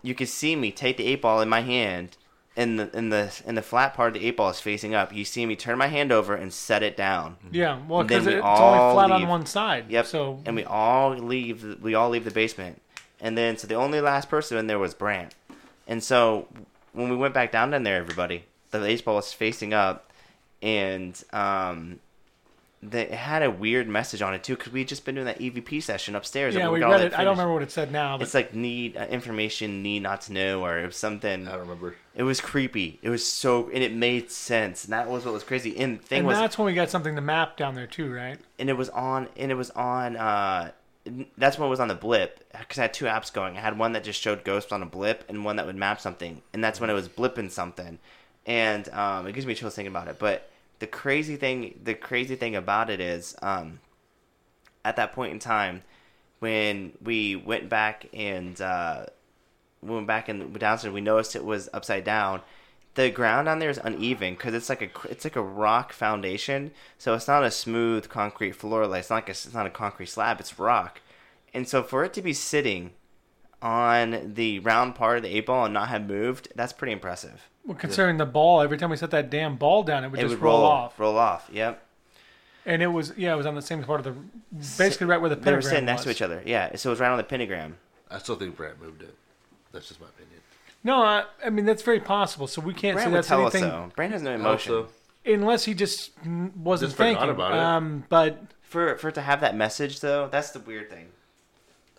you 0.03 0.15
could 0.15 0.29
see 0.29 0.55
me 0.55 0.71
take 0.71 0.97
the 0.97 1.07
eight 1.07 1.23
ball 1.23 1.41
in 1.41 1.49
my 1.49 1.63
hand 1.63 2.17
and 2.59 2.77
the 2.77 2.99
in 2.99 3.09
the 3.11 3.41
in 3.47 3.55
the 3.55 3.63
flat 3.63 3.95
part 3.95 4.09
of 4.09 4.21
the 4.21 4.27
eight 4.27 4.37
ball 4.37 4.51
is 4.51 4.59
facing 4.59 4.93
up. 4.93 5.15
You 5.15 5.25
see 5.25 5.47
me 5.47 5.55
turn 5.55 5.79
my 5.79 5.87
hand 5.87 6.11
over 6.11 6.35
and 6.35 6.53
set 6.53 6.83
it 6.83 6.97
down. 6.97 7.37
Yeah, 7.53 7.79
well, 7.87 8.03
because 8.03 8.27
we 8.27 8.35
it's 8.35 8.45
only 8.45 8.95
flat 8.95 9.11
on 9.13 9.29
one 9.29 9.47
side. 9.47 9.85
Yep. 9.89 10.07
So 10.07 10.43
and 10.45 10.57
we 10.57 10.65
all 10.65 11.17
leave 11.17 11.81
we 11.81 11.95
all 11.95 12.11
leave 12.11 12.25
the 12.25 12.33
basement. 12.33 12.83
And 13.21 13.39
then 13.39 13.57
so 13.57 13.69
the 13.69 13.77
only 13.77 14.01
last 14.01 14.29
person 14.29 14.59
in 14.59 14.67
there 14.67 14.79
was 14.79 14.93
Brant. 14.93 15.37
And 15.87 16.03
so 16.03 16.49
when 16.93 17.09
we 17.09 17.17
went 17.17 17.33
back 17.33 17.53
down 17.53 17.73
in 17.73 17.85
there 17.85 17.97
everybody, 17.97 18.45
the 18.73 18.85
eight 18.85 19.05
ball 19.05 19.15
was 19.15 19.33
facing 19.33 19.73
up 19.73 20.13
and 20.61 21.23
um 21.33 22.01
the, 22.83 23.13
it 23.13 23.17
had 23.19 23.43
a 23.43 23.51
weird 23.51 23.89
message 23.89 24.23
on 24.23 24.35
it 24.35 24.45
too 24.45 24.57
because 24.57 24.73
we 24.73 24.81
had 24.81 24.89
just 24.89 25.05
been 25.05 25.17
doing 25.17 25.27
that 25.27 25.41
EVP 25.41 25.83
session 25.83 26.15
upstairs. 26.15 26.55
and 26.55 26.63
yeah, 26.63 26.71
we 26.71 26.79
got 26.79 26.91
read 26.91 27.01
that 27.01 27.07
it. 27.13 27.19
I 27.19 27.25
don't 27.25 27.33
remember 27.33 27.53
what 27.55 27.63
it 27.63 27.71
said 27.73 27.91
now, 27.91 28.17
but 28.17 28.23
It's 28.25 28.35
like 28.35 28.55
need 28.55 28.97
uh, 28.97 29.07
information 29.07 29.83
need 29.83 30.05
not 30.05 30.21
to 30.23 30.33
know 30.33 30.65
or 30.65 30.79
it 30.79 30.87
was 30.87 30.97
something 30.97 31.49
I 31.49 31.51
don't 31.53 31.61
remember. 31.61 31.97
it 32.15 32.23
was 32.23 32.41
creepy. 32.41 32.99
It 33.03 33.11
was 33.11 33.27
so, 33.27 33.69
and 33.71 33.83
it 33.83 33.93
made 33.93 34.31
sense. 34.31 34.85
And 34.85 34.93
that 34.93 35.09
was 35.09 35.25
what 35.25 35.35
was 35.35 35.43
crazy. 35.43 35.77
And 35.79 35.99
the 35.99 36.03
thing 36.05 36.19
and 36.19 36.27
was, 36.29 36.39
that's 36.39 36.57
when 36.57 36.67
we 36.67 36.75
got 36.75 36.89
something 36.91 37.17
to 37.17 37.21
map 37.21 37.57
down 37.57 37.75
there 37.75 37.87
too, 37.89 38.13
right? 38.13 38.39
and 38.59 38.71
it 38.71 38.77
was 38.77 38.89
on, 38.91 39.29
and 39.37 39.51
it 39.51 39.57
was 39.57 39.71
on. 39.71 40.17
uh 40.17 40.71
That's 41.37 41.59
when 41.59 41.67
it 41.67 41.71
was 41.71 41.81
on 41.81 41.89
the 41.89 41.95
blip 41.97 42.45
because 42.57 42.79
I 42.79 42.83
had 42.83 42.95
two 42.95 43.07
apps 43.07 43.33
going. 43.33 43.57
I 43.57 43.61
had 43.61 43.77
one 43.79 43.93
that 43.93 44.05
just 44.05 44.21
showed 44.21 44.45
ghosts 44.45 44.71
on 44.73 44.83
a 44.83 44.87
blip, 44.87 45.25
and 45.29 45.45
one 45.45 45.57
that 45.57 45.67
would 45.67 45.75
map 45.77 46.01
something. 46.01 46.43
And 46.53 46.63
that's 46.63 46.81
when 46.81 46.91
it 46.91 46.95
was 46.95 47.09
blipping 47.09 47.51
something. 47.51 47.99
And 48.47 48.89
um, 48.91 49.27
it 49.27 49.33
gives 49.33 49.47
me 49.47 49.55
chills 49.55 49.75
thinking 49.75 49.91
about 49.93 50.09
it. 50.09 50.19
But 50.19 50.49
the 50.79 50.87
crazy 50.87 51.37
thing, 51.37 51.79
the 51.83 51.95
crazy 51.95 52.37
thing 52.37 52.55
about 52.55 52.91
it 52.91 53.01
is, 53.01 53.35
um, 53.43 53.81
at 54.85 54.97
that 54.97 55.13
point 55.13 55.33
in 55.33 55.39
time, 55.39 55.83
when 56.39 56.93
we 57.03 57.37
went 57.37 57.69
back 57.69 58.07
and 58.13 58.61
uh, 58.61 59.07
we 59.83 59.95
went 59.95 60.07
back 60.07 60.29
and 60.29 60.57
downstairs, 60.59 60.95
we 60.95 61.01
noticed 61.01 61.37
it 61.37 61.45
was 61.45 61.69
upside 61.73 62.05
down. 62.05 62.43
The 62.95 63.11
ground 63.11 63.47
down 63.47 63.59
there 63.59 63.71
is 63.71 63.79
uneven 63.83 64.35
because 64.35 64.55
it's 64.55 64.69
like 64.69 64.83
a 64.83 65.09
it's 65.09 65.25
like 65.25 65.37
a 65.37 65.43
rock 65.43 65.93
foundation, 65.93 66.73
so 66.97 67.15
it's 67.15 67.29
not 67.29 67.45
a 67.45 67.51
smooth 67.51 68.09
concrete 68.09 68.53
floor. 68.53 68.87
Like 68.87 69.01
it's 69.01 69.11
not 69.11 69.17
like 69.17 69.29
a, 69.29 69.33
it's 69.33 69.55
not 69.55 69.67
a 69.67 69.71
concrete 69.71 70.07
slab. 70.07 70.41
It's 70.41 70.59
rock, 70.59 71.01
and 71.55 71.69
so 71.69 71.83
for 71.83 72.05
it 72.05 72.13
to 72.15 72.23
be 72.23 72.33
sitting 72.33 72.93
on 73.61 74.35
the 74.35 74.59
round 74.61 74.95
part 74.95 75.17
of 75.19 75.23
the 75.23 75.37
eight 75.37 75.47
ball 75.47 75.65
and 75.65 75.75
not 75.75 75.89
have 75.89 76.07
moved, 76.07 76.49
that's 76.55 76.73
pretty 76.73 76.93
impressive. 76.93 77.49
Well, 77.65 77.77
considering 77.77 78.17
the 78.17 78.27
ball, 78.27 78.61
every 78.61 78.79
time 78.79 78.91
we 78.91 78.97
set 78.97 79.11
that 79.11 79.31
damn 79.31 79.57
ball 79.57 79.83
down, 79.83 80.05
it 80.05 80.11
would 80.11 80.21
It 80.21 80.23
just 80.23 80.35
would 80.37 80.43
roll, 80.43 80.59
roll 80.61 80.67
off. 80.67 80.99
Roll 80.99 81.19
off. 81.19 81.51
Yep. 81.53 81.85
And 82.67 82.83
it 82.83 82.89
was 82.89 83.13
yeah, 83.17 83.33
it 83.33 83.37
was 83.37 83.47
on 83.47 83.55
the 83.55 83.63
same 83.63 83.83
part 83.83 84.01
of 84.01 84.05
the 84.05 84.21
basically 84.77 85.07
right 85.07 85.21
where 85.21 85.31
the 85.31 85.37
They 85.37 85.53
were 85.53 85.63
sitting 85.63 85.85
next 85.87 86.05
to 86.05 86.11
each 86.11 86.23
other. 86.23 86.43
Yeah. 86.45 86.77
So 86.77 86.91
it 86.91 86.93
was 86.93 87.01
right 87.01 87.11
on 87.11 87.17
the 87.17 87.25
pentagram. 87.25 87.77
I 88.11 88.19
still 88.19 88.37
think 88.37 88.57
Brant 88.57 88.81
moved 88.81 89.03
it. 89.03 89.15
That's 89.73 89.89
just 89.89 90.01
my 90.01 90.07
opinion. 90.07 90.41
No, 90.85 91.03
I, 91.03 91.25
I 91.45 91.51
mean 91.51 91.65
that's 91.65 91.83
very 91.83 92.01
possible. 92.01 92.47
So 92.47 92.61
we 92.61 92.75
can't 92.75 92.95
Brant 92.95 93.09
say 93.11 93.15
that's 93.15 93.29
tell 93.29 93.47
us 93.47 93.55
anything 93.55 93.71
so. 93.71 93.91
Brant 93.97 94.13
has 94.13 94.23
no 94.23 94.35
emotion. 94.35 94.75
Also, 94.75 94.89
unless 95.27 95.65
he 95.65 95.75
just 95.75 96.13
wasn't 96.57 96.91
Just 96.91 96.97
thinking 96.97 97.31
about 97.31 97.53
it. 97.53 97.59
Um, 97.59 98.05
but 98.09 98.43
For 98.63 98.97
for 98.97 99.09
it 99.09 99.15
to 99.15 99.23
have 99.23 99.41
that 99.41 99.57
message 99.57 100.01
though, 100.01 100.29
that's 100.31 100.51
the 100.51 100.61
weird 100.61 100.91
thing. 100.91 101.09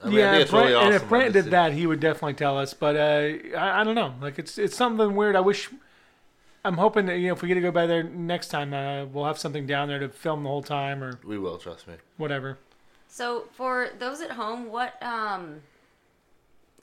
I 0.04 0.08
mean, 0.08 0.18
yeah, 0.18 0.32
think 0.32 0.41
it's 0.43 0.52
Brant, 0.52 0.70
really 0.70 0.86
and 0.86 0.93
if 0.95 1.10
Brant 1.10 1.30
I 1.30 1.41
did 1.41 1.45
that, 1.52 1.74
he 1.74 1.86
would 1.86 2.00
definitely 2.00 2.34
tell 2.36 2.58
us. 2.58 2.74
But 2.74 2.95
uh, 2.95 3.58
I, 3.58 3.82
I 3.82 3.84
don't 3.84 3.95
know. 3.95 4.14
Like 4.22 4.39
it's 4.39 4.58
it's 4.58 4.76
something 4.76 5.16
weird. 5.16 5.36
I 5.36 5.41
wish. 5.41 5.70
I'm 6.66 6.78
hoping 6.78 7.06
that 7.06 7.18
you 7.18 7.28
know 7.28 7.34
if 7.34 7.41
we 7.41 7.47
get 7.47 7.56
to 7.56 7.62
go 7.62 7.72
by 7.72 7.86
there 7.86 8.04
next 8.04 8.50
time, 8.50 8.74
uh, 8.74 9.06
we'll 9.06 9.26
have 9.26 9.38
something 9.38 9.66
down 9.66 9.88
there 9.88 10.00
to 10.00 10.10
film 10.10 10.43
the 10.43 10.50
whole 10.50 10.62
time 10.64 11.04
or 11.04 11.20
we 11.26 11.38
will 11.38 11.58
trust 11.58 11.88
me. 11.88 11.95
whatever. 12.18 12.58
So 13.08 13.45
for 13.54 13.89
those 13.97 14.22
at 14.22 14.32
home, 14.32 14.70
what 14.70 15.02
um 15.02 15.62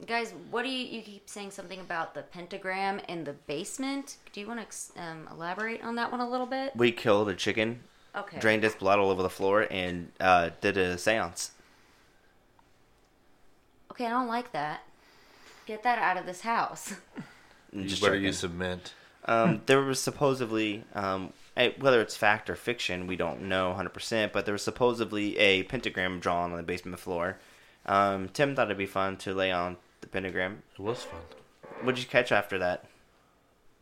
guys, 0.06 0.34
what 0.50 0.62
do 0.64 0.68
you 0.70 0.86
you 0.96 1.02
keep 1.02 1.28
saying 1.28 1.50
something 1.50 1.80
about 1.80 2.14
the 2.14 2.22
pentagram 2.22 3.00
in 3.08 3.24
the 3.24 3.32
basement? 3.32 4.16
Do 4.32 4.40
you 4.40 4.46
want 4.46 4.60
to 4.68 5.02
um, 5.02 5.28
elaborate 5.30 5.82
on 5.82 5.94
that 5.96 6.10
one 6.10 6.20
a 6.20 6.28
little 6.28 6.46
bit? 6.46 6.74
We 6.76 6.92
killed 6.92 7.28
a 7.28 7.34
chicken, 7.34 7.80
Okay. 8.14 8.38
drained 8.38 8.64
its 8.64 8.74
blood 8.74 8.98
all 8.98 9.10
over 9.10 9.22
the 9.22 9.30
floor, 9.30 9.66
and 9.70 10.10
uh, 10.20 10.50
did 10.60 10.76
a 10.76 10.96
séance. 10.96 11.50
Okay, 13.96 14.04
I 14.04 14.10
don't 14.10 14.28
like 14.28 14.52
that. 14.52 14.82
Get 15.64 15.82
that 15.84 15.98
out 15.98 16.18
of 16.18 16.26
this 16.26 16.42
house. 16.42 16.94
You 17.72 17.84
Just 17.84 18.00
better 18.00 18.14
checking. 18.14 18.26
use 18.26 18.38
cement. 18.38 18.94
Um, 19.26 19.60
there 19.66 19.82
was 19.82 20.00
supposedly, 20.00 20.84
um, 20.94 21.32
whether 21.78 22.00
it's 22.00 22.16
fact 22.16 22.48
or 22.48 22.54
fiction, 22.54 23.06
we 23.06 23.16
don't 23.16 23.42
know 23.42 23.76
100%, 23.76 24.32
but 24.32 24.46
there 24.46 24.52
was 24.52 24.62
supposedly 24.62 25.36
a 25.36 25.64
pentagram 25.64 26.20
drawn 26.20 26.52
on 26.52 26.56
the 26.56 26.62
basement 26.62 26.98
floor. 27.00 27.36
Um, 27.84 28.28
Tim 28.28 28.54
thought 28.54 28.68
it'd 28.68 28.78
be 28.78 28.86
fun 28.86 29.16
to 29.18 29.34
lay 29.34 29.50
on 29.50 29.76
the 30.00 30.06
pentagram. 30.06 30.62
It 30.72 30.80
was 30.80 31.02
fun. 31.02 31.20
What'd 31.82 31.98
you 32.00 32.06
catch 32.08 32.32
after 32.32 32.56
that? 32.58 32.84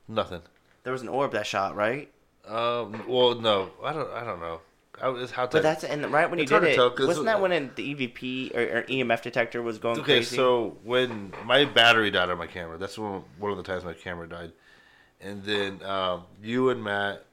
Nothing. 0.08 0.42
There 0.82 0.92
was 0.92 1.02
an 1.02 1.08
orb 1.08 1.32
that 1.32 1.46
shot, 1.46 1.76
right? 1.76 2.10
Um. 2.48 3.04
Well, 3.06 3.36
no. 3.36 3.70
I 3.84 3.92
don't. 3.92 4.10
I 4.10 4.24
don't 4.24 4.40
know. 4.40 4.60
I 5.02 5.08
was 5.08 5.30
how. 5.30 5.46
But 5.46 5.62
that's 5.62 5.84
and 5.84 6.12
right 6.12 6.28
when 6.30 6.38
you 6.38 6.46
did 6.46 6.62
it, 6.62 6.74
tell 6.76 6.94
wasn't 6.98 7.26
that 7.26 7.40
when 7.40 7.52
it- 7.52 7.76
the 7.76 7.94
EVP 7.94 8.54
or, 8.54 8.78
or 8.78 8.82
EMF 8.84 9.22
detector 9.22 9.62
was 9.62 9.78
going 9.78 9.98
Okay, 10.00 10.16
crazy? 10.18 10.36
so 10.36 10.76
when 10.84 11.32
my 11.44 11.64
battery 11.64 12.10
died 12.10 12.30
on 12.30 12.38
my 12.38 12.46
camera, 12.46 12.78
that's 12.78 12.96
one 12.98 13.22
one 13.38 13.50
of 13.50 13.56
the 13.56 13.62
times 13.62 13.84
my 13.84 13.94
camera 13.94 14.28
died, 14.28 14.52
and 15.20 15.44
then 15.44 15.82
um, 15.82 16.24
you 16.42 16.70
and 16.70 16.82
Matt, 16.82 17.24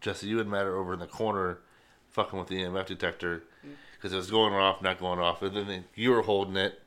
Jesse, 0.00 0.26
you 0.26 0.40
and 0.40 0.50
Matt 0.50 0.66
are 0.66 0.76
over 0.76 0.94
in 0.94 1.00
the 1.00 1.06
corner, 1.06 1.58
fucking 2.10 2.38
with 2.38 2.48
the 2.48 2.56
EMF 2.56 2.86
detector 2.86 3.44
because 3.96 4.12
it 4.12 4.16
was 4.16 4.30
going 4.30 4.52
off, 4.52 4.82
not 4.82 4.98
going 5.00 5.18
off, 5.18 5.42
and 5.42 5.56
then 5.56 5.84
you 5.94 6.10
were 6.10 6.22
holding 6.22 6.56
it, 6.56 6.80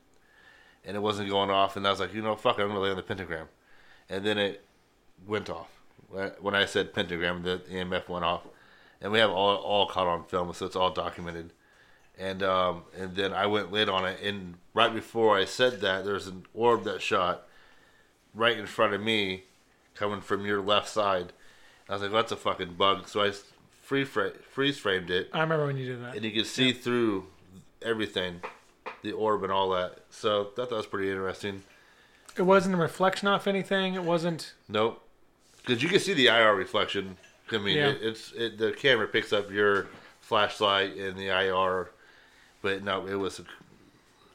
and 0.86 0.96
it 0.96 1.00
wasn't 1.00 1.30
going 1.30 1.50
off, 1.50 1.76
and 1.76 1.88
I 1.88 1.92
was 1.92 2.00
like, 2.00 2.14
you 2.14 2.22
know, 2.22 2.36
fuck 2.36 2.60
it, 2.60 2.62
I'm 2.62 2.68
gonna 2.68 2.80
lay 2.82 2.92
on 2.92 2.98
the 2.98 3.04
pentagram, 3.04 3.48
and 4.10 4.26
then 4.26 4.38
it 4.38 4.64
went 5.26 5.50
off. 5.50 5.68
When 6.40 6.56
I 6.56 6.66
said 6.66 6.94
pentagram, 6.94 7.44
the 7.44 7.62
EMF 7.70 8.10
went 8.10 8.26
off, 8.26 8.42
and 9.02 9.12
we 9.12 9.20
have 9.20 9.30
all 9.30 9.56
all 9.58 9.88
caught 9.88 10.08
on 10.08 10.24
film, 10.26 10.54
so 10.54 10.66
it's 10.66 10.76
all 10.76 10.92
documented 10.92 11.52
and 12.20 12.44
um, 12.44 12.84
and 12.98 13.16
then 13.16 13.34
I 13.34 13.46
went 13.48 13.72
lit 13.72 13.90
on 13.90 14.06
it. 14.06 14.20
And 14.22 14.56
right 14.74 14.94
before 14.94 15.38
I 15.38 15.46
said 15.46 15.82
that, 15.82 16.04
there's 16.04 16.28
an 16.28 16.46
orb 16.54 16.84
that 16.84 17.02
shot 17.02 17.48
right 18.36 18.58
in 18.58 18.68
front 18.68 18.94
of 18.94 19.02
me, 19.02 19.44
coming 19.96 20.22
from 20.22 20.46
your 20.46 20.62
left 20.62 20.90
side. 20.90 21.32
I 21.88 21.94
was 21.94 22.02
like, 22.02 22.12
"That's 22.12 22.34
a 22.34 22.36
fucking 22.36 22.74
bug." 22.74 23.08
So 23.08 23.24
I 23.24 23.32
free 23.82 24.04
fra- 24.04 24.34
freeze 24.52 24.78
framed 24.78 25.10
it, 25.10 25.30
I 25.34 25.40
remember 25.40 25.66
when 25.66 25.78
you 25.78 25.88
did 25.88 26.04
that. 26.04 26.16
and 26.16 26.24
you 26.24 26.32
could 26.32 26.46
see 26.46 26.74
through 26.74 27.26
everything, 27.82 28.42
the 29.02 29.14
orb 29.14 29.44
and 29.44 29.52
all 29.52 29.70
that. 29.72 30.00
So 30.12 30.50
that, 30.58 30.70
that 30.70 30.76
was 30.76 30.86
pretty 30.86 31.10
interesting. 31.10 31.64
It 32.38 32.44
wasn't 32.44 32.76
a 32.76 32.78
reflection 32.78 33.28
off 33.28 33.48
anything. 33.48 33.96
It 33.96 34.04
wasn't. 34.04 34.54
Nope, 34.68 35.02
because 35.58 35.82
you 35.82 35.90
can 35.90 36.00
see 36.00 36.14
the 36.14 36.28
IR 36.28 36.54
reflection. 36.54 37.18
I 37.54 37.58
mean, 37.58 37.78
Yeah. 37.78 37.90
it, 37.90 38.00
it's 38.02 38.32
it, 38.34 38.58
the 38.58 38.72
camera 38.72 39.08
picks 39.08 39.34
up 39.34 39.52
your 39.52 39.88
flashlight 40.22 40.96
and 40.96 41.18
the 41.18 41.28
IR, 41.28 41.90
but 42.62 42.84
no, 42.84 43.08
it 43.08 43.16
was 43.16 43.40
a 43.40 43.44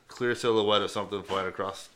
clear 0.08 0.34
silhouette 0.34 0.82
of 0.82 0.90
something 0.90 1.22
flying 1.22 1.46
across. 1.48 1.88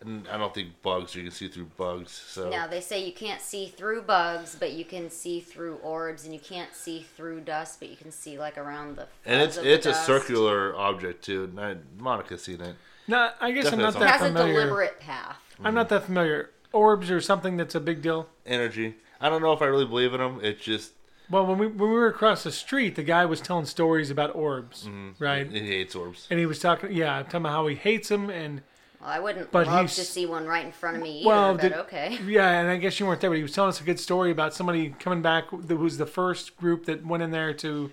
And 0.00 0.28
I 0.28 0.36
don't 0.36 0.52
think 0.52 0.82
bugs. 0.82 1.14
You 1.14 1.22
can 1.22 1.32
see 1.32 1.48
through 1.48 1.70
bugs. 1.78 2.12
So 2.12 2.50
Now 2.50 2.66
they 2.66 2.82
say 2.82 3.04
you 3.04 3.12
can't 3.12 3.40
see 3.40 3.66
through 3.68 4.02
bugs, 4.02 4.54
but 4.58 4.72
you 4.72 4.84
can 4.84 5.08
see 5.08 5.40
through 5.40 5.76
orbs, 5.76 6.24
and 6.26 6.34
you 6.34 6.40
can't 6.40 6.74
see 6.74 7.00
through 7.16 7.40
dust, 7.40 7.80
but 7.80 7.88
you 7.88 7.96
can 7.96 8.12
see 8.12 8.38
like 8.38 8.58
around 8.58 8.96
the. 8.96 9.06
and 9.24 9.40
it's 9.40 9.56
fuzz 9.56 9.58
of 9.58 9.64
the 9.64 9.72
it's 9.72 9.86
a 9.86 9.90
dust. 9.92 10.06
circular 10.06 10.76
object 10.76 11.24
too. 11.24 11.44
And 11.44 11.58
I, 11.58 11.76
Monica's 11.98 12.42
seen 12.42 12.60
it. 12.60 12.76
No, 13.08 13.30
I 13.40 13.52
guess 13.52 13.72
I'm 13.72 13.78
not 13.78 13.88
It 13.88 13.92
something. 13.92 14.00
that 14.02 14.20
has 14.20 14.22
a 14.22 14.32
familiar. 14.34 14.52
deliberate 14.54 15.00
path. 15.00 15.38
I'm 15.64 15.74
not 15.74 15.86
mm-hmm. 15.86 15.94
that 15.94 16.04
familiar. 16.04 16.50
Orbs 16.72 17.10
are 17.10 17.20
something 17.20 17.56
that's 17.56 17.74
a 17.74 17.80
big 17.80 18.02
deal. 18.02 18.28
Energy. 18.44 18.96
I 19.20 19.28
don't 19.28 19.42
know 19.42 19.52
if 19.52 19.62
I 19.62 19.66
really 19.66 19.86
believe 19.86 20.12
in 20.14 20.20
them. 20.20 20.40
It's 20.42 20.62
just 20.62 20.92
Well, 21.30 21.46
when 21.46 21.58
we 21.58 21.66
when 21.66 21.88
we 21.90 21.94
were 21.96 22.06
across 22.08 22.42
the 22.44 22.52
street, 22.52 22.94
the 22.96 23.02
guy 23.02 23.24
was 23.26 23.40
telling 23.40 23.66
stories 23.66 24.10
about 24.10 24.34
orbs, 24.34 24.88
right? 25.18 25.50
he 25.50 25.60
hates 25.60 25.94
orbs. 25.94 26.26
And 26.30 26.38
he 26.38 26.46
was 26.46 26.58
talking, 26.58 26.92
yeah, 26.92 27.22
talking 27.22 27.40
about 27.40 27.52
how 27.52 27.66
he 27.66 27.74
hates 27.74 28.08
them, 28.08 28.30
and 28.30 28.62
Well, 29.00 29.10
I 29.10 29.18
wouldn't 29.18 29.50
But 29.52 29.66
love 29.66 29.80
he's- 29.86 29.96
to 29.96 30.04
see 30.04 30.26
one 30.26 30.46
right 30.46 30.64
in 30.64 30.72
front 30.72 30.96
of 30.96 31.02
me 31.02 31.20
either, 31.20 31.28
well, 31.28 31.52
but 31.54 31.60
did- 31.62 31.72
okay. 31.72 32.18
yeah, 32.26 32.50
and 32.60 32.68
I 32.68 32.76
guess 32.76 32.98
you 33.00 33.06
weren't 33.06 33.20
there, 33.20 33.30
but 33.30 33.36
he 33.36 33.42
was 33.42 33.52
telling 33.52 33.68
us 33.70 33.80
a 33.80 33.84
good 33.84 34.00
story 34.00 34.30
about 34.30 34.54
somebody 34.54 34.90
coming 34.98 35.22
back. 35.22 35.44
That 35.52 35.76
was 35.76 35.98
the 35.98 36.06
first 36.06 36.56
group 36.56 36.84
that 36.86 37.04
went 37.06 37.22
in 37.22 37.30
there 37.30 37.52
to 37.54 37.90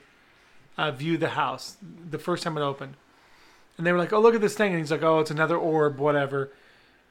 uh, 0.77 0.91
view 0.91 1.17
the 1.17 1.29
house 1.29 1.77
the 2.09 2.17
first 2.19 2.43
time 2.43 2.57
it 2.57 2.61
opened, 2.61 2.95
and 3.77 3.85
they 3.87 3.91
were 3.91 3.97
like, 3.99 4.11
"Oh, 4.13 4.19
look 4.19 4.35
at 4.35 4.41
this 4.41 4.55
thing," 4.55 4.71
and 4.71 4.79
he's 4.79 4.91
like, 4.91 5.03
"Oh, 5.03 5.19
it's 5.19 5.31
another 5.31 5.57
orb, 5.57 5.97
whatever." 5.99 6.51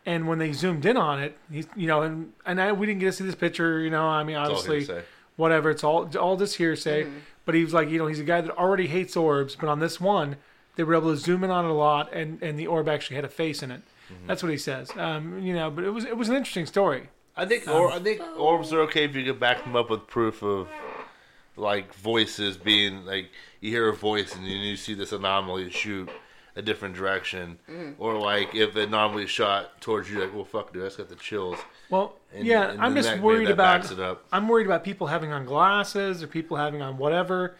And 0.04 0.26
when 0.26 0.38
they 0.38 0.52
zoomed 0.52 0.84
in 0.84 0.96
on 0.96 1.22
it, 1.22 1.36
he's 1.50 1.66
you 1.76 1.86
know, 1.86 2.02
and 2.02 2.32
and 2.44 2.60
I, 2.60 2.72
we 2.72 2.86
didn't 2.86 3.00
get 3.00 3.06
to 3.06 3.12
see 3.12 3.24
this 3.24 3.34
picture, 3.34 3.80
you 3.80 3.90
know. 3.90 4.06
I 4.06 4.24
mean, 4.24 4.36
all 4.36 4.46
obviously, 4.46 4.78
hearsay. 4.78 5.02
whatever. 5.36 5.70
It's 5.70 5.84
all 5.84 6.10
all 6.18 6.36
just 6.36 6.56
hearsay. 6.56 7.04
Mm-hmm. 7.04 7.18
But 7.44 7.54
he 7.54 7.64
was 7.64 7.72
like, 7.72 7.88
you 7.88 7.98
know, 7.98 8.06
he's 8.06 8.20
a 8.20 8.24
guy 8.24 8.40
that 8.40 8.56
already 8.56 8.86
hates 8.86 9.16
orbs, 9.16 9.56
but 9.56 9.68
on 9.68 9.80
this 9.80 10.00
one, 10.00 10.36
they 10.76 10.84
were 10.84 10.94
able 10.94 11.10
to 11.10 11.16
zoom 11.16 11.42
in 11.42 11.50
on 11.50 11.64
it 11.64 11.70
a 11.70 11.74
lot, 11.74 12.12
and 12.12 12.42
and 12.42 12.58
the 12.58 12.66
orb 12.66 12.88
actually 12.88 13.16
had 13.16 13.24
a 13.24 13.28
face 13.28 13.62
in 13.62 13.70
it. 13.70 13.82
Mm-hmm. 14.12 14.26
That's 14.26 14.42
what 14.42 14.50
he 14.50 14.58
says. 14.58 14.90
Um, 14.96 15.38
you 15.38 15.54
know, 15.54 15.70
but 15.70 15.84
it 15.84 15.90
was 15.90 16.04
it 16.04 16.16
was 16.16 16.28
an 16.28 16.36
interesting 16.36 16.66
story. 16.66 17.08
I 17.36 17.46
think 17.46 17.66
or 17.68 17.90
I 17.90 17.98
think 17.98 18.20
orbs 18.38 18.72
are 18.72 18.80
okay 18.82 19.04
if 19.04 19.14
you 19.16 19.24
can 19.24 19.38
back 19.38 19.64
them 19.64 19.76
up 19.76 19.88
with 19.88 20.06
proof 20.06 20.42
of 20.42 20.68
like 21.56 21.94
voices 21.94 22.56
being 22.56 23.04
like 23.04 23.30
you 23.60 23.70
hear 23.70 23.88
a 23.88 23.94
voice 23.94 24.34
and 24.34 24.44
then 24.44 24.52
you 24.52 24.76
see 24.76 24.94
this 24.94 25.12
anomaly 25.12 25.70
shoot 25.70 26.08
a 26.54 26.62
different 26.62 26.94
direction, 26.94 27.58
or 27.98 28.14
like 28.18 28.54
if 28.54 28.76
it 28.76 28.90
normally 28.90 29.26
shot 29.26 29.80
towards 29.80 30.10
you, 30.10 30.20
like 30.20 30.34
well 30.34 30.44
fuck 30.44 30.72
dude, 30.72 30.82
I 30.82 30.86
just 30.86 30.98
got 30.98 31.08
the 31.08 31.14
chills. 31.16 31.58
Well, 31.90 32.14
And- 32.34 32.46
yeah, 32.46 32.70
and 32.70 32.80
I'm 32.82 32.94
just 32.94 33.18
worried 33.20 33.50
about. 33.50 33.90
it 33.90 33.98
up. 34.00 34.24
I'm 34.32 34.48
worried 34.48 34.66
about 34.66 34.84
people 34.84 35.06
having 35.06 35.32
on 35.32 35.44
glasses 35.46 36.22
or 36.22 36.26
people 36.26 36.56
having 36.56 36.82
on 36.82 36.98
whatever, 36.98 37.56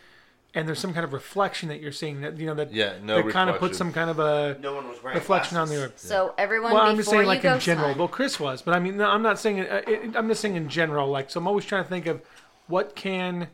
and 0.55 0.69
there's 0.69 0.79
some 0.79 0.93
kind 0.93 1.05
of 1.05 1.13
reflection 1.15 1.69
that 1.71 1.81
you're 1.81 1.93
seeing 1.93 2.21
that 2.21 2.37
you 2.39 2.45
know 2.47 2.55
that 2.55 2.73
Yeah, 2.73 2.95
no 3.03 3.23
that 3.23 3.33
kind 3.33 3.49
of 3.49 3.57
puts 3.59 3.79
some 3.79 3.93
kind 3.93 4.11
of 4.11 4.19
a 4.19 4.59
no 4.61 4.75
one 4.75 4.89
was 4.89 5.03
wearing 5.03 5.17
reflection 5.19 5.57
on 5.57 5.69
the 5.69 5.77
earth. 5.77 5.91
orb. 5.93 5.99
So 5.99 6.35
everyone, 6.37 6.73
Well, 6.75 6.83
I'm 6.83 6.97
just 6.97 7.09
saying, 7.09 7.27
like 7.27 7.45
in 7.45 7.59
general. 7.61 7.89
slide- 7.89 7.99
Well, 7.99 8.09
Chris 8.09 8.39
was, 8.39 8.61
but 8.61 8.75
I 8.75 8.79
mean, 8.79 8.99
no, 8.99 9.09
I'm 9.09 9.23
not 9.23 9.39
saying. 9.39 9.61
Uh, 9.61 9.81
it, 9.87 10.15
I'm 10.17 10.29
just 10.29 10.41
saying 10.43 10.57
in 10.57 10.69
general. 10.69 11.09
Like, 11.09 11.31
so 11.31 11.41
I'm 11.41 11.47
always 11.47 11.65
trying 11.65 11.85
to 11.85 11.89
think 11.89 12.05
of 12.07 12.21
what 12.67 12.95
can, 12.95 13.49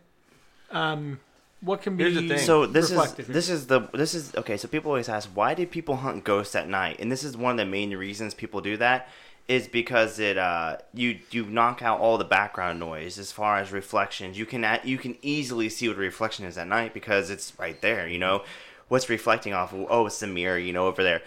um, 0.70 1.20
what 1.60 1.82
can 1.82 1.96
be 1.96 2.04
Here's 2.04 2.14
the 2.14 2.28
thing. 2.28 2.38
So 2.38 2.66
this 2.66 2.90
reflective. 2.90 3.28
is 3.30 3.34
this 3.34 3.48
is 3.48 3.66
the 3.66 3.80
this 3.92 4.14
is 4.14 4.34
okay. 4.36 4.56
So 4.56 4.68
people 4.68 4.90
always 4.90 5.08
ask 5.08 5.28
why 5.34 5.54
do 5.54 5.66
people 5.66 5.96
hunt 5.96 6.24
ghosts 6.24 6.54
at 6.54 6.68
night, 6.68 6.98
and 7.00 7.10
this 7.10 7.24
is 7.24 7.36
one 7.36 7.52
of 7.52 7.56
the 7.58 7.70
main 7.70 7.94
reasons 7.96 8.34
people 8.34 8.60
do 8.60 8.76
that 8.76 9.08
is 9.48 9.66
because 9.66 10.18
it 10.18 10.36
uh 10.36 10.76
you 10.92 11.18
you 11.30 11.46
knock 11.46 11.82
out 11.82 12.00
all 12.00 12.18
the 12.18 12.24
background 12.24 12.78
noise 12.78 13.18
as 13.18 13.32
far 13.32 13.56
as 13.56 13.72
reflections. 13.72 14.38
You 14.38 14.46
can 14.46 14.62
at, 14.62 14.84
you 14.84 14.98
can 14.98 15.16
easily 15.22 15.68
see 15.68 15.88
what 15.88 15.96
a 15.96 16.00
reflection 16.00 16.44
is 16.44 16.58
at 16.58 16.68
night 16.68 16.94
because 16.94 17.30
it's 17.30 17.58
right 17.58 17.80
there. 17.80 18.06
You 18.06 18.18
know 18.18 18.44
what's 18.88 19.08
reflecting 19.08 19.54
off. 19.54 19.72
of 19.72 19.86
Oh, 19.88 20.06
it's 20.06 20.20
the 20.20 20.26
mirror. 20.26 20.58
You 20.58 20.72
know 20.72 20.86
over 20.86 21.02
there. 21.02 21.22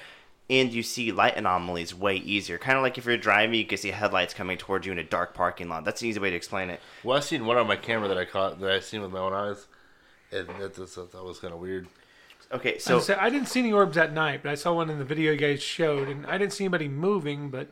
And 0.50 0.74
you 0.74 0.84
see 0.84 1.14
light 1.14 1.38
anomalies 1.38 1.96
way 1.96 2.18
easier. 2.18 2.58
Kind 2.58 2.78
of 2.78 2.84
like 2.84 2.98
if 2.98 3.06
you're 3.06 3.16
driving, 3.16 3.56
you 3.56 3.66
can 3.66 3.78
see 3.78 3.90
headlights 3.90 4.34
coming 4.34 4.58
towards 4.58 4.86
you 4.86 4.92
in 4.92 5.00
a 5.00 5.04
dark 5.04 5.34
parking 5.34 5.70
lot. 5.70 5.86
That's 5.86 6.02
an 6.02 6.10
easy 6.10 6.20
way 6.20 6.30
to 6.30 6.36
explain 6.36 6.70
it. 6.70 6.82
Well, 7.06 7.16
I 7.16 7.22
seen 7.22 7.46
one 7.46 7.56
on 7.56 7.68
my 7.68 7.78
camera 7.78 8.10
that 8.10 8.18
I 8.18 8.26
caught 8.26 8.60
that 8.60 8.70
I 8.70 8.82
seen 8.82 9.02
with 9.02 9.12
my 9.12 9.20
own 9.20 9.32
eyes, 9.32 9.68
and 10.32 10.48
that, 10.60 10.76
that, 10.76 11.12
that 11.12 11.24
was 11.24 11.40
kind 11.40 11.54
of 11.54 11.60
weird. 11.60 11.88
Okay, 12.54 12.80
So 12.80 13.00
so 13.00 13.18
I 13.20 13.30
didn't 13.30 13.48
see 13.48 13.62
any 13.62 13.72
orbs 13.72 13.98
at 13.98 14.12
night, 14.14 14.42
but 14.44 14.52
I 14.52 14.56
saw 14.56 14.74
one 14.74 14.90
in 14.90 15.00
the 15.00 15.06
video 15.06 15.32
you 15.32 15.38
guys 15.38 15.64
showed, 15.64 16.10
and 16.10 16.26
I 16.26 16.38
didn't 16.38 16.52
see 16.54 16.66
anybody 16.66 16.90
moving, 16.90 17.50
but 17.50 17.70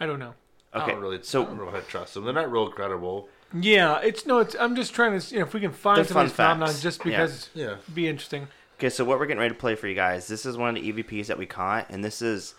I 0.00 0.06
don't 0.06 0.18
know. 0.18 0.34
I 0.72 0.82
okay, 0.82 0.92
don't 0.92 1.00
really, 1.00 1.22
so 1.22 1.42
I 1.42 1.46
don't 1.46 1.58
know 1.58 1.70
how 1.70 1.76
to 1.78 1.82
trust 1.82 2.14
them. 2.14 2.24
They're 2.24 2.34
not 2.34 2.50
real 2.50 2.70
credible. 2.70 3.28
Yeah, 3.54 4.00
it's 4.00 4.26
no, 4.26 4.40
it's. 4.40 4.56
I'm 4.58 4.74
just 4.74 4.92
trying 4.94 5.18
to, 5.18 5.32
you 5.32 5.40
know, 5.40 5.46
if 5.46 5.54
we 5.54 5.60
can 5.60 5.70
find 5.72 5.98
They're 5.98 6.04
some 6.06 6.16
of 6.18 6.24
these 6.24 6.32
phenomena, 6.32 6.74
just 6.80 7.02
because 7.04 7.50
Yeah. 7.54 7.74
it'd 7.74 7.94
be 7.94 8.08
interesting. 8.08 8.48
Okay, 8.78 8.90
so 8.90 9.04
what 9.04 9.18
we're 9.18 9.26
getting 9.26 9.40
ready 9.40 9.54
to 9.54 9.58
play 9.60 9.74
for 9.76 9.86
you 9.86 9.94
guys, 9.94 10.26
this 10.26 10.44
is 10.44 10.56
one 10.56 10.76
of 10.76 10.82
the 10.82 10.92
EVPs 10.92 11.26
that 11.26 11.38
we 11.38 11.46
caught, 11.46 11.86
and 11.88 12.04
this 12.04 12.20
is 12.20 12.54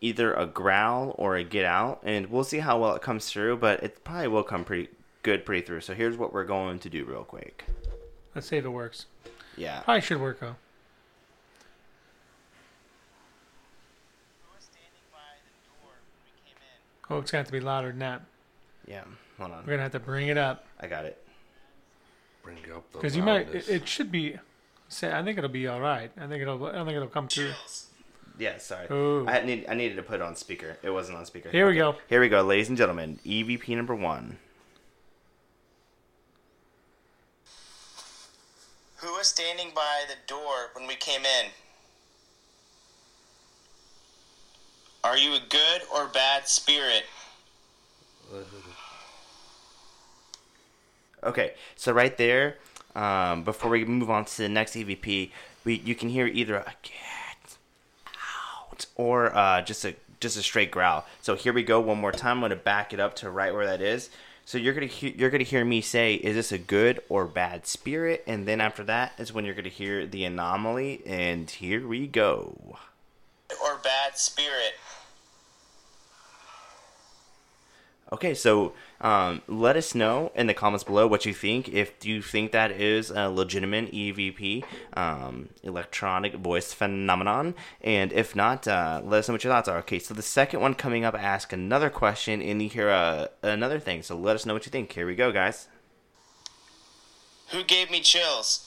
either 0.00 0.34
a 0.34 0.46
growl 0.46 1.14
or 1.18 1.36
a 1.36 1.42
get 1.42 1.64
out, 1.64 2.00
and 2.04 2.26
we'll 2.30 2.44
see 2.44 2.58
how 2.58 2.78
well 2.78 2.94
it 2.94 3.02
comes 3.02 3.30
through. 3.30 3.56
But 3.56 3.82
it 3.82 4.04
probably 4.04 4.28
will 4.28 4.44
come 4.44 4.64
pretty 4.64 4.90
good 5.22 5.46
pretty 5.46 5.66
through. 5.66 5.80
So 5.80 5.94
here's 5.94 6.16
what 6.18 6.32
we're 6.34 6.44
going 6.44 6.78
to 6.80 6.90
do 6.90 7.04
real 7.06 7.24
quick. 7.24 7.64
Let's 8.38 8.46
see 8.46 8.56
if 8.56 8.64
it 8.64 8.68
works. 8.68 9.06
Yeah. 9.56 9.80
Probably 9.80 10.00
should 10.00 10.20
work 10.20 10.38
though. 10.38 10.54
Oh, 17.10 17.18
it's 17.18 17.32
got 17.32 17.46
to 17.46 17.50
be 17.50 17.58
louder 17.58 17.88
than 17.88 17.98
that. 17.98 18.22
Yeah. 18.86 19.02
Hold 19.38 19.50
on. 19.50 19.64
We're 19.66 19.72
gonna 19.72 19.82
have 19.82 19.90
to 19.90 19.98
bring 19.98 20.28
it 20.28 20.38
up 20.38 20.64
I 20.78 20.86
got 20.86 21.04
it. 21.04 21.20
Bring 22.44 22.58
it 22.58 22.70
up 22.70 22.88
the 22.92 22.98
because 22.98 23.16
you 23.16 23.24
might. 23.24 23.52
It, 23.52 23.68
it 23.68 23.88
should 23.88 24.12
be. 24.12 24.36
Say, 24.88 25.12
I 25.12 25.24
think 25.24 25.36
it'll 25.36 25.50
be 25.50 25.66
all 25.66 25.80
right. 25.80 26.12
I 26.16 26.28
think 26.28 26.40
it'll. 26.40 26.64
I 26.64 26.72
don't 26.76 26.86
think 26.86 26.94
it'll 26.94 27.08
come 27.08 27.26
through. 27.26 27.54
Yeah, 28.38 28.58
sorry. 28.58 28.86
Ooh. 28.92 29.26
I 29.26 29.44
need 29.44 29.66
I 29.68 29.74
needed 29.74 29.96
to 29.96 30.04
put 30.04 30.20
it 30.20 30.22
on 30.22 30.36
speaker. 30.36 30.78
It 30.84 30.90
wasn't 30.90 31.18
on 31.18 31.26
speaker. 31.26 31.50
Here 31.50 31.66
we 31.66 31.74
go. 31.74 31.96
Here 32.08 32.20
we 32.20 32.28
go, 32.28 32.42
ladies 32.42 32.68
and 32.68 32.78
gentlemen. 32.78 33.18
EVP 33.26 33.74
number 33.74 33.96
one. 33.96 34.38
Who 38.98 39.12
was 39.12 39.28
standing 39.28 39.70
by 39.74 40.04
the 40.08 40.16
door 40.26 40.70
when 40.72 40.88
we 40.88 40.96
came 40.96 41.20
in? 41.20 41.46
Are 45.04 45.16
you 45.16 45.34
a 45.34 45.40
good 45.48 45.82
or 45.94 46.08
bad 46.08 46.48
spirit? 46.48 47.04
Okay, 51.22 51.52
so 51.76 51.92
right 51.92 52.16
there, 52.16 52.56
um, 52.96 53.44
before 53.44 53.70
we 53.70 53.84
move 53.84 54.10
on 54.10 54.24
to 54.24 54.36
the 54.38 54.48
next 54.48 54.74
EVP, 54.74 55.30
we 55.64 55.74
you 55.74 55.94
can 55.94 56.08
hear 56.08 56.26
either 56.26 56.56
a 56.56 56.74
get 56.82 57.56
out 58.06 58.86
or 58.96 59.34
uh, 59.36 59.62
just 59.62 59.84
a 59.84 59.94
just 60.18 60.36
a 60.36 60.42
straight 60.42 60.72
growl. 60.72 61.06
So 61.22 61.36
here 61.36 61.52
we 61.52 61.62
go 61.62 61.80
one 61.80 62.00
more 62.00 62.12
time. 62.12 62.38
I'm 62.38 62.40
gonna 62.42 62.56
back 62.56 62.92
it 62.92 62.98
up 62.98 63.14
to 63.16 63.30
right 63.30 63.54
where 63.54 63.66
that 63.66 63.80
is. 63.80 64.10
So 64.48 64.56
you're 64.56 64.72
gonna 64.72 64.86
he- 64.86 65.14
you're 65.14 65.28
gonna 65.28 65.44
hear 65.44 65.62
me 65.62 65.82
say, 65.82 66.14
"Is 66.14 66.34
this 66.34 66.52
a 66.52 66.56
good 66.56 67.04
or 67.10 67.26
bad 67.26 67.66
spirit?" 67.66 68.24
And 68.26 68.48
then 68.48 68.62
after 68.62 68.82
that 68.84 69.12
is 69.18 69.30
when 69.30 69.44
you're 69.44 69.52
gonna 69.54 69.68
hear 69.68 70.06
the 70.06 70.24
anomaly. 70.24 71.02
And 71.04 71.50
here 71.50 71.86
we 71.86 72.06
go. 72.06 72.78
Or 73.62 73.76
bad 73.76 74.16
spirit? 74.16 74.76
Okay, 78.10 78.32
so 78.32 78.72
um, 79.00 79.42
let 79.46 79.76
us 79.76 79.94
know 79.94 80.32
in 80.34 80.48
the 80.48 80.54
comments 80.54 80.82
below 80.82 81.06
what 81.06 81.24
you 81.24 81.32
think. 81.32 81.68
If 81.68 82.04
you 82.04 82.20
think 82.20 82.50
that 82.52 82.72
is 82.72 83.10
a 83.10 83.28
legitimate 83.28 83.92
EVP, 83.92 84.64
um, 84.94 85.50
electronic 85.62 86.34
voice 86.34 86.72
phenomenon, 86.72 87.54
and 87.80 88.12
if 88.12 88.34
not, 88.34 88.66
uh, 88.66 89.00
let 89.04 89.18
us 89.18 89.28
know 89.28 89.34
what 89.34 89.44
your 89.44 89.52
thoughts 89.52 89.68
are. 89.68 89.78
Okay, 89.78 90.00
so 90.00 90.14
the 90.14 90.22
second 90.22 90.60
one 90.60 90.74
coming 90.74 91.04
up, 91.04 91.14
ask 91.14 91.52
another 91.52 91.90
question, 91.90 92.42
and 92.42 92.60
you 92.60 92.68
hear 92.68 92.90
uh, 92.90 93.28
another 93.42 93.78
thing. 93.78 94.02
So 94.02 94.16
let 94.16 94.34
us 94.34 94.44
know 94.44 94.54
what 94.54 94.66
you 94.66 94.70
think. 94.70 94.92
Here 94.92 95.06
we 95.06 95.14
go, 95.14 95.30
guys. 95.30 95.68
Who 97.50 97.62
gave 97.62 97.90
me 97.90 98.00
chills? 98.00 98.64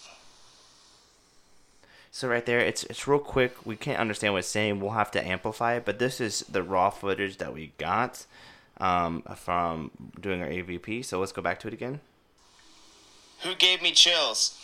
So 2.13 2.27
right 2.27 2.45
there, 2.45 2.59
it's 2.59 2.83
it's 2.85 3.07
real 3.07 3.19
quick. 3.19 3.65
We 3.65 3.77
can't 3.77 3.99
understand 3.99 4.33
what 4.33 4.39
it's 4.39 4.47
saying. 4.47 4.79
We'll 4.79 4.91
have 4.91 5.11
to 5.11 5.25
amplify 5.25 5.75
it, 5.75 5.85
but 5.85 5.99
this 5.99 6.19
is 6.19 6.41
the 6.41 6.63
raw 6.63 6.89
footage 6.89 7.37
that 7.37 7.53
we 7.53 7.73
got 7.77 8.25
um, 8.81 9.21
from 9.37 9.91
doing 10.19 10.41
our 10.41 10.49
EVP. 10.49 11.05
So 11.05 11.19
let's 11.19 11.31
go 11.31 11.41
back 11.41 11.59
to 11.61 11.67
it 11.69 11.73
again. 11.73 12.01
Who 13.43 13.55
gave 13.55 13.81
me 13.81 13.91
chills? 13.91 14.57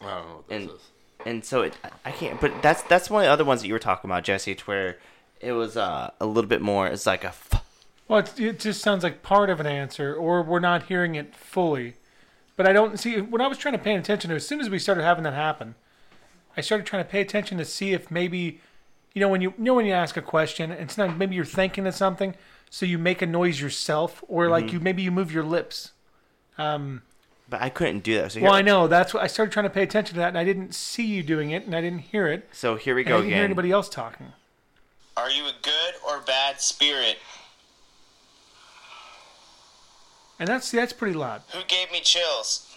I 0.00 0.04
don't 0.10 0.28
know 0.28 0.34
what 0.36 0.48
this 0.48 0.60
and 0.62 0.70
is. 0.70 0.80
and 1.24 1.44
so 1.44 1.62
it 1.62 1.74
I 2.04 2.10
can't 2.10 2.38
but 2.40 2.60
that's 2.62 2.82
that's 2.82 3.08
one 3.08 3.22
of 3.22 3.26
the 3.26 3.32
other 3.32 3.44
ones 3.44 3.62
that 3.62 3.66
you 3.66 3.72
were 3.72 3.78
talking 3.78 4.10
about 4.10 4.24
Jesse 4.24 4.52
it's 4.52 4.66
where 4.66 4.98
it 5.40 5.52
was 5.52 5.76
uh, 5.76 6.10
a 6.20 6.26
little 6.26 6.48
bit 6.48 6.60
more 6.60 6.86
it's 6.86 7.06
like 7.06 7.24
a 7.24 7.28
f- 7.28 7.64
Well, 8.08 8.18
it, 8.20 8.38
it 8.38 8.60
just 8.60 8.82
sounds 8.82 9.02
like 9.02 9.22
part 9.22 9.48
of 9.50 9.58
an 9.58 9.66
answer, 9.66 10.14
or 10.14 10.42
we're 10.42 10.60
not 10.60 10.84
hearing 10.84 11.14
it 11.14 11.34
fully. 11.34 11.94
But 12.56 12.66
I 12.68 12.72
don't 12.72 12.98
see 12.98 13.20
when 13.20 13.40
I 13.40 13.46
was 13.48 13.58
trying 13.58 13.72
to 13.74 13.78
pay 13.82 13.94
attention 13.94 14.30
to. 14.30 14.36
As 14.36 14.46
soon 14.46 14.60
as 14.60 14.70
we 14.70 14.78
started 14.78 15.02
having 15.02 15.24
that 15.24 15.34
happen, 15.34 15.74
I 16.56 16.60
started 16.60 16.86
trying 16.86 17.04
to 17.04 17.10
pay 17.10 17.20
attention 17.20 17.58
to 17.58 17.64
see 17.64 17.92
if 17.92 18.10
maybe, 18.10 18.60
you 19.16 19.20
know, 19.20 19.28
when 19.30 19.40
you, 19.40 19.54
you 19.56 19.64
know 19.64 19.72
when 19.72 19.86
you 19.86 19.94
ask 19.94 20.18
a 20.18 20.22
question, 20.22 20.70
it's 20.70 20.98
not 20.98 21.16
maybe 21.16 21.34
you're 21.34 21.46
thinking 21.46 21.86
of 21.86 21.94
something, 21.94 22.34
so 22.68 22.84
you 22.84 22.98
make 22.98 23.22
a 23.22 23.26
noise 23.26 23.58
yourself, 23.58 24.22
or 24.28 24.50
like 24.50 24.74
you 24.74 24.78
maybe 24.78 25.02
you 25.02 25.10
move 25.10 25.32
your 25.32 25.42
lips. 25.42 25.92
Um, 26.58 27.00
but 27.48 27.62
I 27.62 27.70
couldn't 27.70 28.00
do 28.00 28.14
that 28.16 28.32
so 28.32 28.42
well, 28.42 28.52
I 28.52 28.60
know 28.60 28.86
that's 28.88 29.14
what 29.14 29.22
I 29.22 29.26
started 29.26 29.52
trying 29.52 29.64
to 29.64 29.70
pay 29.70 29.82
attention 29.82 30.16
to 30.16 30.20
that, 30.20 30.28
and 30.28 30.36
I 30.36 30.44
didn't 30.44 30.74
see 30.74 31.06
you 31.06 31.22
doing 31.22 31.50
it, 31.50 31.64
and 31.64 31.74
I 31.74 31.80
didn't 31.80 32.00
hear 32.00 32.26
it. 32.26 32.46
so 32.52 32.76
here 32.76 32.94
we 32.94 33.06
And 33.06 33.14
I 33.14 33.16
didn't 33.16 33.32
hear 33.32 33.42
anybody 33.42 33.70
else 33.70 33.88
talking. 33.88 34.34
Are 35.16 35.30
you 35.30 35.44
a 35.44 35.54
good 35.62 35.94
or 36.06 36.20
bad 36.20 36.60
spirit? 36.60 37.16
And 40.38 40.46
that's 40.46 40.70
that's 40.70 40.92
pretty 40.92 41.14
loud. 41.14 41.40
Who 41.54 41.62
gave 41.66 41.90
me 41.90 42.00
chills? 42.02 42.70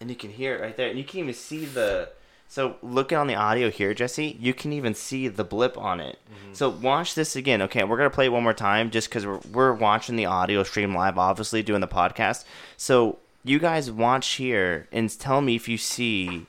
and 0.00 0.10
you 0.10 0.16
can 0.16 0.30
hear 0.30 0.56
it 0.56 0.60
right 0.60 0.76
there 0.76 0.90
and 0.90 0.98
you 0.98 1.04
can 1.04 1.20
even 1.20 1.32
see 1.32 1.64
the 1.64 2.10
so 2.48 2.76
looking 2.82 3.18
on 3.18 3.26
the 3.26 3.34
audio 3.34 3.70
here 3.70 3.94
Jesse 3.94 4.36
you 4.40 4.54
can 4.54 4.72
even 4.72 4.94
see 4.94 5.28
the 5.28 5.44
blip 5.44 5.76
on 5.78 6.00
it 6.00 6.18
mm-hmm. 6.30 6.54
so 6.54 6.68
watch 6.68 7.14
this 7.14 7.36
again 7.36 7.62
okay 7.62 7.84
we're 7.84 7.96
gonna 7.96 8.10
play 8.10 8.26
it 8.26 8.32
one 8.32 8.42
more 8.42 8.54
time 8.54 8.90
just 8.90 9.08
because 9.08 9.26
we're, 9.26 9.40
we're 9.52 9.72
watching 9.72 10.16
the 10.16 10.26
audio 10.26 10.62
stream 10.62 10.94
live 10.94 11.18
obviously 11.18 11.62
doing 11.62 11.80
the 11.80 11.88
podcast 11.88 12.44
so 12.76 13.18
you 13.44 13.58
guys 13.58 13.90
watch 13.90 14.34
here 14.34 14.88
and 14.90 15.08
tell 15.18 15.40
me 15.40 15.54
if 15.54 15.68
you 15.68 15.78
see 15.78 16.46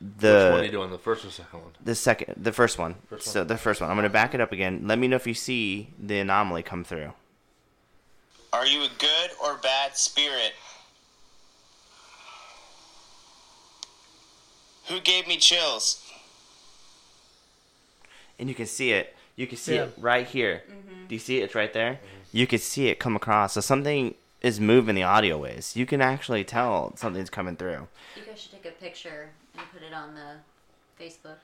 the 0.00 0.32
Which 0.32 0.52
one 0.52 0.60
are 0.60 0.64
you 0.64 0.70
doing? 0.70 0.90
The 0.90 0.98
first 0.98 1.24
or 1.26 1.30
second 1.30 1.60
one? 1.60 1.72
The 1.84 1.94
second, 1.94 2.34
the 2.42 2.52
first 2.52 2.78
one. 2.78 2.94
First 3.08 3.26
So 3.26 3.40
one. 3.40 3.48
the 3.48 3.58
first 3.58 3.80
one. 3.82 3.90
I'm 3.90 3.96
gonna 3.96 4.08
back 4.08 4.34
it 4.34 4.40
up 4.40 4.50
again. 4.50 4.84
Let 4.86 4.98
me 4.98 5.08
know 5.08 5.16
if 5.16 5.26
you 5.26 5.34
see 5.34 5.88
the 5.98 6.20
anomaly 6.20 6.62
come 6.62 6.84
through. 6.84 7.12
Are 8.52 8.66
you 8.66 8.82
a 8.82 8.88
good 8.98 9.30
or 9.44 9.56
bad 9.58 9.96
spirit? 9.96 10.52
Who 14.90 15.00
gave 15.00 15.28
me 15.28 15.36
chills? 15.36 16.04
And 18.38 18.48
you 18.48 18.54
can 18.56 18.66
see 18.66 18.90
it. 18.90 19.14
You 19.36 19.46
can 19.46 19.56
see 19.56 19.76
Yeah. 19.76 19.84
it 19.84 19.94
right 19.98 20.26
here. 20.26 20.62
Mm-hmm. 20.68 21.06
Do 21.06 21.14
you 21.14 21.18
see 21.20 21.38
it? 21.40 21.44
It's 21.44 21.54
right 21.54 21.72
there. 21.72 21.92
Mm-hmm. 21.94 22.36
You 22.36 22.46
can 22.48 22.58
see 22.58 22.88
it 22.88 22.98
come 22.98 23.14
across. 23.14 23.52
So 23.52 23.60
something 23.60 24.14
is 24.40 24.58
moving 24.58 24.96
the 24.96 25.02
audio 25.04 25.38
waves. 25.38 25.76
You 25.76 25.86
can 25.86 26.00
actually 26.00 26.42
tell 26.42 26.96
something's 26.96 27.30
coming 27.30 27.56
through. 27.56 27.86
You 28.16 28.22
guys 28.26 28.40
should 28.40 28.52
take 28.52 28.66
a 28.66 28.70
picture 28.72 29.30
and 29.56 29.64
put 29.72 29.82
it 29.82 29.94
on 29.94 30.14
the 30.16 31.02
Facebook. 31.02 31.36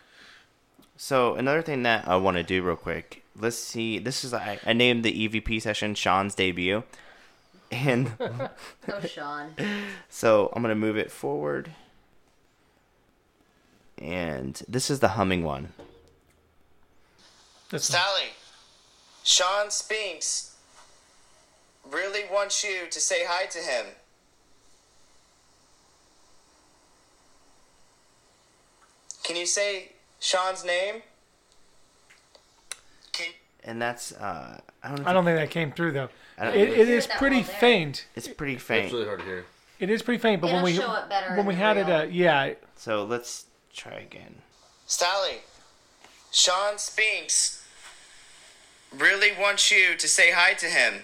So 0.96 1.34
another 1.36 1.62
thing 1.62 1.84
that 1.84 2.08
I 2.08 2.16
want 2.16 2.38
to 2.38 2.42
do 2.42 2.62
real 2.62 2.74
quick. 2.76 3.22
Let's 3.38 3.56
see. 3.58 3.98
This 3.98 4.24
is 4.24 4.34
I, 4.34 4.58
I 4.66 4.72
named 4.72 5.04
the 5.04 5.28
EVP 5.28 5.62
session 5.62 5.94
Sean's 5.94 6.34
debut, 6.34 6.82
and 7.70 8.12
Oh, 8.20 9.00
Sean. 9.06 9.54
so 10.08 10.50
I'm 10.54 10.62
gonna 10.62 10.74
move 10.74 10.96
it 10.96 11.10
forward. 11.12 11.70
And 13.98 14.60
this 14.68 14.90
is 14.90 15.00
the 15.00 15.08
humming 15.08 15.42
one. 15.42 15.68
This 17.70 17.90
one. 17.90 17.98
Sallie, 18.00 18.30
Sean 19.24 19.70
Spinks 19.70 20.54
really 21.90 22.22
wants 22.30 22.62
you 22.62 22.86
to 22.90 23.00
say 23.00 23.24
hi 23.26 23.46
to 23.46 23.58
him. 23.58 23.86
Can 29.24 29.36
you 29.36 29.46
say 29.46 29.92
Sean's 30.20 30.64
name? 30.64 31.02
Can, 33.12 33.26
And 33.64 33.82
that's 33.82 34.12
uh, 34.12 34.60
I 34.82 34.88
don't. 34.88 35.02
Know 35.02 35.06
I 35.08 35.12
don't 35.12 35.24
think 35.24 35.38
that 35.38 35.50
came 35.50 35.72
through 35.72 35.92
though. 35.92 36.08
I 36.38 36.44
don't- 36.44 36.54
It, 36.54 36.68
it 36.70 36.86
hear 36.86 36.96
is 36.96 37.06
that 37.06 37.18
pretty 37.18 37.36
well 37.36 37.44
faint. 37.44 38.06
It's 38.14 38.28
pretty 38.28 38.56
faint. 38.56 38.84
It's 38.84 38.90
faint. 38.90 38.92
really 38.92 39.06
hard 39.06 39.20
to 39.20 39.24
hear. 39.24 39.44
It 39.78 39.90
is 39.90 40.02
pretty 40.02 40.18
faint, 40.20 40.40
but 40.40 40.46
when 40.48 40.56
It'll 40.56 40.64
we 40.66 40.74
show 40.74 40.94
it 40.94 41.08
better 41.08 41.36
when 41.36 41.44
we 41.44 41.54
the 41.54 41.60
had 41.60 41.76
it, 41.76 41.88
uh, 41.90 42.06
yeah, 42.10 42.54
So 42.76 43.04
let's 43.04 43.45
try 43.76 43.98
again. 43.98 44.36
Sallie, 44.86 45.42
Sean 46.32 46.78
Spinks 46.78 47.64
really 48.96 49.30
wants 49.38 49.70
you 49.70 49.96
to 49.96 50.08
say 50.08 50.32
hi 50.32 50.54
to 50.54 50.66
him. 50.66 51.02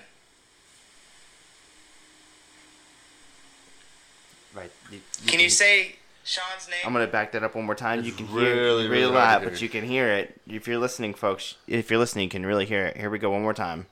Right. 4.55 4.71
You, 4.91 5.01
Can 5.27 5.41
you 5.41 5.49
say 5.49 5.97
Sean's 6.25 6.69
name? 6.69 6.81
I'm 6.85 6.93
gonna 6.93 7.07
back 7.07 7.33
that 7.33 7.43
up 7.43 7.55
one 7.55 7.65
more 7.65 7.75
time. 7.75 8.01
It's 8.01 8.09
you 8.09 8.15
can 8.15 8.33
really, 8.33 8.47
hear 8.47 8.55
it 8.55 8.65
really 8.65 8.89
really 8.89 9.13
loud, 9.13 9.45
but 9.45 9.63
you 9.63 9.69
can 9.69 9.85
hear 9.85 10.09
it. 10.09 10.41
If 10.47 10.69
you're 10.69 10.79
listening, 10.79 11.15
folks, 11.15 11.57
if 11.67 11.91
you're 11.91 11.99
listening, 11.99 12.25
you 12.25 12.31
can 12.31 12.45
really 12.45 12.67
hear 12.67 12.85
it. 12.87 12.97
Here 12.97 13.11
we 13.11 13.19
go, 13.19 13.31
one 13.31 13.43
more 13.43 13.55
time. 13.55 13.87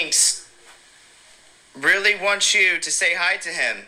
Spinks 0.00 0.48
really 1.74 2.14
wants 2.14 2.54
you 2.54 2.78
to 2.78 2.90
say 2.90 3.14
hi 3.14 3.36
to 3.38 3.48
him. 3.48 3.86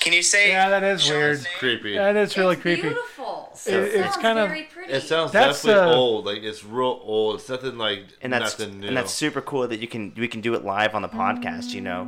Can 0.00 0.12
you 0.14 0.22
say? 0.22 0.48
Yeah, 0.50 0.70
that 0.70 0.82
is 0.82 1.02
Sean's 1.02 1.10
weird. 1.10 1.36
name? 1.38 1.46
Creepy. 1.58 1.94
that 1.96 2.16
is 2.16 2.36
really 2.36 2.54
it's 2.54 2.62
creepy. 2.62 2.82
Beautiful. 2.82 3.50
It- 3.66 3.72
it, 3.74 3.82
it's 3.94 3.94
sounds 4.14 4.16
kind 4.16 4.38
of- 4.38 4.48
very 4.48 4.62
pretty. 4.62 4.92
It 4.92 5.02
sounds 5.02 5.32
That's, 5.32 5.62
definitely 5.62 5.92
uh, 5.92 5.94
old. 5.96 6.24
Like 6.26 6.42
it's 6.42 6.64
real 6.64 7.00
old. 7.04 7.36
It's 7.40 7.48
nothing 7.48 7.76
like 7.78 8.04
And 8.22 8.32
that's 8.32 8.58
nothing 8.58 8.80
new. 8.80 8.88
and 8.88 8.96
that's 8.96 9.12
super 9.12 9.40
cool 9.42 9.68
that 9.68 9.78
you 9.80 9.86
can 9.86 10.12
we 10.16 10.26
can 10.28 10.40
do 10.40 10.54
it 10.54 10.64
live 10.64 10.94
on 10.94 11.02
the 11.02 11.08
podcast. 11.08 11.72
You 11.72 11.82
know. 11.82 12.02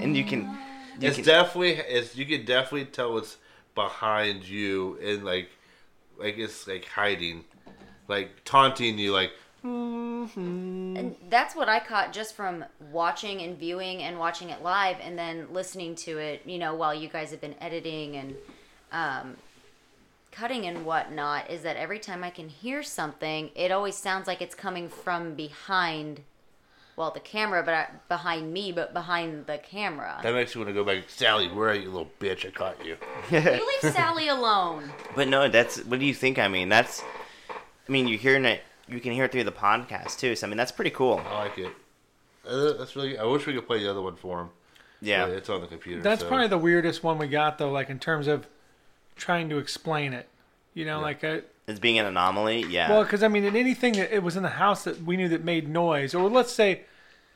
and 0.00 0.16
you 0.16 0.24
can. 0.24 0.42
You 1.00 1.08
it's 1.08 1.16
can 1.16 1.24
definitely 1.24 1.72
it's 1.74 2.16
you 2.16 2.26
can 2.26 2.44
definitely 2.44 2.86
tell 2.86 3.12
what's 3.14 3.36
behind 3.74 4.44
you 4.48 4.98
and 5.02 5.24
like 5.24 5.48
like 6.18 6.38
it's 6.38 6.66
like 6.66 6.84
hiding, 6.86 7.44
like 8.08 8.44
taunting 8.44 8.98
you, 8.98 9.12
like 9.12 9.32
And 9.64 11.16
that's 11.28 11.56
what 11.56 11.68
I 11.68 11.80
caught 11.80 12.12
just 12.12 12.34
from 12.34 12.64
watching 12.92 13.40
and 13.42 13.58
viewing 13.58 14.02
and 14.02 14.18
watching 14.18 14.50
it 14.50 14.62
live 14.62 14.96
and 15.02 15.18
then 15.18 15.48
listening 15.52 15.94
to 15.96 16.18
it, 16.18 16.42
you 16.46 16.58
know, 16.58 16.74
while 16.74 16.94
you 16.94 17.08
guys 17.08 17.30
have 17.30 17.40
been 17.40 17.56
editing 17.60 18.16
and 18.16 18.36
um, 18.92 19.36
cutting 20.30 20.66
and 20.66 20.84
whatnot, 20.86 21.50
is 21.50 21.62
that 21.62 21.76
every 21.76 21.98
time 21.98 22.22
I 22.22 22.30
can 22.30 22.48
hear 22.48 22.82
something, 22.82 23.50
it 23.54 23.72
always 23.72 23.96
sounds 23.96 24.26
like 24.26 24.40
it's 24.40 24.54
coming 24.54 24.88
from 24.88 25.34
behind, 25.34 26.20
well, 26.96 27.10
the 27.10 27.20
camera, 27.20 27.62
but 27.64 27.74
uh, 27.74 27.86
behind 28.08 28.52
me, 28.52 28.70
but 28.70 28.92
behind 28.92 29.46
the 29.46 29.58
camera. 29.58 30.20
that 30.22 30.34
makes 30.34 30.54
you 30.54 30.60
want 30.60 30.68
to 30.68 30.74
go 30.74 30.84
back. 30.84 31.08
Sallie, 31.08 31.48
where 31.48 31.70
are 31.70 31.74
you, 31.74 31.90
little 31.90 32.10
bitch? 32.20 32.46
I 32.46 32.50
caught 32.50 32.84
you. 32.84 32.96
you 33.30 33.40
leave 33.82 33.92
Sallie 33.92 34.28
alone. 34.28 34.92
But 35.16 35.26
no, 35.26 35.48
that's 35.48 35.78
what 35.84 35.98
do 35.98 36.06
you 36.06 36.14
think? 36.14 36.38
I 36.38 36.46
mean, 36.46 36.68
that's. 36.68 37.02
I 37.50 37.90
mean, 37.90 38.06
you're 38.06 38.18
hearing 38.18 38.44
it. 38.44 38.62
You 38.88 39.00
can 39.00 39.12
hear 39.12 39.24
it 39.24 39.32
through 39.32 39.44
the 39.44 39.52
podcast 39.52 40.18
too. 40.18 40.34
So 40.36 40.46
I 40.46 40.50
mean, 40.50 40.56
that's 40.56 40.72
pretty 40.72 40.90
cool. 40.90 41.20
I 41.28 41.38
like 41.44 41.58
it. 41.58 41.72
Uh, 42.48 42.72
that's 42.74 42.96
really. 42.96 43.18
I 43.18 43.24
wish 43.24 43.46
we 43.46 43.52
could 43.54 43.66
play 43.66 43.82
the 43.82 43.90
other 43.90 44.00
one 44.02 44.16
for 44.16 44.40
him. 44.42 44.48
Yeah. 45.00 45.26
But 45.26 45.34
it's 45.36 45.48
on 45.48 45.60
the 45.60 45.66
computer. 45.66 46.00
That's 46.02 46.22
so- 46.22 46.28
probably 46.28 46.48
the 46.48 46.58
weirdest 46.58 47.04
one 47.04 47.18
we 47.18 47.28
got 47.28 47.58
though, 47.58 47.70
like 47.70 47.90
in 47.90 47.98
terms 47.98 48.26
of 48.26 48.46
trying 49.16 49.48
to 49.50 49.58
explain 49.58 50.12
it. 50.12 50.28
You 50.74 50.84
know, 50.84 50.98
Yeah. 50.98 51.04
like 51.04 51.24
uh 51.24 51.40
As 51.66 51.78
being 51.80 51.98
an 51.98 52.06
anomaly, 52.06 52.64
yeah. 52.68 52.90
well, 52.90 53.02
because 53.02 53.22
I 53.22 53.28
mean, 53.28 53.44
in 53.44 53.56
anything 53.56 53.94
that 53.94 54.14
it 54.14 54.22
was 54.22 54.36
in 54.36 54.42
the 54.42 54.48
house 54.50 54.84
that 54.84 55.02
we 55.02 55.16
knew 55.16 55.28
that 55.28 55.44
made 55.44 55.68
noise, 55.68 56.14
or 56.14 56.28
let's 56.30 56.52
say 56.52 56.82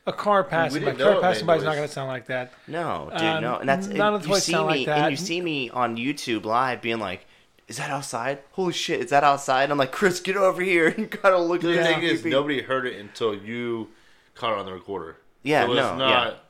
a 0.06 0.12
car 0.12 0.42
passing 0.44 0.84
by. 0.84 0.94
Car 0.94 1.20
passing 1.20 1.46
by 1.46 1.56
is 1.56 1.62
not 1.64 1.74
going 1.76 1.86
to 1.86 1.92
sound 1.92 2.08
like 2.08 2.26
that. 2.26 2.52
no, 2.66 3.08
dude, 3.12 3.22
um, 3.22 3.42
no, 3.42 3.56
and 3.58 3.68
that's 3.68 3.86
none 3.86 4.14
of 4.14 4.22
the 4.22 4.28
you 4.30 4.36
see 4.36 4.52
sound 4.52 4.68
me 4.68 4.78
like 4.78 4.86
that. 4.86 4.98
and 4.98 5.10
you 5.10 5.16
see 5.16 5.40
me 5.40 5.70
on 5.70 5.96
YouTube 5.96 6.44
live 6.44 6.80
being 6.82 6.98
like, 6.98 7.26
"Is 7.72 7.78
that 7.78 7.90
outside? 7.90 8.40
Holy 8.52 8.72
shit, 8.74 9.00
is 9.00 9.08
that 9.10 9.24
outside?" 9.24 9.70
I'm 9.70 9.78
like, 9.78 9.92
"Chris, 9.92 10.20
get 10.20 10.36
over 10.36 10.60
here!" 10.62 10.88
and 10.96 11.08
gotta 11.10 11.38
look 11.38 11.62
The 11.62 11.78
at 11.80 11.90
it. 11.90 11.94
thing 11.94 12.02
is, 12.02 12.24
nobody 12.24 12.60
heard 12.60 12.86
it 12.86 13.00
until 13.00 13.34
you 13.34 13.88
caught 14.34 14.52
it 14.52 14.58
on 14.58 14.66
the 14.66 14.72
recorder. 14.74 15.16
Yeah, 15.42 15.64
so 15.66 15.72
it's 15.72 15.76
no, 15.80 15.96
not 15.96 16.44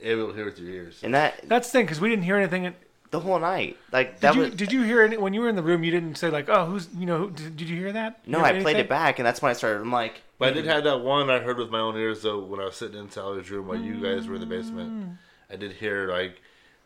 able 0.00 0.28
to 0.28 0.34
hear 0.34 0.44
with 0.44 0.58
your 0.58 0.68
ears. 0.70 1.00
And 1.02 1.14
that 1.14 1.48
That's 1.48 1.68
the 1.68 1.72
thing, 1.78 1.86
because 1.86 2.00
we 2.00 2.08
didn't 2.10 2.24
hear 2.24 2.36
anything. 2.36 2.74
the 3.10 3.20
whole 3.20 3.38
night, 3.38 3.76
like 3.92 4.14
Did 4.14 4.20
that 4.20 4.34
you 4.34 4.40
was. 4.42 4.50
did 4.50 4.72
you 4.72 4.82
hear 4.82 5.02
any 5.02 5.16
when 5.16 5.32
you 5.34 5.40
were 5.40 5.48
in 5.48 5.56
the 5.56 5.62
room? 5.62 5.82
You 5.82 5.90
didn't 5.90 6.16
say 6.16 6.28
like, 6.30 6.48
oh, 6.48 6.66
who's 6.66 6.88
you 6.96 7.06
know? 7.06 7.18
Who, 7.18 7.30
did, 7.30 7.56
did 7.56 7.68
you 7.68 7.76
hear 7.78 7.92
that? 7.92 8.26
no, 8.28 8.38
You 8.38 8.44
I 8.44 8.52
hear 8.52 8.62
played 8.62 8.76
it 8.76 8.88
back, 8.88 9.18
and 9.18 9.26
that's 9.26 9.40
when 9.40 9.50
I 9.50 9.54
started. 9.54 9.80
I'm 9.80 9.90
like, 9.92 10.22
But 10.38 10.48
I 10.48 10.52
did 10.52 10.66
have 10.66 10.84
that 10.84 10.98
one 11.00 11.30
I 11.30 11.38
heard 11.38 11.58
with 11.58 11.70
my 11.70 11.80
own 11.80 11.96
ears 11.96 12.22
though 12.22 12.40
when 12.40 12.60
I 12.60 12.64
was 12.66 12.76
sitting 12.76 12.98
in 12.98 13.08
Sallie's 13.08 13.50
room 13.50 13.66
while 13.68 13.78
you 13.80 13.94
guys 14.00 14.26
were 14.28 14.34
in 14.34 14.40
the 14.40 14.46
basement. 14.46 15.16
I 15.50 15.56
did 15.56 15.72
hear 15.72 16.08
like 16.08 16.40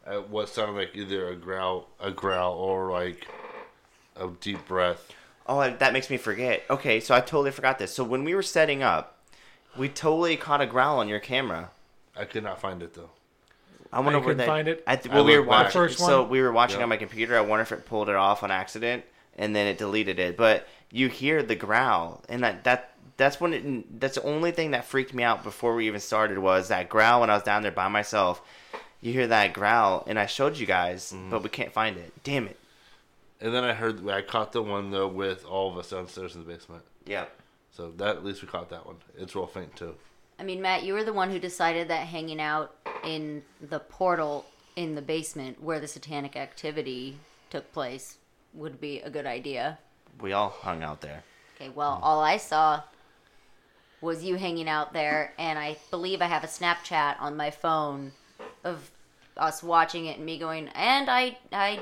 uh, 0.06 0.20
what 0.20 0.48
sounded 0.48 0.72
like 0.80 0.90
either 0.94 1.28
a 1.28 1.36
growl, 1.36 1.88
a 2.00 2.10
growl, 2.10 2.54
or 2.54 2.90
like 2.90 3.26
a 4.18 4.28
deep 4.40 4.66
breath. 4.66 5.10
Oh, 5.46 5.60
that 5.70 5.92
makes 5.92 6.10
me 6.10 6.16
forget. 6.18 6.62
Okay, 6.68 7.00
so 7.00 7.14
I 7.14 7.20
totally 7.20 7.50
forgot 7.50 7.78
this. 7.78 7.94
So 7.94 8.04
when 8.04 8.24
we 8.24 8.34
were 8.34 8.42
setting 8.42 8.82
up, 8.82 9.16
we 9.76 9.88
totally 9.88 10.36
caught 10.36 10.60
a 10.60 10.66
growl 10.66 10.98
on 10.98 11.08
your 11.08 11.20
camera. 11.20 11.70
I 12.16 12.24
could 12.24 12.42
not 12.42 12.60
find 12.60 12.82
it 12.82 12.94
though. 12.94 13.10
I 13.92 14.00
wonder 14.00 14.18
you 14.18 14.24
where 14.26 14.34
couldn't 14.34 14.46
find 14.46 14.68
it? 14.68 14.82
I 14.86 14.96
th- 14.96 15.10
I 15.12 15.16
well, 15.16 15.24
we 15.24 15.38
were 15.38 15.44
watching. 15.44 15.72
First 15.72 15.98
So 15.98 16.22
we 16.24 16.42
were 16.42 16.52
watching 16.52 16.78
Yeah. 16.78 16.82
on 16.82 16.88
my 16.90 16.96
computer. 16.98 17.36
I 17.38 17.40
wonder 17.40 17.62
if 17.62 17.72
it 17.72 17.86
pulled 17.86 18.08
it 18.10 18.16
off 18.16 18.42
on 18.42 18.50
accident, 18.50 19.04
and 19.38 19.56
then 19.56 19.66
it 19.66 19.78
deleted 19.78 20.18
it. 20.18 20.36
But 20.36 20.68
you 20.90 21.08
hear 21.08 21.42
the 21.42 21.54
growl, 21.56 22.22
and 22.28 22.42
that 22.42 22.64
that 22.64 22.92
that's 23.16 23.40
when 23.40 23.54
it. 23.54 24.00
That's 24.00 24.16
the 24.16 24.22
only 24.24 24.50
thing 24.50 24.72
that 24.72 24.84
freaked 24.84 25.14
me 25.14 25.22
out 25.22 25.42
before 25.42 25.74
we 25.74 25.86
even 25.86 26.00
started 26.00 26.38
was 26.38 26.68
that 26.68 26.90
growl 26.90 27.20
when 27.22 27.30
I 27.30 27.34
was 27.34 27.42
down 27.44 27.62
there 27.62 27.72
by 27.72 27.88
myself. 27.88 28.42
You 29.00 29.12
hear 29.14 29.28
that 29.28 29.54
growl, 29.54 30.04
and 30.06 30.18
I 30.18 30.26
showed 30.26 30.58
you 30.58 30.66
guys, 30.66 31.12
Mm-hmm. 31.14 31.30
but 31.30 31.42
we 31.42 31.48
can't 31.48 31.72
find 31.72 31.96
it. 31.96 32.12
Damn 32.24 32.46
it. 32.48 32.58
And 33.40 33.54
then 33.54 33.64
I 33.64 33.72
heard 33.72 34.08
I 34.08 34.22
caught 34.22 34.52
the 34.52 34.62
one 34.62 34.90
though 34.90 35.08
with 35.08 35.44
all 35.44 35.70
of 35.70 35.78
us 35.78 35.90
downstairs 35.90 36.34
in 36.34 36.44
the 36.44 36.50
basement. 36.50 36.82
Yeah. 37.06 37.26
So 37.70 37.92
that 37.92 38.16
at 38.16 38.24
least 38.24 38.42
we 38.42 38.48
caught 38.48 38.70
that 38.70 38.86
one. 38.86 38.96
It's 39.16 39.34
real 39.34 39.46
faint 39.46 39.76
too. 39.76 39.94
I 40.38 40.44
mean, 40.44 40.62
Matt, 40.62 40.84
you 40.84 40.94
were 40.94 41.04
the 41.04 41.12
one 41.12 41.30
who 41.30 41.38
decided 41.38 41.88
that 41.88 42.06
hanging 42.06 42.40
out 42.40 42.74
in 43.04 43.42
the 43.60 43.80
portal 43.80 44.46
in 44.76 44.94
the 44.94 45.02
basement 45.02 45.62
where 45.62 45.80
the 45.80 45.88
satanic 45.88 46.36
activity 46.36 47.18
took 47.50 47.72
place 47.72 48.18
would 48.54 48.80
be 48.80 49.00
a 49.00 49.10
good 49.10 49.26
idea. 49.26 49.78
We 50.20 50.32
all 50.32 50.50
hung 50.50 50.82
out 50.82 51.00
there. 51.00 51.24
Okay, 51.56 51.70
well, 51.70 51.98
all 52.02 52.20
I 52.20 52.36
saw 52.36 52.82
was 54.00 54.22
you 54.22 54.36
hanging 54.36 54.68
out 54.68 54.92
there, 54.92 55.32
and 55.38 55.58
I 55.58 55.76
believe 55.90 56.22
I 56.22 56.26
have 56.26 56.44
a 56.44 56.46
Snapchat 56.46 57.16
on 57.20 57.36
my 57.36 57.50
phone 57.50 58.12
of 58.62 58.90
us 59.36 59.62
watching 59.62 60.06
it 60.06 60.18
and 60.18 60.26
me 60.26 60.38
going, 60.38 60.68
and 60.68 61.10
I, 61.10 61.36
I, 61.52 61.80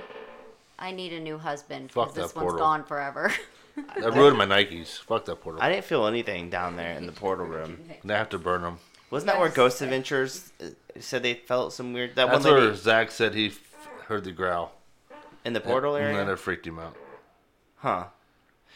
I 0.78 0.92
need 0.92 1.12
a 1.12 1.20
new 1.20 1.38
husband 1.38 1.90
Fuck 1.92 2.08
because 2.14 2.14
this 2.26 2.32
that 2.32 2.36
one's 2.40 2.50
portal. 2.52 2.58
gone 2.66 2.84
forever. 2.84 3.32
I 4.02 4.06
ruined 4.06 4.38
my 4.38 4.46
Nikes. 4.46 4.98
Fuck 5.00 5.24
that 5.26 5.36
portal. 5.40 5.60
I 5.62 5.66
I, 5.66 5.70
didn't 5.72 5.84
feel 5.84 6.06
anything 6.06 6.48
down 6.50 6.76
there 6.76 6.92
in 6.96 7.06
the 7.06 7.12
portal 7.12 7.46
room. 7.46 7.78
They 8.04 8.14
have 8.14 8.28
to 8.30 8.38
burn 8.38 8.62
them. 8.62 8.78
Wasn't 9.10 9.30
that 9.30 9.38
where 9.38 9.48
Ghost 9.50 9.80
Adventures 9.82 10.50
uh, 10.62 10.66
said 10.98 11.22
they 11.22 11.34
felt 11.34 11.72
some 11.72 11.92
weird? 11.92 12.16
That 12.16 12.30
That's 12.30 12.44
one 12.44 12.54
lady 12.54 12.66
where 12.66 12.74
Zak 12.74 13.10
said 13.10 13.34
he 13.34 13.48
f- 13.48 13.60
heard 14.06 14.24
the 14.24 14.32
growl. 14.32 14.72
in 15.44 15.52
the 15.52 15.60
portal 15.60 15.94
area? 15.94 16.08
And 16.08 16.16
then 16.16 16.22
area, 16.24 16.34
it 16.34 16.38
freaked 16.40 16.66
him 16.66 16.78
out. 16.78 16.96
huh? 17.76 18.04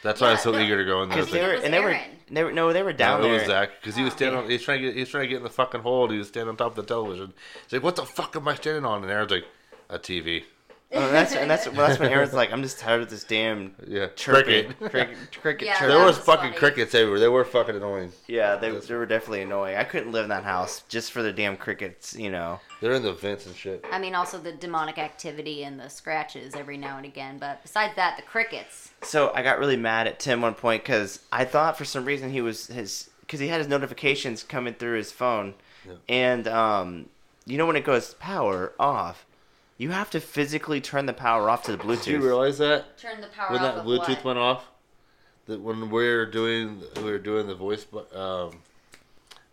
That's 0.03 0.19
why 0.21 0.29
I 0.29 0.31
was 0.31 0.41
so 0.41 0.51
Yeah, 0.51 0.59
no. 0.59 0.63
eager 0.65 0.77
to 0.77 0.85
go 0.85 1.03
in 1.03 1.09
there. 1.09 1.17
Because 1.17 1.27
It's 1.27 1.33
they 1.41 1.45
were, 1.47 1.53
was 1.55 1.63
and 1.63 1.73
they 1.73 1.79
were, 1.79 1.89
Aaron. 1.91 2.17
they 2.31 2.43
were, 2.43 2.51
no, 2.51 2.73
they 2.73 2.81
were 2.81 2.93
down 2.93 3.21
no, 3.21 3.27
it 3.27 3.29
there. 3.29 3.39
was 3.39 3.47
Zak 3.47 3.69
because 3.81 3.95
he 3.95 4.03
was 4.03 4.13
Oh. 4.13 4.15
standing. 4.15 4.39
On, 4.39 4.45
he 4.47 4.53
was 4.53 4.63
trying 4.63 4.79
to 4.81 4.85
get. 4.87 4.93
He 4.95 4.99
was 5.01 5.09
trying 5.09 5.23
to 5.23 5.27
get 5.27 5.37
in 5.37 5.43
the 5.43 5.49
fucking 5.49 5.81
hole. 5.81 6.09
He 6.09 6.17
was 6.17 6.27
standing 6.29 6.49
on 6.49 6.57
top 6.57 6.71
of 6.71 6.75
the 6.75 6.83
television. 6.83 7.33
He's 7.65 7.73
like, 7.73 7.83
"What 7.83 7.95
the 7.97 8.05
fuck 8.05 8.35
am 8.35 8.47
I 8.47 8.55
standing 8.55 8.85
on?" 8.85 9.03
And 9.03 9.11
Aaron's 9.11 9.31
like, 9.31 9.45
"A 9.89 9.99
TV." 9.99 10.43
Oh, 10.93 10.99
and 11.05 11.13
that's 11.15 11.33
and 11.33 11.49
that's 11.49 11.67
well, 11.67 11.87
that's 11.87 11.99
when 11.99 12.11
Aaron's 12.11 12.33
like, 12.33 12.51
I'm 12.51 12.61
just 12.63 12.77
tired 12.79 13.01
of 13.01 13.09
this 13.09 13.23
damn 13.23 13.73
Yeah, 13.87 14.07
chirping, 14.15 14.73
cricket. 14.73 14.77
cricket, 14.91 15.17
cricket 15.41 15.67
Yeah, 15.67 15.79
chirp. 15.79 15.87
There 15.89 15.99
was 16.05 16.17
was 16.17 16.25
fucking 16.25 16.49
funny. 16.49 16.57
crickets 16.57 16.93
everywhere. 16.93 17.19
They 17.19 17.29
were 17.29 17.45
fucking 17.45 17.75
annoying. 17.75 18.11
Yeah, 18.27 18.57
they, 18.57 18.71
they 18.71 18.95
were 18.95 19.05
definitely 19.05 19.43
annoying. 19.43 19.77
I 19.77 19.85
couldn't 19.85 20.11
live 20.11 20.23
in 20.23 20.29
that 20.29 20.43
house 20.43 20.83
just 20.89 21.13
for 21.13 21.23
the 21.23 21.31
damn 21.31 21.55
crickets, 21.55 22.13
you 22.15 22.29
know. 22.29 22.59
They're 22.81 22.91
in 22.91 23.03
the 23.03 23.13
vents 23.13 23.45
and 23.45 23.55
shit. 23.55 23.85
I 23.89 23.99
mean, 23.99 24.15
also 24.15 24.37
the 24.37 24.51
demonic 24.51 24.97
activity 24.97 25.63
and 25.63 25.79
the 25.79 25.87
scratches 25.89 26.55
every 26.55 26.77
now 26.77 26.97
and 26.97 27.05
again, 27.05 27.37
but 27.39 27.61
besides 27.61 27.95
that, 27.95 28.17
the 28.17 28.23
crickets. 28.23 28.91
So 29.01 29.31
I 29.33 29.43
got 29.43 29.59
really 29.59 29.77
mad 29.77 30.07
at 30.07 30.19
Tim 30.19 30.41
one 30.41 30.55
point 30.55 30.83
because 30.83 31.19
I 31.31 31.45
thought 31.45 31.77
for 31.77 31.85
some 31.85 32.03
reason 32.03 32.31
he 32.31 32.41
was 32.41 32.67
his 32.67 33.09
because 33.21 33.39
he 33.39 33.47
had 33.47 33.59
his 33.59 33.67
notifications 33.69 34.43
coming 34.43 34.73
through 34.73 34.97
his 34.97 35.09
phone, 35.13 35.53
Yeah. 35.87 35.93
and 36.09 36.47
um, 36.49 37.05
you 37.45 37.57
know 37.57 37.65
when 37.65 37.77
it 37.77 37.85
goes 37.85 38.13
power 38.15 38.73
off, 38.77 39.25
you 39.81 39.89
have 39.89 40.11
to 40.11 40.19
physically 40.19 40.79
turn 40.79 41.07
the 41.07 41.13
power 41.13 41.49
off 41.49 41.63
to 41.63 41.71
the 41.71 41.77
Bluetooth. 41.79 42.03
Did 42.03 42.21
you 42.21 42.23
realize 42.23 42.59
that 42.59 42.99
Turn 42.99 43.19
the 43.19 43.27
power 43.27 43.51
when 43.51 43.63
off 43.63 43.75
that 43.75 43.79
of 43.79 43.85
Bluetooth 43.85 44.17
what? 44.17 44.25
went 44.25 44.39
off? 44.39 44.67
That 45.47 45.59
when 45.59 45.89
we 45.89 46.07
were 46.07 46.27
doing 46.27 46.83
we 46.97 47.03
were 47.03 47.17
doing 47.17 47.47
the 47.47 47.55
voice, 47.55 47.87
um, 48.13 48.59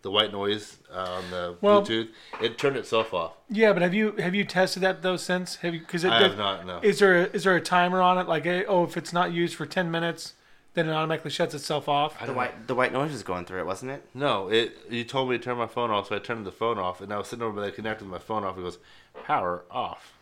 the 0.03 0.11
white 0.11 0.31
noise 0.31 0.77
uh, 0.93 0.99
on 0.99 1.31
the 1.31 1.55
Well- 1.61 1.81
Bluetooth, 1.81 2.09
it 2.39 2.59
turned 2.59 2.77
itself 2.77 3.11
off. 3.11 3.33
Yeah, 3.49 3.73
but 3.73 3.81
have 3.81 3.95
you 3.95 4.11
have 4.17 4.35
you 4.35 4.45
tested 4.45 4.83
that 4.83 5.01
though 5.01 5.17
since? 5.17 5.55
Have 5.57 5.73
you? 5.73 5.79
Because 5.79 6.05
I 6.05 6.21
have 6.21 6.37
not. 6.37 6.63
No. 6.63 6.79
Is 6.83 6.99
there 6.99 7.23
a, 7.23 7.23
is 7.31 7.43
there 7.43 7.55
a 7.55 7.61
timer 7.61 7.99
on 7.99 8.19
it? 8.19 8.27
Like, 8.27 8.45
eh, 8.45 8.63
oh, 8.67 8.83
if 8.83 8.97
it's 8.97 9.11
not 9.11 9.33
used 9.33 9.55
for 9.55 9.65
ten 9.65 9.89
minutes, 9.89 10.35
then 10.75 10.87
it 10.87 10.91
automatically 10.91 11.31
shuts 11.31 11.55
itself 11.55 11.89
off. 11.89 12.23
the 12.23 12.33
white 12.33 12.67
the 12.67 12.75
white 12.75 12.93
noise 12.93 13.13
was 13.13 13.23
going 13.23 13.45
through 13.45 13.61
it, 13.61 13.65
wasn't 13.65 13.91
it? 13.93 14.05
No, 14.13 14.47
it. 14.47 14.77
You 14.91 15.03
told 15.05 15.31
me 15.31 15.39
to 15.39 15.43
turn 15.43 15.57
my 15.57 15.65
phone 15.65 15.89
off, 15.89 16.09
so 16.09 16.17
I 16.17 16.19
turned 16.19 16.45
the 16.45 16.51
phone 16.51 16.77
off, 16.77 17.01
and 17.01 17.11
I 17.11 17.17
was 17.17 17.29
sitting 17.29 17.43
over 17.43 17.59
there 17.59 17.71
connected 17.71 18.07
my 18.07 18.19
phone 18.19 18.43
off. 18.43 18.59
It 18.59 18.61
goes 18.61 18.77
power 19.23 19.63
off. 19.71 20.13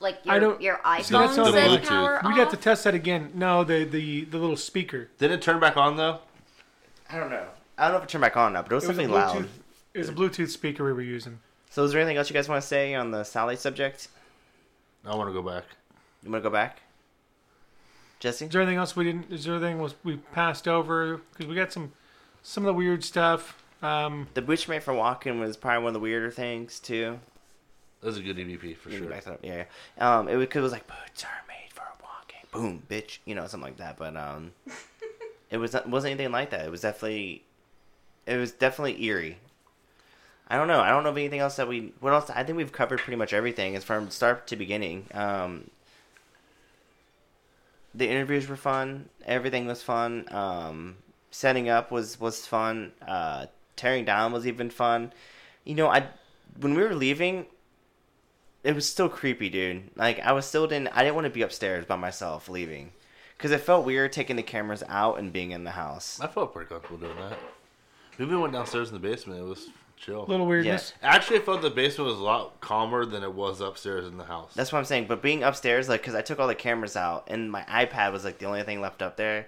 Like 0.00 0.20
I 0.26 0.34
your, 0.34 0.40
don't- 0.40 0.62
your 0.62 0.74
See, 0.76 0.80
that's 0.82 1.08
iPhone 1.10 1.12
not 1.12 1.34
says 1.54 1.80
the 1.80 1.86
power 1.88 2.20
We'd 2.24 2.36
have 2.36 2.50
to 2.50 2.56
test 2.56 2.84
that 2.84 2.94
again. 2.94 3.32
No, 3.34 3.64
the 3.64 3.84
the 3.84 4.24
the 4.24 4.38
little 4.38 4.56
speaker. 4.56 5.08
Did 5.18 5.30
it 5.32 5.42
turn 5.42 5.58
back 5.60 5.76
on 5.76 5.96
though? 5.96 6.20
I 7.10 7.18
don't 7.18 7.30
know. 7.30 7.46
I 7.76 7.84
don't 7.84 7.92
know 7.92 7.98
if 7.98 8.04
it 8.04 8.08
turned 8.10 8.22
back 8.22 8.36
on 8.36 8.52
now, 8.52 8.62
but 8.62 8.72
it 8.72 8.74
was, 8.76 8.84
It 8.84 8.88
was 8.88 8.96
something 8.96 9.08
Bluetooth. 9.14 9.34
loud. 9.34 9.48
It 9.94 9.98
was 9.98 10.08
a 10.08 10.12
Bluetooth 10.12 10.50
speaker 10.50 10.84
we 10.84 10.92
were 10.92 11.02
using. 11.02 11.40
So 11.70 11.82
is 11.84 11.92
there 11.92 12.00
anything 12.00 12.16
else 12.16 12.28
you 12.30 12.34
guys 12.34 12.48
want 12.48 12.60
to 12.62 12.66
say 12.66 12.94
on 12.94 13.10
the 13.10 13.24
Sallie 13.24 13.56
subject? 13.56 14.08
I 15.04 15.14
want 15.16 15.28
to 15.28 15.32
go 15.32 15.42
back. 15.42 15.64
You 16.22 16.30
want 16.30 16.42
to 16.42 16.48
go 16.48 16.52
back, 16.52 16.80
Jesse? 18.20 18.44
Is 18.46 18.50
there 18.52 18.60
anything 18.62 18.78
else 18.78 18.96
we 18.96 19.04
didn't? 19.04 19.30
Is 19.32 19.44
there 19.44 19.54
anything 19.54 19.78
was 19.80 19.94
we 20.04 20.16
passed 20.16 20.66
over? 20.68 21.20
Because 21.32 21.46
we 21.46 21.54
got 21.54 21.72
some 21.72 21.92
some 22.42 22.64
of 22.64 22.66
the 22.66 22.74
weird 22.74 23.04
stuff. 23.04 23.62
Um, 23.82 24.26
The 24.34 24.42
Bushmate 24.42 24.82
for 24.82 24.92
walking 24.92 25.38
was 25.40 25.56
probably 25.56 25.84
one 25.84 25.88
of 25.90 25.94
the 25.94 26.00
weirder 26.00 26.30
things 26.32 26.80
too. 26.80 27.20
That 28.00 28.06
was 28.06 28.18
a 28.18 28.22
good 28.22 28.36
EVP 28.36 28.76
for 28.76 28.90
Let 28.90 28.98
sure. 28.98 29.08
back 29.08 29.24
that 29.24 29.32
up. 29.34 29.40
Yeah, 29.42 29.64
yeah. 29.96 30.18
Um, 30.18 30.28
it 30.28 30.36
was, 30.36 30.46
cause 30.48 30.60
it 30.60 30.62
was 30.62 30.72
like 30.72 30.86
boots 30.86 31.24
are 31.24 31.44
made 31.48 31.72
for 31.72 31.82
walking. 32.00 32.40
Boom, 32.52 32.82
bitch. 32.88 33.18
You 33.24 33.34
know, 33.34 33.46
something 33.46 33.68
like 33.68 33.78
that. 33.78 33.96
But 33.96 34.16
um, 34.16 34.52
it 35.50 35.56
was 35.58 35.72
not, 35.72 35.88
wasn't 35.88 36.12
anything 36.12 36.32
like 36.32 36.50
that. 36.50 36.64
It 36.64 36.70
was 36.70 36.82
definitely, 36.82 37.42
it 38.26 38.36
was 38.36 38.52
definitely 38.52 39.02
eerie. 39.04 39.38
I 40.48 40.56
don't 40.56 40.68
know. 40.68 40.80
I 40.80 40.90
don't 40.90 41.02
know 41.02 41.10
of 41.10 41.18
anything 41.18 41.40
else 41.40 41.56
that 41.56 41.68
we. 41.68 41.92
What 42.00 42.12
else? 42.12 42.30
I 42.30 42.42
think 42.42 42.56
we've 42.56 42.72
covered 42.72 43.00
pretty 43.00 43.16
much 43.16 43.32
everything. 43.32 43.74
It's 43.74 43.84
from 43.84 44.10
start 44.10 44.46
to 44.46 44.56
beginning. 44.56 45.06
Um, 45.12 45.70
the 47.94 48.08
interviews 48.08 48.48
were 48.48 48.56
fun. 48.56 49.10
Everything 49.26 49.66
was 49.66 49.82
fun. 49.82 50.24
Um, 50.30 50.96
setting 51.30 51.68
up 51.68 51.90
was 51.90 52.18
was 52.18 52.46
fun. 52.46 52.92
Uh, 53.06 53.46
tearing 53.76 54.06
down 54.06 54.32
was 54.32 54.46
even 54.46 54.70
fun. 54.70 55.12
You 55.64 55.74
know, 55.74 55.88
I 55.88 56.06
when 56.60 56.74
we 56.74 56.82
were 56.82 56.94
leaving, 56.94 57.44
it 58.64 58.74
was 58.74 58.88
still 58.88 59.08
creepy, 59.08 59.48
dude. 59.48 59.90
Like 59.96 60.20
I 60.20 60.32
was 60.32 60.46
still 60.46 60.66
didn't. 60.66 60.88
I 60.88 61.02
didn't 61.02 61.14
want 61.14 61.26
to 61.26 61.30
be 61.30 61.42
upstairs 61.42 61.84
by 61.84 61.96
myself 61.96 62.48
leaving, 62.48 62.92
because 63.36 63.50
it 63.50 63.60
felt 63.60 63.86
weird 63.86 64.12
taking 64.12 64.36
the 64.36 64.42
cameras 64.42 64.82
out 64.88 65.18
and 65.18 65.32
being 65.32 65.52
in 65.52 65.64
the 65.64 65.72
house. 65.72 66.20
I 66.20 66.26
felt 66.26 66.52
pretty 66.52 66.68
comfortable 66.68 66.98
doing 66.98 67.16
that. 67.16 67.38
We 68.18 68.24
even 68.24 68.40
went 68.40 68.52
downstairs 68.52 68.88
in 68.88 68.94
the 68.94 69.00
basement. 69.00 69.40
It 69.40 69.44
was 69.44 69.68
chill. 69.96 70.24
A 70.24 70.26
little 70.26 70.46
weirdness. 70.46 70.92
Actually, 71.02 71.38
I 71.38 71.42
felt 71.42 71.62
the 71.62 71.70
basement 71.70 72.10
was 72.10 72.18
a 72.18 72.22
lot 72.22 72.60
calmer 72.60 73.04
than 73.04 73.22
it 73.22 73.32
was 73.32 73.60
upstairs 73.60 74.06
in 74.06 74.18
the 74.18 74.24
house. 74.24 74.54
That's 74.54 74.72
what 74.72 74.80
I'm 74.80 74.84
saying. 74.84 75.06
But 75.06 75.22
being 75.22 75.44
upstairs, 75.44 75.88
like, 75.88 76.00
because 76.00 76.16
I 76.16 76.22
took 76.22 76.40
all 76.40 76.48
the 76.48 76.54
cameras 76.56 76.96
out 76.96 77.28
and 77.28 77.50
my 77.50 77.62
iPad 77.62 78.12
was 78.12 78.24
like 78.24 78.38
the 78.38 78.46
only 78.46 78.62
thing 78.64 78.80
left 78.80 79.02
up 79.02 79.16
there, 79.16 79.46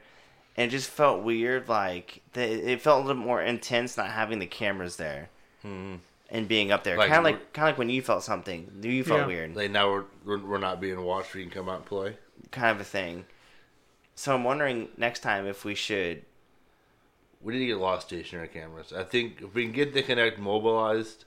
and 0.57 0.69
it 0.69 0.71
just 0.71 0.89
felt 0.89 1.23
weird. 1.25 1.69
Like 1.69 2.23
the, 2.33 2.43
it 2.43 2.81
felt 2.81 3.03
a 3.03 3.07
little 3.07 3.23
more 3.23 3.43
intense 3.43 3.97
not 3.97 4.11
having 4.11 4.39
the 4.39 4.47
cameras 4.47 4.97
there 4.97 5.31
hmm. 5.63 5.97
And 6.33 6.47
being 6.47 6.71
up 6.71 6.85
there. 6.85 6.97
Like, 6.97 7.09
kind 7.09 7.19
of 7.19 7.25
like 7.25 7.53
kind 7.53 7.69
of 7.69 7.73
like 7.73 7.79
when 7.79 7.91
you 7.91 8.03
felt 8.03 8.23
something. 8.23 8.71
You 8.83 9.03
felt 9.05 9.21
Yeah. 9.21 9.27
weird. 9.27 9.57
like 9.57 9.71
now 9.71 9.91
we're, 9.91 10.05
we're 10.25 10.39
we're 10.47 10.59
not 10.59 10.81
being 10.81 11.03
watched. 11.03 11.35
We 11.35 11.43
can 11.43 11.51
come 11.51 11.69
out 11.69 11.77
and 11.79 11.85
play. 11.87 12.17
kind 12.53 12.75
of 12.75 12.81
a 12.81 12.85
thing. 12.85 13.25
So 14.15 14.35
I'm 14.35 14.45
wondering 14.45 14.89
next 14.97 15.21
time 15.21 15.47
if 15.47 15.65
we 15.65 15.75
should. 15.75 16.23
We 17.43 17.55
need 17.55 17.61
to 17.61 17.67
get 17.67 17.77
a 17.79 17.81
lot 17.81 17.97
of 17.97 18.03
stationary 18.03 18.49
cameras. 18.49 18.93
I 18.93 19.03
think 19.03 19.41
if 19.43 19.55
we 19.55 19.65
can 19.65 19.73
get 19.73 19.95
the 19.95 20.03
Kinect 20.03 20.37
mobilized 20.39 21.25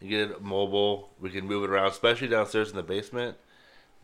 and 0.00 0.08
get 0.08 0.30
it 0.30 0.40
mobile, 0.40 1.10
we 1.20 1.30
can 1.30 1.46
move 1.46 1.64
it 1.64 1.70
around, 1.70 1.88
especially 1.90 2.28
downstairs 2.28 2.70
in 2.70 2.76
the 2.76 2.82
basement. 2.84 3.36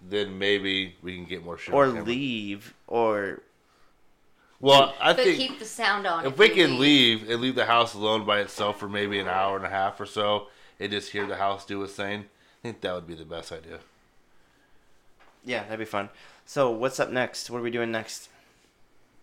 Then 0.06 0.36
maybe 0.38 0.96
we 1.00 1.14
can 1.14 1.24
get 1.24 1.44
more 1.44 1.56
shit. 1.56 1.72
Or 1.72 1.86
camera. 1.86 2.02
leave, 2.02 2.74
or 2.88 3.40
Well, 4.64 4.94
I 4.98 5.12
But 5.12 5.24
think 5.24 5.36
keep 5.36 5.58
the 5.58 5.66
sound 5.66 6.06
on. 6.06 6.24
if 6.24 6.38
we 6.38 6.48
can 6.48 6.78
leave 6.78 7.28
and 7.28 7.42
leave 7.42 7.54
the 7.54 7.66
house 7.66 7.92
alone 7.92 8.24
by 8.24 8.40
itself 8.40 8.78
for 8.80 8.88
maybe 8.88 9.18
an 9.18 9.28
hour 9.28 9.56
and 9.58 9.66
a 9.66 9.68
half 9.68 10.00
or 10.00 10.06
so, 10.06 10.46
and 10.80 10.90
just 10.90 11.10
hear 11.12 11.26
the 11.26 11.36
house 11.36 11.66
do 11.66 11.82
its 11.82 11.92
thing, 11.92 12.20
I 12.20 12.62
think 12.62 12.80
that 12.80 12.94
would 12.94 13.06
be 13.06 13.14
the 13.14 13.26
best 13.26 13.52
idea. 13.52 13.80
yeah, 15.44 15.64
that'd 15.64 15.78
be 15.78 15.84
fun. 15.84 16.08
So 16.46 16.70
what's 16.70 16.98
up 16.98 17.10
next? 17.10 17.50
What 17.50 17.58
are 17.58 17.62
we 17.62 17.70
doing 17.70 17.92
next? 17.92 18.30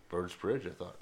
Birds 0.08 0.32
Bridge, 0.32 0.64
I 0.64 0.70
thought. 0.70 0.94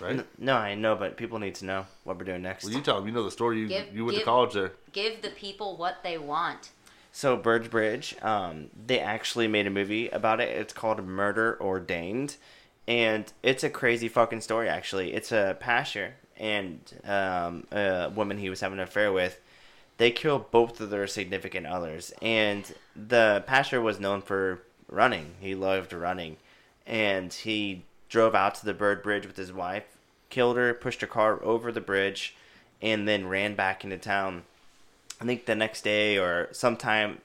Right? 0.00 0.18
N- 0.18 0.24
No, 0.38 0.54
I 0.54 0.76
know, 0.76 0.94
but 0.94 1.16
people 1.16 1.40
need 1.40 1.56
to 1.56 1.64
know 1.64 1.86
what 2.04 2.18
we're 2.18 2.24
doing 2.24 2.42
next. 2.42 2.62
Well, 2.66 2.72
you 2.72 2.80
tell 2.82 2.96
them. 2.98 3.06
You 3.08 3.12
know 3.12 3.24
the 3.24 3.32
story. 3.32 3.58
You, 3.58 3.66
Give- 3.66 3.92
you 3.92 4.04
went 4.04 4.18
to 4.18 4.24
college 4.24 4.52
there. 4.54 4.74
Give 4.92 5.20
the 5.22 5.30
people 5.30 5.76
what 5.76 6.04
they 6.04 6.18
want. 6.18 6.70
So 7.10 7.36
Birds 7.36 7.66
Bridge, 7.66 8.14
um, 8.22 8.70
they 8.86 9.00
actually 9.00 9.48
made 9.48 9.66
a 9.66 9.70
movie 9.70 10.08
about 10.10 10.40
it. 10.40 10.50
It's 10.56 10.72
called 10.72 11.04
Murder 11.04 11.58
Ordained, 11.60 12.36
and 12.88 13.32
it's 13.42 13.64
a 13.64 13.70
crazy 13.70 14.08
fucking 14.08 14.40
story. 14.40 14.68
Actually, 14.68 15.12
it's 15.12 15.32
a 15.32 15.56
pastor 15.58 16.14
and 16.38 16.78
um, 17.04 17.66
a 17.72 18.10
woman 18.14 18.38
he 18.38 18.50
was 18.50 18.60
having 18.60 18.78
an 18.78 18.84
affair 18.84 19.12
with. 19.12 19.40
They 19.98 20.10
killed 20.10 20.50
both 20.50 20.80
of 20.80 20.90
their 20.90 21.06
significant 21.06 21.66
others, 21.66 22.12
and 22.20 22.72
the 22.94 23.42
pastor 23.46 23.80
was 23.80 23.98
known 23.98 24.20
for 24.20 24.60
running. 24.88 25.34
He 25.40 25.54
loved 25.54 25.92
running, 25.92 26.36
and 26.86 27.32
he 27.32 27.82
drove 28.08 28.34
out 28.34 28.56
to 28.56 28.64
the 28.66 28.74
Bird 28.74 29.02
Bridge 29.02 29.26
with 29.26 29.36
his 29.36 29.52
wife, 29.52 29.84
killed 30.28 30.58
her, 30.58 30.74
pushed 30.74 31.00
her 31.00 31.06
car 31.06 31.42
over 31.42 31.72
the 31.72 31.80
bridge, 31.80 32.36
and 32.82 33.08
then 33.08 33.26
ran 33.26 33.54
back 33.54 33.84
into 33.84 33.96
town. 33.96 34.42
I 35.18 35.24
think 35.24 35.46
the 35.46 35.54
next 35.54 35.82
day 35.82 36.18
or 36.18 36.48
sometime 36.52 37.22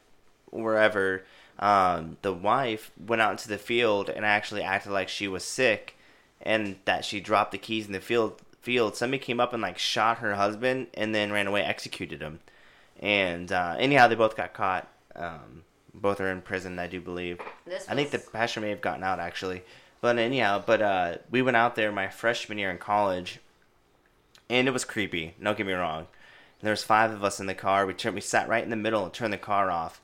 wherever, 0.50 1.24
um, 1.62 2.18
the 2.22 2.34
wife 2.34 2.92
went 2.98 3.22
out 3.22 3.32
into 3.32 3.48
the 3.48 3.58
field 3.58 4.10
and 4.10 4.26
actually 4.26 4.64
acted 4.64 4.92
like 4.92 5.10
she 5.10 5.28
was 5.28 5.44
sick 5.44 5.96
and 6.42 6.78
that 6.86 7.06
she 7.06 7.20
dropped 7.20 7.52
the 7.52 7.58
keys 7.58 7.86
in 7.86 7.94
the 7.94 8.00
field. 8.02 8.42
Field. 8.62 8.96
Somebody 8.96 9.24
came 9.24 9.40
up 9.40 9.54
and 9.54 9.62
like 9.62 9.78
shot 9.78 10.20
her 10.20 10.36
husband 10.36 10.88
and 10.94 11.16
then 11.16 11.32
ran 11.32 11.48
away, 11.48 11.64
executed 11.64 12.22
him. 12.22 12.40
And 13.00 13.52
uh, 13.52 13.76
anyhow, 13.80 14.08
they 14.08 14.16
both 14.16 14.38
got 14.38 14.54
caught. 14.54 14.88
Um, 15.16 15.64
both 15.94 16.22
are 16.22 16.30
in 16.32 16.42
prison, 16.42 16.78
I 16.80 16.88
do 16.88 17.02
believe. 17.02 17.40
This 17.66 17.88
I 17.90 17.96
think 17.96 18.12
the 18.12 18.18
was- 18.18 18.28
pastor 18.28 18.62
may 18.62 18.70
have 18.70 18.82
gotten 18.82 19.04
out 19.04 19.20
actually. 19.20 19.64
But 20.00 20.18
anyhow, 20.18 20.64
but 20.66 20.82
uh, 20.82 21.18
we 21.30 21.44
went 21.44 21.58
out 21.58 21.76
there 21.76 21.92
my 21.92 22.08
freshman 22.10 22.58
year 22.58 22.72
in 22.72 22.80
college, 22.80 23.40
and 24.50 24.68
it 24.68 24.72
was 24.72 24.84
creepy. 24.84 25.36
Don't 25.42 25.56
get 25.56 25.68
me 25.68 25.74
wrong. 25.74 26.08
There 26.62 26.72
was 26.72 26.84
five 26.84 27.12
of 27.12 27.24
us 27.24 27.40
in 27.40 27.46
the 27.46 27.54
car. 27.54 27.86
We 27.86 27.94
turned, 27.94 28.16
we 28.16 28.22
sat 28.22 28.50
right 28.50 28.64
in 28.64 28.72
the 28.72 28.76
middle 28.76 29.04
and 29.04 29.14
turned 29.14 29.34
the 29.34 29.38
car 29.38 29.70
off, 29.70 30.02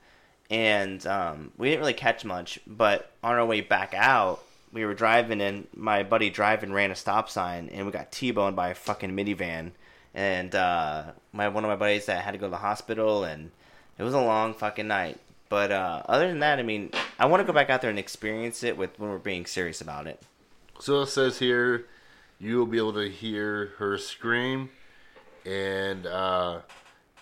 and 0.50 1.06
um, 1.06 1.52
we 1.58 1.70
didn't 1.70 1.82
really 1.82 1.94
catch 1.94 2.24
much. 2.26 2.60
But 2.66 3.12
on 3.24 3.36
our 3.36 3.46
way 3.46 3.62
back 3.62 3.94
out, 3.94 4.44
we 4.72 4.86
were 4.86 4.94
driving, 4.94 5.42
and 5.42 5.68
my 5.76 6.04
buddy 6.04 6.30
driving 6.30 6.74
ran 6.74 6.92
a 6.92 6.96
stop 6.96 7.30
sign, 7.30 7.70
and 7.70 7.86
we 7.86 7.92
got 7.92 8.12
t-boned 8.12 8.56
by 8.56 8.70
a 8.70 8.76
fucking 8.76 9.12
minivan. 9.12 9.72
And 10.14 10.54
uh, 10.56 11.04
my 11.32 11.48
one 11.48 11.64
of 11.64 11.70
my 11.70 11.76
buddies 11.76 12.06
that 12.08 12.24
had 12.24 12.32
to 12.32 12.38
go 12.38 12.48
to 12.48 12.52
the 12.52 12.58
hospital, 12.58 13.24
and 13.24 13.52
it 13.98 14.04
was 14.04 14.14
a 14.14 14.22
long 14.22 14.54
fucking 14.54 14.88
night. 14.88 15.20
But 15.50 15.72
uh, 15.72 16.04
other 16.06 16.28
than 16.28 16.40
that, 16.40 16.60
I 16.60 16.64
mean, 16.64 16.92
I 17.20 17.26
want 17.28 17.42
to 17.42 17.48
go 17.48 17.54
back 17.54 17.70
out 17.70 17.82
there 17.82 17.90
and 17.90 18.00
experience 18.00 18.64
it 18.64 18.78
with 18.78 19.00
when 19.00 19.10
we're 19.10 19.18
being 19.18 19.46
serious 19.46 19.80
about 19.80 20.08
it. 20.08 20.22
So 20.80 21.02
it 21.02 21.08
says 21.08 21.40
here, 21.40 21.86
you 22.40 22.58
will 22.58 22.66
be 22.66 22.78
able 22.78 22.94
to 22.94 23.10
hear 23.10 23.74
her 23.78 23.98
scream, 23.98 24.70
and 25.46 26.06
uh, 26.06 26.60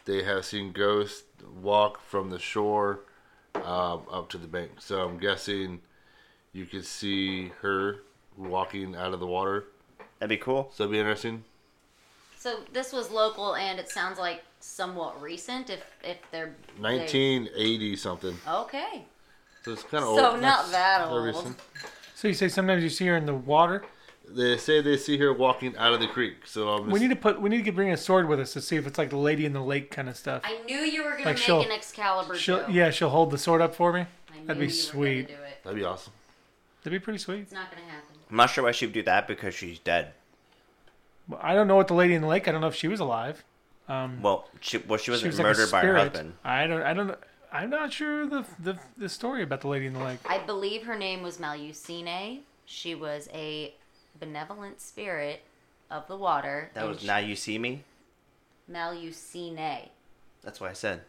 they 0.06 0.24
have 0.24 0.46
seen 0.46 0.72
ghosts 0.72 1.24
walk 1.62 2.02
from 2.02 2.30
the 2.32 2.40
shore 2.40 3.02
um, 3.64 4.02
up 4.11 4.30
to 4.30 4.38
the 4.38 4.48
bank. 4.48 4.72
So 4.80 5.02
I'm 5.07 5.18
guessing 5.18 5.82
you 6.53 6.65
could 6.65 6.86
see 6.86 7.49
her 7.61 7.98
walking 8.38 8.95
out 8.95 9.14
of 9.14 9.19
the 9.19 9.27
water. 9.27 9.65
That'd 10.19 10.30
be 10.30 10.44
cool. 10.44 10.72
So 10.73 10.84
that'd 10.84 10.91
be 10.91 10.99
interesting. 10.99 11.44
So 12.38 12.60
this 12.73 12.94
was 12.94 13.10
local, 13.10 13.56
and 13.56 13.80
it 13.80 13.90
sounds 13.90 14.19
like 14.19 14.44
somewhat 14.60 15.19
recent. 15.22 15.69
If 15.69 15.84
if 16.03 16.18
they're 16.32 16.53
they- 16.77 16.82
1980 16.82 17.95
something. 17.95 18.38
okay. 18.48 19.06
So 19.64 19.72
it's 19.72 19.82
kind 19.84 20.03
of 20.03 20.15
So 20.15 20.26
old. 20.27 20.36
So 20.36 20.40
not 20.40 20.72
that 20.72 21.07
old. 21.07 21.23
recent. 21.26 21.60
So 22.14 22.27
you 22.27 22.34
say 22.36 22.48
sometimes 22.49 22.84
you 22.84 22.90
see 22.90 23.07
her 23.07 23.18
in 23.18 23.26
the 23.26 23.34
water. 23.34 23.84
They 24.28 24.58
say 24.58 24.82
they 24.82 24.98
see 24.98 25.18
her 25.20 25.32
walking 25.34 25.78
out 25.78 25.94
of 25.94 26.00
the 26.00 26.08
creek. 26.08 26.46
So 26.48 26.70
I'm 26.70 26.84
just, 26.86 26.92
We 26.94 27.00
need 27.00 27.10
to 27.10 27.16
put. 27.16 27.40
We 27.42 27.50
need 27.50 27.66
to 27.66 27.72
bring 27.72 27.92
a 27.92 27.98
sword 27.98 28.28
with 28.28 28.40
us 28.40 28.54
to 28.54 28.62
see 28.62 28.76
if 28.76 28.88
it's 28.88 28.98
like 28.98 29.10
the 29.12 29.18
lady 29.18 29.46
in 29.46 29.54
the 29.54 29.62
lake 29.64 29.92
kind 29.92 30.10
of 30.10 30.18
stuff. 30.18 30.42
I 30.44 30.62
knew 30.66 30.78
you 30.80 31.04
were 31.04 31.12
gonna 31.12 31.26
Like 31.26 31.36
make 31.36 31.38
she'll- 31.38 31.62
an 31.62 31.72
Excalibur 31.72 32.36
She'll, 32.36 32.58
joke. 32.60 32.68
yeah, 32.72 32.90
she'll 32.90 33.10
hold 33.10 33.32
the 33.32 33.38
sword 33.38 33.62
up 33.62 33.76
for 33.76 33.94
me. 33.94 34.02
I 34.34 34.40
knew 34.40 34.46
That'd 34.48 34.60
be 34.60 34.66
you 34.66 34.72
sweet. 34.72 35.16
Were 35.30 35.36
gonna 35.36 35.38
do 35.40 35.44
it. 35.46 35.64
that'd 35.64 35.78
be 35.80 35.86
awesome. 35.86 36.14
That'd 36.84 37.00
be 37.00 37.04
pretty 37.04 37.20
sweet. 37.20 37.42
It's 37.42 37.52
not 37.54 37.70
gonna 37.72 37.86
happen. 37.86 38.16
I'm 38.30 38.38
not 38.38 38.50
sure 38.50 38.64
why 38.64 38.72
she 38.72 38.86
would 38.88 38.94
do 38.94 39.04
that 39.04 39.28
because 39.28 39.54
she's 39.54 39.80
dead. 39.80 40.14
Well, 41.28 41.40
I 41.42 41.54
don't 41.54 41.68
know 41.68 41.76
what 41.76 41.88
the 41.88 41.94
lady 41.94 42.14
in 42.16 42.22
the 42.22 42.28
lake. 42.28 42.48
I 42.48 42.52
don't 42.52 42.62
know 42.62 42.68
if 42.68 42.76
she 42.76 42.88
was 42.88 43.00
alive. 43.00 43.44
Um, 43.88 44.22
Well, 44.22 44.48
she 44.62 44.78
well 44.80 44.98
she 44.98 45.06
she 45.06 45.12
wasn't 45.12 45.28
was 45.28 45.38
like 45.40 45.46
a 45.46 45.50
murdered 45.50 45.72
by 45.72 45.82
her 45.82 45.84
spirit. 45.94 46.00
husband. 46.12 46.34
I 46.44 46.66
don't. 46.68 46.82
I 46.82 46.94
don't. 46.94 47.08
know. 47.08 47.18
I'm 47.54 47.70
not 47.70 47.94
sure 47.94 48.26
the, 48.28 48.44
the 48.60 48.78
the 48.98 49.08
story 49.08 49.44
about 49.44 49.62
the 49.62 49.68
lady 49.68 49.86
in 49.86 49.94
the 49.94 50.04
lake. 50.04 50.20
I 50.28 50.40
believe 50.40 50.84
her 50.84 50.98
name 50.98 51.22
was 51.22 51.38
Melusine. 51.38 52.40
She 52.66 52.96
was 52.96 53.30
a 53.34 53.74
benevolent 54.20 54.82
spirit 54.82 55.42
of 55.90 56.08
the 56.08 56.16
water. 56.16 56.72
That 56.74 56.88
was 56.88 57.04
now 57.04 57.18
you 57.18 57.36
see 57.36 57.58
me. 57.58 57.84
Melusine. 58.72 59.90
That's 60.44 60.60
what 60.60 60.70
I 60.70 60.74
said. 60.74 61.02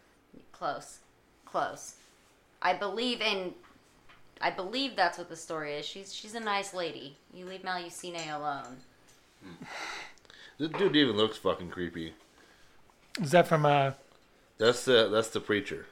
Close, 0.51 0.99
close. 1.45 1.95
I 2.61 2.73
believe 2.73 3.21
in. 3.21 3.53
I 4.39 4.51
believe 4.51 4.95
that's 4.95 5.17
what 5.17 5.29
the 5.29 5.35
story 5.35 5.75
is. 5.75 5.85
She's 5.85 6.13
she's 6.13 6.35
a 6.35 6.39
nice 6.39 6.73
lady. 6.73 7.17
You 7.33 7.45
leave 7.45 7.61
Melusine 7.61 8.33
alone. 8.33 8.77
This 10.59 10.69
dude 10.69 10.95
even 10.95 11.15
looks 11.15 11.37
fucking 11.37 11.69
creepy. 11.69 12.13
Is 13.21 13.29
that 13.29 13.47
from 13.47 13.63
uh, 13.63 13.91
That's 14.57 14.85
the 14.85 15.07
that's 15.07 15.29
the 15.29 15.39
preacher. 15.39 15.85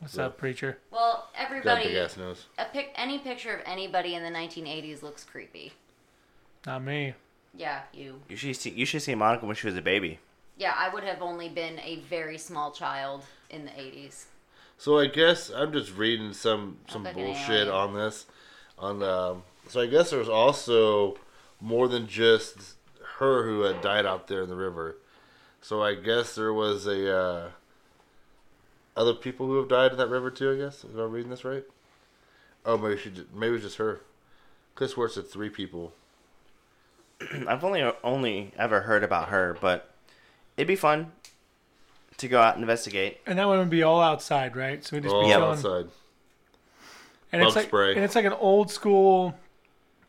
What's 0.00 0.18
up, 0.18 0.36
preacher? 0.38 0.78
Well, 0.90 1.28
Got 1.34 1.50
big 1.50 1.58
everybody. 1.58 1.98
ass 1.98 2.16
nose. 2.16 2.46
A 2.58 2.64
pic, 2.66 2.92
any 2.96 3.18
picture 3.18 3.54
of 3.54 3.60
anybody 3.66 4.14
in 4.14 4.22
the 4.22 4.30
1980s 4.30 5.02
looks 5.02 5.24
creepy. 5.24 5.72
Not 6.66 6.82
me. 6.84 7.14
Yeah, 7.56 7.82
you. 7.92 8.20
You 8.28 8.36
should 8.36 8.56
see 8.56 8.70
you 8.70 8.84
should 8.86 9.02
see 9.02 9.14
Monica 9.14 9.46
when 9.46 9.56
she 9.56 9.66
was 9.66 9.76
a 9.76 9.82
baby. 9.82 10.18
Yeah, 10.56 10.74
I 10.76 10.88
would 10.92 11.04
have 11.04 11.22
only 11.22 11.48
been 11.48 11.78
a 11.80 12.00
very 12.08 12.36
small 12.38 12.70
child 12.72 13.24
in 13.50 13.64
the 13.64 13.70
80s. 13.70 14.24
So 14.76 14.98
I 14.98 15.06
guess 15.06 15.50
I'm 15.50 15.72
just 15.72 15.96
reading 15.96 16.32
some 16.32 16.78
some 16.88 17.04
Fucking 17.04 17.24
bullshit 17.24 17.50
alien. 17.50 17.68
on 17.68 17.94
this. 17.94 18.26
On 18.78 19.02
um, 19.02 19.42
so 19.68 19.80
I 19.80 19.86
guess 19.86 20.10
there's 20.10 20.28
also 20.28 21.16
more 21.60 21.88
than 21.88 22.06
just 22.06 22.74
her 23.18 23.44
who 23.44 23.62
had 23.62 23.80
died 23.80 24.06
out 24.06 24.28
there 24.28 24.42
in 24.42 24.48
the 24.48 24.54
river. 24.54 24.98
So 25.60 25.82
I 25.82 25.94
guess 25.94 26.34
there 26.36 26.52
was 26.52 26.86
a 26.86 27.16
uh, 27.16 27.48
other 28.98 29.14
people 29.14 29.46
who 29.46 29.56
have 29.56 29.68
died 29.68 29.92
in 29.92 29.98
that 29.98 30.08
river 30.08 30.30
too. 30.30 30.52
I 30.52 30.56
guess 30.56 30.84
am 30.84 30.98
I 31.00 31.04
reading 31.04 31.30
this 31.30 31.44
right? 31.44 31.64
Oh, 32.66 32.76
maybe 32.76 32.98
she 33.00 33.08
did, 33.10 33.34
maybe 33.34 33.50
it 33.50 33.52
was 33.52 33.62
just 33.62 33.76
her. 33.78 34.00
Chris 34.74 34.96
Worth 34.96 35.12
said 35.12 35.28
three 35.28 35.48
people. 35.48 35.92
I've 37.48 37.64
only 37.64 37.82
only 38.04 38.52
ever 38.58 38.82
heard 38.82 39.02
about 39.04 39.28
her, 39.28 39.56
but 39.60 39.90
it'd 40.56 40.68
be 40.68 40.76
fun 40.76 41.12
to 42.18 42.28
go 42.28 42.40
out 42.40 42.54
and 42.54 42.62
investigate. 42.62 43.20
And 43.26 43.38
that 43.38 43.46
one 43.46 43.58
would 43.58 43.70
be 43.70 43.82
all 43.84 44.00
outside, 44.02 44.56
right? 44.56 44.84
So 44.84 44.96
we 44.96 45.00
just 45.02 45.14
All 45.14 45.22
be 45.22 45.28
Yeah. 45.28 45.36
chilling. 45.36 45.50
outside. 45.58 45.86
And 47.32 47.42
it's 47.42 47.54
like 47.56 47.66
spray. 47.66 47.94
and 47.94 48.02
it's 48.04 48.14
like 48.14 48.24
an 48.24 48.32
old 48.32 48.70
school 48.70 49.34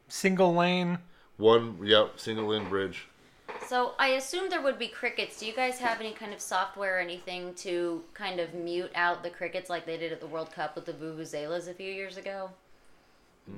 single 0.07 0.53
lane. 0.56 0.99
One, 1.38 1.78
yep, 1.84 2.20
single 2.20 2.48
lane 2.48 2.68
bridge. 2.68 3.07
So 3.69 3.93
I 3.99 4.07
assume 4.09 4.49
there 4.49 4.63
would 4.63 4.79
be 4.79 4.87
crickets. 4.87 5.39
Do 5.39 5.45
you 5.45 5.53
guys 5.53 5.77
have 5.77 5.99
any 5.99 6.11
kind 6.11 6.33
of 6.33 6.41
software 6.41 6.95
or 6.97 6.99
anything 6.99 7.53
to 7.57 8.03
kind 8.15 8.39
of 8.39 8.55
mute 8.55 8.91
out 8.95 9.21
the 9.21 9.29
crickets 9.29 9.69
like 9.69 9.85
they 9.85 9.95
did 9.95 10.11
at 10.11 10.19
the 10.19 10.25
World 10.25 10.51
Cup 10.51 10.75
with 10.75 10.85
the 10.87 10.93
vuvuzelas 10.93 11.67
a 11.69 11.73
few 11.75 11.91
years 11.91 12.17
ago? 12.17 12.49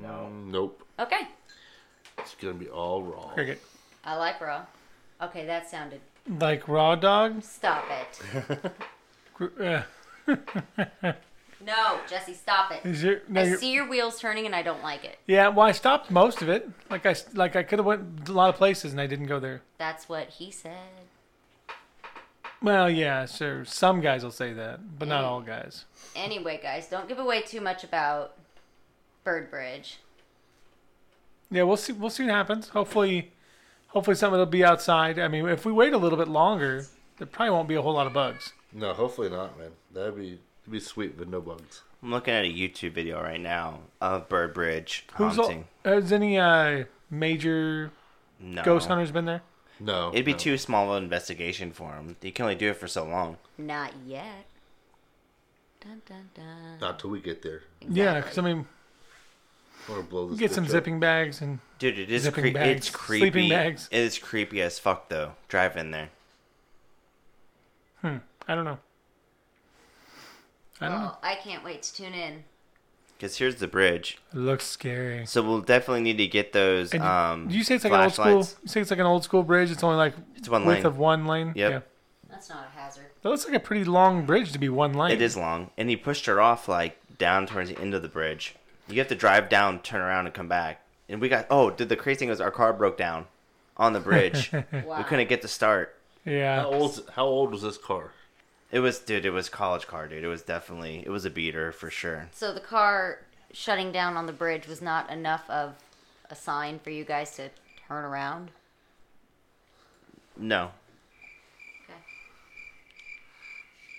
No. 0.01 0.27
Nope. 0.29 0.83
Okay, 0.99 1.29
It's 2.17 2.35
gonna 2.35 2.55
be 2.55 2.67
all 2.67 3.03
raw. 3.03 3.29
Cricket. 3.29 3.61
I 4.03 4.15
like 4.17 4.41
raw. 4.41 4.65
Okay, 5.21 5.45
that 5.45 5.69
sounded. 5.69 6.01
Like 6.27 6.67
raw 6.67 6.95
dog? 6.95 7.41
Stop 7.41 7.85
it. 7.89 8.71
Gr- 9.33 9.63
Uh, 9.63 9.83
No, 11.65 11.99
Jesse, 12.09 12.33
stop 12.33 12.71
it. 12.71 12.85
is 12.85 13.03
your, 13.03 13.21
no, 13.27 13.41
I 13.41 13.43
you're- 13.45 13.57
see 13.57 13.71
your 13.71 13.87
wheels 13.87 14.19
turning 14.19 14.45
and 14.45 14.55
I 14.55 14.61
don't 14.63 14.81
like 14.81 15.03
it. 15.03 15.17
yeah, 15.27 15.47
well, 15.49 15.67
I 15.67 15.71
stopped 15.71 16.09
most 16.09 16.41
of 16.41 16.49
it. 16.49 16.67
Like 16.89 17.05
I, 17.05 17.11
s- 17.11 17.33
like 17.33 17.55
I 17.55 17.63
could 17.63 17.79
have 17.79 17.85
went 17.85 18.27
a 18.27 18.31
lot 18.33 18.49
of 18.49 18.55
places 18.55 18.91
and 18.91 18.99
I 19.01 19.07
didn't 19.07 19.27
go 19.27 19.39
there. 19.39 19.61
That's 19.77 20.09
what 20.09 20.29
he 20.29 20.49
said. 20.51 20.73
Well, 22.61 22.89
yeah, 22.89 23.25
sure. 23.25 23.65
Some 23.65 24.01
guys 24.01 24.23
will 24.23 24.31
say 24.31 24.53
that, 24.53 24.99
but 24.99 25.07
not 25.07 25.23
all 25.23 25.41
guys. 25.41 25.85
Anyway, 26.15 26.59
guys, 26.61 26.87
don't 26.87 27.07
give 27.07 27.17
away 27.17 27.41
too 27.41 27.59
much 27.61 27.83
about 27.83 28.33
Bird 29.23 29.49
Bridge. 29.49 29.97
Yeah, 31.49 31.63
we'll 31.63 31.77
see. 31.77 31.91
We'll 31.93 32.11
see 32.11 32.23
what 32.23 32.31
happens. 32.33 32.69
Hopefully, 32.69 33.31
hopefully 33.87 34.15
something 34.15 34.37
will 34.39 34.45
be 34.45 34.63
outside. 34.63 35.17
I 35.19 35.27
mean, 35.27 35.47
if 35.49 35.65
we 35.65 35.71
wait 35.71 35.93
a 35.93 35.97
little 35.97 36.17
bit 36.19 36.27
longer, 36.27 36.85
there 37.17 37.27
probably 37.27 37.49
won't 37.51 37.67
be 37.67 37.75
a 37.75 37.81
whole 37.81 37.93
lot 37.93 38.05
of 38.07 38.13
bugs. 38.13 38.53
No, 38.71 38.93
hopefully 38.93 39.29
not, 39.29 39.57
man. 39.59 39.71
That'd 39.93 40.15
be 40.15 40.39
that'd 40.61 40.71
be 40.71 40.79
sweet 40.79 41.17
with 41.17 41.27
no 41.29 41.41
bugs. 41.41 41.81
I'm 42.03 42.11
looking 42.11 42.33
at 42.33 42.45
a 42.45 42.51
YouTube 42.51 42.93
video 42.93 43.21
right 43.21 43.39
now 43.39 43.79
of 44.01 44.27
Bird 44.27 44.53
Bridge 44.53 45.05
Who's 45.15 45.37
all, 45.37 45.45
haunting. 45.45 45.65
has 45.85 46.11
any 46.11 46.37
uh, 46.39 46.85
major 47.11 47.91
no. 48.39 48.63
ghost 48.63 48.87
hunters 48.87 49.11
been 49.11 49.25
there? 49.25 49.41
No, 49.79 50.09
It'd 50.13 50.25
be 50.25 50.31
no. 50.33 50.37
too 50.37 50.57
small 50.57 50.91
of 50.91 50.97
an 50.97 51.03
investigation 51.03 51.71
for 51.71 51.91
him. 51.93 52.15
You 52.21 52.31
can 52.31 52.43
only 52.43 52.55
do 52.55 52.69
it 52.69 52.77
for 52.77 52.87
so 52.87 53.03
long. 53.05 53.37
Not 53.57 53.93
yet. 54.05 54.45
Dun, 55.79 56.01
dun, 56.07 56.29
dun. 56.35 56.79
Not 56.79 56.99
till 56.99 57.09
we 57.09 57.19
get 57.19 57.41
there. 57.41 57.63
Yeah, 57.87 58.19
because 58.21 58.37
I 58.37 58.41
mean, 58.41 58.67
I 59.87 59.91
want 59.91 60.03
to 60.03 60.09
blow 60.09 60.27
this. 60.29 60.39
get 60.39 60.51
some 60.51 60.65
up. 60.65 60.69
zipping 60.69 60.99
bags 60.99 61.41
and 61.41 61.57
Dude, 61.79 61.97
it 61.97 62.11
is 62.11 62.23
Zipping 62.23 62.43
cre- 62.53 62.59
bags, 62.59 62.77
it's 62.87 62.89
creepy. 62.91 63.21
sleeping 63.31 63.49
bags. 63.49 63.89
It 63.91 63.99
is 63.99 64.19
creepy 64.19 64.61
as 64.61 64.77
fuck 64.77 65.09
though. 65.09 65.33
Drive 65.47 65.75
in 65.77 65.89
there. 65.91 66.09
Hmm. 68.01 68.17
I 68.47 68.53
don't 68.55 68.65
know. 68.65 68.77
I 70.81 70.89
don't 70.89 71.01
know. 71.01 71.15
I 71.23 71.35
can't 71.35 71.63
wait 71.63 71.83
to 71.83 71.93
tune 71.93 72.13
in. 72.13 72.43
Cause 73.19 73.37
here's 73.37 73.57
the 73.57 73.67
bridge. 73.67 74.17
It 74.33 74.37
looks 74.37 74.65
scary. 74.65 75.27
So 75.27 75.43
we'll 75.43 75.61
definitely 75.61 76.01
need 76.01 76.17
to 76.17 76.25
get 76.25 76.53
those 76.53 76.91
And 76.91 77.03
um 77.03 77.47
Do 77.49 77.55
you 77.55 77.63
say 77.63 77.75
it's 77.75 77.83
like 77.83 77.93
an 77.93 77.99
old 77.99 78.13
school? 78.13 78.23
flashlights. 78.25 78.55
You 78.63 78.67
say 78.67 78.81
it's 78.81 78.89
like 78.89 78.99
an 78.99 79.05
old 79.05 79.23
school 79.23 79.43
bridge? 79.43 79.69
It's 79.69 79.83
only 79.83 79.97
like 79.97 80.15
It's 80.35 80.49
one 80.49 80.65
width 80.65 80.79
lane. 80.79 80.85
of 80.87 80.97
one 80.97 81.27
lane. 81.27 81.53
Yep. 81.55 81.71
Yeah. 81.71 81.79
That's 82.31 82.49
not 82.49 82.65
a 82.73 82.79
hazard. 82.79 83.05
That 83.21 83.29
looks 83.29 83.45
like 83.45 83.53
a 83.53 83.59
pretty 83.59 83.83
long 83.83 84.25
bridge 84.25 84.51
to 84.53 84.57
be 84.57 84.69
one 84.69 84.95
lane. 84.95 85.11
It 85.11 85.21
is 85.21 85.37
long. 85.37 85.69
And 85.77 85.87
he 85.87 85.95
pushed 85.95 86.25
her 86.25 86.41
off 86.41 86.67
like 86.67 86.97
down 87.19 87.45
towards 87.45 87.69
the 87.69 87.79
end 87.79 87.93
of 87.93 88.01
the 88.01 88.07
bridge. 88.07 88.55
You 88.89 88.97
have 88.97 89.07
to 89.09 89.15
drive 89.15 89.49
down, 89.49 89.81
turn 89.81 90.01
around 90.01 90.25
and 90.25 90.33
come 90.33 90.47
back. 90.47 90.81
And 91.07 91.21
we 91.21 91.29
got 91.29 91.45
oh, 91.51 91.69
did 91.69 91.89
the 91.89 91.95
crazy 91.95 92.19
thing 92.21 92.29
was 92.29 92.41
our 92.41 92.49
car 92.49 92.73
broke 92.73 92.97
down 92.97 93.27
on 93.77 93.93
the 93.93 93.99
bridge. 93.99 94.51
Wow. 94.51 94.63
we 94.97 95.03
couldn't 95.03 95.29
get 95.29 95.43
to 95.43 95.47
start. 95.47 95.95
Yeah. 96.25 96.61
How 96.61 96.71
old? 96.73 97.09
How 97.15 97.25
old 97.25 97.51
was 97.51 97.61
this 97.61 97.77
car? 97.77 98.13
It 98.71 98.79
was 98.79 98.99
dude, 98.99 99.25
it 99.25 99.31
was 99.31 99.49
college 99.49 99.85
car, 99.85 100.07
dude. 100.07 100.23
It 100.23 100.27
was 100.27 100.43
definitely 100.43 101.03
it 101.05 101.09
was 101.09 101.25
a 101.25 101.29
beater 101.29 101.71
for 101.71 101.89
sure. 101.89 102.29
So 102.31 102.53
the 102.53 102.61
car 102.61 103.19
shutting 103.51 103.91
down 103.91 104.15
on 104.15 104.27
the 104.27 104.33
bridge 104.33 104.67
was 104.67 104.81
not 104.81 105.09
enough 105.09 105.49
of 105.49 105.75
a 106.29 106.35
sign 106.35 106.79
for 106.79 106.89
you 106.89 107.03
guys 107.03 107.35
to 107.35 107.49
turn 107.87 108.05
around. 108.05 108.51
No. 110.37 110.71
Okay. 111.83 111.99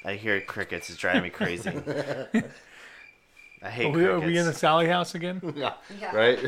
I 0.05 0.15
hear 0.15 0.41
crickets. 0.41 0.89
It's 0.89 0.99
driving 0.99 1.23
me 1.25 1.31
crazy. 1.31 1.71
I 3.65 3.71
hate 3.71 3.87
Are 3.87 3.91
we, 3.91 4.05
are 4.07 4.19
we 4.19 4.37
in 4.37 4.45
the 4.45 4.53
Sallie 4.53 4.89
house 4.89 5.15
again? 5.15 5.41
Yeah. 5.57 5.75
Yeah. 6.01 6.15
Right. 6.17 6.39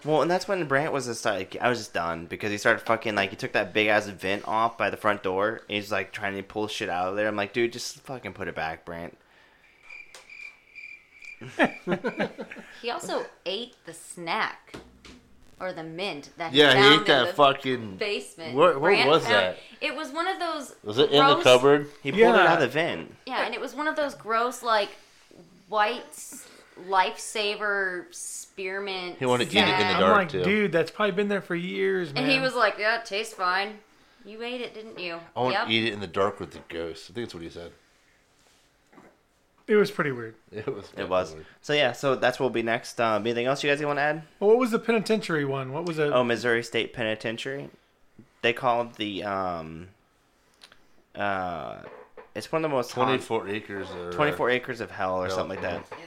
Well, 0.04 0.20
and 0.22 0.30
that's 0.30 0.46
when 0.46 0.66
Brant 0.68 0.92
was 0.92 1.06
just 1.06 1.24
like, 1.24 1.56
I 1.60 1.68
was 1.70 1.78
just 1.78 1.94
done 1.94 2.26
because 2.26 2.50
he 2.50 2.58
started 2.58 2.80
fucking 2.84 3.14
like 3.14 3.30
he 3.30 3.36
took 3.36 3.52
that 3.52 3.72
big 3.72 3.86
ass 3.86 4.06
vent 4.06 4.46
off 4.46 4.76
by 4.76 4.90
the 4.90 4.96
front 4.98 5.22
door. 5.22 5.62
And 5.68 5.76
he's 5.76 5.90
like 5.90 6.12
trying 6.12 6.36
to 6.36 6.42
pull 6.42 6.68
shit 6.68 6.88
out 6.90 7.08
of 7.08 7.16
there. 7.16 7.26
I'm 7.26 7.36
like, 7.36 7.52
dude, 7.54 7.72
just 7.72 8.00
fucking 8.00 8.34
put 8.34 8.48
it 8.48 8.54
back, 8.54 8.84
Brant. 8.84 9.16
He 12.82 12.90
also 12.90 13.24
ate 13.46 13.74
the 13.86 13.92
snack 13.94 14.74
or 15.60 15.72
the 15.72 15.82
mint 15.82 16.30
that 16.36 16.52
he 16.52 16.58
yeah, 16.60 16.68
he 16.74 16.74
found 16.82 16.94
ate 16.94 17.00
in 17.00 17.04
that 17.06 17.26
the 17.28 17.32
fucking. 17.34 17.96
basement. 17.96 18.54
Where- 18.54 18.78
where 18.78 18.92
Brant 18.92 19.08
was 19.08 19.22
found- 19.22 19.34
that? 19.34 19.58
It 19.80 19.94
was 19.96 20.10
one 20.10 20.26
of 20.28 20.38
those. 20.38 20.74
Was 20.84 20.98
it 20.98 21.10
in 21.10 21.24
the 21.24 21.36
cupboard? 21.42 21.88
He 22.02 22.10
pulled 22.12 22.22
it 22.22 22.40
out 22.40 22.54
of 22.54 22.60
the 22.60 22.68
vent. 22.68 23.14
Yeah, 23.26 23.44
and 23.44 23.54
it 23.54 23.60
was 23.60 23.74
one 23.74 23.86
of 23.88 23.96
those 23.96 24.14
gross 24.14 24.62
like 24.62 24.90
white 25.68 26.04
s- 26.10 26.47
lifesaver 26.86 28.04
spearmint. 28.14 29.18
He 29.18 29.26
wanted 29.26 29.50
to 29.50 29.56
eat 29.56 29.60
it 29.60 29.64
in 29.64 29.70
the 29.70 29.76
snack. 29.78 29.94
I'm 29.94 30.00
dark, 30.00 30.16
like, 30.16 30.28
too. 30.28 30.42
dude, 30.44 30.72
that's 30.72 30.90
probably 30.90 31.12
been 31.12 31.28
there 31.28 31.40
for 31.42 31.54
years, 31.54 32.12
man. 32.12 32.24
And 32.24 32.32
he 32.32 32.38
was 32.40 32.54
like, 32.54 32.76
"Yeah, 32.78 32.98
it 33.00 33.04
tastes 33.06 33.34
fine. 33.34 33.78
You 34.24 34.42
ate 34.42 34.60
it, 34.60 34.74
didn't 34.74 34.98
you?" 34.98 35.18
I 35.36 35.40
want 35.40 35.54
yep. 35.54 35.66
to 35.66 35.72
eat 35.72 35.84
it 35.86 35.92
in 35.92 36.00
the 36.00 36.06
dark 36.06 36.40
with 36.40 36.52
the 36.52 36.60
ghost. 36.68 37.10
I 37.10 37.14
think 37.14 37.26
that's 37.26 37.34
what 37.34 37.42
he 37.42 37.48
said. 37.50 37.72
it 39.66 39.76
was 39.76 39.90
pretty 39.90 40.12
weird. 40.12 40.34
It 40.52 40.66
was. 40.66 40.90
It 40.96 41.08
was. 41.08 41.28
definitely- 41.30 41.46
So 41.62 41.72
yeah, 41.74 41.92
so 41.92 42.14
that's 42.14 42.38
what 42.40 42.44
will 42.44 42.50
be 42.50 42.62
next. 42.62 43.00
Um, 43.00 43.22
anything 43.22 43.46
else 43.46 43.62
you 43.62 43.70
guys 43.70 43.84
want 43.84 43.98
to 43.98 44.02
add? 44.02 44.22
Well, 44.40 44.50
what 44.50 44.58
was 44.58 44.70
the 44.70 44.78
penitentiary 44.78 45.44
one? 45.44 45.72
What 45.72 45.84
was 45.86 45.98
it? 45.98 46.10
Oh, 46.12 46.24
Missouri 46.24 46.62
State 46.62 46.92
Penitentiary. 46.92 47.68
They 48.42 48.52
called 48.52 48.94
the 48.94 49.24
um, 49.24 49.88
uh, 51.14 51.76
it's 52.34 52.50
one 52.52 52.64
of 52.64 52.70
the 52.70 52.74
most 52.74 52.92
haunt- 52.92 53.08
Twenty-four 53.08 53.48
acres. 53.48 53.88
Or, 53.90 54.12
24 54.12 54.50
acres 54.50 54.80
of 54.80 54.90
hell 54.90 55.16
or 55.16 55.26
Hell, 55.26 55.36
something 55.36 55.60
like 55.60 55.62
that. 55.62 55.84
Ew. 55.98 56.06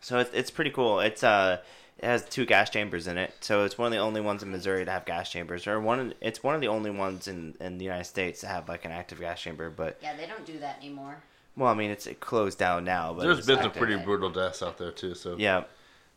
So 0.00 0.18
it's, 0.18 0.30
it's 0.32 0.50
pretty 0.50 0.70
cool. 0.70 1.00
It's 1.00 1.22
uh 1.24 1.58
it 1.98 2.04
has 2.04 2.28
two 2.28 2.44
gas 2.44 2.68
chambers 2.68 3.06
in 3.06 3.16
it. 3.16 3.32
So 3.40 3.64
it's 3.64 3.78
one 3.78 3.86
of 3.86 3.92
the 3.92 3.98
only 3.98 4.20
ones 4.20 4.42
in 4.42 4.50
Missouri 4.50 4.84
to 4.84 4.90
have 4.90 5.06
gas 5.06 5.30
chambers, 5.30 5.66
or 5.66 5.80
one. 5.80 6.12
It's 6.20 6.42
one 6.42 6.54
of 6.54 6.60
the 6.60 6.68
only 6.68 6.90
ones 6.90 7.26
in 7.28 7.54
in 7.60 7.78
the 7.78 7.84
United 7.84 8.04
States 8.04 8.40
to 8.42 8.46
have 8.46 8.68
like 8.68 8.84
an 8.84 8.90
active 8.92 9.18
gas 9.20 9.40
chamber. 9.40 9.70
But 9.70 9.98
Yeah, 10.02 10.14
they 10.16 10.26
don't 10.26 10.44
do 10.44 10.58
that 10.58 10.76
anymore. 10.78 11.16
well, 11.56 11.70
I 11.70 11.74
mean, 11.74 11.90
it's 11.90 12.06
it 12.06 12.20
closed 12.20 12.58
down 12.58 12.84
now. 12.84 13.14
But 13.14 13.22
There's 13.22 13.38
it's 13.38 13.46
been 13.46 13.56
some 13.56 13.66
active. 13.68 13.82
pretty 13.82 13.96
brutal 14.02 14.30
deaths 14.30 14.62
out 14.62 14.76
there 14.78 14.92
too. 14.92 15.14
So 15.14 15.36
Yeah, 15.38 15.64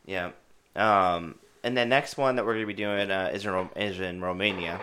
yeah. 0.05 0.31
Um, 0.75 1.35
and 1.63 1.75
the 1.77 1.85
next 1.85 2.17
one 2.17 2.35
that 2.35 2.45
we're 2.45 2.53
gonna 2.55 2.65
be 2.67 2.73
doing 2.73 3.09
uh, 3.09 3.31
is 3.33 3.45
in 3.45 3.51
Ro- 3.51 3.69
is 3.75 3.99
in 3.99 4.21
Romania. 4.21 4.79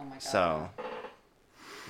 Oh 0.00 0.04
my 0.04 0.10
god. 0.12 0.22
So 0.22 0.68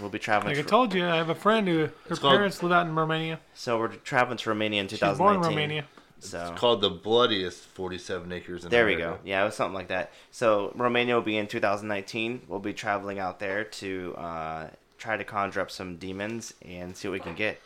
we'll 0.00 0.08
be 0.10 0.18
traveling. 0.18 0.56
like 0.56 0.64
I 0.64 0.68
told 0.68 0.94
you, 0.94 1.06
I 1.06 1.16
have 1.16 1.28
a 1.28 1.34
friend 1.34 1.68
who 1.68 1.78
her 1.80 1.92
It's 2.08 2.18
called- 2.18 2.34
parents 2.34 2.62
live 2.62 2.72
out 2.72 2.86
in 2.86 2.94
Romania. 2.94 3.38
so 3.54 3.78
we're 3.78 3.88
traveling 3.88 4.38
to 4.38 4.48
Romania 4.48 4.80
in 4.80 4.88
She 4.88 4.94
was 4.94 5.00
2019. 5.00 5.18
born 5.18 5.36
in 5.36 5.56
Romania. 5.56 5.84
So 6.20 6.40
it's 6.50 6.60
called 6.60 6.80
the 6.80 6.90
bloodiest 6.90 7.64
47 7.64 8.30
acres. 8.32 8.64
In 8.64 8.70
There 8.70 8.86
we 8.86 8.94
America. 8.94 9.18
go. 9.22 9.28
Yeah, 9.28 9.42
it 9.42 9.46
was 9.46 9.54
something 9.56 9.74
like 9.74 9.88
that. 9.88 10.12
So 10.30 10.72
Romania 10.76 11.14
will 11.14 11.22
be 11.22 11.36
in 11.36 11.46
2019. 11.46 12.42
We'll 12.48 12.58
be 12.60 12.72
traveling 12.74 13.18
out 13.18 13.38
there 13.38 13.64
to 13.64 14.14
uh, 14.16 14.68
try 14.98 15.16
to 15.16 15.24
conjure 15.24 15.60
up 15.60 15.70
some 15.70 15.96
demons 15.96 16.54
and 16.64 16.96
see 16.96 17.08
what 17.08 17.14
we 17.14 17.20
can 17.20 17.34
get. 17.34 17.60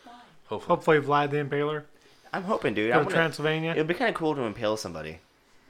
Hopefully. 0.47 0.67
Hopefully, 0.67 0.99
Vlad 0.99 1.31
the 1.31 1.37
Impaler. 1.37 1.83
I'm 2.31 2.43
hoping, 2.43 2.73
dude. 2.73 2.93
Go 2.93 3.01
I 3.01 3.03
to 3.03 3.09
Transylvania. 3.09 3.71
It 3.71 3.77
would 3.77 3.87
be 3.87 3.93
kind 3.93 4.09
of 4.09 4.15
cool 4.15 4.35
to 4.35 4.41
impale 4.41 4.77
somebody. 4.77 5.19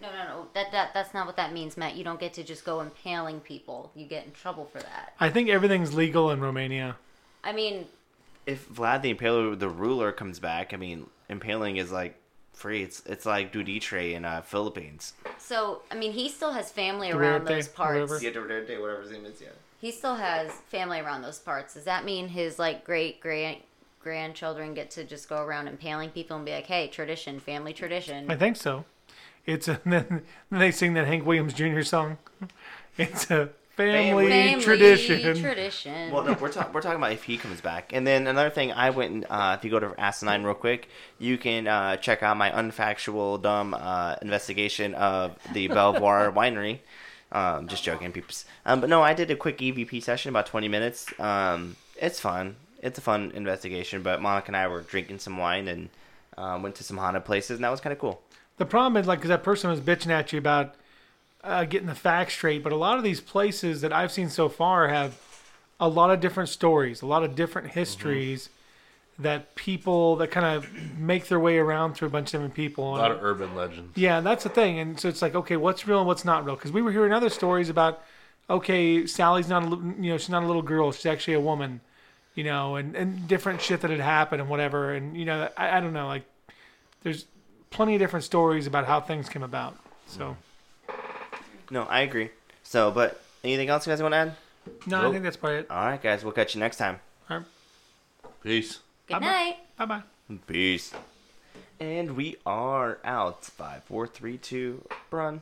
No, 0.01 0.09
no, 0.11 0.23
no. 0.25 0.47
That 0.53 0.71
that 0.71 0.93
that's 0.93 1.13
not 1.13 1.25
what 1.25 1.37
that 1.37 1.53
means, 1.53 1.77
Matt. 1.77 1.95
You 1.95 2.03
don't 2.03 2.19
get 2.19 2.33
to 2.33 2.43
just 2.43 2.65
go 2.65 2.81
impaling 2.81 3.39
people. 3.39 3.91
You 3.95 4.05
get 4.05 4.25
in 4.25 4.31
trouble 4.31 4.65
for 4.65 4.79
that. 4.79 5.13
I 5.19 5.29
think 5.29 5.49
everything's 5.49 5.93
legal 5.93 6.29
in 6.31 6.41
Romania. 6.41 6.97
I 7.43 7.51
mean, 7.53 7.85
If 8.45 8.67
Vlad 8.69 9.01
the 9.01 9.13
Impaler, 9.13 9.57
the 9.57 9.69
ruler, 9.69 10.11
comes 10.11 10.39
back, 10.39 10.73
I 10.73 10.77
mean, 10.77 11.07
impaling 11.29 11.77
is 11.77 11.91
like 11.91 12.15
free. 12.55 12.83
It's 12.83 13.03
it's 13.05 13.25
like 13.25 13.51
Duditre 13.53 14.13
in 14.13 14.25
uh, 14.25 14.41
Philippines. 14.41 15.13
so 15.37 15.81
I 15.91 15.95
mean, 15.95 16.11
he 16.11 16.29
still 16.29 16.51
has 16.51 16.71
family 16.71 17.11
around 17.11 17.45
those 17.45 17.67
parts. 17.67 18.11
whatever. 18.11 18.19
Duterte, 18.19 18.79
whatever 18.81 19.01
his 19.01 19.11
name 19.11 19.25
is, 19.25 19.41
yeah. 19.41 19.49
He 19.79 19.91
still 19.91 20.15
has 20.15 20.51
family 20.69 20.99
around 20.99 21.21
those 21.21 21.39
parts. 21.39 21.73
Does 21.75 21.83
that 21.83 22.05
mean 22.05 22.29
his 22.29 22.57
like 22.57 22.83
great 22.83 23.19
great 23.19 23.63
grandchildren 24.01 24.73
get 24.73 24.91
to 24.91 25.03
just 25.03 25.27
go 25.27 25.41
around 25.43 25.67
impaling 25.67 26.11
people 26.11 26.37
and 26.37 26.45
be 26.45 26.51
like, 26.51 26.67
"Hey, 26.67 26.87
tradition, 26.87 27.39
family 27.39 27.73
tradition." 27.73 28.29
I 28.31 28.35
think 28.35 28.55
so. 28.55 28.85
It's 29.45 29.67
a, 29.67 29.79
then, 29.85 30.23
then 30.49 30.59
they 30.59 30.71
sing 30.71 30.93
that 30.93 31.07
Hank 31.07 31.25
Williams 31.25 31.53
Jr. 31.53 31.81
song. 31.81 32.17
It's 32.97 33.29
a 33.29 33.49
family, 33.75 34.29
family 34.29 34.63
tradition. 34.63 35.35
tradition. 35.41 36.11
Well, 36.11 36.23
no, 36.23 36.33
we're, 36.33 36.51
talk- 36.51 36.73
we're 36.73 36.81
talking 36.81 36.97
about 36.97 37.11
if 37.11 37.23
he 37.23 37.37
comes 37.37 37.61
back. 37.61 37.91
And 37.93 38.05
then 38.07 38.27
another 38.27 38.49
thing, 38.49 38.71
I 38.71 38.89
went, 38.89 39.11
and, 39.13 39.25
uh, 39.29 39.55
if 39.57 39.63
you 39.65 39.71
go 39.71 39.79
to 39.79 39.93
Asinine 39.99 40.43
real 40.43 40.53
quick, 40.53 40.89
you 41.19 41.37
can 41.37 41.67
uh, 41.67 41.97
check 41.97 42.23
out 42.23 42.37
my 42.37 42.49
unfactual, 42.51 43.41
dumb 43.41 43.73
uh, 43.73 44.15
investigation 44.21 44.93
of 44.95 45.37
the 45.53 45.67
Belvoir 45.67 46.31
Winery. 46.35 46.79
Um, 47.31 47.67
just 47.67 47.83
joking, 47.83 48.11
peeps. 48.11 48.45
Um, 48.65 48.79
but 48.79 48.89
no, 48.89 49.01
I 49.01 49.13
did 49.13 49.29
a 49.31 49.35
quick 49.35 49.57
EVP 49.57 50.01
session, 50.01 50.29
about 50.29 50.45
20 50.45 50.67
minutes. 50.69 51.07
Um, 51.19 51.75
it's 51.99 52.19
fun. 52.19 52.55
It's 52.81 52.97
a 52.97 53.01
fun 53.01 53.31
investigation, 53.35 54.03
but 54.03 54.21
Monica 54.21 54.47
and 54.47 54.55
I 54.55 54.67
were 54.67 54.81
drinking 54.81 55.19
some 55.19 55.37
wine 55.37 55.67
and 55.67 55.89
uh, 56.37 56.59
went 56.61 56.75
to 56.75 56.83
some 56.83 56.97
haunted 56.97 57.25
places, 57.25 57.57
and 57.57 57.63
that 57.63 57.71
was 57.71 57.81
kind 57.81 57.91
of 57.91 57.99
cool. 57.99 58.21
The 58.57 58.65
problem 58.65 58.95
is, 59.01 59.07
like, 59.07 59.19
'cause 59.19 59.29
that 59.29 59.43
person 59.43 59.69
was 59.69 59.81
bitching 59.81 60.11
at 60.11 60.31
you 60.31 60.39
about 60.39 60.75
uh, 61.45 61.65
getting 61.65 61.87
the 61.87 61.95
facts 61.95 62.33
straight, 62.33 62.63
but 62.63 62.71
a 62.71 62.75
lot 62.75 62.97
of 62.97 63.03
these 63.03 63.21
places 63.21 63.81
that 63.81 63.93
I've 63.93 64.11
seen 64.11 64.29
so 64.29 64.49
far 64.49 64.87
have 64.87 65.19
a 65.79 65.87
lot 65.87 66.09
of 66.09 66.19
different 66.19 66.49
stories, 66.49 67.01
a 67.01 67.05
lot 67.05 67.23
of 67.23 67.35
different 67.35 67.71
histories 67.71 68.49
that 69.17 69.55
people 69.55 70.17
that 70.17 70.29
kind 70.29 70.45
of 70.45 70.67
make 70.97 71.27
their 71.27 71.39
way 71.39 71.57
around 71.57 71.93
through 71.93 72.07
a 72.07 72.11
bunch 72.11 72.27
of 72.29 72.31
different 72.33 72.53
people. 72.53 72.95
A 72.95 72.97
lot 72.97 73.11
of 73.11 73.23
urban 73.23 73.55
legends. 73.55 73.95
Yeah, 73.95 74.19
that's 74.19 74.43
the 74.43 74.49
thing, 74.49 74.79
and 74.79 74.99
so 74.99 75.07
it's 75.07 75.21
like, 75.21 75.35
okay, 75.35 75.55
what's 75.55 75.87
real 75.87 75.99
and 75.99 76.07
what's 76.07 76.25
not 76.25 76.45
real? 76.45 76.55
Because 76.55 76.71
we 76.71 76.81
were 76.81 76.91
hearing 76.91 77.13
other 77.13 77.29
stories 77.29 77.69
about, 77.69 78.03
okay, 78.49 79.05
Sallie's 79.05 79.47
not 79.47 79.63
a 79.63 79.69
you 79.69 80.11
know 80.11 80.17
she's 80.17 80.29
not 80.29 80.43
a 80.43 80.47
little 80.47 80.61
girl, 80.61 80.91
she's 80.91 81.05
actually 81.05 81.35
a 81.35 81.39
woman, 81.39 81.79
you 82.33 82.43
know, 82.43 82.75
and 82.75 82.95
and 82.95 83.27
different 83.27 83.61
shit 83.61 83.81
that 83.81 83.91
had 83.91 84.01
happened 84.01 84.41
and 84.41 84.49
whatever, 84.49 84.93
and 84.93 85.15
you 85.15 85.25
know, 85.25 85.49
I, 85.55 85.77
I 85.77 85.79
don't 85.79 85.93
know, 85.93 86.07
like, 86.07 86.23
there's 87.03 87.25
plenty 87.69 87.95
of 87.95 87.99
different 87.99 88.25
stories 88.25 88.67
about 88.67 88.85
how 88.85 88.99
things 88.99 89.29
came 89.29 89.43
about. 89.43 89.77
So 90.07 90.35
No, 91.69 91.83
I 91.83 92.01
agree. 92.01 92.29
So, 92.63 92.91
but 92.91 93.21
anything 93.43 93.69
else 93.69 93.85
you 93.87 93.91
guys 93.91 94.01
want 94.01 94.13
to 94.13 94.17
add? 94.17 94.35
no, 94.87 94.97
I 94.97 95.01
Nope. 95.03 95.11
think 95.13 95.23
that's 95.23 95.37
probably 95.37 95.59
it. 95.59 95.71
All 95.71 95.85
right, 95.85 96.01
guys. 96.01 96.23
We'll 96.23 96.33
catch 96.33 96.55
you 96.55 96.59
next 96.59 96.77
time. 96.77 96.99
All 97.29 97.37
right, 97.37 97.45
Peace. 98.43 98.79
Good 99.07 99.13
Bye-bye. 99.15 99.25
night. 99.25 99.57
bye 99.77 99.85
bye. 99.85 100.37
Peace. 100.47 100.91
And 101.79 102.15
we 102.15 102.37
are 102.45 102.99
out. 103.03 103.45
Five, 103.45 103.83
four, 103.83 104.07
three, 104.07 104.37
two, 104.37 104.85
run. 105.11 105.41